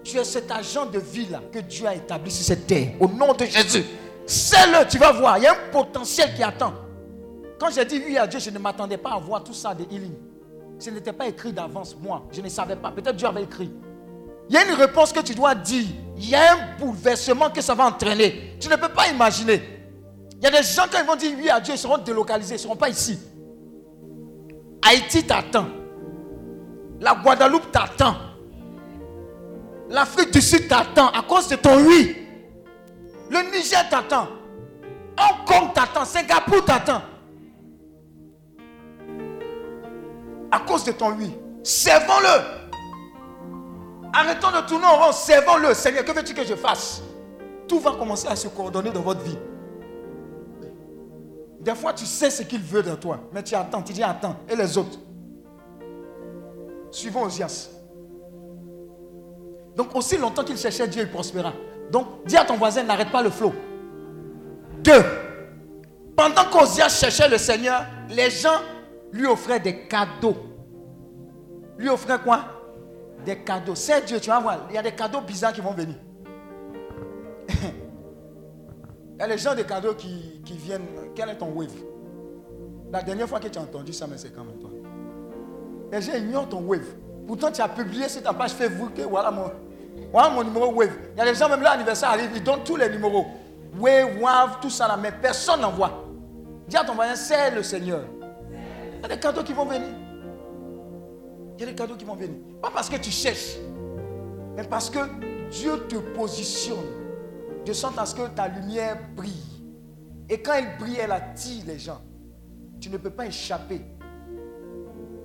Tu 0.03 0.17
es 0.17 0.23
cet 0.23 0.49
agent 0.51 0.85
de 0.85 0.99
vie 0.99 1.27
là 1.27 1.41
que 1.51 1.59
Dieu 1.59 1.85
a 1.85 1.95
établi 1.95 2.31
sur 2.31 2.45
cette 2.45 2.65
terre. 2.65 2.89
Au 2.99 3.07
nom 3.07 3.33
de 3.33 3.45
Jésus. 3.45 3.83
C'est-le, 4.25 4.87
tu 4.87 4.97
vas 4.97 5.11
voir. 5.11 5.37
Il 5.37 5.43
y 5.43 5.47
a 5.47 5.51
un 5.53 5.71
potentiel 5.71 6.33
qui 6.33 6.43
attend. 6.43 6.73
Quand 7.59 7.69
j'ai 7.71 7.85
dit 7.85 8.01
oui 8.05 8.17
à 8.17 8.27
Dieu, 8.27 8.39
je 8.39 8.49
ne 8.49 8.59
m'attendais 8.59 8.97
pas 8.97 9.11
à 9.11 9.19
voir 9.19 9.43
tout 9.43 9.53
ça 9.53 9.73
de 9.73 9.83
healing. 9.83 10.13
Ce 10.79 10.89
n'était 10.89 11.13
pas 11.13 11.27
écrit 11.27 11.51
d'avance, 11.51 11.95
moi. 11.99 12.25
Je 12.31 12.41
ne 12.41 12.49
savais 12.49 12.75
pas. 12.75 12.91
Peut-être 12.91 13.15
Dieu 13.15 13.27
avait 13.27 13.43
écrit. 13.43 13.71
Il 14.49 14.53
y 14.55 14.57
a 14.57 14.65
une 14.65 14.75
réponse 14.75 15.11
que 15.11 15.19
tu 15.21 15.33
dois 15.33 15.55
dire. 15.55 15.85
Il 16.15 16.29
y 16.29 16.35
a 16.35 16.53
un 16.53 16.77
bouleversement 16.79 17.49
que 17.49 17.61
ça 17.61 17.73
va 17.75 17.85
entraîner. 17.87 18.55
Tu 18.59 18.69
ne 18.69 18.75
peux 18.75 18.89
pas 18.89 19.07
imaginer. 19.07 19.61
Il 20.39 20.43
y 20.43 20.47
a 20.47 20.51
des 20.51 20.63
gens, 20.63 20.83
ils 20.93 21.05
vont 21.05 21.15
dire 21.15 21.31
oui 21.37 21.49
à 21.49 21.59
Dieu, 21.59 21.73
ils 21.73 21.79
seront 21.79 21.97
délocalisés. 21.97 22.55
Ils 22.55 22.57
ne 22.57 22.61
seront 22.61 22.75
pas 22.75 22.89
ici. 22.89 23.19
Haïti 24.87 25.23
t'attend. 25.23 25.67
La 27.01 27.15
Guadeloupe 27.15 27.71
t'attend. 27.71 28.15
L'Afrique 29.89 30.31
du 30.31 30.41
Sud 30.41 30.67
t'attend 30.67 31.09
à 31.09 31.23
cause 31.23 31.47
de 31.47 31.55
ton 31.55 31.85
oui. 31.85 32.15
Le 33.29 33.39
Niger 33.51 33.87
t'attend. 33.89 34.27
Hong 35.19 35.45
Kong 35.45 35.73
t'attend. 35.73 36.05
Singapour 36.05 36.63
t'attend. 36.63 37.01
À 40.51 40.59
cause 40.59 40.83
de 40.83 40.91
ton 40.91 41.11
oui. 41.11 41.35
Servons-le. 41.63 42.67
Arrêtons 44.13 44.51
de 44.51 44.67
tourner 44.67 44.85
en 44.85 45.05
rond. 45.05 45.11
Servons-le. 45.11 45.73
Seigneur, 45.73 46.05
que 46.05 46.11
veux-tu 46.11 46.33
que 46.33 46.43
je 46.43 46.55
fasse? 46.55 47.01
Tout 47.67 47.79
va 47.79 47.91
commencer 47.91 48.27
à 48.27 48.35
se 48.35 48.47
coordonner 48.47 48.91
dans 48.91 49.01
votre 49.01 49.21
vie. 49.21 49.37
Des 51.59 51.75
fois, 51.75 51.91
tu 51.93 52.05
sais 52.05 52.29
ce 52.29 52.43
qu'il 52.43 52.61
veut 52.61 52.83
de 52.83 52.95
toi. 52.95 53.19
Mais 53.33 53.43
tu 53.43 53.55
attends. 53.55 53.81
Tu 53.81 53.93
dis 53.93 54.03
attends. 54.03 54.37
Et 54.47 54.55
les 54.55 54.77
autres? 54.77 54.99
Suivons 56.91 57.23
Osias. 57.25 57.69
Donc, 59.75 59.95
aussi 59.95 60.17
longtemps 60.17 60.43
qu'il 60.43 60.57
cherchait 60.57 60.87
Dieu, 60.87 61.03
il 61.03 61.11
prospéra. 61.11 61.53
Donc, 61.91 62.25
dis 62.25 62.37
à 62.37 62.45
ton 62.45 62.55
voisin, 62.55 62.83
n'arrête 62.83 63.11
pas 63.11 63.21
le 63.21 63.29
flot. 63.29 63.53
Deux. 64.79 65.03
Pendant 66.15 66.45
qu'Osias 66.45 66.89
cherchait 66.89 67.29
le 67.29 67.37
Seigneur, 67.37 67.85
les 68.09 68.31
gens 68.31 68.59
lui 69.17 69.25
offraient 69.25 69.59
des 69.59 69.87
cadeaux. 69.87 70.37
Lui 71.77 71.89
offraient 71.89 72.19
quoi? 72.19 72.45
Des 73.25 73.39
cadeaux. 73.39 73.75
C'est 73.75 74.05
Dieu, 74.05 74.19
tu 74.19 74.29
vas 74.29 74.39
voir. 74.39 74.67
Il 74.69 74.75
y 74.75 74.77
a 74.77 74.83
des 74.83 74.93
cadeaux 74.93 75.21
bizarres 75.21 75.53
qui 75.53 75.61
vont 75.61 75.71
venir. 75.71 75.95
Il 77.49 79.19
y 79.19 79.21
a 79.21 79.27
les 79.27 79.37
gens 79.37 79.55
de 79.55 79.63
cadeaux 79.63 79.95
qui, 79.95 80.41
qui 80.45 80.57
viennent. 80.57 80.85
Quel 81.15 81.29
est 81.29 81.37
ton 81.37 81.51
wave? 81.51 81.73
La 82.91 83.01
dernière 83.01 83.27
fois 83.27 83.39
que 83.39 83.47
tu 83.47 83.57
as 83.57 83.61
entendu 83.61 83.91
ça, 83.91 84.07
mais 84.07 84.17
c'est 84.17 84.33
quand 84.33 84.45
même 84.45 84.59
toi. 84.59 84.69
Les 85.91 86.01
gens 86.01 86.13
ignorent 86.13 86.49
ton 86.49 86.61
wave. 86.61 86.95
Pourtant, 87.25 87.51
tu 87.51 87.61
as 87.61 87.67
publié 87.67 88.07
sur 88.07 88.23
ta 88.23 88.33
page 88.33 88.51
Facebook 88.51 88.93
que 88.93 89.01
voilà 89.01 89.31
mon, 89.31 89.51
voilà 90.11 90.29
mon 90.29 90.43
numéro 90.43 90.71
wave. 90.73 90.93
Il 91.13 91.17
y 91.17 91.21
a 91.21 91.25
des 91.25 91.35
gens, 91.35 91.49
même 91.49 91.61
là, 91.61 91.71
l'anniversaire 91.71 92.09
arrive, 92.09 92.29
ils 92.33 92.43
donnent 92.43 92.63
tous 92.63 92.75
les 92.77 92.89
numéros. 92.89 93.25
Wave, 93.77 94.21
wave, 94.21 94.59
tout 94.61 94.69
ça 94.69 94.87
là, 94.87 94.95
mais 94.95 95.11
personne 95.11 95.59
n'envoie. 95.61 96.05
Dis 96.67 96.77
à 96.77 96.83
ton 96.83 96.93
voisin, 96.93 97.15
c'est 97.15 97.51
le 97.51 97.63
Seigneur. 97.63 98.03
Il 98.97 99.01
y 99.01 99.05
a 99.05 99.15
des 99.15 99.19
cadeaux 99.19 99.43
qui 99.43 99.53
vont 99.53 99.65
venir. 99.65 99.89
Il 101.57 101.61
y 101.61 101.63
a 101.63 101.65
des 101.67 101.75
cadeaux 101.75 101.95
qui 101.95 102.05
vont 102.05 102.15
venir. 102.15 102.37
Pas 102.61 102.71
parce 102.71 102.89
que 102.89 102.97
tu 102.97 103.11
cherches, 103.11 103.57
mais 104.55 104.63
parce 104.63 104.89
que 104.89 104.99
Dieu 105.49 105.87
te 105.87 105.95
positionne 105.95 106.85
de 107.65 107.73
sorte 107.73 107.97
à 107.97 108.05
ce 108.05 108.15
que 108.15 108.27
ta 108.29 108.47
lumière 108.47 108.97
brille. 109.15 109.63
Et 110.29 110.41
quand 110.41 110.53
elle 110.53 110.77
brille, 110.77 110.97
elle 111.01 111.11
attire 111.11 111.63
les 111.67 111.79
gens. 111.79 112.01
Tu 112.79 112.89
ne 112.89 112.97
peux 112.97 113.09
pas 113.09 113.25
échapper 113.25 113.81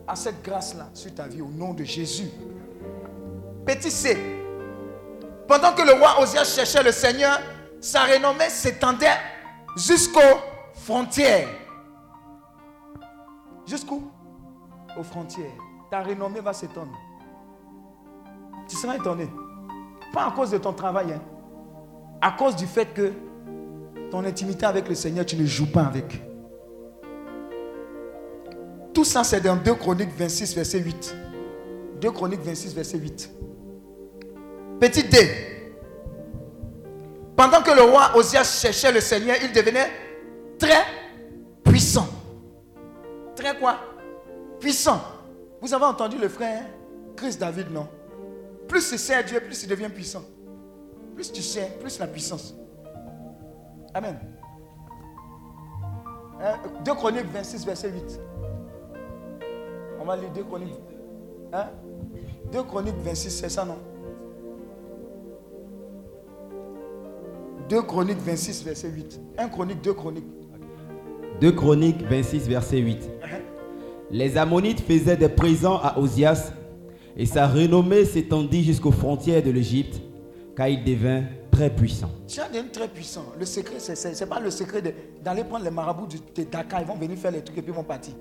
à 0.06 0.16
cette 0.16 0.42
grâce-là 0.42 0.90
sur 0.94 1.14
ta 1.14 1.26
vie 1.26 1.42
au 1.42 1.48
nom 1.48 1.74
de 1.74 1.84
Jésus. 1.84 2.28
Petit 3.66 3.90
C. 3.90 4.16
Pendant 5.46 5.72
que 5.72 5.82
le 5.82 5.92
roi 5.92 6.20
Osias 6.20 6.44
cherchait 6.44 6.82
le 6.82 6.92
Seigneur, 6.92 7.40
sa 7.80 8.04
renommée 8.04 8.48
s'étendait 8.48 9.18
jusqu'aux 9.76 10.20
frontières. 10.74 11.48
Jusqu'où? 13.66 14.02
Aux 14.98 15.02
frontières. 15.02 15.52
Ta 15.90 16.02
renommée 16.02 16.40
va 16.40 16.52
s'étendre. 16.52 16.92
Tu 18.68 18.76
seras 18.76 18.96
étonné. 18.96 19.28
Pas 20.12 20.26
à 20.26 20.30
cause 20.30 20.50
de 20.50 20.58
ton 20.58 20.72
travail, 20.72 21.12
hein. 21.12 21.22
à 22.20 22.32
cause 22.32 22.54
du 22.54 22.66
fait 22.66 22.92
que 22.92 23.12
ton 24.10 24.24
intimité 24.24 24.66
avec 24.66 24.88
le 24.88 24.94
Seigneur, 24.94 25.24
tu 25.24 25.36
ne 25.36 25.46
joues 25.46 25.70
pas 25.70 25.84
avec. 25.84 26.22
Tout 28.92 29.04
ça, 29.04 29.24
c'est 29.24 29.40
dans 29.40 29.56
2 29.56 29.74
Chroniques 29.74 30.12
26, 30.16 30.54
verset 30.54 30.80
8. 30.80 31.16
2 32.00 32.10
Chroniques 32.10 32.42
26, 32.42 32.74
verset 32.74 32.98
8. 32.98 33.30
Petit 34.78 35.04
D. 35.04 35.16
Pendant 37.36 37.62
que 37.62 37.70
le 37.70 37.82
roi 37.82 38.10
Osias 38.14 38.60
cherchait 38.60 38.92
le 38.92 39.00
Seigneur, 39.00 39.36
il 39.42 39.52
devenait 39.52 39.90
très 40.58 40.84
puissant. 41.64 42.08
Quoi? 43.58 43.76
Puissant. 44.60 45.00
Vous 45.60 45.72
avez 45.74 45.84
entendu 45.84 46.18
le 46.18 46.28
frère 46.28 46.64
Chris 47.16 47.36
David, 47.36 47.70
non? 47.70 47.88
Plus 48.68 48.88
tu 48.88 48.98
sais 48.98 49.22
Dieu, 49.24 49.40
plus 49.40 49.62
il 49.62 49.68
devient 49.68 49.88
puissant. 49.88 50.22
Plus 51.14 51.30
tu 51.30 51.42
sais, 51.42 51.76
plus 51.80 51.98
la 51.98 52.06
puissance. 52.06 52.54
Amen. 53.94 54.18
2 56.84 56.94
Chroniques 56.94 57.30
26, 57.32 57.66
verset 57.66 57.90
8. 57.90 58.20
On 60.00 60.04
va 60.04 60.16
lire 60.16 60.30
2 60.32 60.42
Chroniques. 60.44 60.74
Hein? 61.52 61.66
2 62.50 62.62
Chroniques 62.64 62.96
26, 62.96 63.30
c'est 63.30 63.48
ça, 63.48 63.64
non? 63.64 63.78
2 67.68 67.82
Chroniques 67.82 68.18
26, 68.18 68.64
verset 68.64 68.88
8. 68.88 69.20
1 69.38 69.48
Chronique, 69.48 69.80
2 69.82 69.94
Chroniques. 69.94 70.41
2 71.40 71.52
Chroniques 71.52 72.02
26, 72.02 72.48
verset 72.48 72.78
8. 72.78 73.10
Les 74.10 74.36
Ammonites 74.36 74.80
faisaient 74.80 75.16
des 75.16 75.28
présents 75.28 75.78
à 75.82 75.98
Osias 75.98 76.52
et 77.16 77.26
sa 77.26 77.46
renommée 77.46 78.04
s'étendit 78.04 78.62
jusqu'aux 78.62 78.92
frontières 78.92 79.42
de 79.42 79.50
l'Égypte 79.50 80.00
car 80.56 80.68
il 80.68 80.84
devint 80.84 81.22
très 81.50 81.70
puissant. 81.70 82.10
Tu 82.28 82.40
as 82.40 82.48
devenu 82.48 82.70
très 82.70 82.88
puissant. 82.88 83.24
Le 83.38 83.44
secret, 83.46 83.76
c'est 83.78 84.20
n'est 84.20 84.26
pas 84.26 84.40
le 84.40 84.50
secret 84.50 84.82
d'aller 85.24 85.44
prendre 85.44 85.64
les 85.64 85.70
marabouts 85.70 86.06
de 86.06 86.42
Dakar. 86.44 86.80
Ils 86.80 86.86
vont 86.86 86.96
venir 86.96 87.16
faire 87.16 87.30
les 87.32 87.42
trucs 87.42 87.58
et 87.58 87.62
puis 87.62 87.72
ils 87.72 87.76
vont 87.76 87.84
partir. 87.84 88.14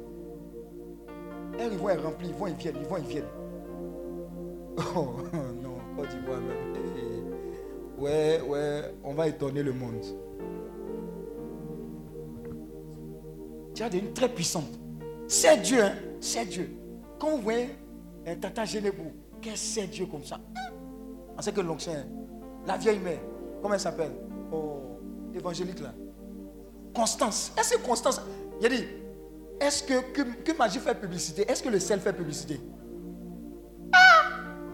Ils 1.60 1.78
vont 1.78 1.90
être 1.90 2.04
remplis, 2.04 2.30
ils 2.30 2.34
vont, 2.36 2.48
ils 2.48 2.56
viennent, 2.56 2.76
ils 2.82 2.88
vont, 2.88 2.98
ils 2.98 3.08
viennent. 3.08 3.24
Oh 4.96 5.10
non, 5.62 5.76
Côte 5.98 6.10
d'Ivoire 6.10 6.40
même. 6.40 6.74
Eh, 6.76 8.02
Ouais, 8.02 8.42
ouais, 8.48 8.82
on 9.04 9.14
va 9.14 9.28
étonner 9.28 9.62
le 9.62 9.74
monde. 9.74 10.04
Tu 13.74 13.84
as 13.84 13.90
devenu 13.90 14.12
très 14.14 14.30
puissante. 14.30 14.80
C'est 15.28 15.58
Dieu, 15.62 15.82
hein? 15.82 15.94
C'est 16.20 16.46
Dieu. 16.46 16.70
Quand 17.20 17.32
vous 17.32 17.42
voyez 17.42 17.70
un 18.28 18.36
tata 18.36 18.66
Génébou, 18.66 19.12
qu'est-ce 19.42 19.76
que 19.76 19.82
c'est 19.82 19.88
Dieu 19.88 20.06
comme 20.06 20.24
ça? 20.24 20.40
On 21.38 21.42
sait 21.42 21.52
que 21.52 21.62
l'onction, 21.62 21.94
la 22.66 22.78
vieille 22.78 23.00
mère, 23.00 23.20
comment 23.62 23.74
elle 23.74 23.80
s'appelle? 23.80 24.12
Oh, 24.52 25.00
évangélique 25.34 25.80
là. 25.80 25.94
Constance. 26.94 27.54
Est-ce 27.58 27.76
que 27.76 27.82
Constance, 27.82 28.22
il 28.60 28.66
a 28.66 28.70
dit, 28.70 28.86
est-ce 29.60 29.84
que, 29.84 30.12
que, 30.12 30.22
que 30.22 30.58
Magie 30.58 30.80
fait 30.80 30.96
publicité? 30.96 31.50
Est-ce 31.50 31.64
que 31.64 31.70
le 31.70 31.80
sel 31.80 32.00
fait 32.00 32.14
publicité? 32.14 32.60
Ah 33.94 34.24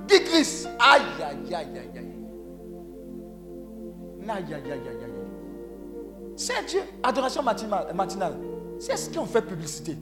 Guy 0.08 0.24
Chris. 0.24 0.66
Aïe, 0.80 1.02
aïe, 1.24 1.54
aïe, 1.54 1.78
aïe, 1.78 1.98
aïe. 1.98 2.14
Aïe, 4.30 4.54
aïe, 4.54 4.54
aïe, 4.54 4.72
aïe, 4.72 5.04
aïe. 5.04 5.12
C'est 6.36 6.66
Dieu. 6.68 6.82
Adoration 7.04 7.44
matinale. 7.44 8.38
C'est 8.80 8.98
ce 8.98 9.10
qui 9.10 9.18
en 9.18 9.26
fait 9.26 9.42
publicité. 9.42 9.98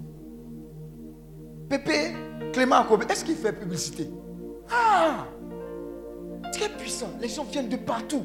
Pépé, 1.70 2.14
Clément 2.54 2.86
est-ce 3.10 3.26
qu'il 3.26 3.36
fait 3.36 3.54
publicité? 3.54 4.10
Ah 4.72 5.26
Très 6.52 6.70
puissant. 6.70 7.10
Les 7.20 7.28
gens 7.28 7.44
viennent 7.44 7.70
de 7.70 7.78
partout. 7.78 8.24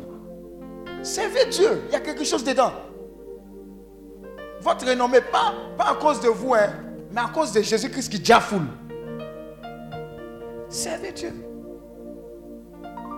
Servez 1.03 1.47
Dieu. 1.47 1.83
Il 1.89 1.93
y 1.93 1.97
a 1.97 2.01
quelque 2.01 2.25
chose 2.25 2.45
dedans. 2.45 2.73
Votre 4.61 4.87
renommée, 4.87 5.21
pas, 5.21 5.55
pas 5.77 5.91
à 5.91 5.95
cause 5.95 6.21
de 6.21 6.29
vous, 6.29 6.55
hein, 6.55 6.69
mais 7.11 7.21
à 7.21 7.29
cause 7.29 7.53
de 7.53 7.63
Jésus-Christ 7.63 8.11
qui 8.11 8.19
déjà 8.19 8.41
foule. 8.41 8.67
Servez 10.69 11.13
Dieu. 11.13 11.33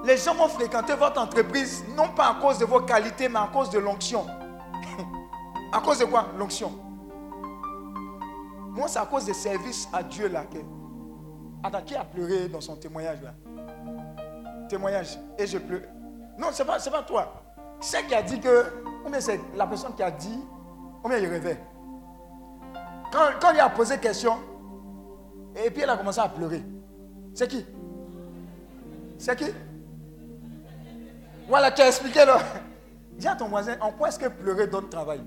Les 0.05 0.17
gens 0.17 0.35
vont 0.35 0.49
fréquenter 0.49 0.95
votre 0.95 1.21
entreprise, 1.21 1.85
non 1.97 2.09
pas 2.09 2.31
à 2.31 2.35
cause 2.41 2.59
de 2.59 2.65
vos 2.65 2.81
qualités, 2.81 3.29
mais 3.29 3.39
à 3.39 3.51
cause 3.53 3.71
de 3.71 3.79
l'onction. 3.79 4.27
à 5.73 5.81
cause 5.81 5.99
de 5.99 6.05
quoi? 6.05 6.29
L'onction. 6.39 6.73
Moi, 8.73 8.89
c'est 8.89 8.99
à 8.99 9.07
cause 9.07 9.27
des 9.27 9.35
services 9.35 9.87
à 9.93 10.03
Dieu 10.03 10.29
là. 10.29 10.45
Que... 10.45 10.59
Attends, 11.63 11.83
qui 11.83 11.95
a 11.95 12.05
pleuré 12.05 12.49
dans 12.49 12.61
son 12.61 12.77
témoignage 12.77 13.23
là 13.23 13.35
Témoignage. 14.69 15.19
Et 15.39 15.47
je 15.47 15.59
pleure. 15.59 15.83
Non, 16.39 16.49
c'est 16.53 16.65
pas, 16.65 16.79
c'est 16.79 16.91
pas 16.91 17.03
toi. 17.03 17.35
C'est 17.81 18.07
qui 18.07 18.15
a 18.15 18.23
dit 18.23 18.41
que. 18.41 18.73
Ou 19.05 19.11
bien 19.11 19.21
c'est 19.21 19.39
la 19.55 19.67
personne 19.67 19.95
qui 19.95 20.03
a 20.03 20.11
dit. 20.11 20.41
Ou 21.05 21.09
bien 21.09 21.19
il 21.19 21.27
rêvait. 21.27 21.61
Quand, 23.13 23.29
quand 23.39 23.53
il 23.53 23.61
a 23.61 23.69
posé 23.69 23.99
question, 23.99 24.39
et 25.55 25.71
puis 25.71 25.83
elle 25.83 25.91
a 25.91 25.97
commencé 25.99 26.21
à 26.21 26.29
pleurer. 26.29 26.65
C'est 27.35 27.49
qui? 27.49 27.67
C'est 29.19 29.37
qui? 29.37 29.53
Voilà, 31.47 31.71
tu 31.71 31.83
as 31.83 31.89
expliqué 31.89 32.25
là. 32.25 32.39
Dis 33.19 33.29
à 33.29 33.37
ton 33.37 33.49
voisin, 33.49 33.77
en 33.83 33.93
quoi 33.93 34.09
est-ce 34.09 34.19
que 34.19 34.29
pleurer 34.29 34.67
donne 34.67 34.89
travail? 34.89 35.21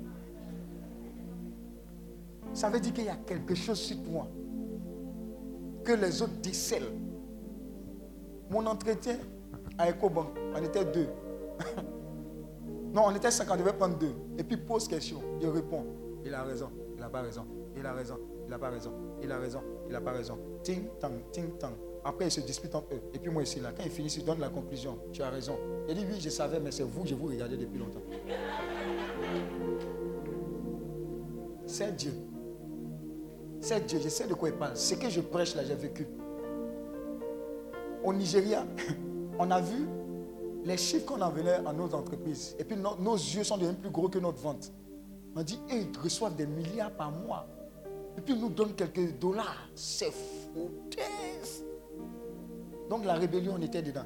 Ça 2.55 2.69
veut 2.69 2.79
dire 2.79 2.93
qu'il 2.93 3.03
y 3.03 3.09
a 3.09 3.17
quelque 3.17 3.53
chose 3.53 3.77
sur 3.79 4.01
toi 4.01 4.27
que 5.83 5.91
les 5.91 6.21
autres 6.21 6.39
décèlent. 6.41 6.89
Mon 8.49 8.65
entretien 8.65 9.17
à 9.77 9.89
EcoBank, 9.89 10.29
on 10.55 10.63
était 10.63 10.85
deux. 10.85 11.09
non, 12.93 13.03
on 13.07 13.15
était 13.15 13.29
cinq, 13.29 13.47
on 13.51 13.57
devait 13.57 13.73
prendre 13.73 13.97
deux. 13.97 14.15
Et 14.37 14.43
puis 14.45 14.55
pose 14.55 14.87
question, 14.87 15.21
il 15.41 15.49
répond. 15.49 15.85
Il 16.23 16.33
a 16.33 16.43
raison, 16.43 16.71
il 16.95 17.01
n'a 17.01 17.09
pas 17.09 17.21
raison, 17.21 17.45
il 17.75 17.85
a 17.85 17.91
raison, 17.91 18.17
il 18.45 18.49
n'a 18.49 18.57
pas 18.57 18.69
raison, 18.69 18.93
il 19.21 19.31
a 19.31 19.37
raison, 19.37 19.61
il 19.87 19.91
n'a 19.91 20.01
pas 20.01 20.11
raison. 20.13 20.39
Ting, 20.63 20.87
tang, 20.97 21.11
ting, 21.33 21.57
tang. 21.59 21.73
Après, 22.05 22.27
ils 22.27 22.31
se 22.31 22.39
disputent 22.39 22.75
entre 22.75 22.93
eux. 22.93 23.01
Et 23.13 23.19
puis 23.19 23.31
moi 23.31 23.43
ici, 23.43 23.59
là, 23.59 23.73
quand 23.75 23.83
ils 23.83 23.91
finissent, 23.91 24.15
ils 24.15 24.23
donnent 24.23 24.39
la 24.39 24.49
conclusion. 24.49 24.97
Tu 25.11 25.21
as 25.21 25.29
raison. 25.29 25.57
Il 25.89 25.95
dit, 25.95 26.05
oui, 26.09 26.21
je 26.21 26.29
savais, 26.29 26.61
mais 26.61 26.71
c'est 26.71 26.83
vous, 26.83 27.05
je 27.05 27.15
vous 27.15 27.27
regardais 27.27 27.57
depuis 27.57 27.79
longtemps. 27.79 28.01
C'est 31.65 31.93
Dieu. 31.97 32.13
C'est 33.65 33.83
Dieu, 33.87 33.99
je 33.99 34.09
sais 34.09 34.27
de 34.27 34.35
quoi 34.35 34.49
il 34.49 34.55
parle. 34.55 34.77
Ce 34.77 34.93
que 34.93 35.09
je 35.09 35.21
prêche 35.21 35.55
là, 35.55 35.63
j'ai 35.63 35.73
vécu. 35.73 36.07
Au 38.03 38.13
Nigeria, 38.13 38.63
on 39.39 39.49
a 39.49 39.59
vu 39.59 39.87
les 40.63 40.77
chiffres 40.77 41.07
qu'on 41.07 41.19
envoyait 41.19 41.55
à 41.65 41.73
nos 41.73 41.91
entreprises. 41.95 42.55
Et 42.59 42.63
puis 42.63 42.77
nos, 42.77 43.15
yeux 43.15 43.43
sont 43.43 43.57
devenus 43.57 43.79
plus 43.81 43.89
gros 43.89 44.07
que 44.07 44.19
notre 44.19 44.37
vente. 44.37 44.71
On 45.35 45.41
dit, 45.41 45.59
ils 45.71 45.87
reçoivent 45.99 46.35
des 46.35 46.45
milliards 46.45 46.91
par 46.91 47.09
mois. 47.09 47.47
Et 48.15 48.21
puis 48.21 48.35
ils 48.35 48.39
nous 48.39 48.49
donnent 48.49 48.75
quelques 48.75 49.17
dollars. 49.17 49.67
C'est 49.73 50.13
foutaise. 50.13 51.63
Donc 52.87 53.03
la 53.03 53.15
rébellion, 53.15 53.55
on 53.57 53.61
était 53.63 53.81
dedans. 53.81 54.05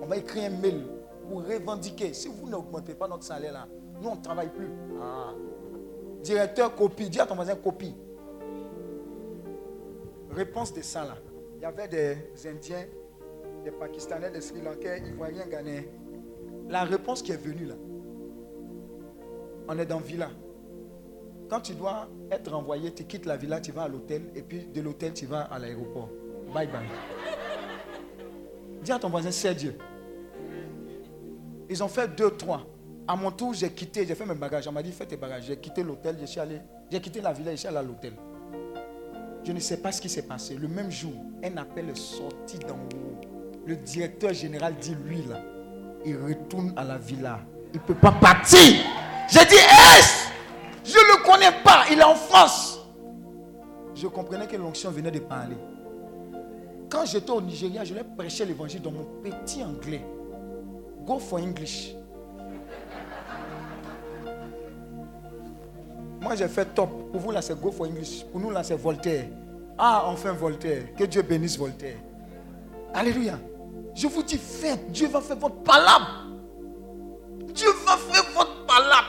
On 0.00 0.06
va 0.06 0.16
écrire 0.16 0.50
un 0.50 0.56
mail 0.56 0.86
pour 1.28 1.46
revendiquer. 1.46 2.14
Si 2.14 2.28
vous 2.28 2.48
n'augmentez 2.48 2.94
pas 2.94 3.08
notre 3.08 3.24
salaire 3.24 3.52
là, 3.52 3.68
nous 4.00 4.08
on 4.08 4.16
ne 4.16 4.22
travaille 4.22 4.48
plus. 4.48 4.70
Ah. 5.02 5.34
Directeur, 6.22 6.74
copie. 6.74 7.10
Dis 7.10 7.20
à 7.20 7.26
ton 7.26 7.34
voisin, 7.34 7.56
copie. 7.56 7.94
Réponse 10.30 10.72
de 10.72 10.82
ça 10.82 11.04
là. 11.04 11.16
Il 11.56 11.62
y 11.62 11.64
avait 11.64 11.88
des 11.88 12.48
Indiens, 12.48 12.86
des 13.64 13.70
Pakistanais, 13.70 14.30
des 14.30 14.40
Sri 14.40 14.60
Lankais, 14.62 15.02
Ivoiriens, 15.06 15.46
Ghanéens. 15.46 15.82
La 16.68 16.84
réponse 16.84 17.22
qui 17.22 17.32
est 17.32 17.36
venue 17.36 17.66
là. 17.66 17.74
On 19.68 19.78
est 19.78 19.86
dans 19.86 19.98
villa. 19.98 20.30
Quand 21.48 21.60
tu 21.60 21.74
dois 21.74 22.08
être 22.30 22.52
renvoyé, 22.52 22.92
tu 22.92 23.04
quittes 23.04 23.26
la 23.26 23.36
villa, 23.36 23.60
tu 23.60 23.72
vas 23.72 23.82
à 23.82 23.88
l'hôtel, 23.88 24.30
et 24.36 24.42
puis 24.42 24.66
de 24.66 24.80
l'hôtel, 24.80 25.12
tu 25.12 25.26
vas 25.26 25.42
à 25.42 25.58
l'aéroport. 25.58 26.08
Bye 26.54 26.68
bye. 26.68 26.86
Dis 28.82 28.92
à 28.92 28.98
ton 28.98 29.10
voisin, 29.10 29.30
c'est 29.30 29.54
Dieu. 29.54 29.76
Ils 31.68 31.82
ont 31.82 31.88
fait 31.88 32.08
deux, 32.08 32.30
trois. 32.30 32.66
À 33.06 33.16
mon 33.16 33.32
tour, 33.32 33.52
j'ai 33.52 33.70
quitté, 33.70 34.06
j'ai 34.06 34.14
fait 34.14 34.26
mes 34.26 34.34
bagages. 34.34 34.66
On 34.68 34.72
m'a 34.72 34.82
dit, 34.82 34.92
fais 34.92 35.06
tes 35.06 35.16
bagages. 35.16 35.44
J'ai 35.46 35.56
quitté 35.56 35.82
l'hôtel, 35.82 36.16
je 36.20 36.26
suis 36.26 36.40
allé. 36.40 36.60
J'ai 36.90 37.00
quitté 37.00 37.20
la 37.20 37.32
villa, 37.32 37.50
je 37.50 37.56
suis 37.56 37.68
allé 37.68 37.76
à 37.76 37.82
l'hôtel. 37.82 38.12
Je 39.44 39.52
ne 39.52 39.60
sais 39.60 39.78
pas 39.78 39.90
ce 39.92 40.00
qui 40.00 40.08
s'est 40.08 40.26
passé. 40.26 40.54
Le 40.54 40.68
même 40.68 40.90
jour, 40.90 41.12
un 41.42 41.56
appel 41.56 41.88
est 41.88 41.96
sorti 41.96 42.58
d'en 42.58 42.76
haut. 42.76 43.20
Le 43.66 43.76
directeur 43.76 44.32
général 44.32 44.74
dit, 44.80 44.94
lui 45.06 45.22
là, 45.28 45.40
il 46.04 46.16
retourne 46.16 46.72
à 46.76 46.84
la 46.84 46.98
villa. 46.98 47.40
Il 47.72 47.80
ne 47.80 47.84
peut 47.86 47.94
pas 47.94 48.12
partir. 48.12 48.82
J'ai 49.30 49.44
dit, 49.46 49.54
est 49.54 50.84
Je 50.84 50.92
ne 50.92 51.18
le 51.18 51.24
connais 51.24 51.52
pas. 51.62 51.84
Il 51.90 51.98
est 51.98 52.04
en 52.04 52.14
France. 52.14 52.80
Je 53.94 54.06
comprenais 54.06 54.46
que 54.46 54.56
l'onction 54.56 54.90
venait 54.90 55.10
de 55.10 55.18
parler. 55.20 55.56
Quand 56.90 57.04
j'étais 57.04 57.30
au 57.30 57.40
Nigeria, 57.40 57.84
je 57.84 57.94
leur 57.94 58.04
prêchais 58.16 58.44
l'évangile 58.44 58.82
dans 58.82 58.90
mon 58.90 59.04
petit 59.22 59.62
anglais. 59.62 60.04
Go 61.06 61.18
for 61.18 61.38
English. 61.38 61.94
Moi, 66.20 66.34
j'ai 66.36 66.48
fait 66.48 66.66
top. 66.66 67.10
Pour 67.10 67.20
vous, 67.20 67.30
là, 67.30 67.40
c'est 67.40 67.58
Go 67.58 67.72
for 67.72 67.86
English. 67.86 68.24
Pour 68.24 68.40
nous, 68.40 68.50
là, 68.50 68.62
c'est 68.62 68.76
Voltaire. 68.76 69.26
Ah, 69.78 70.04
enfin 70.06 70.32
Voltaire. 70.32 70.94
Que 70.96 71.04
Dieu 71.04 71.22
bénisse 71.22 71.58
Voltaire. 71.58 71.96
Alléluia. 72.92 73.38
Je 73.94 74.06
vous 74.06 74.22
dis, 74.22 74.38
faites. 74.38 74.90
Dieu 74.90 75.08
va 75.08 75.20
faire 75.20 75.36
votre 75.36 75.62
palabre. 75.62 76.26
Dieu 77.54 77.68
va 77.86 77.96
faire 77.96 78.24
votre 78.34 78.66
palabre. 78.66 79.08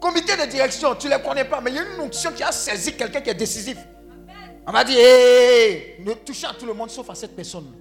Comité 0.00 0.36
de 0.36 0.50
direction, 0.50 0.94
tu 0.96 1.08
ne 1.08 1.16
les 1.16 1.22
connais 1.22 1.46
pas, 1.46 1.62
mais 1.62 1.70
il 1.70 1.76
y 1.76 1.78
a 1.78 1.82
une 1.82 2.00
onction 2.00 2.30
qui 2.32 2.42
a 2.42 2.52
saisi 2.52 2.94
quelqu'un 2.94 3.22
qui 3.22 3.30
est 3.30 3.34
décisif. 3.34 3.78
On 4.66 4.72
m'a 4.72 4.84
dit, 4.84 4.92
hé, 4.92 4.98
hé, 4.98 5.96
hé, 5.98 6.04
ne 6.04 6.12
touchez 6.12 6.46
à 6.46 6.52
tout 6.52 6.66
le 6.66 6.74
monde 6.74 6.90
sauf 6.90 7.08
à 7.08 7.14
cette 7.14 7.34
personne. 7.34 7.72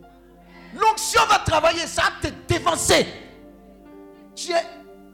L'onction 0.73 1.21
va 1.29 1.39
travailler, 1.39 1.85
ça 1.85 2.03
va 2.03 2.29
te 2.29 2.33
dévancer. 2.47 3.05
Tu 4.35 4.51
es 4.51 4.63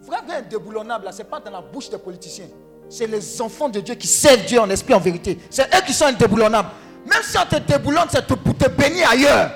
vraiment 0.01 0.33
indéboulonnable, 0.33 1.05
là, 1.05 1.11
ce 1.11 1.19
n'est 1.19 1.23
pas 1.29 1.39
dans 1.39 1.51
la 1.51 1.61
bouche 1.61 1.89
des 1.89 1.97
politiciens. 1.97 2.47
C'est 2.89 3.07
les 3.07 3.41
enfants 3.41 3.69
de 3.69 3.79
Dieu 3.79 3.95
qui 3.95 4.07
servent 4.07 4.45
Dieu 4.45 4.59
en 4.59 4.69
esprit, 4.69 4.93
en 4.93 4.99
vérité. 4.99 5.37
C'est 5.49 5.63
eux 5.63 5.81
qui 5.85 5.93
sont 5.93 6.05
indéboulonnables. 6.05 6.69
Même 7.05 7.23
si 7.23 7.37
on 7.37 7.45
te 7.45 7.57
déboulonne, 7.61 8.07
c'est 8.09 8.25
pour 8.25 8.57
te 8.57 8.69
bénir 8.69 9.09
ailleurs. 9.09 9.51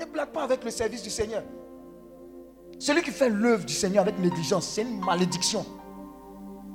Ne 0.00 0.04
blague 0.06 0.30
pas 0.30 0.44
avec 0.44 0.64
le 0.64 0.70
service 0.70 1.02
du 1.02 1.10
Seigneur. 1.10 1.42
Celui 2.78 3.02
qui 3.02 3.10
fait 3.10 3.28
l'œuvre 3.28 3.64
du 3.64 3.74
Seigneur 3.74 4.02
avec 4.02 4.18
négligence, 4.18 4.66
c'est 4.66 4.82
une 4.82 5.04
malédiction. 5.04 5.64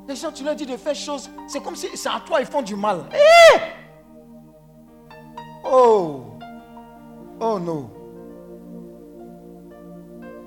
Les 0.08 0.16
gens, 0.16 0.32
tu 0.32 0.44
leur 0.44 0.56
dis 0.56 0.66
de 0.66 0.78
faire 0.78 0.96
choses, 0.96 1.30
c'est 1.48 1.62
comme 1.62 1.76
si 1.76 1.88
c'est 1.96 2.08
à 2.08 2.22
toi, 2.26 2.40
ils 2.40 2.48
font 2.48 2.62
du 2.62 2.76
mal. 2.76 3.02
Eh! 3.14 3.60
Oh! 5.66 6.38
Oh 7.42 7.60
non! 7.60 7.90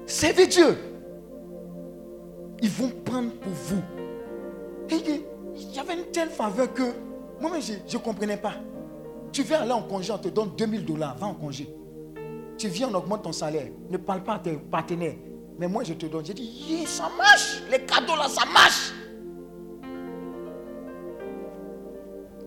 Servez 0.07 0.47
Dieu. 0.47 0.89
Ils 2.62 2.70
vont 2.70 2.91
prendre 3.05 3.32
pour 3.32 3.53
vous. 3.53 3.82
Il 4.91 5.74
y 5.74 5.78
avait 5.78 5.95
une 5.95 6.11
telle 6.12 6.31
faveur 6.31 6.73
que 6.73 6.82
moi-même, 7.41 7.62
je 7.62 7.97
ne 7.97 8.03
comprenais 8.03 8.37
pas. 8.37 8.55
Tu 9.32 9.43
viens 9.43 9.61
aller 9.61 9.73
en 9.73 9.82
congé, 9.82 10.12
on 10.12 10.19
te 10.19 10.28
donne 10.28 10.51
2000 10.57 10.85
dollars, 10.85 11.16
va 11.16 11.28
en 11.28 11.35
congé. 11.35 11.74
Tu 12.59 12.69
viens, 12.69 12.89
on 12.91 12.95
augmente 12.95 13.23
ton 13.23 13.32
salaire. 13.32 13.69
Ne 13.89 13.97
parle 13.97 14.23
pas 14.23 14.35
à 14.35 14.39
tes 14.41 14.53
partenaires. 14.57 15.16
Mais 15.59 15.69
moi, 15.69 15.82
je 15.85 15.95
te 15.95 16.07
donne. 16.07 16.24
J'ai 16.24 16.35
dit, 16.35 16.43
yeah, 16.69 16.87
ça 16.87 17.09
marche. 17.16 17.62
Les 17.70 17.85
cadeaux 17.87 18.16
là, 18.16 18.28
ça 18.28 18.45
marche. 18.45 18.93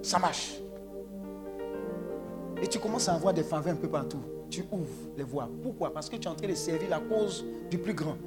Ça 0.01 0.19
marche. 0.19 0.59
Et 2.61 2.67
tu 2.67 2.77
commences 2.77 3.09
à 3.09 3.15
avoir 3.15 3.33
des 3.33 3.43
faveurs 3.43 3.73
un 3.73 3.77
peu 3.77 3.89
partout. 3.89 4.21
Tu 4.49 4.63
ouvres 4.71 5.09
les 5.17 5.23
voies. 5.23 5.49
Pourquoi? 5.63 5.91
Parce 5.91 6.09
que 6.09 6.17
tu 6.17 6.27
es 6.27 6.31
en 6.31 6.35
train 6.35 6.47
de 6.47 6.53
servir 6.53 6.89
la 6.89 6.99
cause 6.99 7.43
du 7.71 7.77
plus 7.79 7.93
grand. 7.93 8.17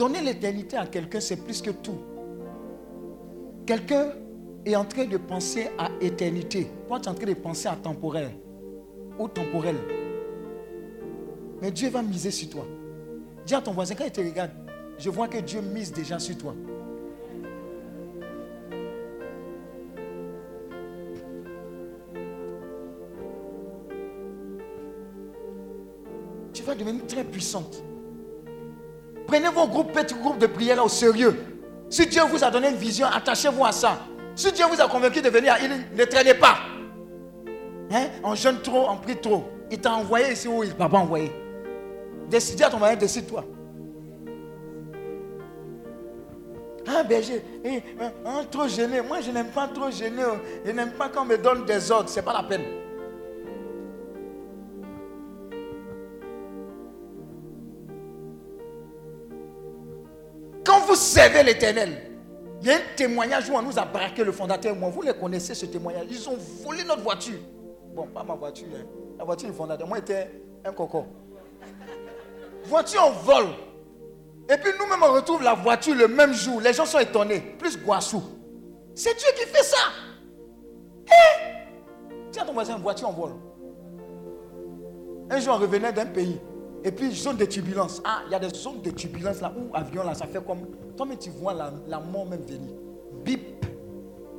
Donner 0.00 0.22
l'éternité 0.22 0.78
à 0.78 0.86
quelqu'un, 0.86 1.20
c'est 1.20 1.36
plus 1.36 1.60
que 1.60 1.68
tout. 1.68 1.98
Quelqu'un 3.66 4.14
est 4.64 4.74
en 4.74 4.86
train 4.86 5.04
de 5.04 5.18
penser 5.18 5.68
à 5.76 5.90
éternité. 6.00 6.68
Toi, 6.88 7.00
tu 7.00 7.04
es 7.04 7.10
en 7.10 7.14
train 7.14 7.26
de 7.26 7.34
penser 7.34 7.68
à 7.68 7.76
temporel 7.76 8.30
ou 9.18 9.28
temporel. 9.28 9.76
Mais 11.60 11.70
Dieu 11.70 11.90
va 11.90 12.00
miser 12.00 12.30
sur 12.30 12.48
toi. 12.48 12.66
Dis 13.44 13.54
à 13.54 13.60
ton 13.60 13.72
voisin, 13.72 13.94
quand 13.94 14.06
il 14.06 14.10
te 14.10 14.22
regarde, 14.22 14.52
je 14.96 15.10
vois 15.10 15.28
que 15.28 15.36
Dieu 15.36 15.60
mise 15.60 15.92
déjà 15.92 16.18
sur 16.18 16.38
toi. 16.38 16.54
Tu 26.54 26.62
vas 26.62 26.74
devenir 26.74 27.06
très 27.06 27.22
puissante. 27.22 27.82
Prenez 29.30 29.48
vos 29.48 29.84
petits 29.84 30.14
groupes 30.14 30.38
de 30.38 30.48
prière 30.48 30.84
au 30.84 30.88
sérieux. 30.88 31.36
Si 31.88 32.04
Dieu 32.06 32.22
vous 32.24 32.42
a 32.42 32.50
donné 32.50 32.68
une 32.70 32.76
vision, 32.76 33.06
attachez-vous 33.06 33.64
à 33.64 33.70
ça. 33.70 34.00
Si 34.34 34.50
Dieu 34.50 34.64
vous 34.68 34.80
a 34.80 34.88
convaincu 34.88 35.22
de 35.22 35.28
venir 35.28 35.52
à 35.52 35.60
Healing, 35.60 35.82
ne 35.94 36.04
traînez 36.04 36.34
pas. 36.34 36.56
Hein? 37.92 38.06
On 38.24 38.34
jeûne 38.34 38.60
trop, 38.60 38.88
on 38.88 38.96
prie 38.96 39.16
trop. 39.16 39.44
Il 39.70 39.80
t'a 39.80 39.92
envoyé 39.92 40.32
ici 40.32 40.48
où 40.48 40.64
il 40.64 40.70
ne 40.70 40.74
t'a 40.74 40.88
pas 40.88 40.98
envoyé. 40.98 41.30
Décide 42.28 42.60
à 42.62 42.70
ton 42.70 42.78
mari, 42.78 42.96
décide-toi. 42.96 43.44
Ah, 46.88 47.04
berger, 47.04 47.44
eh, 47.64 47.82
hein, 48.26 48.42
trop 48.50 48.66
gêné. 48.66 49.00
Moi, 49.00 49.20
je 49.20 49.30
n'aime 49.30 49.50
pas 49.50 49.68
trop 49.68 49.92
gêner. 49.92 50.24
Je 50.64 50.72
n'aime 50.72 50.92
pas 50.92 51.08
qu'on 51.08 51.24
me 51.24 51.38
donne 51.38 51.64
des 51.64 51.92
ordres. 51.92 52.08
Ce 52.08 52.16
n'est 52.16 52.22
pas 52.22 52.32
la 52.32 52.42
peine. 52.42 52.64
Vous 60.86 60.94
servez 60.96 61.42
l'éternel, 61.42 62.10
il 62.60 62.68
y 62.68 62.70
a 62.70 62.76
un 62.76 62.80
témoignage 62.96 63.48
où 63.48 63.54
on 63.54 63.62
nous 63.62 63.78
a 63.78 63.84
braqué 63.84 64.24
le 64.24 64.32
fondateur. 64.32 64.74
Moi, 64.74 64.90
vous 64.90 65.02
les 65.02 65.14
connaissez 65.14 65.54
ce 65.54 65.66
témoignage. 65.66 66.06
Ils 66.10 66.28
ont 66.28 66.36
volé 66.64 66.82
notre 66.84 67.02
voiture. 67.02 67.38
Bon, 67.94 68.06
pas 68.06 68.22
ma 68.22 68.34
voiture. 68.34 68.66
hein. 68.74 68.84
La 69.18 69.24
voiture 69.24 69.48
du 69.48 69.54
fondateur. 69.54 69.86
Moi, 69.86 69.98
j'étais 69.98 70.30
un 70.64 70.72
coco. 70.72 71.06
Voiture 72.64 73.02
en 73.04 73.10
vol. 73.10 73.46
Et 74.48 74.56
puis 74.56 74.72
nous-mêmes, 74.78 75.02
on 75.02 75.12
retrouve 75.14 75.42
la 75.42 75.54
voiture 75.54 75.94
le 75.94 76.08
même 76.08 76.32
jour. 76.34 76.60
Les 76.60 76.72
gens 76.72 76.84
sont 76.86 76.98
étonnés. 76.98 77.40
Plus 77.58 77.78
Guassou. 77.78 78.22
C'est 78.94 79.16
Dieu 79.16 79.28
qui 79.36 79.46
fait 79.46 79.62
ça. 79.62 79.76
Eh 81.06 82.30
Tiens 82.32 82.44
ton 82.44 82.52
voisin, 82.52 82.76
voiture 82.78 83.08
en 83.08 83.12
vol. 83.12 83.32
Un 85.30 85.38
jour, 85.40 85.54
on 85.56 85.58
revenait 85.58 85.92
d'un 85.92 86.06
pays. 86.06 86.40
Et 86.82 86.90
puis, 86.90 87.14
zone 87.14 87.36
de 87.36 87.44
turbulence. 87.44 88.00
Ah, 88.04 88.22
il 88.26 88.32
y 88.32 88.34
a 88.34 88.38
des 88.38 88.48
zones 88.50 88.80
de 88.80 88.90
turbulence 88.90 89.40
là 89.40 89.52
où 89.54 89.74
avion 89.74 90.02
là, 90.02 90.14
ça 90.14 90.26
fait 90.26 90.44
comme. 90.44 90.66
Toi, 90.96 91.06
mais 91.06 91.16
tu 91.16 91.30
vois 91.30 91.54
la, 91.54 92.00
mort 92.00 92.26
même 92.26 92.42
venir. 92.42 92.72
Bip. 93.24 93.66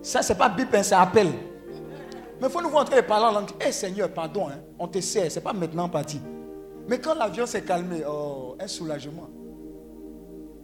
Ça, 0.02 0.22
c'est 0.22 0.36
pas 0.36 0.50
bip, 0.50 0.74
hein, 0.74 0.84
c'est 0.84 0.96
appel. 0.96 1.28
Mais 1.28 2.48
il 2.48 2.50
faut 2.50 2.62
nous 2.62 2.70
voir 2.70 2.82
en 2.82 2.86
train 2.86 2.96
de 2.96 3.06
parler 3.06 3.26
en 3.26 3.40
langue. 3.40 3.52
Eh 3.66 3.72
Seigneur, 3.72 4.10
pardon, 4.10 4.48
hein, 4.48 4.60
on 4.80 4.88
te 4.88 5.00
sert, 5.00 5.32
c'est 5.32 5.42
pas 5.42 5.54
maintenant 5.54 5.88
parti. 5.88 6.20
Mais 6.88 7.00
quand 7.00 7.14
l'avion 7.14 7.46
s'est 7.46 7.62
calmé, 7.62 8.02
oh, 8.08 8.56
un 8.60 8.68
soulagement. 8.68 9.30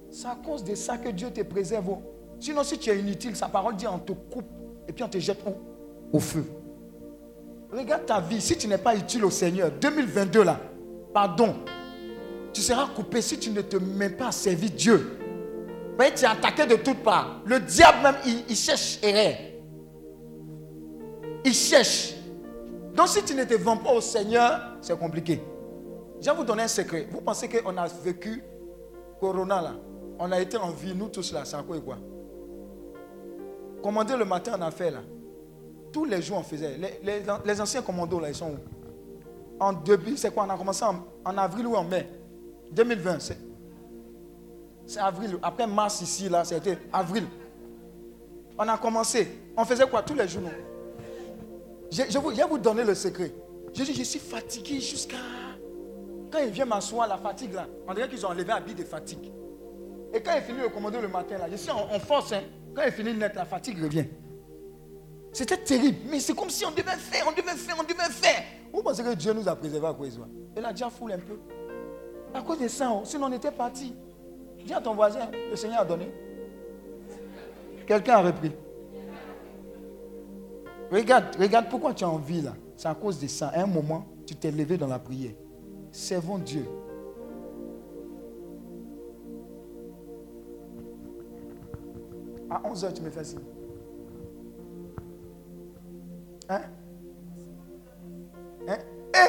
C'est 0.10 0.28
à 0.28 0.36
cause 0.36 0.64
de 0.64 0.74
ça 0.74 0.98
que 0.98 1.10
Dieu 1.10 1.30
te 1.30 1.42
préserve. 1.42 1.98
Sinon, 2.40 2.64
si 2.64 2.80
tu 2.80 2.90
es 2.90 3.00
inutile, 3.00 3.36
sa 3.36 3.48
parole 3.48 3.76
dit 3.76 3.86
on 3.88 4.00
te 4.00 4.14
coupe 4.14 4.50
et 4.88 4.94
puis 4.94 5.04
on 5.04 5.10
te 5.10 5.20
jette 5.20 5.40
où? 5.46 6.16
Au 6.16 6.20
feu. 6.20 6.46
Regarde 7.72 8.06
ta 8.06 8.20
vie. 8.20 8.42
Si 8.42 8.58
tu 8.58 8.68
n'es 8.68 8.78
pas 8.78 8.96
utile 8.96 9.26
au 9.26 9.30
Seigneur, 9.30 9.70
2022 9.80 10.44
là, 10.44 10.60
pardon, 11.18 11.56
tu 12.54 12.62
seras 12.62 12.86
coupé 12.96 13.24
si 13.24 13.40
tu 13.40 13.50
ne 13.50 13.62
te 13.62 13.76
mets 13.78 14.12
pas 14.12 14.28
à 14.28 14.32
servir 14.32 14.70
Dieu. 14.70 15.18
Voyez, 15.96 16.14
tu 16.14 16.26
es 16.26 16.28
attaqué 16.28 16.68
de 16.68 16.76
toutes 16.76 17.02
parts. 17.02 17.42
Le 17.44 17.60
diable 17.60 18.04
même, 18.04 18.16
il, 18.48 18.56
cherche 18.56 19.00
erreur. 19.02 19.36
Il 21.44 21.56
cherche. 21.56 22.14
Donc 22.94 23.08
si 23.08 23.24
tu 23.24 23.34
ne 23.34 23.46
te 23.46 23.56
vends 23.56 23.78
pas 23.78 23.94
au 23.94 24.00
Seigneur, 24.00 24.78
c'est 24.80 24.96
compliqué. 25.00 25.42
Je 26.22 26.30
vais 26.30 26.36
vous 26.36 26.44
donner 26.44 26.62
un 26.62 26.68
secret. 26.68 27.08
Vous 27.10 27.22
pensez 27.22 27.50
qu'on 27.50 27.76
a 27.76 27.88
vécu 27.88 28.44
Corona 29.20 29.60
là? 29.60 29.74
On 30.20 30.32
a 30.32 30.40
été 30.40 30.56
en 30.58 30.70
vie, 30.70 30.94
nous 30.94 31.10
tous 31.10 31.34
là, 31.34 31.42
à 31.52 31.64
quoi 31.64 31.78
et 31.78 31.82
quoi? 31.82 31.98
Commander 33.82 34.16
le 34.16 34.26
matin 34.26 34.56
en 34.56 34.62
affaires 34.62 34.92
là. 34.92 35.02
Tous 35.92 36.06
les 36.06 36.22
jours 36.22 36.38
on 36.38 36.44
faisait. 36.44 36.78
Les 37.44 37.60
anciens 37.60 37.82
commandos 37.82 38.20
là, 38.20 38.30
ils 38.30 38.36
sont 38.36 38.52
où? 38.52 38.77
En 39.60 39.74
début, 39.74 40.18
c'est 40.18 40.32
quoi 40.34 40.46
On 40.46 40.50
a 40.50 40.58
commencé 40.58 40.84
en, 40.86 41.38
avril 41.38 41.68
ou 41.68 41.76
en 41.76 41.84
mai? 41.84 42.08
2020. 42.72 43.18
C'est, 44.86 45.00
avril. 45.00 45.38
Après 45.42 45.68
mars 45.68 46.02
ici 46.02 46.30
là, 46.30 46.44
c'était 46.46 46.78
avril. 46.94 47.26
On 48.58 48.68
a 48.68 48.78
commencé. 48.78 49.28
On 49.56 49.66
faisait 49.66 49.88
quoi 49.88 50.02
tous 50.04 50.14
les 50.14 50.28
jours 50.28 50.44
je, 51.90 52.18
vous, 52.18 52.30
vais 52.32 52.44
vous 52.44 52.58
donner 52.58 52.84
le 52.84 52.94
secret. 52.94 53.32
Je 53.74 53.84
dis, 53.84 53.94
je 53.94 54.04
suis 54.04 54.20
fatigué 54.20 54.80
jusqu'à. 54.82 55.16
Quand 56.32 56.40
il 56.40 56.50
vient 56.50 56.66
m'asseoir, 56.66 57.08
la 57.08 57.18
fatigue 57.18 57.54
là, 57.54 57.66
on 57.88 57.94
dirait 57.94 58.10
qu'ils 58.10 58.26
ont 58.26 58.30
enlevé 58.30 58.52
un 58.52 58.58
habit 58.58 58.76
de 58.76 58.84
fatigue. 58.84 59.32
Et 60.14 60.22
quand 60.22 60.34
il 60.36 60.42
finit 60.42 60.60
le 60.60 60.70
commando 60.70 61.00
le 61.00 61.08
matin, 61.08 61.38
là, 61.38 61.46
je 61.50 61.56
suis 61.56 61.72
en, 61.72 61.78
en 61.94 62.00
force. 62.00 62.34
hein. 62.34 62.42
Quand 62.76 62.84
il 62.86 62.92
finit 62.92 63.14
net, 63.14 63.34
la 63.36 63.46
fatigue 63.46 63.82
revient. 63.82 64.06
C'était 65.32 65.58
terrible. 65.58 65.98
Mais 66.10 66.20
c'est 66.20 66.36
comme 66.36 66.50
si 66.50 66.66
on 66.66 66.72
devait 66.72 66.84
faire, 66.98 67.26
on 67.28 67.32
devait 67.32 67.56
faire, 67.56 67.76
on 67.80 67.84
devait 67.84 68.12
faire. 68.12 68.44
Vous 68.74 68.82
pensez 68.82 69.04
que 69.04 69.14
Dieu 69.14 69.34
nous 69.34 69.48
a 69.48 69.56
préservés 69.56 69.88
à 69.88 69.94
cause 69.94 70.16
de 70.16 70.22
ça 70.22 70.28
Il 70.58 70.66
a 70.66 70.72
déjà 70.72 70.90
foulé 70.90 71.14
un 71.16 71.20
peu. 71.20 71.40
À 72.34 72.42
cause 72.42 72.60
de 72.60 72.68
ça, 72.68 72.92
sinon 73.04 73.28
on 73.28 73.32
était 73.34 73.52
parti. 73.52 73.94
Dis 74.66 74.74
à 74.74 74.82
ton 74.82 74.94
voisin, 74.94 75.30
le 75.50 75.56
Seigneur 75.56 75.82
a 75.82 75.86
donné. 75.86 76.12
Quelqu'un 77.86 78.16
a 78.16 78.22
repris. 78.22 78.52
Regarde, 80.92 81.36
regarde 81.40 81.68
pourquoi 81.70 81.94
tu 81.94 82.04
as 82.04 82.10
envie 82.10 82.42
là. 82.42 82.54
C'est 82.76 82.88
à 82.88 82.96
cause 82.96 83.20
de 83.20 83.28
ça. 83.28 83.50
À 83.50 83.62
un 83.62 83.66
moment, 83.66 84.06
tu 84.26 84.36
t'es 84.36 84.52
levé 84.52 84.78
dans 84.78 84.88
la 84.88 85.00
prière. 85.00 85.34
Servons 85.92 86.38
Dieu. 86.38 86.66
À 92.50 92.62
11h, 92.62 92.94
tu 92.94 93.02
me 93.02 93.10
fais 93.10 93.24
signe. 93.24 93.40
Hein? 96.50 96.62
Hein? 98.68 98.78
Eh! 99.14 99.20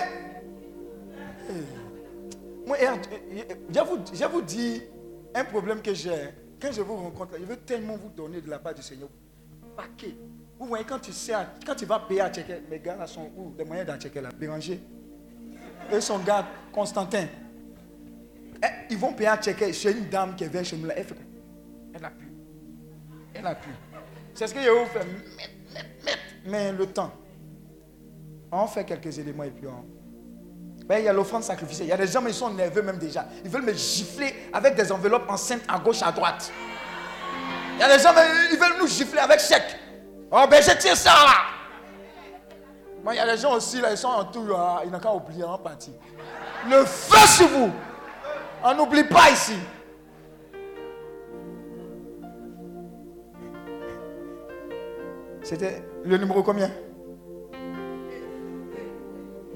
Eh. 1.50 2.66
Moi, 2.66 2.76
eh, 2.80 2.86
eh, 3.32 3.56
je 3.74 3.80
vous, 3.80 4.32
vous 4.32 4.42
dis 4.42 4.82
un 5.34 5.44
problème 5.44 5.80
que 5.82 5.94
j'ai. 5.94 6.12
hein. 6.12 6.30
Quand 6.60 6.72
je 6.72 6.82
vous 6.82 6.96
rencontre, 6.96 7.34
je 7.38 7.44
veux 7.44 7.56
tellement 7.56 7.96
vous 7.96 8.10
donner 8.10 8.40
de 8.40 8.50
la 8.50 8.58
part 8.58 8.74
du 8.74 8.82
Seigneur. 8.82 9.08
Paquet. 9.76 10.14
Vous 10.58 10.66
voyez, 10.66 10.84
quand 10.84 10.98
tu, 10.98 11.12
sais, 11.12 11.32
quand 11.64 11.74
tu 11.76 11.86
vas 11.86 12.00
payer 12.00 12.20
à 12.20 12.32
checker, 12.32 12.60
mes 12.68 12.80
gars 12.80 12.96
là 12.96 13.06
sont 13.06 13.30
où? 13.36 13.54
Les 13.56 13.64
moyens 13.64 13.86
d'à 13.86 13.96
checker 13.98 14.20
là 14.20 14.30
Béranger. 14.30 14.80
Eux 15.92 16.00
sont 16.00 16.18
gars, 16.18 16.46
Constantin. 16.72 17.26
Ils 18.90 18.98
vont 18.98 19.12
payer 19.12 19.28
à 19.28 19.36
checker 19.36 19.72
chez 19.72 19.92
une 19.92 20.08
dame 20.08 20.34
qui 20.34 20.44
vient 20.46 20.64
chez 20.64 20.76
nous 20.76 20.86
là. 20.86 20.94
Elle 20.96 21.06
Elle 21.94 22.04
a 22.04 22.10
pu. 22.10 22.32
Elle 23.34 23.46
a 23.46 23.54
pu. 23.54 23.68
C'est 24.34 24.48
ce 24.48 24.54
que 24.54 24.60
je 24.60 24.64
vais 24.68 24.80
vous 24.80 24.86
faire. 24.86 25.06
Mais 26.48 26.72
le 26.72 26.86
temps. 26.86 27.12
On 28.50 28.66
fait 28.66 28.84
quelques 28.84 29.18
éléments 29.18 29.44
et 29.44 29.50
puis 29.50 29.66
on. 29.66 29.84
Ben, 30.86 30.98
il 30.98 31.04
y 31.04 31.08
a 31.08 31.12
l'offrande 31.12 31.42
sacrificielle. 31.42 31.86
Il 31.86 31.90
y 31.90 31.92
a 31.92 31.98
des 31.98 32.06
gens, 32.06 32.22
mais 32.22 32.30
ils 32.30 32.34
sont 32.34 32.50
nerveux 32.50 32.80
même 32.80 32.98
déjà. 32.98 33.26
Ils 33.44 33.50
veulent 33.50 33.64
me 33.64 33.74
gifler 33.74 34.34
avec 34.52 34.74
des 34.74 34.90
enveloppes 34.90 35.30
enceintes 35.30 35.64
à 35.68 35.78
gauche, 35.78 36.02
à 36.02 36.10
droite. 36.10 36.50
Il 37.74 37.80
y 37.80 37.82
a 37.82 37.94
des 37.94 38.02
gens, 38.02 38.14
mais 38.14 38.26
ils 38.50 38.58
veulent 38.58 38.78
nous 38.80 38.86
gifler 38.86 39.18
avec 39.18 39.40
chèque. 39.40 39.76
Oh, 40.30 40.44
ben, 40.50 40.62
je 40.62 40.70
tiens 40.78 40.94
ça 40.94 41.10
là. 41.10 43.12
Il 43.12 43.16
y 43.16 43.20
a 43.20 43.26
des 43.26 43.40
gens 43.40 43.54
aussi, 43.54 43.80
là, 43.80 43.90
ils 43.90 43.98
sont 43.98 44.08
en 44.08 44.24
tout, 44.24 44.46
là, 44.46 44.80
ils 44.84 44.90
n'ont 44.90 44.98
qu'à 44.98 45.12
oublier 45.12 45.44
en 45.44 45.58
partie. 45.58 45.92
Le 46.68 46.84
feu 46.84 47.26
sur 47.26 47.48
vous. 47.48 47.70
On 48.64 48.74
n'oublie 48.74 49.04
pas 49.04 49.30
ici. 49.30 49.56
C'était 55.42 55.82
le 56.08 56.16
numéro 56.16 56.42
combien? 56.42 56.70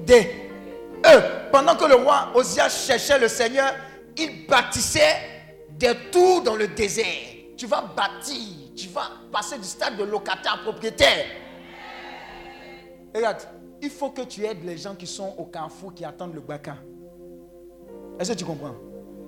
D. 0.05 0.13
E. 1.05 1.49
Pendant 1.51 1.75
que 1.75 1.85
le 1.85 1.95
roi 1.95 2.29
Osia 2.35 2.69
cherchait 2.69 3.19
le 3.19 3.27
Seigneur, 3.27 3.73
il 4.17 4.45
bâtissait 4.47 5.17
des 5.71 5.93
tours 6.11 6.43
dans 6.43 6.55
le 6.55 6.67
désert. 6.67 7.05
Tu 7.57 7.65
vas 7.65 7.81
bâtir, 7.81 8.73
tu 8.75 8.87
vas 8.89 9.09
passer 9.31 9.57
du 9.57 9.63
stade 9.63 9.97
de 9.97 10.03
locataire 10.03 10.53
à 10.53 10.57
propriétaire. 10.63 11.25
Regarde, 13.13 13.41
il 13.81 13.89
faut 13.89 14.09
que 14.09 14.21
tu 14.21 14.45
aides 14.45 14.63
les 14.63 14.77
gens 14.77 14.95
qui 14.95 15.07
sont 15.07 15.35
au 15.37 15.45
carrefour, 15.45 15.93
qui 15.93 16.05
attendent 16.05 16.33
le 16.33 16.41
baka. 16.41 16.77
Est-ce 18.19 18.33
que 18.33 18.37
tu 18.37 18.45
comprends? 18.45 18.75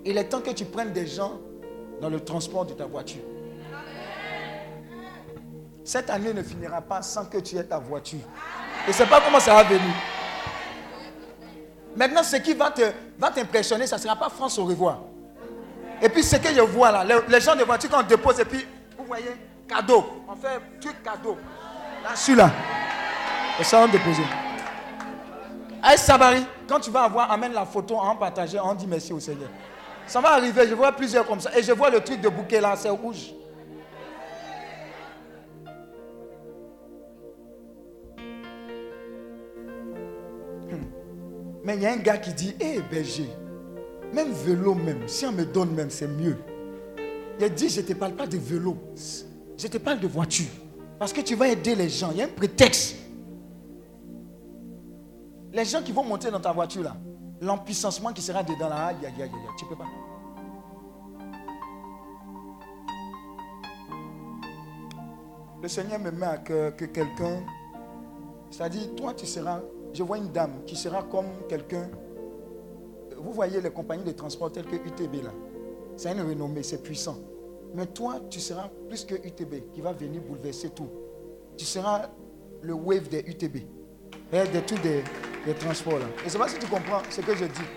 Il 0.04 0.16
est 0.16 0.28
temps 0.28 0.40
que 0.40 0.50
tu 0.50 0.64
prennes 0.64 0.92
des 0.92 1.06
gens 1.06 1.40
dans 2.00 2.08
le 2.08 2.20
transport 2.20 2.64
de 2.66 2.74
ta 2.74 2.86
voiture. 2.86 3.22
Cette 5.86 6.10
année 6.10 6.32
ne 6.34 6.42
finira 6.42 6.80
pas 6.80 7.00
sans 7.00 7.26
que 7.26 7.38
tu 7.38 7.56
aies 7.56 7.62
ta 7.62 7.78
voiture. 7.78 8.18
Et 8.88 8.92
c'est 8.92 9.06
pas 9.06 9.20
comment 9.20 9.38
ça 9.38 9.54
va 9.54 9.62
venir. 9.62 9.94
Maintenant, 11.94 12.24
ce 12.24 12.36
qui 12.36 12.54
va 12.54 12.72
te 12.72 12.82
va 13.16 13.30
t'impressionner, 13.30 13.86
ça 13.86 13.94
ne 13.94 14.00
sera 14.02 14.16
pas 14.16 14.28
France 14.28 14.58
au 14.58 14.64
revoir. 14.64 14.98
Et 16.02 16.08
puis 16.08 16.24
ce 16.24 16.36
que 16.36 16.52
je 16.52 16.60
vois 16.60 16.90
là, 16.90 17.04
les, 17.28 17.40
gens 17.40 17.54
de 17.54 17.62
voiture 17.62 17.88
quand 17.88 18.00
on 18.00 18.02
dépose 18.02 18.40
et 18.40 18.44
puis 18.44 18.66
vous 18.98 19.04
voyez, 19.04 19.36
cadeau. 19.68 20.24
On 20.28 20.34
fait 20.34 20.60
truc 20.80 21.00
cadeau. 21.04 21.38
Là, 22.02 22.16
celui-là. 22.16 22.50
Et 23.60 23.62
ça, 23.64 23.78
on 23.78 23.86
dépose. 23.86 24.16
Hey 25.84 25.96
Sabari, 25.98 26.44
quand 26.68 26.80
tu 26.80 26.90
vas 26.90 27.04
avoir, 27.04 27.30
amène 27.30 27.52
la 27.52 27.64
photo, 27.64 27.96
on 28.02 28.16
partage, 28.16 28.58
on 28.60 28.74
dit 28.74 28.88
merci 28.88 29.12
au 29.12 29.20
Seigneur. 29.20 29.50
Ça 30.08 30.20
va 30.20 30.32
arriver, 30.32 30.66
je 30.66 30.74
vois 30.74 30.90
plusieurs 30.90 31.24
comme 31.24 31.38
ça. 31.40 31.56
Et 31.56 31.62
je 31.62 31.70
vois 31.70 31.90
le 31.90 32.00
truc 32.00 32.20
de 32.20 32.28
bouquet 32.28 32.60
là, 32.60 32.74
c'est 32.74 32.88
rouge. 32.90 33.35
Mais 41.66 41.74
il 41.74 41.82
y 41.82 41.86
a 41.86 41.92
un 41.94 41.96
gars 41.96 42.16
qui 42.16 42.32
dit, 42.32 42.54
hé 42.60 42.80
berger, 42.80 43.28
même 44.12 44.30
vélo 44.30 44.72
même, 44.72 45.08
si 45.08 45.26
on 45.26 45.32
me 45.32 45.44
donne 45.44 45.74
même, 45.74 45.90
c'est 45.90 46.06
mieux. 46.06 46.38
Il 47.40 47.52
dit, 47.54 47.68
je 47.68 47.80
ne 47.80 47.86
te 47.86 47.92
parle 47.92 48.12
pas 48.12 48.28
de 48.28 48.38
vélo, 48.38 48.76
je 49.58 49.66
te 49.66 49.76
parle 49.78 49.98
de 49.98 50.06
voiture. 50.06 50.46
Parce 50.96 51.12
que 51.12 51.20
tu 51.22 51.34
vas 51.34 51.48
aider 51.48 51.74
les 51.74 51.88
gens, 51.88 52.12
il 52.12 52.18
y 52.18 52.22
a 52.22 52.26
un 52.26 52.28
prétexte. 52.28 52.94
Les 55.52 55.64
gens 55.64 55.82
qui 55.82 55.90
vont 55.90 56.04
monter 56.04 56.30
dans 56.30 56.38
ta 56.38 56.52
voiture 56.52 56.84
là, 56.84 56.96
l'empuissancement 57.40 58.12
qui 58.12 58.22
sera 58.22 58.44
dedans 58.44 58.68
là, 58.68 58.86
aïe, 58.86 59.04
aïe, 59.04 59.30
tu 59.58 59.64
ne 59.64 59.68
peux 59.68 59.76
pas. 59.76 59.86
Le 65.60 65.66
Seigneur 65.66 65.98
me 65.98 66.12
met 66.12 66.26
à 66.26 66.38
cœur 66.38 66.76
que 66.76 66.84
quelqu'un, 66.84 67.42
c'est-à-dire 68.52 68.94
toi 68.94 69.12
tu 69.14 69.26
seras, 69.26 69.62
je 69.96 70.02
vois 70.02 70.18
une 70.18 70.28
dame 70.28 70.62
qui 70.66 70.76
sera 70.76 71.02
comme 71.04 71.26
quelqu'un, 71.48 71.88
vous 73.16 73.32
voyez 73.32 73.60
les 73.60 73.70
compagnies 73.70 74.04
de 74.04 74.12
transport 74.12 74.52
telles 74.52 74.66
que 74.66 74.76
UTB 74.76 75.24
là, 75.24 75.30
c'est 75.96 76.12
une 76.12 76.20
renommée, 76.20 76.62
c'est 76.62 76.82
puissant. 76.82 77.16
Mais 77.74 77.86
toi 77.86 78.20
tu 78.28 78.38
seras 78.38 78.68
plus 78.88 79.04
que 79.04 79.14
UTB 79.14 79.72
qui 79.72 79.80
va 79.80 79.92
venir 79.92 80.20
bouleverser 80.20 80.70
tout. 80.70 80.88
Tu 81.56 81.64
seras 81.64 82.10
le 82.60 82.74
wave 82.74 83.08
des 83.08 83.20
UTB, 83.20 83.56
et 84.32 84.48
de 84.48 84.60
tous 84.60 84.78
des, 84.80 85.02
transports 85.58 85.98
là. 85.98 86.06
Et 86.24 86.28
c'est 86.28 86.38
pas 86.38 86.48
si 86.48 86.58
tu 86.58 86.66
comprends 86.66 87.00
ce 87.08 87.20
que 87.20 87.34
je 87.34 87.44
dis. 87.44 87.68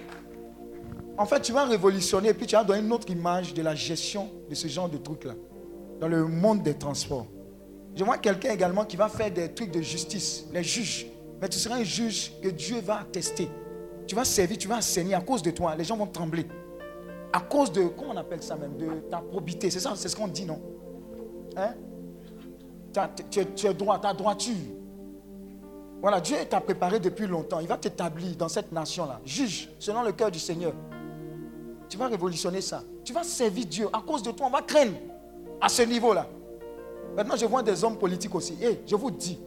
En 1.18 1.26
fait, 1.26 1.40
tu 1.42 1.52
vas 1.54 1.66
révolutionner 1.66 2.30
et 2.30 2.34
puis 2.34 2.48
tu 2.48 2.56
vas 2.56 2.64
donner 2.64 2.80
une 2.82 2.92
autre 2.92 3.10
image 3.10 3.54
de 3.54 3.62
la 3.62 3.76
gestion 3.76 4.30
de 4.50 4.56
ce 4.56 4.68
genre 4.68 4.90
de 4.90 4.98
trucs 4.98 5.24
là, 5.26 5.36
dans 6.00 6.08
le 6.08 6.26
monde 6.26 6.64
des 6.64 6.74
transports. 6.74 7.28
Je 7.96 8.04
vois 8.04 8.18
quelqu'un 8.18 8.52
également 8.52 8.86
qui 8.86 8.98
va 8.98 9.08
faire 9.08 9.32
des 9.32 9.54
trucs 9.54 9.72
de 9.72 9.82
justice, 9.82 10.48
les 10.52 10.64
juges. 10.64 11.08
Mais 11.42 11.48
tu 11.50 11.58
seras 11.58 11.76
un 11.76 11.84
juge 11.84 12.34
que 12.42 12.50
Dieu 12.50 12.82
va 12.82 13.06
tester. 13.12 13.50
Tu 14.08 14.16
vas 14.16 14.26
servir, 14.26 14.58
tu 14.58 14.68
vas 14.68 14.78
enseigner 14.78 15.14
à 15.14 15.22
cause 15.22 15.42
de 15.42 15.52
toi. 15.52 15.76
Les 15.76 15.84
gens 15.84 15.96
vont 15.96 16.08
trembler. 16.08 16.46
À 17.32 17.40
cause 17.42 17.72
de, 17.72 17.84
comment 17.88 18.14
on 18.14 18.18
appelle 18.18 18.42
ça 18.42 18.56
même, 18.56 18.76
de 18.76 18.88
ta 19.10 19.20
probité. 19.20 19.70
C'est 19.70 19.80
ça, 19.80 19.94
c'est 19.96 20.10
ce 20.10 20.16
qu'on 20.16 20.28
dit, 20.28 20.46
non? 20.46 20.60
Hein? 21.56 21.74
Tu, 23.30 23.40
es- 23.68 23.74
droit, 23.74 24.00
ta 24.00 24.14
droiture. 24.14 24.56
Voilà, 26.02 26.20
Dieu 26.22 26.38
t'a 26.50 26.60
préparé 26.60 27.00
depuis 27.00 27.28
longtemps. 27.28 27.60
Il 27.60 27.68
va 27.68 27.78
t'établir 27.78 28.36
dans 28.36 28.50
cette 28.50 28.72
nation-là. 28.72 29.20
Juge 29.26 29.70
selon 29.80 30.02
le 30.02 30.12
cœur 30.12 30.32
du 30.32 30.40
Seigneur. 30.40 30.74
Tu 31.88 31.98
vas 31.98 32.08
révolutionner 32.08 32.62
ça. 32.62 32.84
Tu 33.04 33.14
vas 33.14 33.24
servir 33.24 33.66
Dieu. 33.66 33.88
À 33.94 34.02
cause 34.02 34.24
de 34.24 34.32
toi, 34.32 34.48
on 34.48 34.52
va 34.52 34.62
craindre 34.62 34.94
à 35.62 35.70
ce 35.70 35.82
niveau-là. 35.84 36.28
Maintenant, 37.16 37.36
je 37.36 37.46
vois 37.46 37.62
des 37.64 37.84
hommes 37.84 37.98
politiques 37.98 38.34
aussi. 38.34 38.58
Et 38.62 38.80
je 38.88 38.96
vous 38.96 39.12
dis, 39.12 39.40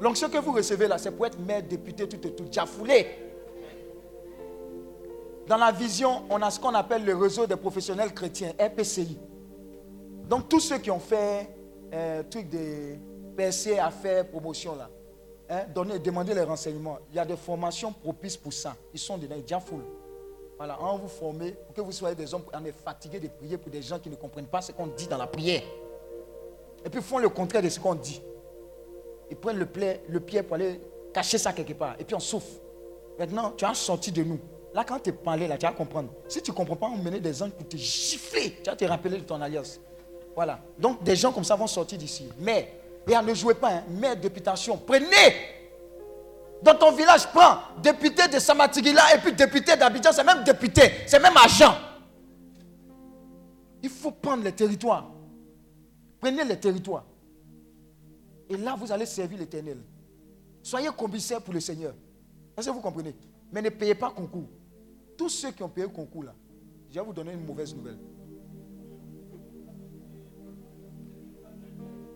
l'onction 0.00 0.28
que 0.28 0.38
vous 0.38 0.52
recevez 0.52 0.88
là, 0.88 0.98
c'est 0.98 1.10
pour 1.10 1.26
être 1.26 1.38
maire, 1.38 1.62
député, 1.62 2.08
tout 2.08 2.26
et 2.26 2.34
tout. 2.34 2.44
Déjà 2.44 2.66
foulé. 2.66 3.06
Dans 5.46 5.56
la 5.56 5.70
vision, 5.70 6.24
on 6.28 6.42
a 6.42 6.50
ce 6.50 6.58
qu'on 6.58 6.74
appelle 6.74 7.04
le 7.04 7.14
réseau 7.14 7.46
des 7.46 7.56
professionnels 7.56 8.12
chrétiens, 8.12 8.52
RPCI. 8.58 9.18
Donc, 10.28 10.48
tous 10.48 10.60
ceux 10.60 10.78
qui 10.78 10.90
ont 10.90 10.98
fait 10.98 11.48
euh, 11.92 12.22
truc 12.28 12.48
de 12.50 12.96
PSC, 13.36 13.78
affaires, 13.78 14.28
promotion 14.28 14.74
là, 14.74 14.90
hein, 15.48 15.60
donnez, 15.72 16.00
demandez 16.00 16.34
les 16.34 16.42
renseignements. 16.42 16.98
Il 17.10 17.16
y 17.16 17.18
a 17.20 17.24
des 17.24 17.36
formations 17.36 17.92
propices 17.92 18.36
pour 18.36 18.52
ça. 18.52 18.74
Ils 18.92 18.98
sont 18.98 19.18
dedans, 19.18 19.36
ils 19.36 19.60
full. 19.60 19.84
Voilà, 20.56 20.78
on 20.82 20.98
vous 20.98 21.08
former 21.08 21.52
pour 21.52 21.74
que 21.74 21.80
vous 21.82 21.92
soyez 21.92 22.16
des 22.16 22.32
hommes, 22.32 22.42
on 22.52 22.64
est 22.64 22.72
fatigué 22.72 23.20
de 23.20 23.28
prier 23.28 23.58
pour 23.58 23.70
des 23.70 23.82
gens 23.82 23.98
qui 23.98 24.08
ne 24.08 24.16
comprennent 24.16 24.46
pas 24.46 24.62
ce 24.62 24.72
qu'on 24.72 24.86
dit 24.86 25.06
dans 25.06 25.18
la 25.18 25.26
prière. 25.26 25.62
Et 26.84 26.88
puis 26.88 27.02
font 27.02 27.18
le 27.18 27.28
contraire 27.28 27.62
de 27.62 27.68
ce 27.68 27.78
qu'on 27.78 27.94
dit. 27.94 28.22
Ils 29.30 29.36
prennent 29.36 29.58
le, 29.58 30.20
pied 30.20 30.42
pour 30.42 30.54
aller 30.54 30.80
cacher 31.12 31.38
ça 31.38 31.52
quelque 31.52 31.72
part. 31.72 31.96
Et 31.98 32.04
puis 32.04 32.14
on 32.14 32.20
souffre. 32.20 32.60
Maintenant, 33.18 33.52
tu 33.56 33.64
as 33.64 33.74
sorti 33.74 34.12
de 34.12 34.22
nous. 34.22 34.38
Là, 34.74 34.84
quand 34.84 34.98
tu 34.98 35.10
es 35.10 35.12
parlé, 35.12 35.48
là, 35.48 35.56
tu 35.56 35.66
vas 35.66 35.72
comprendre. 35.72 36.10
Si 36.28 36.42
tu 36.42 36.50
ne 36.50 36.56
comprends 36.56 36.76
pas, 36.76 36.86
on 36.86 36.98
menait 36.98 37.20
des 37.20 37.42
anges 37.42 37.52
pour 37.52 37.66
te 37.66 37.76
gifler. 37.76 38.58
Tu 38.62 38.70
vas 38.70 38.76
te 38.76 38.84
rappeler 38.84 39.18
de 39.18 39.24
ton 39.24 39.40
alliance. 39.40 39.80
Voilà. 40.34 40.58
Donc, 40.78 41.02
des 41.02 41.16
gens 41.16 41.32
comme 41.32 41.44
ça 41.44 41.56
vont 41.56 41.66
sortir 41.66 41.98
d'ici. 41.98 42.28
Mais, 42.38 42.72
et 43.08 43.14
ne 43.14 43.34
jouez 43.34 43.54
pas, 43.54 43.70
hein. 43.70 43.84
maire, 43.88 44.16
députation. 44.16 44.76
Prenez. 44.76 45.54
Dans 46.62 46.74
ton 46.74 46.92
village, 46.92 47.26
prends 47.32 47.58
député 47.82 48.28
de 48.28 48.38
Samatigila 48.38 49.14
et 49.14 49.18
puis 49.18 49.32
député 49.32 49.76
d'Abidjan, 49.76 50.10
c'est 50.12 50.24
même 50.24 50.42
député, 50.42 50.82
c'est 51.06 51.20
même 51.20 51.36
agent. 51.36 51.74
Il 53.82 53.90
faut 53.90 54.10
prendre 54.10 54.42
les 54.42 54.52
territoires. 54.52 55.06
Prenez 56.20 56.44
les 56.44 56.58
territoires. 56.58 57.04
Et 58.48 58.56
là, 58.56 58.76
vous 58.78 58.90
allez 58.92 59.06
servir 59.06 59.38
l'éternel. 59.38 59.78
Soyez 60.62 60.88
commissaire 60.96 61.40
pour 61.40 61.54
le 61.54 61.60
Seigneur. 61.60 61.94
Est-ce 62.56 62.68
que 62.68 62.72
vous 62.72 62.80
comprenez? 62.80 63.14
Mais 63.52 63.62
ne 63.62 63.68
payez 63.68 63.94
pas 63.94 64.10
concours. 64.10 64.48
Tous 65.16 65.28
ceux 65.28 65.50
qui 65.50 65.62
ont 65.62 65.68
payé 65.68 65.86
concours 65.86 66.24
là, 66.24 66.34
je 66.90 66.98
vais 66.98 67.04
vous 67.04 67.12
donner 67.12 67.32
une 67.32 67.44
mauvaise 67.44 67.74
nouvelle. 67.74 67.98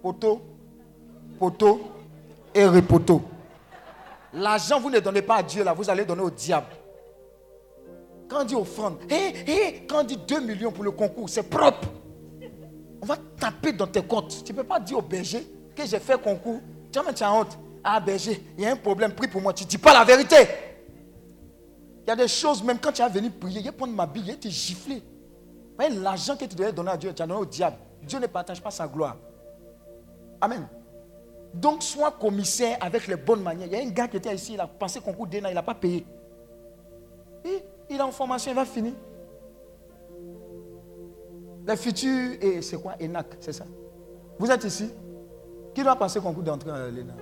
Poteau, 0.02 0.40
poteau 1.38 1.80
et 2.54 2.66
repoteau. 2.66 3.22
L'argent, 4.32 4.80
vous 4.80 4.90
ne 4.90 5.00
donnez 5.00 5.22
pas 5.22 5.36
à 5.36 5.42
Dieu 5.42 5.64
là, 5.64 5.72
vous 5.72 5.88
allez 5.90 6.04
donner 6.04 6.22
au 6.22 6.30
diable. 6.30 6.66
Quand 8.28 8.42
on 8.42 8.44
dit 8.44 8.54
offrande, 8.54 8.98
hé, 9.10 9.34
hé, 9.46 9.86
quand 9.88 10.02
on 10.02 10.04
dit 10.04 10.16
2 10.16 10.40
millions 10.40 10.70
pour 10.70 10.84
le 10.84 10.92
concours, 10.92 11.28
c'est 11.28 11.42
propre. 11.42 11.88
On 13.02 13.06
va 13.06 13.16
taper 13.38 13.72
dans 13.72 13.86
tes 13.86 14.02
comptes. 14.02 14.44
Tu 14.44 14.52
ne 14.52 14.58
peux 14.58 14.64
pas 14.64 14.78
dire 14.78 14.98
au 14.98 15.02
berger 15.02 15.44
que 15.82 15.88
j'ai 15.88 15.98
fait 15.98 16.20
concours. 16.20 16.60
Tu 16.92 16.98
vois, 16.98 17.12
tu 17.12 17.22
as 17.22 17.32
honte. 17.32 17.58
Ah, 17.82 18.00
berger, 18.00 18.42
il 18.58 18.64
y 18.64 18.66
a 18.66 18.72
un 18.72 18.76
problème, 18.76 19.12
prie 19.12 19.28
pour 19.28 19.40
moi. 19.40 19.52
Tu 19.52 19.64
ne 19.64 19.68
dis 19.68 19.78
pas 19.78 19.92
la 19.92 20.04
vérité. 20.04 20.36
Il 22.04 22.08
y 22.08 22.10
a 22.10 22.16
des 22.16 22.28
choses, 22.28 22.62
même 22.62 22.78
quand 22.78 22.92
tu 22.92 23.02
as 23.02 23.08
venu 23.08 23.30
prier, 23.30 23.60
il 23.60 23.66
va 23.66 23.72
prendre 23.72 23.94
ma 23.94 24.06
bille, 24.06 24.24
il 24.28 24.38
te 24.38 24.48
gifler. 24.48 25.02
L'argent 26.02 26.36
que 26.36 26.44
tu 26.44 26.54
devais 26.54 26.72
donner 26.72 26.90
à 26.90 26.96
Dieu, 26.96 27.12
tu 27.14 27.22
as 27.22 27.26
donné 27.26 27.40
au 27.40 27.46
diable. 27.46 27.76
Dieu 28.02 28.18
ne 28.18 28.26
partage 28.26 28.60
pas 28.60 28.70
sa 28.70 28.86
gloire. 28.86 29.16
Amen. 30.40 30.68
Donc, 31.54 31.82
sois 31.82 32.10
commissaire 32.10 32.76
avec 32.80 33.06
les 33.06 33.16
bonnes 33.16 33.42
manières. 33.42 33.66
Il 33.66 33.72
y 33.72 33.76
a 33.76 33.86
un 33.86 33.90
gars 33.90 34.08
qui 34.08 34.18
était 34.18 34.34
ici, 34.34 34.54
il 34.54 34.60
a 34.60 34.66
passé 34.66 35.00
concours 35.00 35.26
d'ENA, 35.26 35.50
il 35.50 35.54
n'a 35.54 35.62
pas 35.62 35.74
payé. 35.74 36.04
Il 37.88 37.96
est 37.96 38.00
en 38.00 38.12
formation, 38.12 38.52
il 38.52 38.54
va 38.54 38.64
finir. 38.64 38.92
Les 41.66 41.76
futurs, 41.76 42.36
et 42.40 42.62
c'est 42.62 42.80
quoi? 42.80 42.94
ENAC, 43.00 43.36
c'est 43.40 43.52
ça 43.52 43.64
Vous 44.38 44.50
êtes 44.50 44.64
ici? 44.64 44.90
Qui 45.74 45.82
doit 45.82 45.96
passer 45.96 46.20
concours 46.20 46.42
d'entrée 46.42 46.70
à 46.70 46.90
l'ENA 46.90 47.14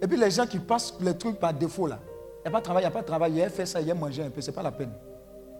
Et 0.00 0.06
puis 0.06 0.16
les 0.16 0.30
gens 0.30 0.46
qui 0.46 0.58
passent 0.58 0.94
les 1.00 1.16
trucs 1.16 1.38
par 1.38 1.52
défaut 1.52 1.86
là. 1.86 1.98
Il 2.38 2.42
n'y 2.42 2.48
a 2.48 2.50
pas 2.52 2.60
de 2.60 2.64
travail, 2.64 2.82
il 2.82 2.86
n'y 2.86 2.88
a 2.88 2.92
pas 2.92 3.00
de 3.02 3.06
travail, 3.06 3.32
il 3.34 3.42
a 3.42 3.50
fait 3.50 3.66
ça, 3.66 3.80
il 3.80 3.90
a 3.90 3.94
mangé 3.94 4.22
un 4.22 4.30
peu, 4.30 4.40
ce 4.40 4.50
n'est 4.50 4.54
pas 4.54 4.62
la 4.62 4.72
peine. 4.72 4.92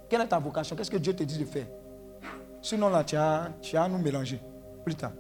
Quelle 0.09 0.23
est 0.23 0.29
ta 0.29 0.39
vocation? 0.39 0.75
Qu'est-ce 0.75 0.91
que 0.91 0.97
Dieu 0.97 1.15
te 1.15 1.23
dit 1.25 1.39
de 1.39 1.45
faire? 1.45 1.67
Sinon 2.63 2.89
là, 2.89 3.05
tu 3.05 3.17
as, 3.17 3.51
tu 3.61 3.77
as 3.77 3.83
à 3.83 3.89
nous 3.89 3.99
mélanger 3.99 4.41
plus 4.85 4.95
tard. 4.95 5.13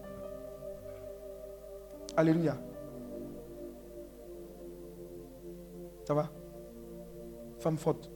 Alléluia. 2.16 2.56
Ça 6.04 6.14
va? 6.14 6.28
Femme 7.58 7.76
forte. 7.76 8.10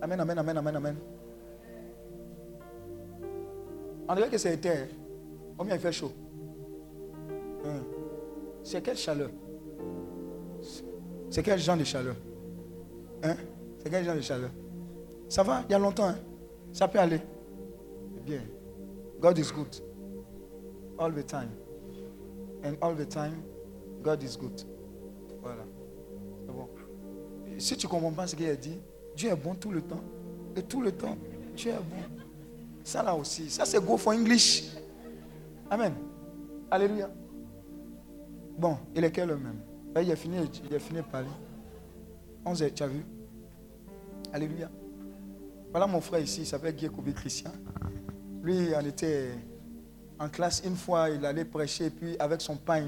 Amen, 0.00 0.20
amen, 0.20 0.38
amen, 0.38 0.58
amen, 0.58 0.76
amen. 0.76 0.96
On 4.08 4.14
dirait 4.14 4.28
que 4.28 4.38
c'est 4.38 4.54
été. 4.54 4.70
Combien 5.62 5.76
il 5.76 5.80
fait 5.80 5.92
chaud 5.92 6.10
Hein. 7.64 7.84
C'est 8.64 8.82
quelle 8.82 8.96
chaleur 8.96 9.30
C'est 11.30 11.40
quel 11.44 11.56
genre 11.60 11.76
de 11.76 11.84
chaleur 11.84 12.16
Hein 13.22 13.36
C'est 13.78 13.88
quel 13.88 14.04
genre 14.04 14.16
de 14.16 14.20
chaleur 14.22 14.50
Ça 15.28 15.44
va 15.44 15.62
Il 15.68 15.70
y 15.70 15.74
a 15.76 15.78
longtemps. 15.78 16.08
hein? 16.08 16.18
Ça 16.72 16.88
peut 16.88 16.98
aller. 16.98 17.20
Bien. 18.26 18.40
God 19.20 19.38
is 19.38 19.52
good. 19.54 19.68
All 20.98 21.12
the 21.14 21.24
time. 21.24 21.50
And 22.64 22.72
all 22.80 22.96
the 22.96 23.08
time, 23.08 23.40
God 24.02 24.20
is 24.24 24.36
good. 24.36 24.62
Voilà. 25.42 25.62
C'est 26.44 26.52
bon. 26.52 26.68
Si 27.58 27.76
tu 27.76 27.86
ne 27.86 27.90
comprends 27.92 28.10
pas 28.10 28.26
ce 28.26 28.34
qu'il 28.34 28.48
a 28.48 28.56
dit, 28.56 28.80
Dieu 29.14 29.30
est 29.30 29.36
bon 29.36 29.54
tout 29.54 29.70
le 29.70 29.80
temps. 29.82 30.02
Et 30.56 30.62
tout 30.64 30.82
le 30.82 30.90
temps, 30.90 31.16
Dieu 31.54 31.70
est 31.70 31.74
bon. 31.74 32.02
Ça 32.82 33.04
là 33.04 33.14
aussi. 33.14 33.48
Ça 33.48 33.64
c'est 33.64 33.78
go 33.80 33.96
for 33.96 34.12
English. 34.12 34.64
Amen. 35.72 35.94
Alléluia. 36.70 37.10
Bon, 38.58 38.76
il 38.94 39.02
est 39.04 39.10
quelle 39.10 39.30
heure 39.30 39.38
même? 39.38 39.62
Là, 39.94 40.02
il 40.02 40.12
a 40.12 40.16
fini, 40.16 40.36
il 40.68 40.74
a 40.74 40.78
fini 40.78 40.98
de 40.98 41.04
parler. 41.06 41.30
11 42.44 42.62
heures, 42.62 42.74
tu 42.74 42.82
as 42.82 42.88
vu? 42.88 43.02
Alléluia. 44.34 44.70
Voilà 45.70 45.86
mon 45.86 46.02
frère 46.02 46.20
ici, 46.20 46.42
il 46.42 46.46
s'appelle 46.46 46.76
Guy 46.76 46.90
Kobe 46.90 47.14
Christian. 47.14 47.52
Lui, 48.42 48.68
on 48.76 48.84
était 48.84 49.30
en 50.18 50.28
classe 50.28 50.62
une 50.62 50.76
fois, 50.76 51.08
il 51.08 51.24
allait 51.24 51.46
prêcher, 51.46 51.88
puis 51.88 52.18
avec 52.18 52.42
son 52.42 52.56
pain 52.56 52.84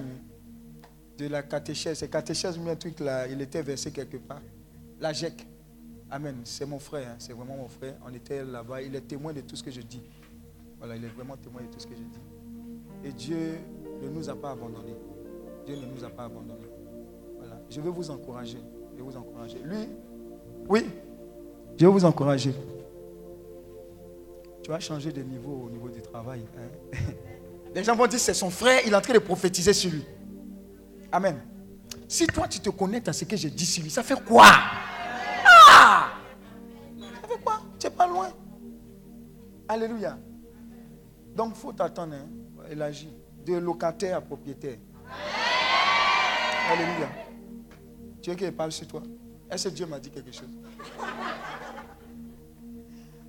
de 1.17 1.27
la 1.27 1.43
catéchèse, 1.43 2.01
c'est 2.01 2.11
catéchèse, 2.11 2.59
mais 2.59 2.77
là, 3.01 3.27
il 3.29 3.41
était 3.41 3.63
versé 3.63 3.93
quelque 3.93 4.19
part. 4.19 4.43
La 5.01 5.15
GEC. 5.15 5.47
Amen. 6.11 6.43
C'est 6.45 6.67
mon 6.67 6.79
frère, 6.79 7.13
hein, 7.13 7.17
c'est 7.19 7.33
vraiment 7.33 7.57
mon 7.57 7.69
frère. 7.69 7.95
On 8.07 8.13
était 8.13 8.45
là-bas, 8.45 8.83
il 8.83 8.95
est 8.95 9.09
témoin 9.09 9.33
de 9.33 9.41
tout 9.41 9.57
ce 9.57 9.63
que 9.63 9.71
je 9.71 9.81
dis. 9.81 10.03
Voilà, 10.79 10.97
il 10.97 11.05
est 11.07 11.09
vraiment 11.09 11.39
témoin 11.39 11.63
de 11.63 11.69
tout 11.69 11.81
ce 11.81 11.87
que 11.87 11.95
je 11.95 12.03
dis. 12.03 12.34
Et 13.05 13.13
Dieu 13.13 13.59
ne 14.03 14.09
nous 14.09 14.29
a 14.31 14.35
pas 14.35 14.51
abandonnés. 14.53 14.97
Dieu 15.67 15.77
ne 15.77 15.87
nous 15.87 16.05
a 16.05 16.09
pas 16.11 16.25
abandonnés. 16.25 16.69
Voilà. 17.39 17.61
Je 17.69 17.81
veux 17.81 17.91
vous 17.91 18.11
encourager. 18.11 18.59
Je 18.93 18.97
vais 18.97 19.03
vous 19.03 19.17
encourager. 19.17 19.59
Lui, 19.63 19.89
oui, 20.69 20.87
je 21.77 21.85
vais 21.87 21.93
vous 21.93 22.05
encourager. 22.05 22.55
Tu 24.63 24.71
vas 24.71 24.81
changer 24.81 25.13
de 25.13 25.23
niveau 25.23 25.65
au 25.67 25.71
niveau 25.71 25.89
du 25.89 26.01
travail. 26.01 26.45
hein. 26.59 26.97
Les 27.75 27.83
gens 27.85 27.95
vont 27.97 28.07
dire 28.07 28.21
c'est 28.21 28.35
son 28.35 28.51
frère, 28.51 28.81
il 28.87 28.93
est 28.93 28.97
en 28.97 29.01
train 29.01 29.13
de 29.15 29.19
prophétiser 29.19 29.73
sur 29.73 29.91
lui. 29.91 30.05
Amen. 31.11 31.41
Si 32.09 32.27
toi 32.27 32.47
tu 32.49 32.61
te 32.61 32.71
connectes 32.71 33.09
à 33.09 33.13
ce 33.13 33.25
que 33.25 33.37
j'ai 33.37 33.51
dit 33.51 33.67
sur 33.67 33.83
lui, 33.83 33.91
ça 33.91 34.03
fait 34.03 34.23
quoi? 34.25 34.45
Ah 35.69 36.13
Ça 37.23 37.29
fait 37.29 37.43
quoi? 37.45 37.61
Tu 37.79 37.87
n'es 37.89 37.93
pas 37.93 38.07
loin. 38.07 38.29
Alléluia. 39.69 40.17
Donc 41.35 41.53
il 41.57 41.61
faut 41.61 41.73
t'attendre. 41.73 42.15
Hein. 42.15 42.29
Elle 42.71 42.83
agit. 42.83 43.11
De 43.45 43.55
locataire 43.55 44.17
à 44.17 44.21
propriétaire. 44.21 44.79
Alléluia. 46.71 47.09
Tu 48.23 48.31
veux 48.31 48.37
qu'il 48.37 48.53
parle 48.53 48.73
sur 48.73 48.87
toi? 48.87 49.03
Est-ce 49.51 49.69
que 49.69 49.75
Dieu 49.75 49.87
m'a 49.87 49.99
dit 50.01 50.11
quelque 50.11 50.33
chose? 50.33 50.49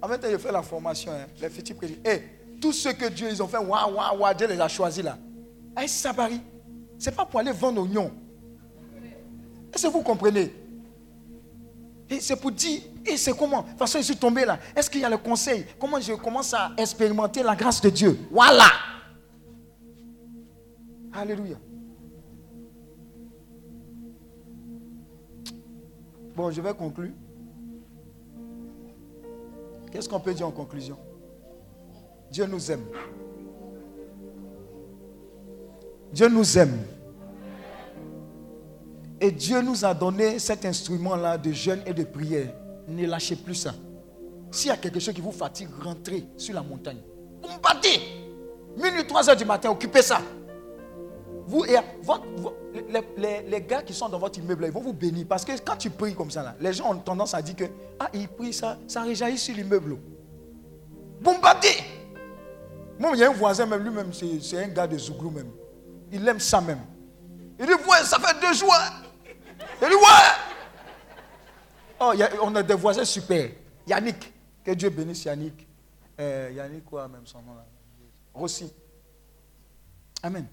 En 0.01 0.07
fait, 0.07 0.25
il 0.31 0.39
fait 0.39 0.51
la 0.51 0.61
formation. 0.61 1.11
hein. 1.11 1.25
Les 1.41 1.49
futurs 1.49 1.75
prédisent. 1.75 1.99
Eh, 2.05 2.21
tous 2.61 2.71
ceux 2.71 2.93
que 2.93 3.09
Dieu, 3.09 3.27
ils 3.29 3.43
ont 3.43 3.47
fait, 3.47 3.57
waouh, 3.57 3.93
waouh, 3.93 4.19
waouh, 4.19 4.33
Dieu 4.33 4.47
les 4.47 4.59
a 4.59 4.67
choisis 4.69 5.03
là. 5.03 5.17
Eh, 5.81 5.87
ça 5.87 6.13
varie. 6.13 6.41
Ce 6.97 7.09
n'est 7.09 7.15
pas 7.15 7.25
pour 7.25 7.39
aller 7.41 7.51
vendre 7.51 7.81
oignons. 7.81 8.11
Est-ce 9.73 9.87
que 9.87 9.91
vous 9.91 10.01
comprenez? 10.01 10.53
Et 12.09 12.21
c'est 12.21 12.37
pour 12.37 12.51
dire, 12.51 12.81
et 13.05 13.17
c'est 13.17 13.35
comment? 13.35 13.63
De 13.63 13.69
toute 13.69 13.79
façon, 13.79 13.97
je 13.97 14.03
suis 14.03 14.15
tombé 14.15 14.45
là. 14.45 14.59
Est-ce 14.75 14.89
qu'il 14.89 15.01
y 15.01 15.03
a 15.03 15.09
le 15.09 15.17
conseil? 15.17 15.65
Comment 15.77 15.99
je 15.99 16.13
commence 16.13 16.53
à 16.53 16.71
expérimenter 16.77 17.43
la 17.43 17.55
grâce 17.55 17.81
de 17.81 17.89
Dieu? 17.89 18.17
Voilà. 18.31 18.63
Alléluia. 21.15 21.55
Bon, 26.35 26.51
je 26.51 26.61
vais 26.61 26.73
conclure. 26.73 27.13
Qu'est-ce 29.91 30.09
qu'on 30.09 30.19
peut 30.19 30.33
dire 30.33 30.47
en 30.47 30.51
conclusion? 30.51 30.97
Dieu 32.29 32.45
nous 32.45 32.69
aime. 32.69 32.83
Dieu 36.11 36.27
nous 36.27 36.57
aime. 36.57 36.77
Et 39.21 39.31
Dieu 39.31 39.61
nous 39.61 39.85
a 39.85 39.93
donné 39.93 40.37
cet 40.39 40.65
instrument-là 40.65 41.37
de 41.37 41.53
jeûne 41.53 41.81
et 41.85 41.93
de 41.93 42.03
prière. 42.03 42.53
Ne 42.89 43.05
lâchez 43.05 43.37
plus 43.37 43.55
ça. 43.55 43.73
S'il 44.51 44.67
y 44.67 44.71
a 44.71 44.77
quelque 44.77 44.99
chose 44.99 45.13
qui 45.13 45.21
vous 45.21 45.31
fatigue, 45.31 45.69
rentrez 45.81 46.25
sur 46.35 46.53
la 46.53 46.61
montagne. 46.61 46.99
Vous. 47.41 47.49
Minuit, 48.83 49.07
3 49.07 49.29
heures 49.29 49.37
du 49.37 49.45
matin, 49.45 49.69
occupez 49.69 50.01
ça. 50.01 50.19
Vous 51.47 51.63
et 51.65 51.77
votre- 52.01 52.25
vo- 52.37 52.55
les, 53.17 53.61
gars 53.61 53.83
qui 53.83 53.93
sont 53.93 54.09
dans 54.09 54.17
votre 54.19 54.39
immeuble, 54.39 54.65
ils 54.65 54.71
vont 54.71 54.81
vous 54.81 54.93
bénir. 54.93 55.25
Parce 55.29 55.45
que 55.45 55.51
quand 55.59 55.77
tu 55.77 55.89
pries 55.89 56.15
comme 56.15 56.31
ça, 56.31 56.41
là, 56.43 56.55
les 56.59 56.73
gens 56.73 56.91
ont 56.91 56.97
tendance 56.97 57.33
à 57.33 57.41
dire 57.41 57.55
que 57.55 57.65
ah, 57.99 58.09
il 58.13 58.27
prie 58.27 58.51
ça, 58.53 58.77
ça 58.87 59.03
réjaillit 59.03 59.37
sur 59.37 59.55
l'immeuble. 59.55 59.97
Bombardé. 61.21 61.69
Moi, 62.97 63.11
il 63.13 63.19
y 63.19 63.23
a 63.23 63.29
un 63.29 63.33
voisin, 63.33 63.65
même 63.65 63.83
lui-même, 63.83 64.11
c'est 64.13 64.63
un 64.63 64.67
gars 64.69 64.87
de 64.87 64.97
Zouglou 64.97 65.29
même. 65.29 65.51
Il 66.11 66.27
aime 66.27 66.39
ça 66.39 66.61
même. 66.61 66.79
Il 67.59 67.65
dit, 67.65 67.71
ouais, 67.73 68.03
ça 68.03 68.17
fait 68.19 68.39
deux 68.39 68.53
jours. 68.53 68.73
Il 69.81 69.87
dit, 69.87 69.93
ouais. 69.95 70.01
Oh, 71.99 72.13
on 72.41 72.55
a 72.55 72.63
des 72.63 72.73
voisins 72.73 73.05
super. 73.05 73.49
Yannick, 73.87 74.33
que 74.63 74.71
Dieu 74.71 74.89
bénisse 74.89 75.25
Yannick. 75.25 75.67
Euh, 76.19 76.51
Yannick, 76.55 76.85
quoi, 76.85 77.07
même 77.07 77.25
son 77.25 77.41
nom 77.41 77.53
là 77.55 77.65
Rossi. 78.33 78.71
Amen. 80.23 80.45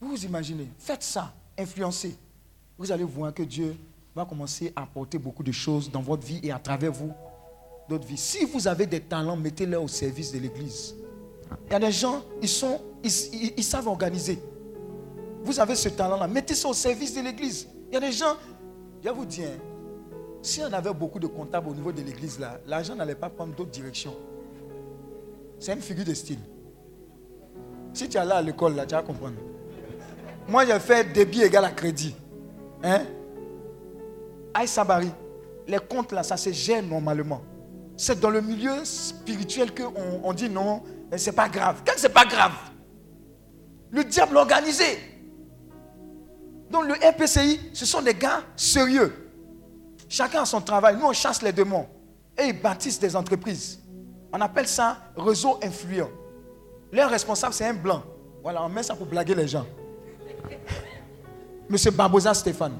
Vous 0.00 0.08
vous 0.10 0.24
imaginez, 0.24 0.68
faites 0.78 1.02
ça, 1.02 1.32
influencez. 1.58 2.16
Vous 2.78 2.90
allez 2.90 3.04
voir 3.04 3.34
que 3.34 3.42
Dieu 3.42 3.76
va 4.14 4.24
commencer 4.24 4.72
à 4.74 4.82
apporter 4.82 5.18
beaucoup 5.18 5.42
de 5.42 5.52
choses 5.52 5.90
dans 5.90 6.00
votre 6.00 6.26
vie 6.26 6.40
et 6.42 6.50
à 6.50 6.58
travers 6.58 6.90
vous, 6.92 7.12
d'autres 7.88 8.06
vies. 8.06 8.16
Si 8.16 8.44
vous 8.44 8.66
avez 8.66 8.86
des 8.86 9.00
talents, 9.00 9.36
mettez-les 9.36 9.76
au 9.76 9.88
service 9.88 10.32
de 10.32 10.38
l'Église. 10.38 10.94
Il 11.66 11.72
y 11.72 11.76
a 11.76 11.80
des 11.80 11.92
gens, 11.92 12.22
ils, 12.40 12.48
sont, 12.48 12.80
ils, 13.04 13.54
ils- 13.58 13.64
savent 13.64 13.88
organiser. 13.88 14.40
Vous 15.42 15.58
avez 15.60 15.74
ce 15.74 15.88
talent-là, 15.88 16.26
mettez 16.28 16.54
ça 16.54 16.68
au 16.68 16.74
service 16.74 17.14
de 17.14 17.20
l'Église. 17.20 17.68
Il 17.88 17.94
y 17.94 17.96
a 17.96 18.00
des 18.00 18.12
gens, 18.12 18.36
je 19.04 19.10
vous 19.10 19.24
dire, 19.26 19.48
hein, 19.48 19.60
Si 20.42 20.60
on 20.62 20.72
avait 20.72 20.94
beaucoup 20.94 21.18
de 21.18 21.26
comptables 21.26 21.68
au 21.68 21.74
niveau 21.74 21.92
de 21.92 22.00
l'église, 22.02 22.38
là, 22.38 22.58
l'argent 22.66 22.94
n'allait 22.94 23.14
pas 23.14 23.28
prendre 23.28 23.54
d'autres 23.54 23.70
directions. 23.70 24.14
C'est 25.58 25.74
une 25.74 25.80
figure 25.82 26.04
de 26.06 26.14
style. 26.14 26.38
Si 27.92 28.08
tu 28.08 28.16
es 28.16 28.24
là 28.24 28.36
à 28.36 28.42
l'école, 28.42 28.74
là, 28.76 28.86
tu 28.86 28.94
vas 28.94 29.02
comprendre. 29.02 29.36
Moi, 30.48 30.66
j'ai 30.66 30.78
fait 30.80 31.12
débit 31.12 31.42
égal 31.42 31.64
à 31.64 31.70
crédit. 31.70 32.14
Hein? 32.82 33.02
Aïe 34.54 34.68
Sabari, 34.68 35.10
les 35.66 35.78
comptes 35.78 36.12
là, 36.12 36.22
ça 36.22 36.36
se 36.36 36.50
gère 36.50 36.82
normalement. 36.82 37.42
C'est 37.96 38.18
dans 38.18 38.30
le 38.30 38.40
milieu 38.40 38.84
spirituel 38.84 39.74
qu'on 39.74 40.20
on 40.24 40.32
dit 40.32 40.48
non, 40.48 40.82
c'est 41.16 41.32
pas 41.32 41.48
grave. 41.48 41.82
Quand 41.86 41.92
c'est 41.96 42.08
pas 42.12 42.24
grave, 42.24 42.52
le 43.90 44.04
diable 44.04 44.36
organisé. 44.36 44.98
Donc 46.70 46.86
le 46.86 46.94
RPCI, 46.94 47.60
ce 47.72 47.84
sont 47.84 48.00
des 48.00 48.14
gars 48.14 48.42
sérieux. 48.56 49.12
Chacun 50.08 50.42
a 50.42 50.44
son 50.46 50.60
travail. 50.60 50.96
Nous, 50.96 51.06
on 51.06 51.12
chasse 51.12 51.42
les 51.42 51.52
démons. 51.52 51.86
Et 52.38 52.46
ils 52.46 52.60
bâtissent 52.60 52.98
des 52.98 53.14
entreprises. 53.14 53.80
On 54.32 54.40
appelle 54.40 54.66
ça 54.66 54.98
réseau 55.16 55.58
influent. 55.62 56.08
Leur 56.92 57.10
responsable, 57.10 57.54
c'est 57.54 57.66
un 57.66 57.74
blanc. 57.74 58.02
Voilà, 58.42 58.64
on 58.64 58.68
met 58.68 58.82
ça 58.82 58.94
pour 58.94 59.06
blaguer 59.06 59.34
les 59.34 59.46
gens. 59.46 59.66
Monsieur 61.70 61.92
Barbosa 61.92 62.34
Stéphane. 62.34 62.72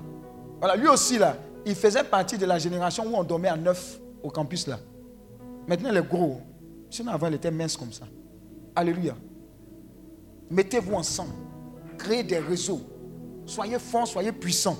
Voilà, 0.58 0.74
lui 0.74 0.88
aussi, 0.88 1.16
là, 1.16 1.36
il 1.64 1.76
faisait 1.76 2.02
partie 2.02 2.36
de 2.36 2.44
la 2.44 2.58
génération 2.58 3.06
où 3.06 3.16
on 3.16 3.22
dormait 3.22 3.48
à 3.48 3.56
neuf 3.56 4.00
au 4.20 4.30
campus, 4.30 4.66
là. 4.66 4.80
Maintenant, 5.68 5.90
il 5.90 5.96
est 5.96 6.08
gros. 6.08 6.40
Sinon, 6.90 7.12
avant, 7.12 7.28
il 7.28 7.34
était 7.34 7.52
mince 7.52 7.76
comme 7.76 7.92
ça. 7.92 8.06
Alléluia. 8.74 9.14
Mettez-vous 10.50 10.94
ensemble. 10.94 11.30
Créez 11.96 12.24
des 12.24 12.40
réseaux. 12.40 12.80
Soyez 13.46 13.78
forts, 13.78 14.08
soyez 14.08 14.32
puissants. 14.32 14.76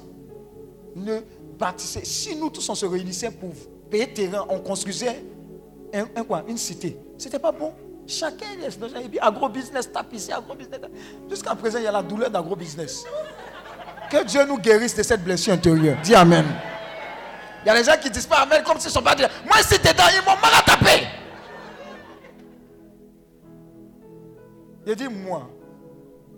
Ne 0.96 1.20
bâtissez. 1.56 2.04
Si 2.04 2.34
nous 2.34 2.50
tous 2.50 2.68
on 2.68 2.74
se 2.74 2.86
réunissait 2.86 3.30
pour 3.30 3.50
payer 3.88 4.12
terrain, 4.12 4.44
on 4.48 4.58
construisait 4.58 5.24
un, 5.94 6.24
quoi, 6.24 6.42
une 6.48 6.58
cité. 6.58 6.98
C'était 7.16 7.38
pas 7.38 7.52
bon. 7.52 7.72
Chacun 8.08 8.46
est 8.60 9.08
puis 9.08 9.20
agro-business, 9.20 9.88
ici, 10.12 10.32
agro-business. 10.32 10.80
Jusqu'à 11.28 11.54
présent, 11.54 11.78
il 11.78 11.84
y 11.84 11.86
a 11.86 11.92
la 11.92 12.02
douleur 12.02 12.28
d'agro-business. 12.28 13.04
Que 14.10 14.24
Dieu 14.24 14.44
nous 14.44 14.58
guérisse 14.58 14.94
de 14.96 15.02
cette 15.02 15.22
blessure 15.22 15.54
intérieure. 15.54 15.96
Dis 16.02 16.14
Amen. 16.14 16.44
Il 17.62 17.68
y 17.68 17.70
a 17.70 17.74
des 17.76 17.84
gens 17.84 17.96
qui 18.00 18.10
disent 18.10 18.26
pas 18.26 18.38
Amen 18.38 18.62
comme 18.64 18.80
s'ils 18.80 18.90
sont 18.90 19.02
pas. 19.02 19.14
Moi, 19.16 19.56
si 19.62 19.78
t'es 19.78 19.92
dans, 19.94 20.04
ils 20.08 20.24
m'ont 20.24 20.36
mal 20.40 20.52
à 20.58 20.62
taper. 20.62 21.06
Il 24.86 24.96
dit, 24.96 25.08
moi, 25.08 25.48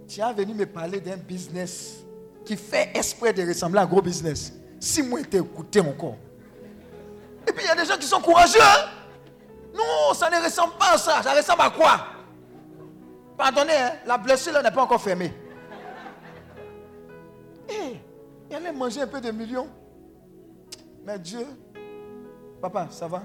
tu 0.09 0.21
as 0.21 0.33
venu 0.33 0.53
me 0.53 0.67
parler 0.67 1.01
d'un 1.01 1.17
business 1.17 1.99
qui 2.45 2.57
fait 2.57 2.91
esprit 2.95 3.33
de 3.33 3.47
ressembler 3.47 3.79
à 3.79 3.83
un 3.85 3.87
gros 3.87 4.03
business. 4.03 4.53
Si 4.81 5.03
moi, 5.03 5.21
t'ai 5.23 5.39
écouté 5.39 5.81
encore. 5.81 6.17
Et 7.49 7.53
puis, 7.53 7.65
il 7.65 7.69
y 7.69 7.71
a 7.71 7.77
des 7.77 7.85
gens 7.89 7.97
qui 7.97 8.07
sont 8.07 8.21
courageux. 8.21 8.61
hein. 8.61 8.89
Non, 9.75 10.13
ça 10.13 10.29
ne 10.29 10.45
ressemble 10.45 10.75
pas 10.75 10.95
à 10.95 10.99
ça. 10.99 11.23
Ça 11.23 11.33
ressemble 11.33 11.63
à 11.63 11.71
quoi? 11.71 12.07
Pardonnez, 13.39 13.73
hein, 13.75 13.93
la 14.05 14.19
blessure 14.19 14.61
n'est 14.61 14.71
pas 14.71 14.83
encore 14.83 15.01
fermée. 15.01 15.33
Eh, 17.69 17.97
il 18.51 18.57
allait 18.57 18.73
manger 18.73 19.03
un 19.03 19.07
peu 19.07 19.21
de 19.21 19.31
millions. 19.31 19.69
Mais 21.05 21.19
Dieu, 21.19 21.45
papa, 22.61 22.89
ça 22.91 23.09
va? 23.09 23.23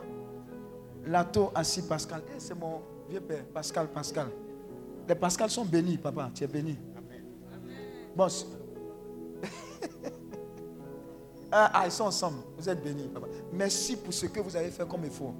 Lato 1.05 1.51
assis 1.55 1.83
Pascal. 1.83 2.21
Eh, 2.35 2.39
c'est 2.39 2.55
mon 2.55 2.81
vieux 3.09 3.21
père, 3.21 3.45
Pascal, 3.53 3.87
Pascal. 3.87 4.27
Les 5.07 5.15
Pascal 5.15 5.49
sont 5.49 5.63
bénis, 5.65 5.97
papa. 5.97 6.29
Tu 6.33 6.43
es 6.43 6.47
béni. 6.47 6.77
Bon. 8.15 8.27
c'est- 8.27 8.45
ah, 11.51 11.71
ah, 11.73 11.83
ils 11.85 11.91
sont 11.91 12.05
ensemble. 12.05 12.39
Vous 12.57 12.67
êtes 12.67 12.83
bénis, 12.83 13.07
papa. 13.07 13.27
Merci 13.53 13.95
pour 13.95 14.13
ce 14.13 14.25
que 14.25 14.39
vous 14.39 14.55
avez 14.55 14.69
fait 14.71 14.87
comme 14.87 15.05
effort. 15.05 15.33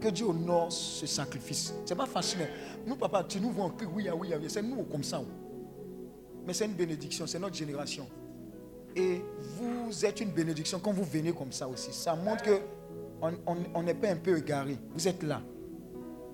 Que 0.00 0.08
Dieu 0.08 0.26
honore 0.26 0.70
ce 0.72 1.06
sacrifice. 1.06 1.74
C'est 1.84 1.94
pas 1.94 2.06
facile. 2.06 2.42
hein. 2.42 2.48
Nous, 2.86 2.96
papa, 2.96 3.24
tu 3.24 3.40
nous 3.40 3.50
vois 3.50 3.64
en 3.66 3.70
cri, 3.70 3.86
oui, 3.92 4.08
ah, 4.10 4.14
oui, 4.14 4.30
ah, 4.32 4.36
oui. 4.40 4.46
C'est 4.48 4.62
nous 4.62 4.82
comme 4.84 5.02
ça. 5.04 5.20
Mais 6.46 6.52
c'est 6.52 6.66
une 6.66 6.74
bénédiction, 6.74 7.26
c'est 7.26 7.38
notre 7.38 7.56
génération. 7.56 8.06
Et 8.94 9.20
vous 9.58 10.04
êtes 10.04 10.20
une 10.20 10.30
bénédiction 10.30 10.78
quand 10.78 10.92
vous 10.92 11.04
venez 11.04 11.32
comme 11.32 11.52
ça 11.52 11.68
aussi. 11.68 11.92
Ça 11.92 12.14
montre 12.14 12.42
que 12.44 12.60
on 13.20 13.82
n'est 13.82 13.94
pas 13.94 14.08
un 14.08 14.16
peu 14.16 14.38
égaré. 14.38 14.78
Vous 14.94 15.08
êtes 15.08 15.22
là. 15.22 15.42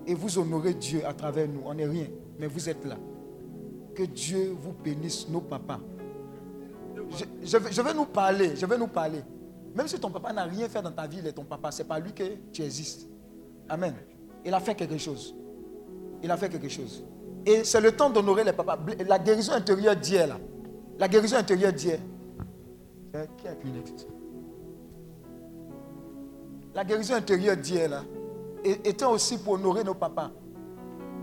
Et 0.05 0.13
vous 0.13 0.37
honorez 0.37 0.73
Dieu 0.73 1.05
à 1.05 1.13
travers 1.13 1.47
nous. 1.47 1.61
On 1.65 1.73
n'est 1.73 1.85
rien, 1.85 2.07
mais 2.39 2.47
vous 2.47 2.69
êtes 2.69 2.85
là. 2.85 2.97
Que 3.95 4.03
Dieu 4.03 4.55
vous 4.59 4.73
bénisse, 4.73 5.27
nos 5.29 5.41
papas. 5.41 5.79
Je, 7.11 7.25
je 7.43 7.81
vais, 7.81 7.93
nous 7.93 8.05
parler, 8.05 8.55
je 8.55 8.65
vais 8.65 8.77
nous 8.77 8.87
parler. 8.87 9.21
Même 9.75 9.87
si 9.87 9.99
ton 9.99 10.09
papa 10.09 10.33
n'a 10.33 10.43
rien 10.43 10.67
fait 10.69 10.81
dans 10.81 10.91
ta 10.91 11.07
vie, 11.07 11.17
il 11.19 11.27
est 11.27 11.33
ton 11.33 11.43
papa. 11.43 11.71
C'est 11.71 11.83
pas 11.83 11.99
lui 11.99 12.13
que 12.13 12.23
tu 12.51 12.61
existes. 12.61 13.07
Amen. 13.69 13.93
Il 14.45 14.53
a 14.53 14.59
fait 14.59 14.75
quelque 14.75 14.97
chose. 14.97 15.35
Il 16.21 16.29
a 16.31 16.37
fait 16.37 16.49
quelque 16.49 16.69
chose. 16.69 17.03
Et 17.45 17.63
c'est 17.63 17.81
le 17.81 17.91
temps 17.91 18.09
d'honorer 18.09 18.43
les 18.43 18.53
papas. 18.53 18.77
La 19.07 19.19
guérison 19.19 19.53
intérieure 19.53 19.95
d'hier, 19.95 20.27
là. 20.27 20.37
La 20.99 21.07
guérison 21.07 21.37
intérieure 21.37 21.73
d'hier. 21.73 21.99
Qui 23.37 23.47
a 23.47 23.53
Kleenex 23.55 24.07
La 26.73 26.83
guérison 26.83 27.15
intérieure 27.15 27.57
d'hier, 27.57 27.89
là, 27.89 28.03
é- 28.63 28.89
était 28.89 29.05
aussi 29.05 29.37
pour 29.37 29.53
honorer 29.53 29.83
nos 29.83 29.93
papas. 29.93 30.31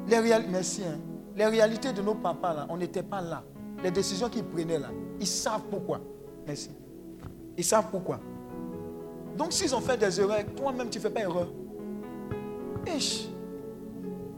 Les 0.07 0.21
Merci. 0.49 0.83
hein. 0.85 0.99
Les 1.37 1.47
réalités 1.47 1.93
de 1.93 2.03
nos 2.03 2.15
papas, 2.15 2.55
là, 2.55 2.67
on 2.69 2.77
n'était 2.77 3.03
pas 3.03 3.21
là. 3.21 3.43
Les 3.83 3.91
décisions 3.91 4.29
qu'ils 4.29 4.45
prenaient, 4.45 4.79
là, 4.79 4.89
ils 5.19 5.27
savent 5.27 5.63
pourquoi. 5.71 6.01
Merci. 6.47 6.71
Ils 7.57 7.65
savent 7.65 7.87
pourquoi. 7.91 8.21
Donc, 9.37 9.53
s'ils 9.53 9.75
ont 9.75 9.81
fait 9.81 9.97
des 9.97 10.21
erreurs, 10.21 10.45
toi-même, 10.57 10.91
tu 10.91 10.99
ne 10.99 11.03
fais 11.03 11.11
pas 11.11 11.21
erreur. 11.21 11.49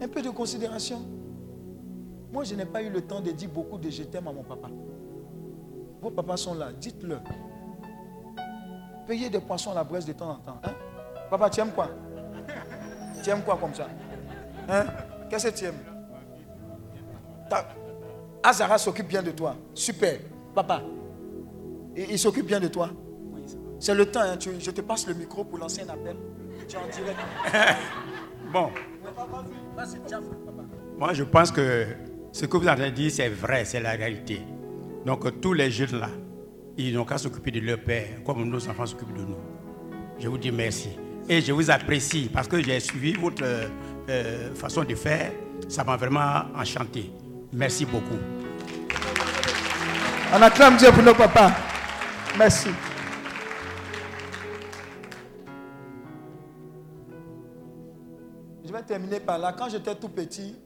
Un 0.01 0.09
peu 0.09 0.23
de 0.23 0.31
considération. 0.31 1.03
Moi, 2.33 2.45
je 2.45 2.55
n'ai 2.55 2.65
pas 2.65 2.83
eu 2.83 2.89
le 2.91 3.03
temps 3.03 3.21
de 3.21 3.31
dire 3.31 3.51
beaucoup 3.51 3.77
de 3.79 3.91
je 3.91 4.03
t'aime 4.05 4.27
à 4.27 4.33
mon 4.33 4.43
papa. 4.43 4.69
Vos 6.01 6.11
papas 6.11 6.39
sont 6.39 6.55
là, 6.55 6.73
dites-le. 6.73 7.19
Payez 9.07 9.29
des 9.29 9.41
poissons 9.41 9.73
à 9.73 9.75
la 9.75 9.85
braise 9.85 10.07
de 10.07 10.13
temps 10.13 10.31
en 10.31 10.37
temps. 10.37 10.59
hein? 10.65 10.71
Papa, 11.31 11.51
tu 11.51 11.61
aimes 11.61 11.73
quoi? 11.73 11.89
Tu 13.23 13.31
aimes 13.31 13.43
quoi 13.43 13.57
comme 13.61 13.75
ça? 13.75 13.87
Hein? 14.69 14.85
Qu'est-ce 15.29 15.49
que 15.49 15.57
tu 15.59 15.65
aimes? 15.67 15.79
Ta- 17.51 17.69
Azara 18.43 18.79
s'occupe 18.79 19.07
bien 19.09 19.23
de 19.23 19.31
toi. 19.33 19.55
Super. 19.75 20.19
Papa, 20.55 20.83
il, 21.95 22.13
il 22.13 22.19
s'occupe 22.19 22.47
bien 22.47 22.61
de 22.61 22.69
toi. 22.69 22.89
C'est 23.79 23.95
le 23.95 24.07
temps. 24.11 24.21
hein. 24.21 24.37
Tu- 24.39 24.59
je 24.61 24.71
te 24.71 24.81
passe 24.81 25.07
le 25.07 25.15
micro 25.15 25.45
pour 25.45 25.59
lancer 25.59 25.83
un 25.83 25.89
appel. 25.93 26.17
Tu 26.69 26.77
es 26.77 26.79
en 26.79 26.87
direct. 26.89 27.19
Bon, 28.53 28.69
moi 30.99 31.13
je 31.15 31.23
pense 31.25 31.51
que 31.51 31.87
ce 32.33 32.47
que 32.47 32.57
vous 32.57 32.67
avez 32.67 32.91
dit, 32.91 33.11
c'est 33.11 33.29
vrai, 33.29 33.65
c'est 33.67 33.81
la 33.81 33.91
réalité. 33.93 34.41
Donc 35.05 35.41
tous 35.41 35.53
les 35.53 35.71
jeunes 35.71 36.01
là, 36.01 36.09
ils 36.79 36.95
n'ont 36.95 37.05
qu'à 37.05 37.19
s'occuper 37.19 37.51
de 37.51 37.61
leur 37.61 37.79
père, 37.81 38.07
comme 38.25 38.49
nos 38.49 38.69
enfants 38.69 38.87
s'occupent 38.87 39.15
de 39.17 39.23
nous. 39.23 39.37
Je 40.19 40.29
vous 40.29 40.39
dis 40.39 40.51
merci. 40.51 40.89
Et 41.29 41.41
je 41.41 41.53
vous 41.53 41.71
apprécie 41.71 42.31
parce 42.33 42.49
que 42.49 42.61
j'ai 42.63 42.81
suivi 42.81 43.13
votre 43.13 43.45
euh, 43.45 43.69
euh, 44.09 44.55
façon 44.55 44.83
de 44.83 44.95
faire. 44.95 45.31
Ça 45.69 45.85
m'a 45.85 45.97
vraiment 45.97 46.43
enchanté. 46.57 47.13
Merci 47.53 47.85
beaucoup. 47.85 48.19
On 50.35 50.41
acclame 50.41 50.77
Dieu 50.79 50.91
pour 50.91 51.03
nos 51.03 51.15
papas. 51.15 51.53
Merci. 52.39 52.71
Je 58.65 58.73
vais 58.73 58.83
terminer 58.83 59.21
par 59.21 59.39
là. 59.39 59.53
Quand 59.57 59.69
j'étais 59.69 59.95
tout 59.95 60.09
petit, 60.09 60.57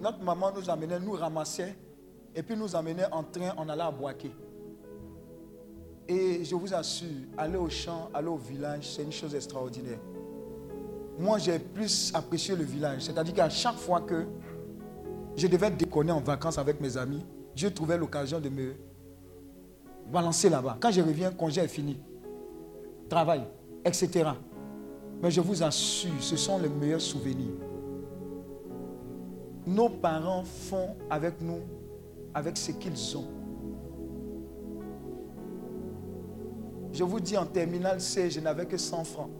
notre 0.00 0.22
maman 0.22 0.52
nous 0.54 0.68
amenait, 0.68 1.00
nous 1.00 1.12
ramassait, 1.12 1.76
et 2.34 2.42
puis 2.42 2.56
nous 2.56 2.76
amenait 2.76 3.10
en 3.12 3.22
train, 3.22 3.54
on 3.56 3.68
allait 3.68 3.82
à 3.82 3.90
Boaké. 3.90 4.30
Et 6.08 6.44
je 6.44 6.54
vous 6.54 6.72
assure, 6.72 7.08
aller 7.36 7.56
au 7.56 7.68
champ, 7.68 8.10
aller 8.14 8.28
au 8.28 8.36
village, 8.36 8.94
c'est 8.94 9.02
une 9.02 9.12
chose 9.12 9.34
extraordinaire. 9.34 9.98
Moi, 11.18 11.38
j'ai 11.38 11.58
plus 11.58 12.12
apprécié 12.14 12.54
le 12.54 12.64
village. 12.64 13.02
C'est-à-dire 13.02 13.34
qu'à 13.34 13.48
chaque 13.48 13.76
fois 13.76 14.02
que 14.02 14.26
je 15.34 15.46
devais 15.46 15.70
déconner 15.70 16.12
en 16.12 16.20
vacances 16.20 16.58
avec 16.58 16.80
mes 16.80 16.96
amis, 16.96 17.24
Dieu 17.54 17.72
trouvait 17.72 17.96
l'occasion 17.96 18.38
de 18.38 18.50
me 18.50 18.74
balancer 20.12 20.48
là-bas. 20.50 20.76
Quand 20.78 20.90
je 20.90 21.00
reviens, 21.00 21.30
congé 21.30 21.62
est 21.62 21.68
fini. 21.68 21.98
Travail, 23.08 23.42
etc. 23.84 24.30
Mais 25.22 25.30
je 25.30 25.40
vous 25.40 25.62
assure, 25.62 26.12
ce 26.20 26.36
sont 26.36 26.58
les 26.58 26.68
meilleurs 26.68 27.00
souvenirs. 27.00 27.54
Nos 29.66 29.88
parents 29.88 30.44
font 30.44 30.94
avec 31.10 31.40
nous, 31.40 31.60
avec 32.32 32.56
ce 32.56 32.70
qu'ils 32.70 33.16
ont. 33.16 33.26
Je 36.92 37.02
vous 37.04 37.20
dis, 37.20 37.36
en 37.36 37.44
terminale 37.44 38.00
C, 38.00 38.30
je 38.30 38.40
n'avais 38.40 38.64
que 38.66 38.76
100 38.76 39.04
francs. 39.04 39.30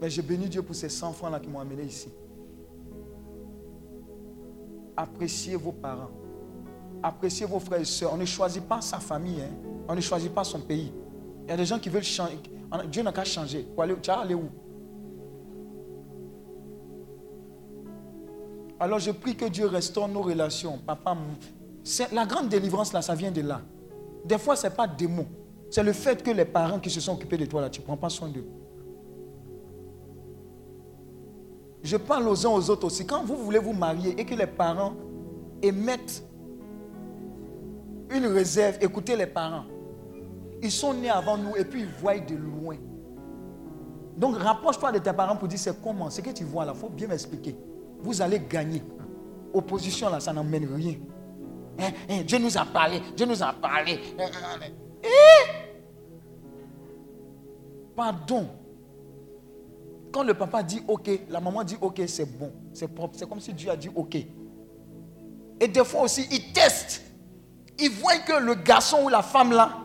Mais 0.00 0.10
je 0.10 0.20
bénis 0.22 0.48
Dieu 0.48 0.62
pour 0.62 0.74
ces 0.74 0.88
100 0.88 1.12
francs-là 1.12 1.38
qui 1.38 1.48
m'ont 1.48 1.60
amené 1.60 1.84
ici. 1.84 2.08
Appréciez 4.96 5.54
vos 5.54 5.72
parents. 5.72 6.10
Appréciez 7.02 7.46
vos 7.46 7.60
frères 7.60 7.80
et 7.80 7.84
sœurs. 7.84 8.12
On 8.14 8.16
ne 8.16 8.24
choisit 8.24 8.62
pas 8.64 8.80
sa 8.80 8.98
famille. 8.98 9.40
hein. 9.42 9.54
On 9.88 9.94
ne 9.94 10.00
choisit 10.00 10.32
pas 10.32 10.44
son 10.44 10.60
pays. 10.60 10.92
Il 11.44 11.50
y 11.50 11.52
a 11.52 11.56
des 11.56 11.66
gens 11.66 11.78
qui 11.78 11.88
veulent 11.88 12.02
changer. 12.02 12.38
Dieu 12.90 13.02
n'a 13.02 13.12
qu'à 13.12 13.24
changer. 13.24 13.66
Tu 14.02 14.10
vas 14.10 14.20
aller 14.20 14.34
où? 14.34 14.48
Alors 18.82 18.98
je 18.98 19.12
prie 19.12 19.36
que 19.36 19.44
Dieu 19.44 19.66
restaure 19.66 20.08
nos 20.08 20.22
relations. 20.22 20.76
Papa, 20.84 21.16
la 22.10 22.26
grande 22.26 22.48
délivrance 22.48 22.92
là, 22.92 23.00
ça 23.00 23.14
vient 23.14 23.30
de 23.30 23.40
là. 23.40 23.60
Des 24.24 24.38
fois, 24.38 24.56
ce 24.56 24.66
n'est 24.66 24.74
pas 24.74 24.88
des 24.88 25.06
mots. 25.06 25.28
C'est 25.70 25.84
le 25.84 25.92
fait 25.92 26.20
que 26.20 26.32
les 26.32 26.44
parents 26.44 26.80
qui 26.80 26.90
se 26.90 27.00
sont 27.00 27.12
occupés 27.12 27.36
de 27.36 27.46
toi 27.46 27.70
tu 27.70 27.80
ne 27.80 27.86
prends 27.86 27.96
pas 27.96 28.08
soin 28.08 28.28
d'eux. 28.28 28.44
Je 31.84 31.96
parle 31.96 32.26
aux 32.26 32.44
uns 32.44 32.50
aux 32.50 32.70
autres 32.70 32.86
aussi. 32.86 33.06
Quand 33.06 33.22
vous 33.22 33.36
voulez 33.36 33.60
vous 33.60 33.72
marier 33.72 34.20
et 34.20 34.24
que 34.24 34.34
les 34.34 34.48
parents 34.48 34.94
émettent 35.62 36.24
une 38.10 38.26
réserve, 38.26 38.78
écoutez 38.80 39.14
les 39.14 39.26
parents. 39.28 39.64
Ils 40.60 40.72
sont 40.72 40.92
nés 40.92 41.08
avant 41.08 41.38
nous 41.38 41.54
et 41.56 41.64
puis 41.64 41.82
ils 41.82 42.00
voient 42.00 42.18
de 42.18 42.34
loin. 42.34 42.78
Donc 44.16 44.38
rapproche-toi 44.38 44.90
de 44.90 44.98
tes 44.98 45.12
parents 45.12 45.36
pour 45.36 45.46
dire 45.46 45.60
c'est 45.60 45.80
comment, 45.80 46.10
ce 46.10 46.20
que 46.20 46.30
tu 46.30 46.42
vois 46.42 46.64
là, 46.64 46.72
il 46.74 46.80
faut 46.80 46.88
bien 46.88 47.06
m'expliquer. 47.06 47.56
Vous 48.02 48.20
allez 48.20 48.40
gagner. 48.40 48.82
Opposition 49.52 50.10
là, 50.10 50.20
ça 50.20 50.32
n'emmène 50.32 50.74
rien. 50.74 50.94
Hein, 51.78 51.90
hein, 52.08 52.22
Dieu 52.26 52.38
nous 52.38 52.56
a 52.56 52.64
parlé, 52.64 53.00
Dieu 53.16 53.26
nous 53.26 53.42
a 53.42 53.52
parlé. 53.52 53.98
Eh! 55.02 55.62
Pardon. 57.96 58.48
Quand 60.12 60.22
le 60.22 60.34
papa 60.34 60.62
dit 60.62 60.82
OK, 60.86 61.08
la 61.30 61.40
maman 61.40 61.64
dit 61.64 61.76
OK, 61.80 62.02
c'est 62.06 62.26
bon, 62.38 62.52
c'est 62.72 62.88
propre. 62.88 63.16
C'est 63.18 63.28
comme 63.28 63.40
si 63.40 63.52
Dieu 63.54 63.70
a 63.70 63.76
dit 63.76 63.90
OK. 63.94 64.16
Et 65.60 65.68
des 65.68 65.84
fois 65.84 66.02
aussi, 66.02 66.26
ils 66.30 66.52
testent. 66.52 67.02
Ils 67.78 67.90
voient 67.90 68.18
que 68.18 68.38
le 68.44 68.54
garçon 68.54 69.04
ou 69.04 69.08
la 69.08 69.22
femme 69.22 69.52
là, 69.52 69.78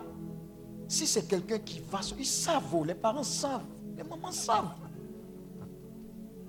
si 0.87 1.05
c'est 1.07 1.27
quelqu'un 1.27 1.59
qui 1.59 1.79
va, 1.79 1.99
ils 2.17 2.25
savent, 2.25 2.63
oh, 2.73 2.83
les 2.83 2.95
parents 2.95 3.23
savent, 3.23 3.65
les 3.95 4.03
mamans 4.03 4.31
savent. 4.31 4.71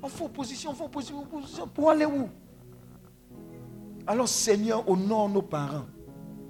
On 0.03 0.09
fait 0.09 0.25
opposition, 0.25 0.71
on 0.71 0.75
fait 0.75 0.85
opposition, 0.85 1.21
opposition. 1.21 1.67
Pour 1.67 1.91
aller 1.91 2.05
où? 2.05 2.29
Alors 4.07 4.29
Seigneur, 4.29 4.89
honore 4.89 5.29
nos 5.29 5.43
parents. 5.43 5.87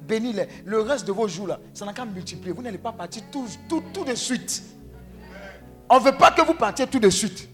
Bénis-les. 0.06 0.48
Le 0.64 0.80
reste 0.80 1.06
de 1.06 1.12
vos 1.12 1.28
jours 1.28 1.48
là, 1.48 1.60
ça 1.74 1.84
n'a 1.84 1.92
qu'à 1.92 2.04
multiplier. 2.04 2.52
Vous 2.52 2.62
n'allez 2.62 2.78
pas 2.78 2.92
partir 2.92 3.22
tout, 3.30 3.46
tout, 3.68 3.82
tout 3.92 4.04
de 4.04 4.14
suite. 4.14 4.62
On 5.90 5.98
ne 5.98 6.04
veut 6.04 6.16
pas 6.16 6.30
que 6.30 6.42
vous 6.42 6.54
partiez 6.54 6.86
tout 6.86 6.98
de 6.98 7.10
suite. 7.10 7.48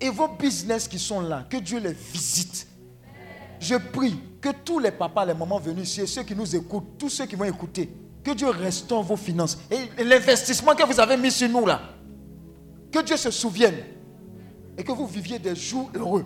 Et 0.00 0.08
vos 0.08 0.28
business 0.28 0.88
qui 0.88 0.98
sont 0.98 1.20
là, 1.20 1.44
que 1.48 1.58
Dieu 1.58 1.78
les 1.78 1.92
visite. 1.92 2.66
Je 3.58 3.74
prie 3.74 4.18
que 4.40 4.48
tous 4.64 4.78
les 4.78 4.90
papas, 4.90 5.26
les 5.26 5.34
mamans 5.34 5.58
venus 5.58 5.90
ici, 5.90 6.06
ceux 6.06 6.22
qui 6.22 6.34
nous 6.34 6.56
écoutent, 6.56 6.96
tous 6.98 7.10
ceux 7.10 7.26
qui 7.26 7.36
vont 7.36 7.44
écouter, 7.44 7.94
que 8.24 8.30
Dieu 8.30 8.48
restaure 8.48 9.02
vos 9.02 9.16
finances. 9.16 9.58
Et 9.70 10.02
l'investissement 10.02 10.74
que 10.74 10.84
vous 10.84 10.98
avez 10.98 11.18
mis 11.18 11.30
sur 11.30 11.48
nous 11.50 11.66
là, 11.66 11.80
que 12.90 13.02
Dieu 13.02 13.16
se 13.16 13.30
souvienne. 13.30 13.76
Et 14.76 14.84
que 14.84 14.92
vous 14.92 15.06
viviez 15.06 15.38
des 15.38 15.54
jours 15.54 15.90
heureux. 15.94 16.24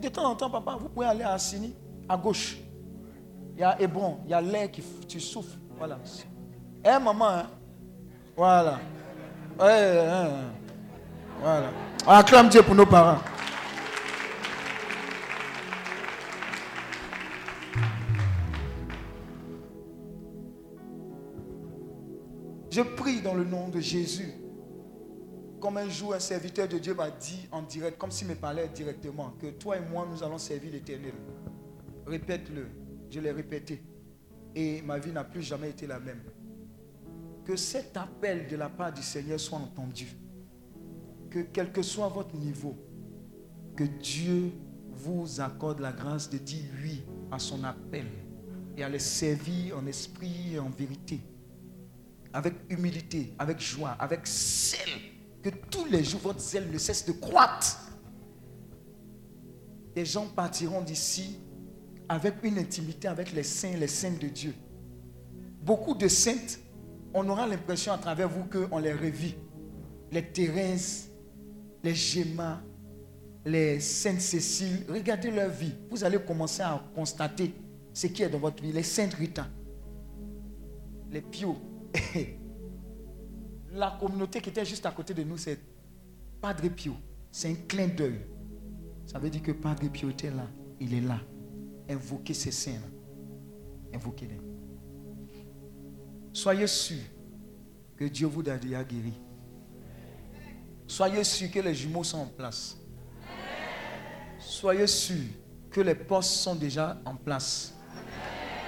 De 0.00 0.08
temps 0.08 0.30
en 0.30 0.36
temps, 0.36 0.48
papa, 0.48 0.76
vous 0.80 0.88
pouvez 0.88 1.06
aller 1.06 1.24
à 1.24 1.32
Assini, 1.32 1.74
à 2.08 2.16
gauche. 2.16 2.56
Il 3.54 3.60
y 3.60 3.64
a 3.64 3.80
Hébron, 3.80 4.18
il 4.24 4.30
y 4.30 4.34
a 4.34 4.40
l'air 4.40 4.70
qui 4.70 4.82
tu. 5.06 5.18
Voilà. 5.76 5.98
Eh 6.84 7.02
maman, 7.02 7.28
hein? 7.28 7.46
Voilà. 8.36 8.80
Ouais, 9.58 9.66
ouais. 9.66 10.28
Voilà. 11.40 11.70
On 12.06 12.10
acclame 12.10 12.48
Dieu 12.48 12.62
pour 12.62 12.74
nos 12.74 12.86
parents. 12.86 13.18
Je 22.70 22.80
prie 22.80 23.20
dans 23.20 23.34
le 23.34 23.44
nom 23.44 23.68
de 23.68 23.80
Jésus. 23.80 24.41
Comme 25.62 25.76
un 25.76 25.88
jour, 25.88 26.12
un 26.12 26.18
serviteur 26.18 26.66
de 26.66 26.76
Dieu 26.76 26.92
m'a 26.92 27.08
dit 27.08 27.46
en 27.52 27.62
direct, 27.62 27.96
comme 27.96 28.10
s'il 28.10 28.26
me 28.26 28.34
parlait 28.34 28.66
directement, 28.66 29.30
que 29.40 29.46
toi 29.46 29.76
et 29.76 29.80
moi, 29.80 30.04
nous 30.10 30.20
allons 30.24 30.36
servir 30.36 30.72
l'éternel. 30.72 31.14
Répète-le. 32.04 32.66
Je 33.08 33.20
l'ai 33.20 33.30
répété. 33.30 33.80
Et 34.56 34.82
ma 34.82 34.98
vie 34.98 35.12
n'a 35.12 35.22
plus 35.22 35.40
jamais 35.40 35.70
été 35.70 35.86
la 35.86 36.00
même. 36.00 36.20
Que 37.44 37.54
cet 37.54 37.96
appel 37.96 38.48
de 38.48 38.56
la 38.56 38.68
part 38.68 38.92
du 38.92 39.02
Seigneur 39.02 39.38
soit 39.38 39.58
entendu. 39.58 40.08
Que 41.30 41.38
quel 41.52 41.70
que 41.70 41.82
soit 41.82 42.08
votre 42.08 42.34
niveau, 42.34 42.76
que 43.76 43.84
Dieu 43.84 44.50
vous 44.90 45.40
accorde 45.40 45.78
la 45.78 45.92
grâce 45.92 46.28
de 46.28 46.38
dire 46.38 46.64
oui 46.82 47.04
à 47.30 47.38
son 47.38 47.62
appel 47.62 48.06
et 48.76 48.82
à 48.82 48.88
le 48.88 48.98
servir 48.98 49.78
en 49.78 49.86
esprit 49.86 50.54
et 50.54 50.58
en 50.58 50.70
vérité 50.70 51.20
avec 52.32 52.54
humilité, 52.68 53.34
avec 53.38 53.60
joie, 53.60 53.90
avec 53.90 54.26
zèle. 54.26 55.11
Que 55.42 55.48
tous 55.48 55.86
les 55.86 56.04
jours, 56.04 56.20
votre 56.20 56.40
zèle 56.40 56.70
ne 56.70 56.78
cesse 56.78 57.04
de 57.04 57.12
croître. 57.12 57.90
Les 59.96 60.04
gens 60.04 60.26
partiront 60.26 60.80
d'ici 60.82 61.38
avec 62.08 62.34
une 62.42 62.58
intimité 62.58 63.08
avec 63.08 63.32
les 63.32 63.42
saints 63.42 63.76
les 63.78 63.86
saintes 63.88 64.20
de 64.20 64.28
Dieu. 64.28 64.54
Beaucoup 65.62 65.94
de 65.94 66.08
saintes, 66.08 66.58
on 67.14 67.28
aura 67.28 67.46
l'impression 67.46 67.92
à 67.92 67.98
travers 67.98 68.28
vous 68.28 68.44
qu'on 68.44 68.78
les 68.78 68.92
revit. 68.92 69.34
Les 70.10 70.22
Thérèse, 70.22 71.10
les 71.82 71.94
Gemma, 71.94 72.62
les 73.44 73.80
Sainte 73.80 74.20
Cécile, 74.20 74.84
regardez 74.88 75.30
leur 75.30 75.50
vie. 75.50 75.74
Vous 75.90 76.04
allez 76.04 76.18
commencer 76.18 76.62
à 76.62 76.82
constater 76.94 77.54
ce 77.92 78.06
qui 78.06 78.22
est 78.22 78.28
dans 78.28 78.38
votre 78.38 78.62
vie. 78.62 78.72
Les 78.72 78.82
Saintes 78.82 79.14
Rita, 79.14 79.46
les 81.10 81.22
Pio, 81.22 81.56
la 83.72 83.96
communauté 83.98 84.40
qui 84.40 84.50
était 84.50 84.64
juste 84.64 84.84
à 84.86 84.90
côté 84.90 85.14
de 85.14 85.22
nous, 85.22 85.38
c'est 85.38 85.58
Padre 86.40 86.68
Pio. 86.68 86.94
C'est 87.30 87.50
un 87.50 87.54
clin 87.54 87.88
d'œil. 87.88 88.20
Ça 89.06 89.18
veut 89.18 89.30
dire 89.30 89.42
que 89.42 89.52
Padre 89.52 89.88
Pio 89.88 90.10
était 90.10 90.30
là. 90.30 90.46
Il 90.80 90.94
est 90.94 91.00
là. 91.00 91.20
Invoquez 91.88 92.34
ces 92.34 92.50
saints-là. 92.50 93.96
Invoquez-les. 93.96 94.40
Soyez 96.32 96.66
sûrs 96.66 97.04
que 97.96 98.04
Dieu 98.04 98.26
vous 98.26 98.48
a 98.48 98.56
déjà 98.56 98.82
guéri. 98.84 99.12
Soyez 100.86 101.24
sûrs 101.24 101.50
que 101.50 101.60
les 101.60 101.74
jumeaux 101.74 102.04
sont 102.04 102.18
en 102.18 102.26
place. 102.26 102.76
Soyez 104.38 104.86
sûrs 104.86 105.30
que 105.70 105.80
les 105.80 105.94
postes 105.94 106.32
sont 106.32 106.54
déjà 106.54 107.00
en 107.04 107.16
place. 107.16 107.74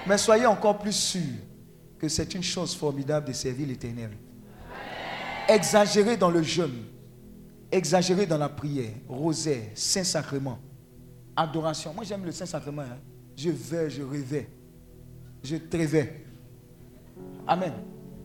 Mais 0.07 0.17
soyez 0.17 0.45
encore 0.45 0.79
plus 0.79 0.95
sûrs 0.95 1.39
que 1.99 2.07
c'est 2.07 2.33
une 2.33 2.43
chose 2.43 2.75
formidable 2.75 3.27
de 3.27 3.33
servir 3.33 3.67
l'Éternel. 3.67 4.11
Exagérez 5.47 6.17
dans 6.17 6.31
le 6.31 6.41
jeûne, 6.41 6.85
exagérez 7.71 8.25
dans 8.25 8.37
la 8.37 8.49
prière, 8.49 8.93
rosaire, 9.07 9.69
Saint-Sacrement, 9.75 10.57
adoration. 11.35 11.93
Moi 11.93 12.03
j'aime 12.03 12.25
le 12.25 12.31
Saint-Sacrement. 12.31 12.81
hein. 12.81 12.97
Je 13.35 13.49
vais, 13.49 13.89
je 13.89 14.01
rêvais, 14.01 14.49
je 15.43 15.57
rêvais. 15.71 16.25
Amen. 17.47 17.73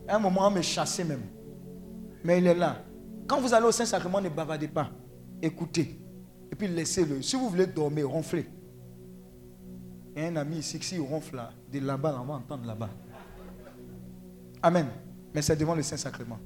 À 0.08 0.16
un 0.16 0.18
moment, 0.18 0.46
on 0.46 0.50
me 0.50 0.62
chassait 0.62 1.04
même. 1.04 1.22
Mais 2.24 2.38
il 2.38 2.46
est 2.46 2.54
là. 2.54 2.82
Quand 3.26 3.40
vous 3.40 3.52
allez 3.52 3.66
au 3.66 3.72
Saint-Sacrement, 3.72 4.20
ne 4.20 4.28
bavardez 4.28 4.68
pas. 4.68 4.90
Écoutez. 5.42 6.00
Et 6.50 6.54
puis 6.54 6.68
laissez-le. 6.68 7.22
Si 7.22 7.36
vous 7.36 7.48
voulez 7.48 7.66
dormir, 7.66 8.08
ronflez. 8.08 8.46
Il 10.16 10.22
y 10.22 10.24
a 10.24 10.28
un 10.28 10.36
ami 10.36 10.58
ici 10.58 10.78
qui 10.78 10.98
ronfle 10.98 11.36
là, 11.36 11.50
de 11.72 11.78
là-bas, 11.80 12.18
on 12.20 12.24
va 12.24 12.34
entendre 12.34 12.66
là-bas. 12.66 12.90
Amen. 14.62 14.86
Mais 15.34 15.42
c'est 15.42 15.56
devant 15.56 15.74
le 15.74 15.82
Saint-Sacrement. 15.82 16.38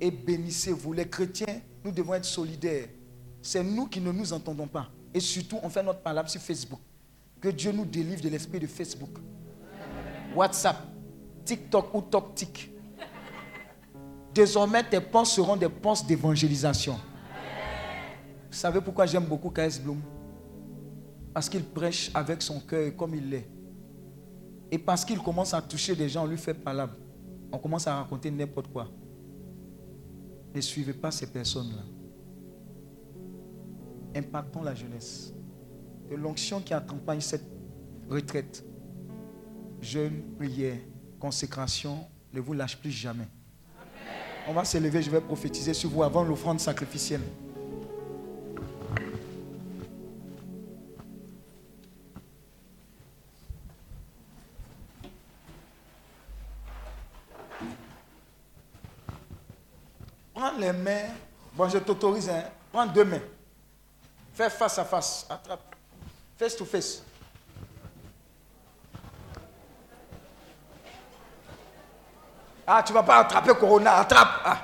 Et 0.00 0.10
bénissez-vous. 0.10 0.92
Les 0.92 1.08
chrétiens, 1.08 1.60
nous 1.84 1.90
devons 1.90 2.14
être 2.14 2.24
solidaires. 2.24 2.88
C'est 3.40 3.62
nous 3.62 3.86
qui 3.86 4.00
ne 4.00 4.10
nous 4.10 4.32
entendons 4.32 4.66
pas. 4.66 4.90
Et 5.12 5.20
surtout, 5.20 5.58
on 5.62 5.68
fait 5.68 5.82
notre 5.82 6.00
palabre 6.00 6.28
sur 6.28 6.40
Facebook. 6.40 6.80
Que 7.40 7.48
Dieu 7.48 7.72
nous 7.72 7.84
délivre 7.84 8.20
de 8.22 8.28
l'esprit 8.28 8.58
de 8.58 8.66
Facebook. 8.66 9.18
WhatsApp, 10.34 10.78
TikTok 11.44 11.94
ou 11.94 12.00
TokTik. 12.02 12.72
Désormais, 14.34 14.82
tes 14.82 15.00
postes 15.00 15.34
seront 15.34 15.56
des 15.56 15.68
postes 15.68 16.06
d'évangélisation. 16.06 16.98
Vous 18.50 18.56
savez 18.56 18.80
pourquoi 18.80 19.06
j'aime 19.06 19.24
beaucoup 19.24 19.50
K.S. 19.50 19.80
Bloom? 19.80 20.00
Parce 21.32 21.48
qu'il 21.48 21.64
prêche 21.64 22.10
avec 22.14 22.42
son 22.42 22.60
cœur 22.60 22.96
comme 22.96 23.14
il 23.14 23.28
l'est. 23.28 23.48
Et 24.70 24.78
parce 24.78 25.04
qu'il 25.04 25.18
commence 25.20 25.54
à 25.54 25.62
toucher 25.62 25.94
des 25.94 26.08
gens, 26.08 26.24
on 26.24 26.26
lui 26.26 26.38
fait 26.38 26.54
palabre. 26.54 26.94
On 27.52 27.58
commence 27.58 27.86
à 27.86 27.96
raconter 27.96 28.30
n'importe 28.30 28.72
quoi. 28.72 28.88
Ne 30.54 30.60
suivez 30.60 30.92
pas 30.92 31.10
ces 31.10 31.26
personnes-là. 31.26 31.82
Impactons 34.14 34.62
la 34.62 34.74
jeunesse. 34.74 35.34
Que 36.08 36.14
l'onction 36.14 36.60
qui 36.60 36.72
accompagne 36.72 37.20
cette 37.20 37.46
retraite, 38.08 38.64
jeûne, 39.80 40.22
prière, 40.36 40.78
consécration, 41.18 42.06
ne 42.32 42.40
vous 42.40 42.52
lâche 42.52 42.76
plus 42.78 42.90
jamais. 42.90 43.26
On 44.46 44.52
va 44.52 44.64
s'élever, 44.64 45.02
je 45.02 45.10
vais 45.10 45.20
prophétiser 45.20 45.74
sur 45.74 45.90
vous 45.90 46.02
avant 46.02 46.22
l'offrande 46.22 46.60
sacrificielle. 46.60 47.22
Bon, 61.54 61.68
je 61.68 61.78
t'autorise. 61.78 62.28
Hein. 62.28 62.44
Prends 62.72 62.86
deux 62.86 63.04
mains. 63.04 63.20
Fais 64.34 64.50
face 64.50 64.78
à 64.78 64.84
face. 64.84 65.26
Attrape. 65.28 65.74
Face 66.36 66.56
to 66.56 66.64
face. 66.64 67.02
Ah, 72.66 72.82
tu 72.82 72.92
vas 72.92 73.02
pas 73.02 73.18
attraper 73.18 73.54
Corona. 73.54 73.96
Attrape. 73.96 74.40
Ah. 74.44 74.58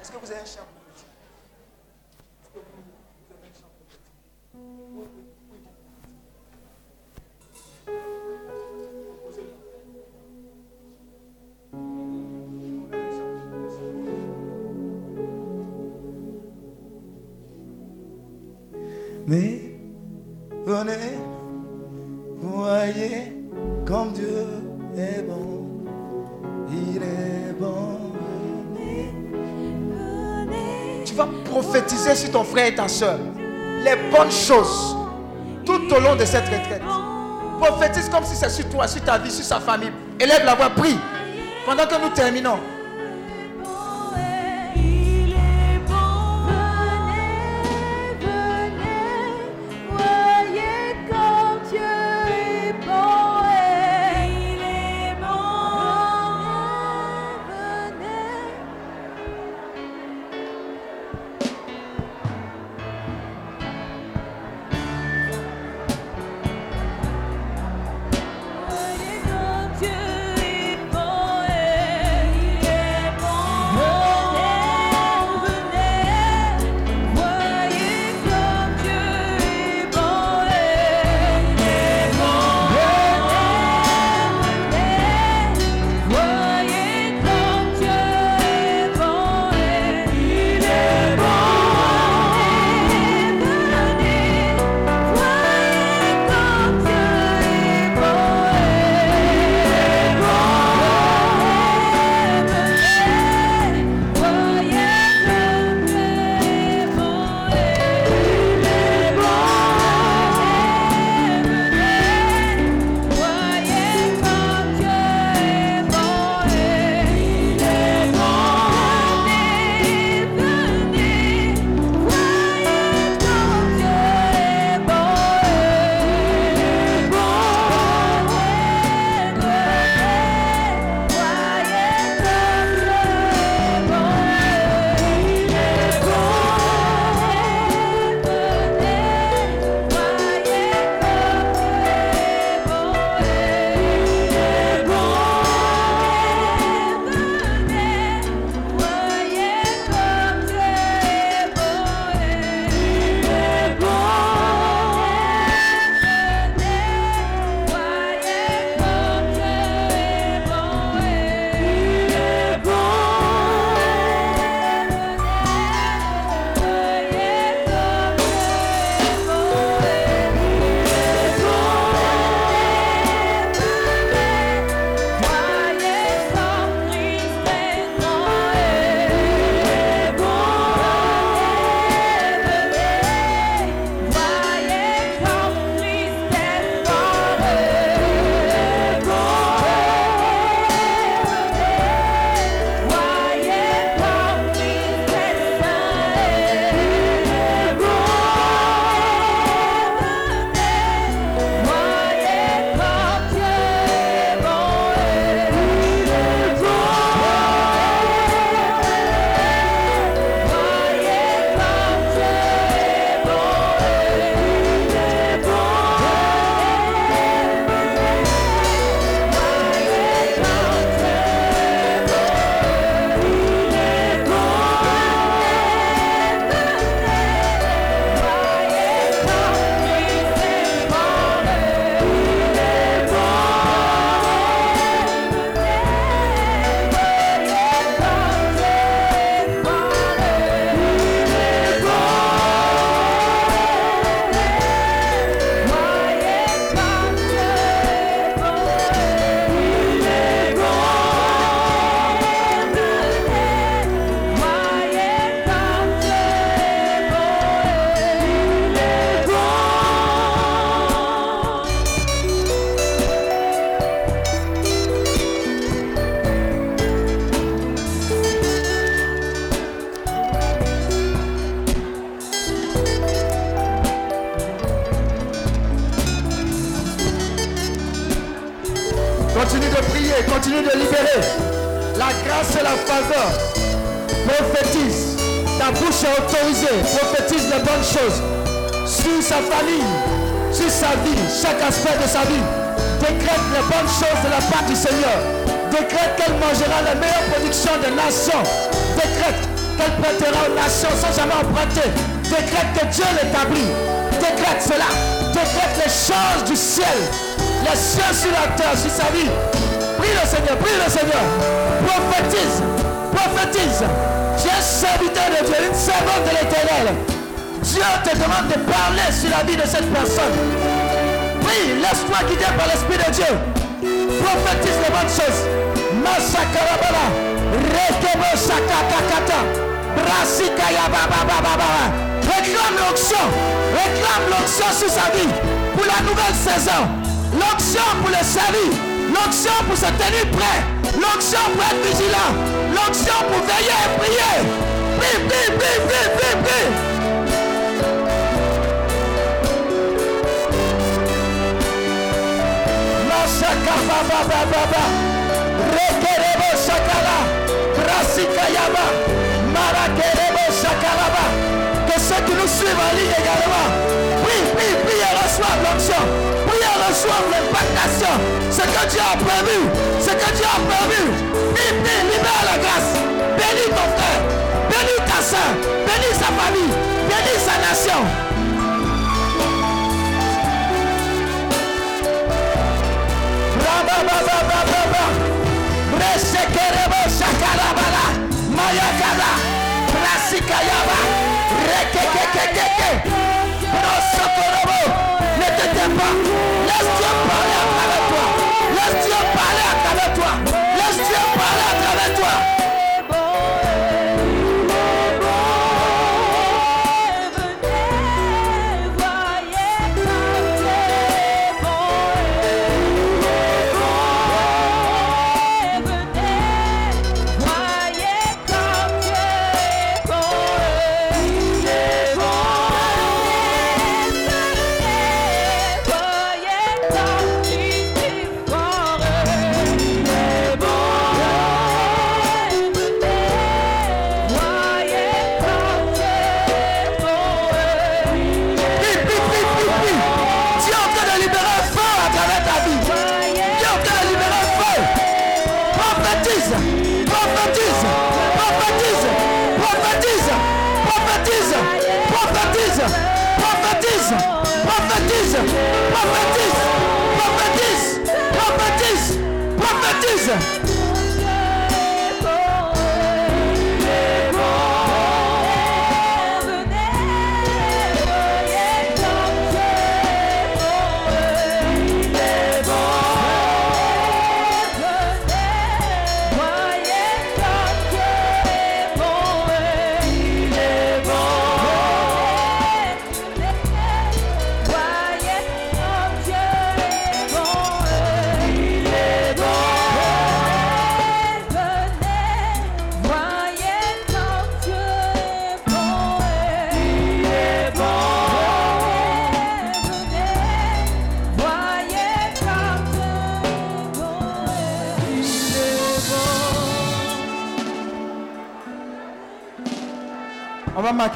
Est-ce 0.00 0.10
que 0.10 0.16
vous 0.16 0.30
avez 0.30 0.40
un 0.40 0.44
champ 0.44 0.71
Mais 19.32 19.62
venez, 20.66 21.16
voyez 22.38 23.32
comme 23.86 24.12
Dieu 24.12 24.44
est 24.94 25.22
bon. 25.22 25.86
Il 26.68 26.98
est 26.98 27.54
bon. 27.58 28.12
Tu 31.06 31.14
vas 31.14 31.28
prophétiser 31.46 32.14
sur 32.14 32.30
ton 32.30 32.44
frère 32.44 32.66
et 32.66 32.74
ta 32.74 32.86
soeur 32.88 33.18
les 33.82 33.96
bonnes 34.14 34.30
choses 34.30 34.98
tout 35.64 35.80
au 35.90 35.98
long 35.98 36.14
de 36.14 36.26
cette 36.26 36.44
retraite. 36.50 36.82
Prophétise 37.58 38.10
comme 38.10 38.24
si 38.24 38.36
c'est 38.36 38.50
sur 38.50 38.68
toi, 38.68 38.86
sur 38.86 39.02
ta 39.02 39.16
vie, 39.16 39.30
sur 39.30 39.46
sa 39.46 39.60
famille. 39.60 39.92
Élève 40.20 40.44
la 40.44 40.54
voix, 40.56 40.68
prie. 40.68 40.98
Pendant 41.64 41.86
que 41.86 42.02
nous 42.02 42.10
terminons. 42.10 42.58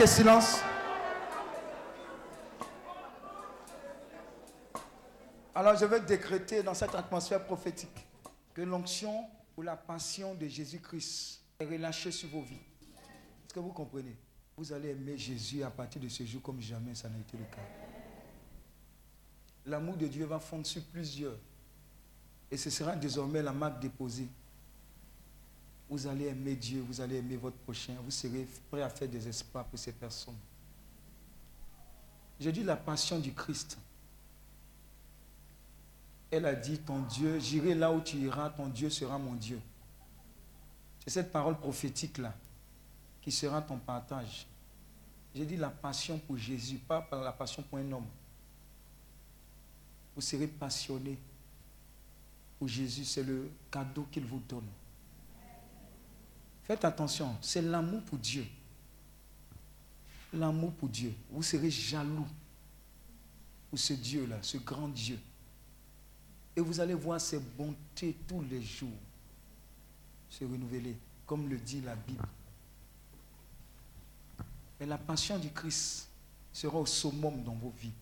Silence. 0.04 0.60
Alors 5.54 5.74
je 5.76 5.86
vais 5.86 6.00
décréter 6.00 6.62
dans 6.62 6.74
cette 6.74 6.94
atmosphère 6.94 7.42
prophétique 7.44 8.06
que 8.52 8.60
l'onction 8.60 9.24
ou 9.56 9.62
la 9.62 9.74
passion 9.74 10.34
de 10.34 10.46
Jésus-Christ 10.46 11.40
est 11.58 11.64
relâchée 11.64 12.10
sur 12.10 12.28
vos 12.28 12.42
vies. 12.42 12.54
Est-ce 12.54 13.54
que 13.54 13.60
vous 13.60 13.72
comprenez? 13.72 14.14
Vous 14.58 14.72
allez 14.72 14.90
aimer 14.90 15.16
Jésus 15.16 15.62
à 15.62 15.70
partir 15.70 16.02
de 16.02 16.08
ce 16.08 16.24
jour 16.24 16.42
comme 16.42 16.60
jamais 16.60 16.94
ça 16.94 17.08
n'a 17.08 17.18
été 17.18 17.38
le 17.38 17.44
cas. 17.44 17.62
L'amour 19.64 19.96
de 19.96 20.06
Dieu 20.06 20.26
va 20.26 20.38
fondre 20.38 20.66
sur 20.66 20.82
plusieurs. 20.84 21.38
Et 22.50 22.58
ce 22.58 22.68
sera 22.68 22.94
désormais 22.94 23.42
la 23.42 23.52
marque 23.52 23.80
déposée. 23.80 24.28
Vous 25.88 26.06
allez 26.06 26.26
aimer 26.26 26.56
Dieu, 26.56 26.84
vous 26.86 27.00
allez 27.00 27.16
aimer 27.16 27.36
votre 27.36 27.56
prochain, 27.58 27.94
vous 28.04 28.10
serez 28.10 28.46
prêt 28.70 28.82
à 28.82 28.88
faire 28.88 29.08
des 29.08 29.28
espoirs 29.28 29.64
pour 29.64 29.78
ces 29.78 29.92
personnes. 29.92 30.34
Je 32.40 32.50
dis 32.50 32.62
la 32.62 32.76
passion 32.76 33.18
du 33.18 33.32
Christ. 33.32 33.78
Elle 36.30 36.44
a 36.44 36.54
dit, 36.54 36.78
ton 36.78 37.00
Dieu, 37.02 37.38
j'irai 37.38 37.74
là 37.74 37.92
où 37.92 38.00
tu 38.00 38.16
iras, 38.16 38.50
ton 38.50 38.66
Dieu 38.66 38.90
sera 38.90 39.16
mon 39.16 39.34
Dieu. 39.34 39.60
C'est 41.04 41.10
cette 41.10 41.30
parole 41.30 41.56
prophétique-là 41.56 42.34
qui 43.22 43.30
sera 43.30 43.62
ton 43.62 43.78
partage. 43.78 44.46
J'ai 45.34 45.46
dit 45.46 45.56
la 45.56 45.70
passion 45.70 46.18
pour 46.18 46.36
Jésus, 46.36 46.78
pas 46.78 47.06
la 47.12 47.32
passion 47.32 47.62
pour 47.62 47.78
un 47.78 47.92
homme. 47.92 48.06
Vous 50.14 50.20
serez 50.20 50.46
passionné 50.46 51.16
pour 52.58 52.68
Jésus, 52.68 53.04
c'est 53.04 53.22
le 53.22 53.50
cadeau 53.70 54.06
qu'il 54.10 54.24
vous 54.24 54.40
donne. 54.48 54.66
Faites 56.66 56.84
attention, 56.84 57.36
c'est 57.40 57.62
l'amour 57.62 58.02
pour 58.02 58.18
Dieu. 58.18 58.44
L'amour 60.32 60.72
pour 60.72 60.88
Dieu. 60.88 61.14
Vous 61.30 61.42
serez 61.42 61.70
jaloux 61.70 62.26
pour 63.70 63.78
ce 63.78 63.92
Dieu-là, 63.92 64.38
ce 64.42 64.56
grand 64.58 64.88
Dieu. 64.88 65.18
Et 66.56 66.60
vous 66.60 66.80
allez 66.80 66.94
voir 66.94 67.20
ses 67.20 67.38
bontés 67.38 68.16
tous 68.26 68.42
les 68.50 68.62
jours 68.62 68.88
se 70.28 70.44
renouveler. 70.44 70.96
comme 71.24 71.48
le 71.48 71.56
dit 71.56 71.80
la 71.80 71.96
Bible. 71.96 72.24
Mais 74.78 74.86
la 74.86 74.98
passion 74.98 75.38
du 75.38 75.50
Christ 75.50 76.08
sera 76.52 76.78
au 76.78 76.86
summum 76.86 77.42
dans 77.42 77.54
vos 77.54 77.72
vies. 77.80 77.92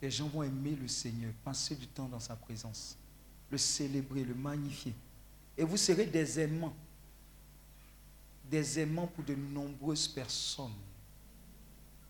Les 0.00 0.10
gens 0.10 0.28
vont 0.28 0.42
aimer 0.42 0.76
le 0.76 0.86
Seigneur, 0.86 1.32
passer 1.42 1.74
du 1.74 1.88
temps 1.88 2.06
dans 2.06 2.20
sa 2.20 2.36
présence, 2.36 2.96
le 3.50 3.58
célébrer, 3.58 4.22
le 4.24 4.34
magnifier. 4.34 4.94
Et 5.58 5.64
vous 5.64 5.76
serez 5.76 6.06
des 6.06 6.40
aimants. 6.40 6.74
Des 8.50 8.78
aimants 8.80 9.06
pour 9.06 9.24
de 9.24 9.34
nombreuses 9.34 10.08
personnes. 10.08 10.70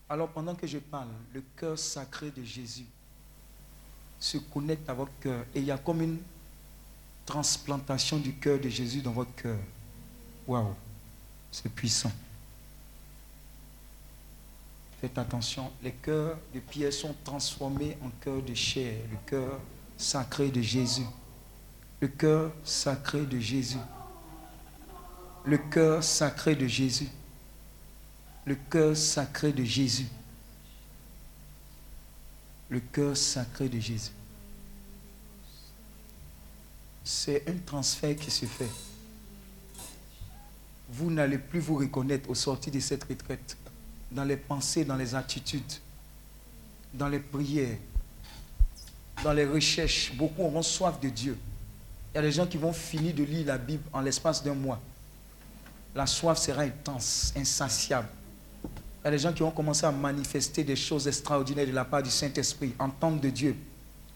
Alors 0.09 0.29
pendant 0.29 0.55
que 0.55 0.67
je 0.67 0.77
parle, 0.77 1.09
le 1.33 1.43
cœur 1.55 1.77
sacré 1.77 2.31
de 2.31 2.43
Jésus 2.43 2.85
se 4.19 4.37
connecte 4.37 4.89
à 4.89 4.93
votre 4.93 5.11
cœur. 5.19 5.45
Et 5.53 5.59
il 5.59 5.65
y 5.65 5.71
a 5.71 5.77
comme 5.77 6.01
une 6.01 6.19
transplantation 7.25 8.17
du 8.17 8.33
cœur 8.35 8.59
de 8.59 8.69
Jésus 8.69 9.01
dans 9.01 9.11
votre 9.11 9.35
cœur. 9.35 9.59
Waouh, 10.47 10.73
c'est 11.51 11.69
puissant. 11.69 12.11
Faites 15.01 15.17
attention, 15.17 15.71
les 15.83 15.91
cœurs 15.91 16.39
de 16.53 16.59
pierre 16.59 16.93
sont 16.93 17.15
transformés 17.23 17.97
en 18.01 18.09
cœur 18.21 18.41
de 18.41 18.53
chair, 18.53 18.99
le 19.11 19.17
cœur 19.27 19.59
sacré 19.95 20.49
de 20.49 20.61
Jésus. 20.61 21.05
Le 21.99 22.07
cœur 22.07 22.51
sacré 22.63 23.21
de 23.25 23.39
Jésus. 23.39 23.77
Le 25.45 25.57
cœur 25.57 26.03
sacré 26.03 26.55
de 26.55 26.67
Jésus. 26.67 27.09
Le 28.45 28.55
cœur 28.55 28.95
sacré 28.95 29.51
de 29.51 29.63
Jésus. 29.63 30.07
Le 32.69 32.79
cœur 32.79 33.17
sacré 33.17 33.67
de 33.67 33.79
Jésus. 33.79 34.11
C'est 37.03 37.49
un 37.49 37.57
transfert 37.65 38.15
qui 38.15 38.29
se 38.29 38.45
fait. 38.45 38.69
Vous 40.89 41.09
n'allez 41.09 41.37
plus 41.37 41.59
vous 41.59 41.75
reconnaître 41.77 42.29
au 42.29 42.35
sortir 42.35 42.71
de 42.71 42.79
cette 42.79 43.05
retraite 43.05 43.57
dans 44.11 44.23
les 44.23 44.37
pensées, 44.37 44.85
dans 44.85 44.95
les 44.95 45.15
attitudes, 45.15 45.73
dans 46.93 47.07
les 47.07 47.19
prières, 47.19 47.77
dans 49.23 49.33
les 49.33 49.45
recherches. 49.45 50.13
Beaucoup 50.13 50.43
auront 50.43 50.61
soif 50.61 50.99
de 50.99 51.09
Dieu. 51.09 51.37
Y 52.17 52.19
a 52.19 52.23
des 52.23 52.31
gens 52.31 52.47
qui 52.47 52.57
vont 52.57 52.73
finir 52.73 53.13
de 53.13 53.23
lire 53.23 53.45
la 53.45 53.59
Bible 53.59 53.83
en 53.93 54.01
l'espace 54.01 54.43
d'un 54.43 54.55
mois. 54.55 54.79
La 55.93 56.07
soif 56.07 56.39
sera 56.39 56.63
intense, 56.63 57.31
insatiable. 57.37 58.07
Il 58.63 59.05
y 59.05 59.07
a 59.09 59.11
des 59.11 59.19
gens 59.19 59.31
qui 59.31 59.43
vont 59.43 59.51
commencer 59.51 59.85
à 59.85 59.91
manifester 59.91 60.63
des 60.63 60.75
choses 60.75 61.07
extraordinaires 61.07 61.67
de 61.67 61.73
la 61.73 61.85
part 61.85 62.01
du 62.01 62.09
Saint-Esprit, 62.09 62.73
entendre 62.79 63.21
de 63.21 63.29
Dieu, 63.29 63.55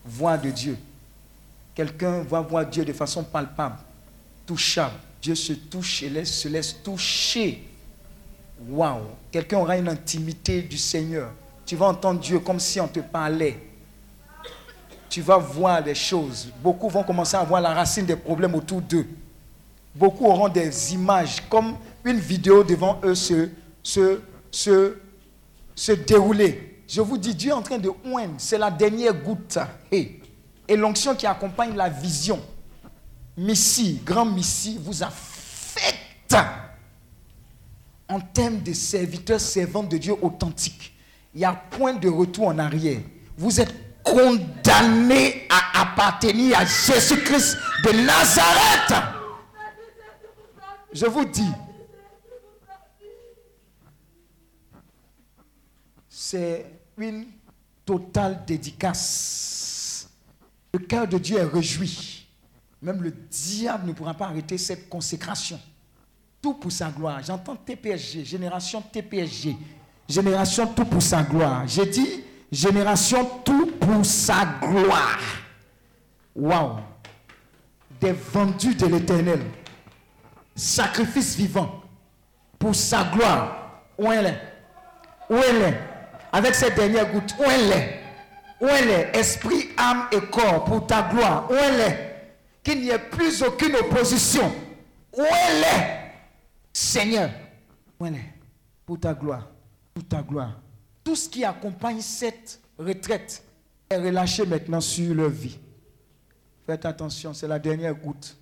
voir 0.03 0.41
de 0.41 0.49
Dieu. 0.49 0.79
Quelqu'un 1.75 2.23
va 2.23 2.41
voir 2.41 2.65
Dieu 2.65 2.83
de 2.83 2.91
façon 2.91 3.23
palpable, 3.23 3.77
touchable. 4.47 4.95
Dieu 5.21 5.35
se 5.35 5.53
touche 5.53 6.01
et 6.01 6.25
se 6.25 6.47
laisse 6.47 6.81
toucher. 6.81 7.69
Waouh! 8.67 9.03
Quelqu'un 9.29 9.59
aura 9.59 9.77
une 9.77 9.89
intimité 9.89 10.63
du 10.63 10.79
Seigneur. 10.79 11.31
Tu 11.67 11.75
vas 11.75 11.85
entendre 11.85 12.19
Dieu 12.19 12.39
comme 12.39 12.59
si 12.59 12.81
on 12.81 12.87
te 12.87 13.01
parlait. 13.01 13.59
Tu 15.11 15.21
vas 15.21 15.37
voir 15.37 15.83
des 15.83 15.93
choses. 15.93 16.47
Beaucoup 16.63 16.87
vont 16.87 17.03
commencer 17.03 17.35
à 17.35 17.43
voir 17.43 17.59
la 17.59 17.73
racine 17.73 18.05
des 18.05 18.15
problèmes 18.15 18.55
autour 18.55 18.81
d'eux. 18.81 19.05
Beaucoup 19.93 20.25
auront 20.25 20.47
des 20.47 20.93
images 20.93 21.41
comme 21.49 21.75
une 22.05 22.17
vidéo 22.17 22.63
devant 22.63 22.97
eux 23.03 23.13
se, 23.13 23.49
se, 23.83 24.95
dérouler. 26.07 26.81
Je 26.87 27.01
vous 27.01 27.17
dis, 27.17 27.35
Dieu 27.35 27.49
est 27.49 27.53
en 27.53 27.61
train 27.61 27.77
de 27.77 27.91
oindre. 28.05 28.35
C'est 28.37 28.57
la 28.57 28.71
dernière 28.71 29.13
goutte. 29.13 29.59
Et 29.91 30.21
l'onction 30.77 31.13
qui 31.13 31.27
accompagne 31.27 31.75
la 31.75 31.89
vision. 31.89 32.39
Messie, 33.35 33.99
grand 34.05 34.23
Messie, 34.23 34.79
vous 34.81 35.03
affecte 35.03 36.37
en 38.07 38.21
termes 38.21 38.61
de 38.61 38.71
serviteurs, 38.71 39.41
servants 39.41 39.83
de 39.83 39.97
Dieu 39.97 40.15
authentiques. 40.21 40.95
Il 41.33 41.39
n'y 41.39 41.45
a 41.45 41.51
point 41.51 41.95
de 41.95 42.07
retour 42.07 42.47
en 42.47 42.59
arrière. 42.59 43.01
Vous 43.37 43.59
êtes 43.59 43.90
condamnés 44.03 45.47
à 45.49 45.81
appartenir 45.81 46.57
à 46.59 46.65
Jésus-Christ 46.65 47.57
de 47.83 47.91
Nazareth. 48.05 49.03
Je 50.93 51.05
vous 51.05 51.25
dis, 51.25 51.51
c'est 56.09 56.65
une 56.97 57.25
totale 57.85 58.43
dédicace. 58.45 60.09
Le 60.73 60.79
cœur 60.79 61.07
de 61.07 61.17
Dieu 61.17 61.37
est 61.37 61.43
réjoui. 61.43 62.27
Même 62.81 63.01
le 63.01 63.11
diable 63.11 63.87
ne 63.87 63.93
pourra 63.93 64.13
pas 64.13 64.25
arrêter 64.25 64.57
cette 64.57 64.89
consécration. 64.89 65.59
Tout 66.41 66.55
pour 66.55 66.71
sa 66.71 66.89
gloire. 66.89 67.21
J'entends 67.23 67.55
TPSG, 67.55 68.25
génération 68.25 68.81
TPSG. 68.81 69.55
Génération 70.09 70.67
tout 70.67 70.85
pour 70.85 71.01
sa 71.01 71.21
gloire. 71.23 71.67
J'ai 71.67 71.85
dit 71.85 72.23
génération 72.51 73.25
tout 73.45 73.67
pour 73.79 74.05
sa 74.05 74.45
gloire. 74.61 75.19
Waouh. 76.35 76.79
Des 77.99 78.11
vendus 78.11 78.75
de 78.75 78.87
l'éternel. 78.87 79.41
Sacrifice 80.55 81.35
vivant 81.35 81.81
pour 82.59 82.75
sa 82.75 83.05
gloire. 83.05 83.81
Où 83.97 84.11
elle 84.11 84.25
est? 84.27 84.41
Où 85.29 85.35
elle 85.35 85.61
est? 85.61 85.79
Avec 86.31 86.55
cette 86.55 86.75
dernière 86.75 87.11
goutte, 87.11 87.35
où 87.39 87.43
elle 87.43 87.71
est? 87.71 87.99
Où 88.59 88.67
elle 88.67 88.89
est? 88.89 89.17
Esprit, 89.17 89.69
âme 89.77 90.07
et 90.11 90.21
corps 90.21 90.63
pour 90.65 90.87
ta 90.87 91.03
gloire. 91.03 91.49
Où 91.49 91.53
elle 91.53 91.79
est? 91.79 92.07
Qu'il 92.63 92.81
n'y 92.81 92.89
ait 92.89 92.99
plus 92.99 93.41
aucune 93.43 93.75
opposition. 93.75 94.51
Où 95.17 95.21
elle 95.21 95.63
est? 95.63 96.01
Seigneur, 96.73 97.29
où 97.99 98.05
elle 98.05 98.15
est? 98.15 98.33
Pour 98.85 98.99
ta 98.99 99.13
gloire. 99.13 99.47
Pour 99.93 100.07
ta 100.07 100.21
gloire. 100.21 100.53
Tout 101.03 101.15
ce 101.15 101.29
qui 101.29 101.43
accompagne 101.43 102.01
cette 102.01 102.59
retraite 102.77 103.43
est 103.89 103.97
relâché 103.97 104.45
maintenant 104.45 104.81
sur 104.81 105.13
leur 105.13 105.29
vie. 105.29 105.57
Faites 106.65 106.85
attention, 106.85 107.33
c'est 107.33 107.47
la 107.47 107.59
dernière 107.59 107.95
goutte. 107.95 108.37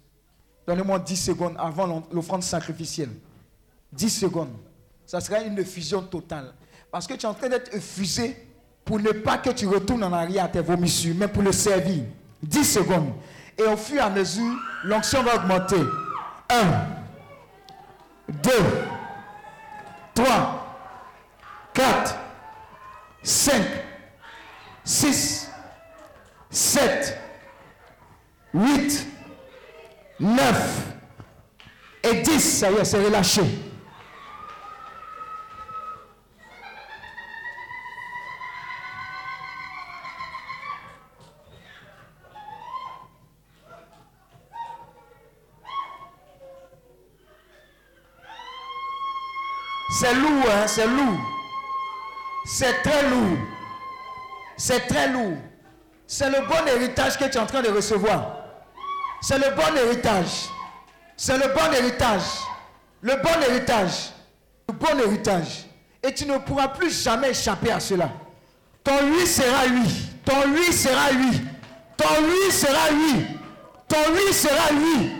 Donnez-moi 0.67 0.99
10 0.99 1.15
secondes 1.15 1.55
avant 1.57 2.03
l'offrande 2.11 2.43
sacrificielle. 2.43 3.09
10 3.93 4.09
secondes. 4.09 4.53
Ça 5.05 5.19
sera 5.19 5.41
une 5.41 5.57
effusion 5.57 6.03
totale. 6.03 6.53
Parce 6.91 7.07
que 7.07 7.13
tu 7.15 7.25
es 7.25 7.29
en 7.29 7.33
train 7.33 7.49
d'être 7.49 7.73
effusé 7.73 8.35
pour 8.85 8.99
ne 8.99 9.11
pas 9.11 9.37
que 9.37 9.49
tu 9.49 9.67
retournes 9.67 10.03
en 10.03 10.13
arrière 10.13 10.45
à 10.45 10.47
tes 10.47 10.61
vomissures, 10.61 11.15
mais 11.17 11.27
pour 11.27 11.43
le 11.43 11.51
servir. 11.51 12.03
10 12.43 12.63
secondes. 12.63 13.13
Et 13.57 13.63
au 13.63 13.77
fur 13.77 13.97
et 13.97 13.99
à 13.99 14.09
mesure, 14.09 14.55
l'onction 14.83 15.23
va 15.23 15.35
augmenter. 15.35 15.81
1, 16.49 16.87
2, 18.29 18.51
3, 20.13 20.77
4, 21.73 22.18
5, 23.23 23.61
6, 24.83 25.49
7, 26.49 27.17
8, 28.53 29.07
9 30.19 30.85
et 32.03 32.13
10. 32.21 32.39
Ça 32.39 32.71
y 32.71 32.75
est, 32.75 32.85
c'est 32.85 33.03
relâché. 33.03 33.41
C'est 49.99 50.13
lourd, 50.13 50.45
hein, 50.49 50.65
c'est 50.65 50.87
lourd. 50.87 51.38
C'est 52.51 52.81
très 52.81 53.07
lourd. 53.07 53.37
C'est 54.57 54.87
très 54.87 55.07
lourd. 55.09 55.37
C'est 56.07 56.31
le 56.31 56.47
bon 56.47 56.65
héritage 56.67 57.15
que 57.15 57.25
tu 57.25 57.37
es 57.37 57.39
en 57.39 57.45
train 57.45 57.61
de 57.61 57.69
recevoir. 57.69 58.37
C'est 59.21 59.37
le 59.37 59.55
bon 59.55 59.75
héritage. 59.77 60.49
C'est 61.15 61.37
le 61.37 61.53
bon 61.53 61.71
héritage. 61.71 62.23
Le 63.01 63.15
bon 63.17 63.39
héritage. 63.47 64.09
Le 64.67 64.73
bon 64.73 64.97
héritage. 64.97 65.67
Et 66.01 66.11
tu 66.11 66.25
ne 66.25 66.39
pourras 66.39 66.69
plus 66.69 67.03
jamais 67.03 67.29
échapper 67.29 67.71
à 67.71 67.79
cela. 67.79 68.09
Ton 68.83 68.99
lui 69.05 69.27
sera 69.27 69.67
lui. 69.67 70.09
Ton 70.25 70.47
lui 70.47 70.73
sera 70.73 71.11
lui. 71.11 71.41
Ton 71.95 72.21
lui 72.21 72.51
sera 72.51 72.89
lui. 72.89 73.27
Ton 73.87 74.11
lui 74.11 74.33
sera 74.33 74.71
lui. 74.71 75.11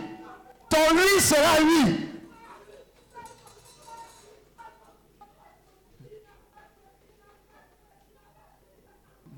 Ton 0.68 0.94
lui 0.94 1.20
sera 1.20 1.60
lui. 1.60 2.09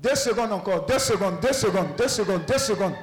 Deux 0.03 0.15
secondes 0.15 0.51
encore, 0.51 0.85
deux 0.85 0.99
secondes, 0.99 1.39
deux 1.39 1.53
secondes, 1.53 1.95
deux 1.97 2.09
secondes, 2.09 2.45
deux 2.45 2.57
secondes. 2.57 2.93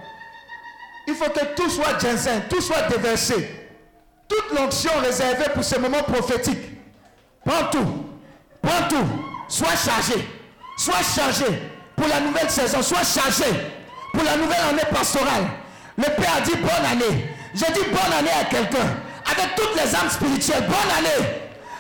Il 1.09 1.15
faut 1.15 1.31
que 1.31 1.45
tout 1.57 1.71
soit 1.71 1.99
ginseng, 1.99 2.43
tout 2.51 2.61
soit 2.61 2.83
déversé. 2.83 3.69
Toute 4.29 4.53
l'onction 4.55 4.91
réservée 5.03 5.49
pour 5.55 5.65
ce 5.65 5.79
moment 5.79 6.03
prophétique. 6.03 6.59
Prends 7.45 7.71
tout. 7.73 8.07
Prends 8.61 8.87
tout. 8.89 9.07
Sois 9.49 9.75
chargé. 9.77 10.29
Sois 10.77 11.03
chargé 11.03 11.47
pour 11.97 12.07
la 12.07 12.21
nouvelle 12.21 12.51
saison. 12.51 12.83
Sois 12.83 13.03
chargé 13.03 13.47
pour 14.13 14.23
la 14.23 14.37
nouvelle 14.37 14.61
année 14.71 14.87
pastorale. 14.91 15.45
Le 15.97 16.05
Père 16.05 16.37
a 16.37 16.41
dit 16.43 16.57
bonne 16.57 16.87
année. 16.93 17.31
Je 17.55 17.65
dis 17.65 17.89
bonne 17.91 18.13
année 18.19 18.31
à 18.41 18.45
quelqu'un. 18.45 18.87
Avec 19.25 19.55
toutes 19.57 19.75
les 19.75 19.95
âmes 19.95 20.11
spirituelles, 20.11 20.67
bonne 20.67 20.99
année. 20.99 21.29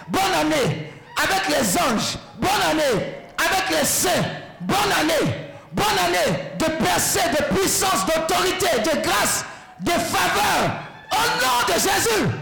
Bonne 0.08 0.34
année. 0.40 0.92
Avec 1.22 1.48
les 1.48 1.78
anges, 1.78 2.16
bonne 2.38 2.70
année. 2.70 3.04
Avec 3.38 3.78
les 3.78 3.84
saints, 3.84 4.24
bonne 4.60 4.92
année. 5.00 5.50
Bonne 5.72 5.98
année 6.04 6.56
de 6.58 6.64
percée, 6.82 7.28
de 7.30 7.54
puissance, 7.54 8.04
d'autorité, 8.06 8.66
de 8.80 9.02
grâce, 9.02 9.44
de 9.80 9.90
faveur. 9.90 10.82
Au 11.12 11.42
nom 11.42 11.66
de 11.68 11.72
Jésus. 11.74 12.34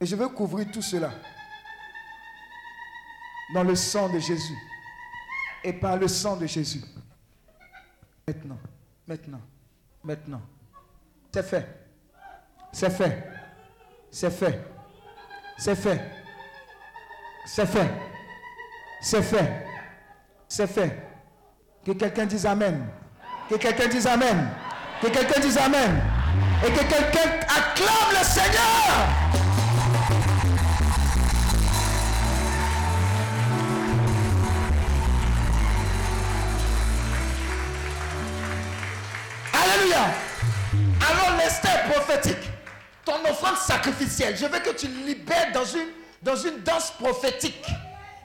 Et 0.00 0.06
je 0.06 0.16
veux 0.16 0.28
couvrir 0.28 0.70
tout 0.70 0.82
cela 0.82 1.10
dans 3.52 3.64
le 3.64 3.74
sang 3.74 4.08
de 4.08 4.18
Jésus 4.18 4.56
et 5.64 5.72
par 5.72 5.96
le 5.96 6.08
sang 6.08 6.36
de 6.36 6.46
Jésus. 6.46 6.82
Maintenant, 8.26 8.58
maintenant, 9.06 9.40
maintenant. 10.04 10.42
C'est 11.34 11.42
fait. 11.42 11.66
C'est 12.72 12.90
fait. 12.90 13.28
C'est 14.10 14.30
fait. 14.30 14.64
C'est 15.58 15.76
fait. 15.76 16.00
C'est 17.46 17.66
fait. 17.66 17.90
C'est 19.02 19.22
fait. 19.22 19.69
C'est 20.52 20.66
fait. 20.66 20.90
Que 21.86 21.92
quelqu'un 21.92 22.26
dise 22.26 22.44
Amen. 22.44 22.84
Que 23.48 23.54
quelqu'un 23.54 23.86
dise 23.86 24.06
Amen. 24.08 24.48
Que 25.00 25.06
quelqu'un 25.06 25.40
dise 25.40 25.56
Amen. 25.56 26.02
Et 26.66 26.72
que 26.72 26.80
quelqu'un 26.80 27.30
acclame 27.46 28.10
le 28.10 28.24
Seigneur. 28.24 29.06
Alléluia. 39.54 39.98
Alors 41.08 41.36
l'esther 41.38 41.84
prophétique, 41.92 42.50
ton 43.04 43.22
offrande 43.24 43.56
sacrificielle, 43.56 44.36
je 44.36 44.46
veux 44.46 44.58
que 44.58 44.70
tu 44.70 44.88
libères 44.88 45.52
dans 45.54 45.64
une, 45.64 45.90
dans 46.20 46.34
une 46.34 46.58
danse 46.64 46.90
prophétique, 46.98 47.64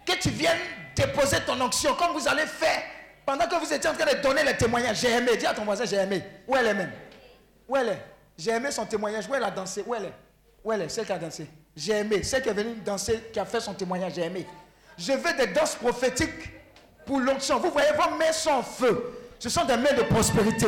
que 0.07 0.13
tu 0.13 0.31
viennes 0.31 0.57
déposer 0.95 1.37
ton 1.45 1.59
onction, 1.61 1.93
comme 1.95 2.13
vous 2.13 2.27
allez 2.27 2.45
faire 2.45 2.81
pendant 3.25 3.47
que 3.47 3.55
vous 3.55 3.73
étiez 3.73 3.89
en 3.89 3.93
train 3.93 4.13
de 4.13 4.21
donner 4.21 4.43
les 4.43 4.55
témoignages. 4.55 4.99
J'ai 5.01 5.11
aimé, 5.11 5.35
dis 5.37 5.45
à 5.45 5.53
ton 5.53 5.65
voisin, 5.65 5.85
j'ai 5.85 5.97
aimé. 5.97 6.23
Où 6.47 6.55
elle 6.55 6.67
est 6.67 6.73
même? 6.73 6.91
Où 7.67 7.75
elle 7.75 7.89
est? 7.89 8.01
J'ai 8.37 8.51
aimé 8.51 8.69
son 8.71 8.85
témoignage, 8.85 9.27
où 9.29 9.33
elle 9.33 9.43
a 9.43 9.51
dansé, 9.51 9.83
où 9.85 9.95
elle 9.95 10.05
est? 10.05 10.13
Où 10.63 10.71
elle 10.71 10.83
est? 10.83 10.89
Celle 10.89 11.05
qui 11.05 11.11
a 11.11 11.17
dansé. 11.17 11.47
J'ai 11.75 11.93
aimé, 11.93 12.23
celle 12.23 12.41
qui 12.41 12.49
est 12.49 12.53
venue 12.53 12.75
danser, 12.85 13.29
qui 13.33 13.39
a 13.39 13.45
fait 13.45 13.59
son 13.59 13.73
témoignage, 13.73 14.13
j'ai 14.15 14.23
aimé. 14.23 14.45
Je 14.97 15.13
veux 15.13 15.33
des 15.33 15.47
danses 15.47 15.75
prophétiques 15.75 16.51
pour 17.05 17.19
l'onction. 17.19 17.59
Vous 17.59 17.71
voyez, 17.71 17.89
vos 17.91 18.15
mains 18.15 18.31
sont 18.31 18.51
en 18.51 18.63
feu. 18.63 19.19
Ce 19.39 19.49
sont 19.49 19.65
des 19.65 19.77
mains 19.77 19.93
de 19.93 20.03
prospérité 20.03 20.67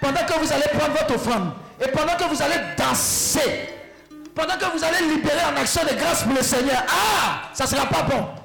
pendant 0.00 0.24
que 0.24 0.32
vous 0.38 0.52
allez 0.52 0.66
prendre 0.76 0.92
votre 0.92 1.14
offrande 1.14 1.52
et 1.80 1.88
pendant 1.88 2.16
que 2.16 2.24
vous 2.24 2.42
allez 2.42 2.56
danser, 2.76 3.68
pendant 4.34 4.54
que 4.54 4.76
vous 4.76 4.82
allez 4.82 5.14
libérer 5.14 5.44
en 5.44 5.56
action 5.60 5.82
de 5.84 5.94
grâce 5.94 6.24
pour 6.24 6.34
le 6.34 6.42
Seigneur, 6.42 6.82
ah, 6.88 7.50
ça 7.54 7.64
ne 7.64 7.68
sera 7.68 7.86
pas 7.86 8.02
bon. 8.02 8.41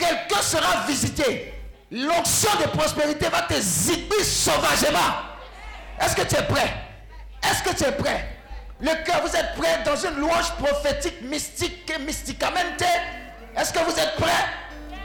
Quelqu'un 0.00 0.42
sera 0.42 0.86
visité. 0.86 1.54
L'onction 1.92 2.50
de 2.60 2.68
prospérité 2.76 3.28
va 3.28 3.42
te 3.42 3.54
ziper 3.60 4.24
sauvagement. 4.24 4.98
Est-ce 6.00 6.16
que 6.16 6.22
tu 6.22 6.34
es 6.34 6.42
prêt? 6.42 6.74
Est-ce 7.42 7.62
que 7.62 7.76
tu 7.76 7.84
es 7.84 7.92
prêt? 7.92 8.36
Le 8.80 9.04
cœur, 9.04 9.20
vous 9.22 9.36
êtes 9.36 9.54
prêt 9.56 9.82
dans 9.84 9.96
une 9.96 10.16
louange 10.16 10.50
prophétique, 10.52 11.20
mystique, 11.22 11.92
mysticamente? 12.04 12.82
Est-ce 13.56 13.72
que 13.72 13.80
vous 13.80 13.98
êtes 13.98 14.16
prêt? 14.16 14.44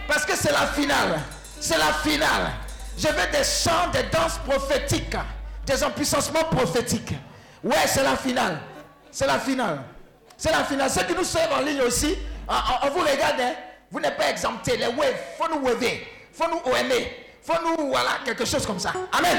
Parce 0.08 0.26
que 0.26 0.36
c'est 0.36 0.52
la 0.52 0.68
finale. 0.68 1.20
C'est 1.60 1.78
la 1.78 1.94
finale. 1.94 2.52
Je 2.98 3.08
veux 3.08 3.32
des 3.32 3.44
chants, 3.44 3.90
des 3.92 4.04
danses 4.04 4.40
prophétiques 4.48 5.18
des 5.66 5.84
empuissancements 5.84 6.44
prophétiques. 6.44 7.14
Ouais, 7.64 7.88
c'est 7.88 8.04
la 8.04 8.16
finale. 8.16 8.60
C'est 9.12 9.28
la 9.28 9.40
finale. 9.40 9.80
C'est 10.38 10.52
la 10.52 10.64
finale. 10.64 10.90
Ceux 10.90 11.04
qui 11.04 11.14
nous 11.14 11.24
suivent 11.24 11.52
en 11.52 11.62
ligne 11.62 11.82
aussi, 11.82 12.16
on, 12.48 12.90
vous 12.90 13.00
regarde, 13.00 13.40
hein. 13.40 13.54
Vous 13.96 14.02
n'êtes 14.02 14.18
pas 14.18 14.30
exemptés. 14.30 14.76
Les 14.76 14.88
waves, 14.88 15.16
faut 15.40 15.48
nous 15.48 15.66
waver, 15.66 16.06
faut 16.34 16.50
nous 16.50 16.60
OMer, 16.70 17.16
faut 17.42 17.54
nous, 17.64 17.88
voilà, 17.88 18.20
quelque 18.26 18.44
chose 18.44 18.66
comme 18.66 18.78
ça. 18.78 18.92
Amen. 19.14 19.38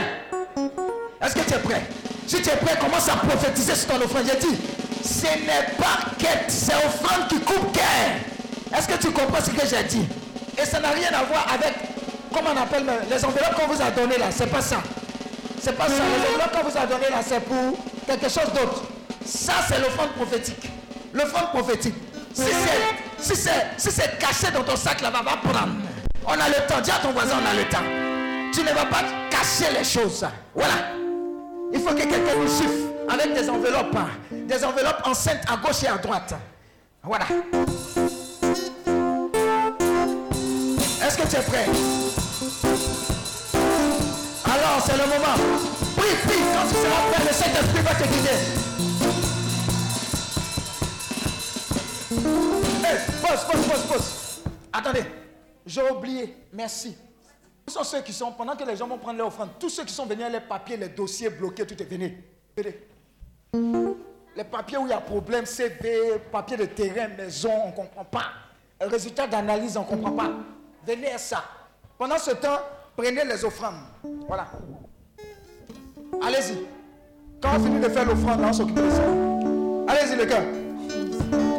Est-ce 1.23 1.35
que 1.35 1.41
tu 1.41 1.53
es 1.53 1.59
prêt? 1.59 1.83
Si 2.27 2.41
tu 2.41 2.49
es 2.49 2.57
prêt, 2.57 2.75
commence 2.81 3.07
à 3.11 3.17
prophétiser 3.17 3.75
sur 3.75 3.89
ton 3.89 3.97
offrande. 4.01 4.25
J'ai 4.27 4.39
dit, 4.39 4.57
ce 5.05 5.27
n'est 5.27 5.77
pas 5.77 6.11
quête, 6.19 6.47
c'est 6.49 6.75
offrande 6.75 7.29
qui 7.29 7.39
coupe 7.41 7.71
cœur. 7.77 8.75
Est-ce 8.75 8.89
que 8.89 8.95
tu 8.95 9.11
comprends 9.11 9.45
ce 9.45 9.51
que 9.51 9.67
j'ai 9.67 9.83
dit? 9.85 10.09
Et 10.57 10.65
ça 10.65 10.81
n'a 10.81 10.89
rien 10.89 11.11
à 11.13 11.25
voir 11.25 11.47
avec, 11.53 11.75
comment 12.33 12.53
on 12.57 12.63
appelle 12.63 12.87
les 13.11 13.23
enveloppes 13.27 13.57
qu'on 13.57 13.67
vous 13.67 13.83
a 13.83 13.91
données 13.91 14.17
là, 14.17 14.29
c'est 14.31 14.47
pas 14.47 14.63
ça. 14.63 14.79
C'est 15.61 15.77
pas 15.77 15.87
ça. 15.87 15.93
Les 15.93 16.35
enveloppes 16.35 16.53
qu'on 16.57 16.71
vous 16.71 16.79
a 16.79 16.87
donné 16.87 17.11
là, 17.11 17.19
c'est 17.23 17.41
pour 17.41 17.77
quelque 18.07 18.31
chose 18.31 18.51
d'autre. 18.55 18.85
Ça, 19.23 19.53
c'est 19.69 19.79
l'offrande 19.81 20.13
prophétique. 20.13 20.71
L'offrande 21.13 21.51
prophétique. 21.51 21.95
Si 22.37 23.35
c'est 23.35 23.67
si 23.79 23.91
si 23.91 24.01
caché 24.19 24.51
dans 24.53 24.63
ton 24.63 24.77
sac 24.77 25.01
là-bas, 25.01 25.23
va 25.23 25.37
prendre. 25.39 25.73
On 26.27 26.33
a 26.33 26.49
le 26.49 26.67
temps. 26.69 26.81
Dis 26.83 26.91
à 26.91 26.99
ton 26.99 27.13
voisin, 27.13 27.37
on 27.43 27.47
a 27.47 27.55
le 27.55 27.67
temps. 27.69 27.85
Tu 28.53 28.61
ne 28.61 28.75
vas 28.75 28.85
pas 28.85 29.03
cacher 29.31 29.73
les 29.73 29.85
choses. 29.85 30.27
Voilà. 30.55 30.75
Il 31.73 31.81
faut 31.81 31.95
que 31.95 32.03
quelqu'un 32.03 32.37
nous 32.39 32.49
suive 32.49 32.91
avec 33.09 33.33
des 33.33 33.49
enveloppes. 33.49 33.97
Des 34.31 34.63
enveloppes 34.65 35.01
enceintes 35.07 35.45
à 35.51 35.57
gauche 35.57 35.83
et 35.85 35.89
à 35.89 35.97
droite. 35.97 36.35
Voilà. 37.03 37.25
Est-ce 41.03 41.17
que 41.17 41.27
tu 41.27 41.37
es 41.37 41.43
prêt? 41.43 41.67
Alors, 44.45 44.83
c'est 44.85 44.93
le 44.93 45.07
moment. 45.07 45.37
Prie, 45.97 46.17
prie, 46.27 46.43
quand 46.53 46.69
tu 46.69 46.75
seras 46.75 47.03
prêt, 47.13 47.25
le 47.27 47.33
Saint-Esprit 47.33 47.83
va 47.83 47.95
te 47.95 48.05
guider. 48.09 48.39
Hey, 52.09 52.99
pause, 53.21 53.45
pause, 53.51 53.67
pause, 53.67 53.87
pause. 53.89 54.43
Attendez, 54.73 55.05
j'ai 55.65 55.83
oublié. 55.91 56.37
Merci. 56.53 56.97
Tous 57.67 57.73
sont 57.73 57.83
ceux 57.83 58.03
qui 58.03 58.13
sont, 58.13 58.31
pendant 58.31 58.55
que 58.55 58.63
les 58.63 58.77
gens 58.77 58.87
vont 58.87 58.99
prendre 58.99 59.19
leur 59.19 59.27
offrande, 59.27 59.51
tous 59.59 59.71
ceux 59.71 59.85
qui 59.85 59.93
sont 59.93 60.07
venus, 60.07 60.27
les 60.31 60.41
papiers, 60.41 60.77
les 60.77 60.89
dossiers 60.89 61.31
bloqués, 61.31 61.67
tout 61.67 61.81
est 61.83 61.87
venu. 61.87 62.23
Les 64.37 64.45
papiers 64.45 64.79
où 64.79 64.87
il 64.87 64.91
y 64.91 64.93
a 64.93 65.01
problème, 65.01 65.47
CV, 65.47 66.19
papier 66.31 66.57
de 66.57 66.67
terrain, 66.67 67.09
maison, 67.09 67.51
on 67.65 67.71
ne 67.71 67.73
comprend 67.73 68.05
pas. 68.05 68.27
Résultat 68.81 69.27
d'analyse, 69.27 69.77
on 69.77 69.81
ne 69.81 69.87
comprend 69.87 70.13
pas. 70.13 70.31
Venez 70.87 71.11
à 71.11 71.19
ça. 71.19 71.43
Pendant 71.99 72.19
ce 72.19 72.31
temps, 72.33 72.61
prenez 72.97 73.25
les 73.25 73.45
offrandes. 73.45 73.81
Voilà. 74.29 74.47
Allez-y. 76.23 76.59
Quand 77.41 77.57
on 77.57 77.65
finit 77.65 77.81
de 77.81 77.89
faire 77.89 78.05
l'offrande, 78.05 78.43
on 78.45 78.53
s'occupe 78.53 78.77
de 78.77 78.91
ça. 78.91 79.03
Allez-y, 79.89 80.17
les 80.17 80.27
gars. 80.27 81.56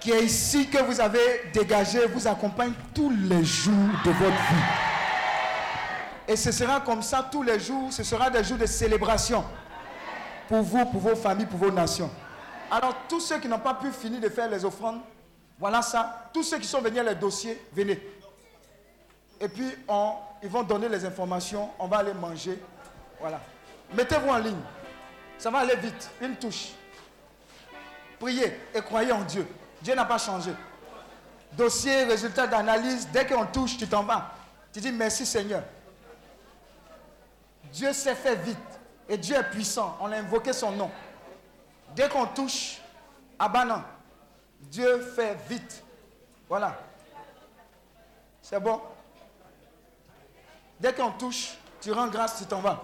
Qui 0.00 0.12
est 0.12 0.24
ici, 0.24 0.68
que 0.68 0.78
vous 0.82 1.00
avez 1.00 1.50
dégagé, 1.52 2.06
vous 2.06 2.26
accompagne 2.26 2.72
tous 2.94 3.10
les 3.10 3.44
jours 3.44 3.74
de 4.04 4.10
votre 4.10 4.30
vie. 4.30 4.88
Et 6.28 6.36
ce 6.36 6.52
sera 6.52 6.80
comme 6.80 7.02
ça 7.02 7.28
tous 7.30 7.42
les 7.42 7.58
jours, 7.58 7.92
ce 7.92 8.04
sera 8.04 8.28
des 8.28 8.44
jours 8.44 8.58
de 8.58 8.66
célébration 8.66 9.44
pour 10.46 10.62
vous, 10.62 10.84
pour 10.86 11.00
vos 11.00 11.16
familles, 11.16 11.46
pour 11.46 11.58
vos 11.58 11.70
nations. 11.70 12.10
Alors 12.70 12.94
tous 13.08 13.20
ceux 13.20 13.38
qui 13.38 13.48
n'ont 13.48 13.58
pas 13.58 13.74
pu 13.74 13.90
finir 13.90 14.20
de 14.20 14.28
faire 14.28 14.48
les 14.48 14.64
offrandes, 14.64 15.00
voilà 15.58 15.80
ça. 15.82 16.30
Tous 16.32 16.42
ceux 16.42 16.58
qui 16.58 16.66
sont 16.66 16.80
venus 16.80 17.02
les 17.02 17.14
dossiers, 17.14 17.60
venez. 17.72 18.00
Et 19.40 19.48
puis 19.48 19.68
on, 19.88 20.12
ils 20.42 20.50
vont 20.50 20.62
donner 20.62 20.88
les 20.88 21.04
informations, 21.04 21.70
on 21.78 21.86
va 21.86 21.98
aller 21.98 22.12
manger. 22.12 22.58
Voilà. 23.20 23.40
Mettez-vous 23.94 24.28
en 24.28 24.38
ligne. 24.38 24.60
Ça 25.38 25.50
va 25.50 25.58
aller 25.60 25.76
vite. 25.76 26.10
Une 26.20 26.36
touche. 26.36 26.67
Priez 28.18 28.58
et 28.74 28.80
croyez 28.80 29.12
en 29.12 29.22
Dieu. 29.22 29.46
Dieu 29.82 29.94
n'a 29.94 30.04
pas 30.04 30.18
changé. 30.18 30.52
Dossier, 31.52 32.04
résultat 32.04 32.46
d'analyse, 32.46 33.08
dès 33.12 33.26
qu'on 33.26 33.46
touche, 33.46 33.76
tu 33.76 33.88
t'en 33.88 34.02
vas. 34.02 34.32
Tu 34.72 34.80
dis 34.80 34.92
merci 34.92 35.24
Seigneur. 35.24 35.62
Dieu 37.72 37.92
s'est 37.92 38.14
fait 38.14 38.36
vite. 38.36 38.58
Et 39.08 39.16
Dieu 39.16 39.36
est 39.36 39.50
puissant. 39.50 39.96
On 40.00 40.12
a 40.12 40.16
invoqué 40.16 40.52
son 40.52 40.72
nom. 40.72 40.90
Dès 41.94 42.08
qu'on 42.08 42.26
touche, 42.26 42.80
Abanan, 43.38 43.82
Dieu 44.60 45.00
fait 45.00 45.36
vite. 45.48 45.82
Voilà. 46.48 46.78
C'est 48.42 48.60
bon? 48.60 48.80
Dès 50.80 50.92
qu'on 50.92 51.10
touche, 51.12 51.54
tu 51.80 51.92
rends 51.92 52.08
grâce, 52.08 52.38
tu 52.38 52.46
t'en 52.46 52.60
vas. 52.60 52.82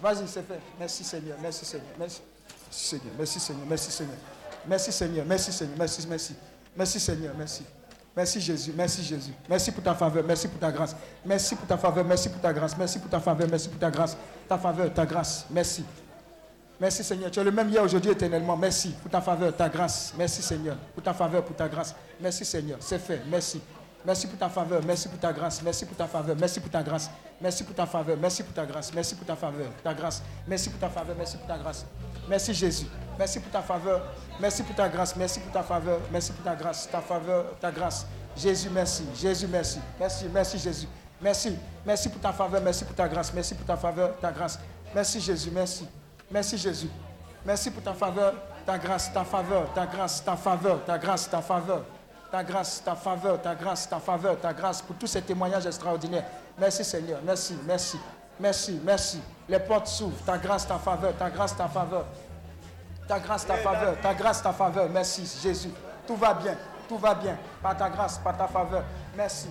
Vas-y, 0.00 0.28
c'est 0.28 0.46
fait. 0.46 0.60
Merci 0.78 1.04
Seigneur. 1.04 1.38
Merci 1.40 1.64
Seigneur. 1.64 1.88
Merci 1.98 2.20
Seigneur. 2.78 3.12
Merci 3.18 3.40
Seigneur. 3.40 3.66
Merci 3.66 3.90
Seigneur. 3.90 4.16
Merci 4.66 4.92
Seigneur. 4.92 5.24
Merci 5.26 5.52
Seigneur. 5.52 5.76
Merci, 5.78 6.06
merci. 6.08 6.34
Merci 6.76 7.00
Seigneur. 7.00 7.34
Merci. 7.36 7.62
Merci 8.16 8.40
Jésus. 8.40 8.72
Merci 8.76 9.02
Jésus. 9.02 9.32
Merci 9.48 9.72
pour 9.72 9.82
ta 9.82 9.94
faveur. 9.94 10.24
Merci 10.24 10.46
pour 10.46 10.60
ta 10.60 10.70
grâce. 10.70 10.94
Merci 11.24 11.54
pour 11.56 11.66
ta 11.66 11.76
faveur. 11.76 12.04
Merci 12.04 12.28
pour 12.28 12.40
ta 12.40 12.52
grâce. 12.52 12.76
Merci 12.76 12.98
pour 12.98 13.10
ta 13.10 13.20
faveur. 13.20 13.48
Merci 13.50 13.68
pour 13.68 13.78
ta 13.78 13.90
grâce. 13.90 14.16
Ta 14.48 14.56
faveur, 14.58 14.92
ta 14.92 15.04
grâce. 15.04 15.46
Merci. 15.50 15.84
Merci 16.80 17.02
Seigneur. 17.04 17.30
Tu 17.30 17.40
es 17.40 17.44
le 17.44 17.50
même 17.50 17.68
hier, 17.68 17.82
aujourd'hui, 17.82 18.10
éternellement. 18.12 18.56
Merci 18.56 18.90
pour 19.00 19.10
ta 19.10 19.20
faveur, 19.20 19.54
ta 19.56 19.68
grâce. 19.68 20.12
Merci 20.16 20.42
Seigneur. 20.42 20.76
Pour 20.94 21.02
ta 21.02 21.12
faveur, 21.14 21.44
pour 21.44 21.56
ta 21.56 21.68
grâce. 21.68 21.94
Merci 22.20 22.44
Seigneur. 22.44 22.78
C'est 22.80 22.98
fait. 22.98 23.22
Merci. 23.28 23.60
Merci 24.04 24.26
pour 24.26 24.38
ta 24.38 24.48
faveur. 24.48 24.82
Merci 24.84 25.08
pour 25.08 25.18
ta 25.18 25.32
grâce. 25.32 25.62
Merci 25.62 25.86
pour 25.86 25.96
ta 25.96 26.06
faveur. 26.06 26.36
Merci 26.38 26.60
pour 26.60 26.70
ta 26.70 26.82
grâce. 26.82 27.10
Merci 27.40 27.64
pour 27.64 27.74
ta 27.74 27.86
faveur. 27.86 28.16
Merci 28.20 28.42
pour 28.42 28.52
ta 28.54 28.66
grâce. 28.66 28.92
Merci 28.92 29.14
pour 29.14 29.26
ta 29.26 29.34
faveur. 29.36 29.70
Ta 29.82 29.94
grâce. 29.94 30.22
Merci 30.46 30.70
pour 30.70 30.78
ta 30.78 30.88
faveur. 30.90 31.16
Merci 31.16 31.36
pour 31.38 31.46
ta 31.46 31.56
grâce. 31.58 31.86
Merci 32.28 32.54
Jésus. 32.54 32.86
Merci 33.18 33.40
pour 33.40 33.50
ta 33.50 33.62
faveur. 33.62 34.02
Merci 34.38 34.62
pour 34.62 34.74
ta 34.74 34.88
grâce. 34.88 35.16
Merci 35.16 35.40
pour 35.40 35.52
ta 35.52 35.62
faveur. 35.62 36.00
Merci 36.12 36.32
pour 36.32 36.44
ta 36.44 36.54
grâce. 36.54 36.88
Ta 36.90 37.00
faveur, 37.00 37.58
ta 37.60 37.70
grâce. 37.70 38.06
Jésus, 38.36 38.68
merci. 38.70 39.04
Jésus, 39.14 39.46
merci. 39.46 39.78
Merci, 39.98 40.26
merci 40.32 40.58
Jésus. 40.58 40.88
Merci. 41.20 41.56
Merci 41.86 42.08
pour 42.08 42.20
ta 42.20 42.32
faveur. 42.32 42.60
Merci 42.60 42.84
pour 42.84 42.94
ta 42.94 43.08
grâce. 43.08 43.32
Merci 43.32 43.54
pour 43.54 43.66
ta 43.66 43.76
faveur, 43.76 44.18
ta 44.20 44.30
grâce. 44.32 44.58
Merci 44.94 45.20
Jésus. 45.20 45.50
Merci. 45.50 45.86
Merci 46.30 46.58
Jésus. 46.58 46.88
Merci 47.44 47.70
pour 47.70 47.82
ta 47.82 47.92
faveur, 47.92 48.32
ta 48.64 48.78
grâce, 48.78 49.12
ta 49.12 49.22
faveur, 49.22 49.70
ta 49.74 49.84
grâce, 49.84 50.24
ta 50.24 50.34
faveur, 50.34 50.82
ta 50.84 50.96
grâce, 50.96 51.28
ta 51.28 51.42
faveur, 51.42 51.84
ta 52.34 52.42
grâce, 52.42 52.82
ta 52.84 52.96
faveur, 52.96 53.40
ta 53.40 53.54
grâce, 53.54 53.88
ta 53.88 54.00
faveur, 54.00 54.40
ta 54.40 54.52
grâce 54.52 54.82
pour 54.82 54.96
tous 54.96 55.06
ces 55.06 55.22
témoignages 55.22 55.66
extraordinaires. 55.66 56.24
Merci 56.58 56.84
Seigneur. 56.84 57.20
Merci, 57.24 57.56
merci, 57.64 57.96
merci, 58.40 58.80
merci. 58.82 59.22
Les 59.48 59.60
portes 59.60 59.86
s'ouvrent. 59.86 60.20
Ta 60.26 60.36
grâce, 60.36 60.66
ta 60.66 60.76
faveur, 60.76 61.16
ta 61.16 61.30
grâce, 61.30 61.56
ta 61.56 61.68
faveur. 61.68 62.04
Ta 63.06 63.20
grâce, 63.20 63.46
ta 63.46 63.54
faveur, 63.54 64.00
ta 64.00 64.12
grâce, 64.14 64.42
ta 64.42 64.52
faveur. 64.52 64.90
Merci 64.90 65.24
Jésus. 65.44 65.70
Tout 66.08 66.16
va 66.16 66.34
bien, 66.34 66.56
tout 66.88 66.98
va 66.98 67.14
bien. 67.14 67.38
Par 67.62 67.76
ta 67.76 67.88
grâce, 67.88 68.18
par 68.18 68.36
ta 68.36 68.48
faveur. 68.48 68.82
Merci. 69.16 69.46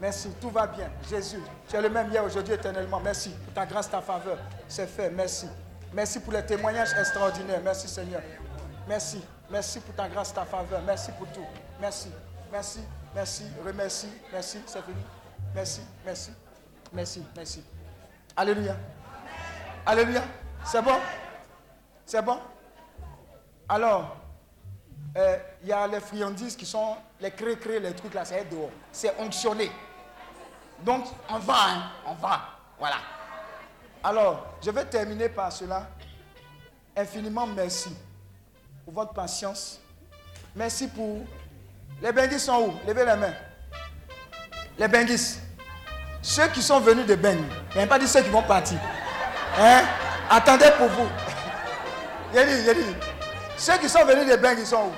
Merci, 0.00 0.30
tout 0.40 0.50
va 0.50 0.66
bien. 0.66 0.90
Jésus, 1.08 1.40
tu 1.68 1.76
es 1.76 1.80
le 1.80 1.88
même 1.88 2.10
hier, 2.10 2.24
aujourd'hui, 2.24 2.54
éternellement. 2.54 2.98
Merci 2.98 3.32
ta 3.54 3.64
grâce, 3.64 3.88
ta 3.88 4.00
faveur. 4.00 4.38
C'est 4.66 4.88
fait, 4.88 5.10
merci. 5.10 5.46
Merci 5.92 6.18
pour 6.18 6.32
les 6.32 6.44
témoignages 6.44 6.90
extraordinaires. 6.98 7.60
Merci 7.62 7.86
Seigneur. 7.86 8.22
Merci. 8.88 9.22
Merci 9.50 9.80
pour 9.80 9.94
ta 9.94 10.08
grâce, 10.08 10.32
ta 10.32 10.44
faveur. 10.44 10.80
Merci 10.82 11.10
pour 11.12 11.26
tout. 11.28 11.44
Merci. 11.80 12.10
Merci. 12.52 12.80
Merci. 13.14 13.44
Remercie. 13.64 14.08
Merci. 14.32 14.58
C'est 14.66 14.82
fini. 14.82 15.02
Merci. 15.54 15.80
Merci. 16.04 16.30
Merci. 16.92 17.24
Merci. 17.34 17.64
Alléluia. 18.36 18.76
Alléluia. 19.86 20.22
C'est 20.64 20.82
bon? 20.82 20.96
C'est 22.04 22.22
bon? 22.22 22.38
Alors, 23.68 24.16
euh, 25.16 25.38
il 25.62 25.68
y 25.68 25.72
a 25.72 25.86
les 25.86 26.00
friandises 26.00 26.56
qui 26.56 26.66
sont 26.66 26.96
les 27.20 27.30
cré-cré, 27.30 27.80
les 27.80 27.94
trucs 27.94 28.14
là, 28.14 28.24
c'est 28.24 28.44
dehors. 28.50 28.70
C'est 28.92 29.18
onctionné. 29.18 29.70
Donc, 30.80 31.06
on 31.30 31.38
va, 31.38 31.54
hein, 31.68 31.82
on 32.06 32.14
va. 32.14 32.40
Voilà. 32.78 32.96
Alors, 34.04 34.46
je 34.62 34.70
vais 34.70 34.84
terminer 34.84 35.28
par 35.28 35.50
cela. 35.52 35.88
Infiniment 36.94 37.46
merci 37.46 37.96
pour 38.88 39.04
votre 39.04 39.12
patience. 39.12 39.80
Merci 40.56 40.88
pour... 40.88 41.18
Les 42.00 42.10
benguis 42.10 42.40
sont 42.40 42.68
où 42.68 42.74
Levez 42.88 43.04
les 43.04 43.16
mains. 43.16 43.34
Les 44.78 44.88
benguis. 44.88 45.36
Ceux 46.22 46.48
qui 46.48 46.62
sont 46.62 46.80
venus 46.80 47.04
de 47.04 47.14
Beng. 47.14 47.38
N'y 47.76 47.82
a 47.82 47.86
pas 47.86 47.98
dit 47.98 48.08
ceux 48.08 48.22
qui 48.22 48.30
vont 48.30 48.40
partir. 48.40 48.78
Hein? 49.58 49.82
Attendez 50.30 50.70
pour 50.78 50.88
vous. 50.88 51.06
A 52.38 52.44
dit. 52.44 52.96
Ceux 53.58 53.76
qui 53.76 53.90
sont 53.90 54.06
venus 54.06 54.26
de 54.26 54.36
Beng, 54.36 54.56
ils 54.58 54.66
sont 54.66 54.90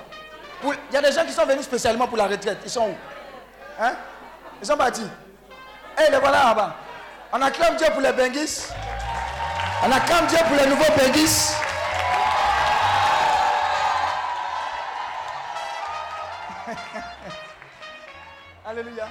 où? 0.63 0.73
Il 0.73 0.95
y 0.95 0.97
a 0.97 1.03
des 1.03 1.11
gens 1.11 1.27
qui 1.27 1.33
sont 1.33 1.45
venus 1.45 1.65
spécialement 1.65 2.07
pour 2.07 2.17
la 2.17 2.29
retraite. 2.29 2.59
Ils 2.63 2.71
sont 2.71 2.91
où? 2.91 2.95
Hein? 3.81 3.95
Ils 4.63 4.67
sont 4.69 4.77
partis. 4.77 5.09
Et 5.99 6.13
les 6.13 6.19
voilà 6.19 6.45
là-bas. 6.45 6.77
On 7.33 7.43
acclame 7.43 7.75
Dieu 7.77 7.89
pour 7.91 8.03
les 8.03 8.13
benguis. 8.13 8.69
On 9.85 9.91
acclame 9.91 10.29
Dieu 10.29 10.39
pour 10.47 10.57
les 10.57 10.69
nouveaux 10.69 10.97
benguis. 10.97 11.57
Alléluia. 18.71 19.09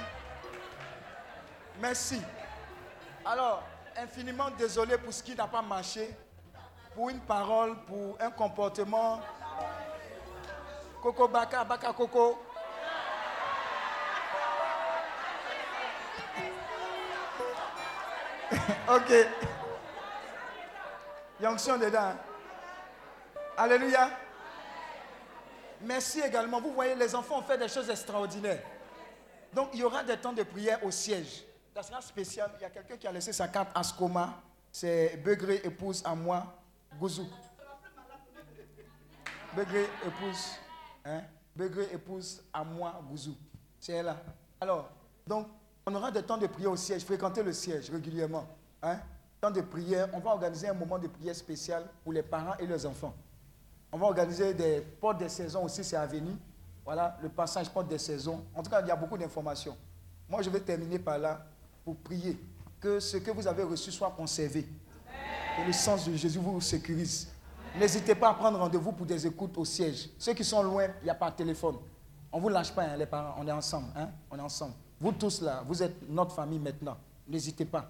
Merci. 1.78 2.22
Alors, 3.26 3.62
infiniment 3.94 4.48
désolé 4.58 4.96
pour 4.96 5.12
ce 5.12 5.22
qui 5.22 5.34
n'a 5.34 5.46
pas 5.46 5.60
marché, 5.60 6.16
pour 6.94 7.10
une 7.10 7.20
parole, 7.20 7.76
pour 7.84 8.16
un 8.18 8.30
comportement. 8.30 9.20
Coco 11.02 11.28
Baka, 11.28 11.62
Baka 11.64 11.92
Coco. 11.92 12.42
ok. 18.88 19.12
Yonction 21.38 21.76
dedans. 21.76 22.14
Alléluia. 23.58 24.08
Merci 25.82 26.20
également. 26.20 26.62
Vous 26.62 26.72
voyez, 26.72 26.94
les 26.94 27.14
enfants 27.14 27.40
ont 27.40 27.42
fait 27.42 27.58
des 27.58 27.68
choses 27.68 27.90
extraordinaires. 27.90 28.62
Donc, 29.52 29.70
il 29.72 29.80
y 29.80 29.84
aura 29.84 30.04
des 30.04 30.16
temps 30.16 30.32
de 30.32 30.42
prière 30.42 30.84
au 30.84 30.90
siège. 30.90 31.44
Ça 31.74 31.82
sera 31.82 32.00
spécial. 32.00 32.50
Il 32.58 32.62
y 32.62 32.64
a 32.64 32.70
quelqu'un 32.70 32.96
qui 32.96 33.06
a 33.06 33.12
laissé 33.12 33.32
sa 33.32 33.48
carte 33.48 33.70
à 33.74 33.82
Skoma. 33.82 34.42
C'est 34.72 35.16
Begré 35.16 35.60
épouse 35.64 36.02
à 36.04 36.14
moi, 36.14 36.46
Gouzou. 36.98 37.26
Begré 39.54 39.84
épouse. 40.06 40.50
Hein? 41.04 41.22
Begré 41.56 41.88
épouse 41.92 42.42
à 42.52 42.62
moi, 42.62 43.00
Gouzou. 43.08 43.36
C'est 43.80 43.92
elle 43.92 44.06
là. 44.06 44.16
Alors, 44.60 44.88
donc, 45.26 45.48
on 45.86 45.94
aura 45.94 46.10
des 46.10 46.22
temps 46.22 46.36
de 46.36 46.46
prière 46.46 46.70
au 46.70 46.76
siège. 46.76 47.04
Fréquenter 47.04 47.42
le 47.42 47.52
siège 47.52 47.90
régulièrement. 47.90 48.46
Hein? 48.82 48.98
Temps 49.40 49.50
de 49.50 49.60
prière. 49.62 50.08
On 50.12 50.20
va 50.20 50.30
organiser 50.30 50.68
un 50.68 50.74
moment 50.74 50.98
de 50.98 51.08
prière 51.08 51.34
spécial 51.34 51.84
pour 52.04 52.12
les 52.12 52.22
parents 52.22 52.56
et 52.58 52.66
les 52.66 52.86
enfants. 52.86 53.14
On 53.90 53.98
va 53.98 54.06
organiser 54.06 54.54
des 54.54 54.80
portes 54.80 55.18
des 55.18 55.28
saisons 55.28 55.64
aussi, 55.64 55.82
c'est 55.82 55.96
à 55.96 56.06
venir. 56.06 56.36
Voilà, 56.92 57.16
le 57.22 57.28
passage 57.28 57.70
porte 57.70 57.86
des 57.86 57.98
saisons. 57.98 58.44
En 58.52 58.64
tout 58.64 58.68
cas, 58.68 58.80
il 58.80 58.88
y 58.88 58.90
a 58.90 58.96
beaucoup 58.96 59.16
d'informations. 59.16 59.76
Moi, 60.28 60.42
je 60.42 60.50
vais 60.50 60.58
terminer 60.58 60.98
par 60.98 61.18
là 61.18 61.46
pour 61.84 61.94
prier 61.94 62.36
que 62.80 62.98
ce 62.98 63.18
que 63.18 63.30
vous 63.30 63.46
avez 63.46 63.62
reçu 63.62 63.92
soit 63.92 64.10
conservé. 64.10 64.66
Que 65.56 65.64
le 65.68 65.72
sens 65.72 66.08
de 66.08 66.16
Jésus 66.16 66.40
vous 66.40 66.60
sécurise. 66.60 67.28
N'hésitez 67.78 68.16
pas 68.16 68.30
à 68.30 68.34
prendre 68.34 68.58
rendez-vous 68.58 68.90
pour 68.90 69.06
des 69.06 69.24
écoutes 69.24 69.56
au 69.56 69.64
siège. 69.64 70.10
Ceux 70.18 70.34
qui 70.34 70.42
sont 70.42 70.64
loin, 70.64 70.88
il 71.00 71.04
n'y 71.04 71.10
a 71.10 71.14
pas 71.14 71.30
de 71.30 71.36
téléphone. 71.36 71.76
On 72.32 72.38
ne 72.38 72.42
vous 72.42 72.48
lâche 72.48 72.72
pas, 72.72 72.82
hein, 72.82 72.96
les 72.96 73.06
parents. 73.06 73.36
On 73.38 73.46
est 73.46 73.52
ensemble. 73.52 73.86
hein. 73.94 74.08
On 74.28 74.36
est 74.36 74.42
ensemble. 74.42 74.74
Vous 75.00 75.12
tous 75.12 75.42
là, 75.42 75.62
vous 75.64 75.80
êtes 75.80 75.94
notre 76.08 76.34
famille 76.34 76.58
maintenant. 76.58 76.96
N'hésitez 77.28 77.66
pas. 77.66 77.88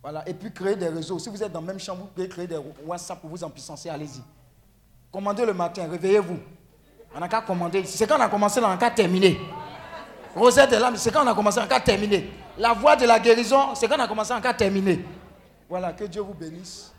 Voilà. 0.00 0.22
Et 0.28 0.34
puis 0.34 0.52
créer 0.52 0.76
des 0.76 0.88
réseaux. 0.88 1.18
Si 1.18 1.28
vous 1.28 1.42
êtes 1.42 1.50
dans 1.50 1.62
la 1.62 1.66
même 1.66 1.80
chambre, 1.80 2.02
vous 2.02 2.10
pouvez 2.14 2.28
créer 2.28 2.46
des 2.46 2.60
WhatsApp 2.84 3.20
pour 3.20 3.28
vous 3.28 3.42
en 3.42 3.50
puissancer. 3.50 3.88
Allez-y. 3.88 4.22
Commandez 5.10 5.44
le 5.44 5.52
matin, 5.52 5.88
réveillez-vous. 5.88 6.38
On 7.16 7.20
n'a 7.20 7.28
qu'à 7.28 7.40
commander. 7.40 7.82
C'est 7.86 8.06
quand 8.06 8.18
on 8.18 8.20
a 8.20 8.28
commencé, 8.28 8.60
on 8.62 8.68
n'a 8.68 8.76
qu'à 8.76 8.90
terminer. 8.90 9.40
Rosette 10.34 10.70
est 10.74 10.78
là, 10.78 10.92
c'est 10.96 11.10
quand 11.10 11.24
on 11.24 11.28
a 11.30 11.34
commencé, 11.34 11.58
on 11.58 11.62
n'a 11.62 11.68
qu'à 11.68 11.80
terminer. 11.80 12.30
La 12.58 12.74
voie 12.74 12.94
de 12.94 13.06
la 13.06 13.18
guérison, 13.18 13.74
c'est 13.74 13.88
quand 13.88 13.96
on 13.96 14.02
a 14.02 14.06
commencé, 14.06 14.32
on 14.32 14.36
n'a 14.36 14.42
qu'à 14.42 14.52
terminer. 14.52 15.02
Voilà, 15.66 15.94
que 15.94 16.04
Dieu 16.04 16.20
vous 16.20 16.34
bénisse. 16.34 16.92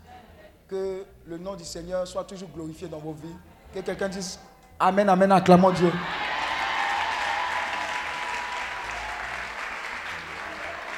Que 0.68 1.04
le 1.24 1.38
nom 1.38 1.54
du 1.54 1.64
Seigneur 1.64 2.06
soit 2.06 2.24
toujours 2.24 2.48
glorifié 2.52 2.88
dans 2.88 2.98
vos 2.98 3.12
vies. 3.12 3.36
Que 3.72 3.78
quelqu'un 3.78 4.08
dise 4.08 4.40
Amen, 4.80 5.08
Amen, 5.08 5.30
acclamons 5.30 5.70
Dieu. 5.70 5.92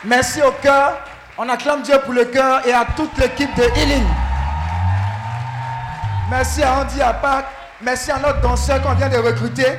Merci 0.03 0.41
au 0.41 0.53
cœur. 0.63 0.99
On 1.37 1.47
acclame 1.51 1.83
Dieu 1.83 1.99
pour 2.05 2.15
le 2.15 2.25
cœur 2.25 2.67
et 2.67 2.73
à 2.73 2.87
toute 2.97 3.17
l'équipe 3.19 3.55
de 3.55 3.65
Healing. 3.65 4.07
Merci 6.31 6.63
à 6.63 6.81
Andy 6.81 7.03
Apak. 7.03 7.50
Merci 7.83 8.11
à 8.11 8.19
notre 8.19 8.41
danseur 8.43 8.83
qu'on 8.83 8.95
vient 8.95 9.09
de 9.09 9.17
recruter. 9.17 9.79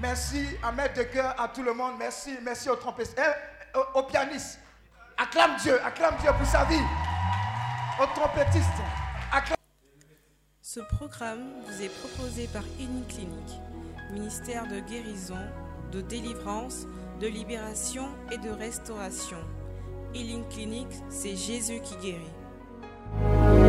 Merci 0.00 0.46
à 0.62 0.70
Maître 0.70 0.94
de 0.98 1.02
cœur, 1.02 1.34
à 1.40 1.48
tout 1.48 1.62
le 1.62 1.74
monde. 1.74 1.94
Merci, 1.98 2.38
merci 2.42 2.70
aux 2.70 2.76
trompettes, 2.76 3.16
eh, 3.18 3.78
au, 3.78 4.00
au 4.00 4.02
pianiste. 4.04 4.60
Acclame 5.18 5.56
Dieu, 5.60 5.80
acclame 5.84 6.14
Dieu 6.20 6.30
pour 6.38 6.46
sa 6.46 6.64
vie. 6.64 6.82
Aux 8.00 8.06
trompettistes. 8.14 8.68
Acclame 9.32 9.56
Ce 10.60 10.80
programme 10.80 11.42
vous 11.66 11.82
est 11.82 11.88
proposé 12.00 12.48
par 12.52 12.62
Clinique, 12.62 13.60
ministère 14.12 14.66
de 14.68 14.78
guérison, 14.78 15.38
de 15.90 16.00
délivrance, 16.00 16.86
de 17.20 17.26
libération 17.26 18.08
et 18.30 18.38
de 18.38 18.50
restauration. 18.50 19.38
Healing 20.14 20.48
Clinic, 20.48 20.88
c'est 21.10 21.36
Jésus 21.36 21.80
qui 21.80 21.96
guérit. 21.96 23.61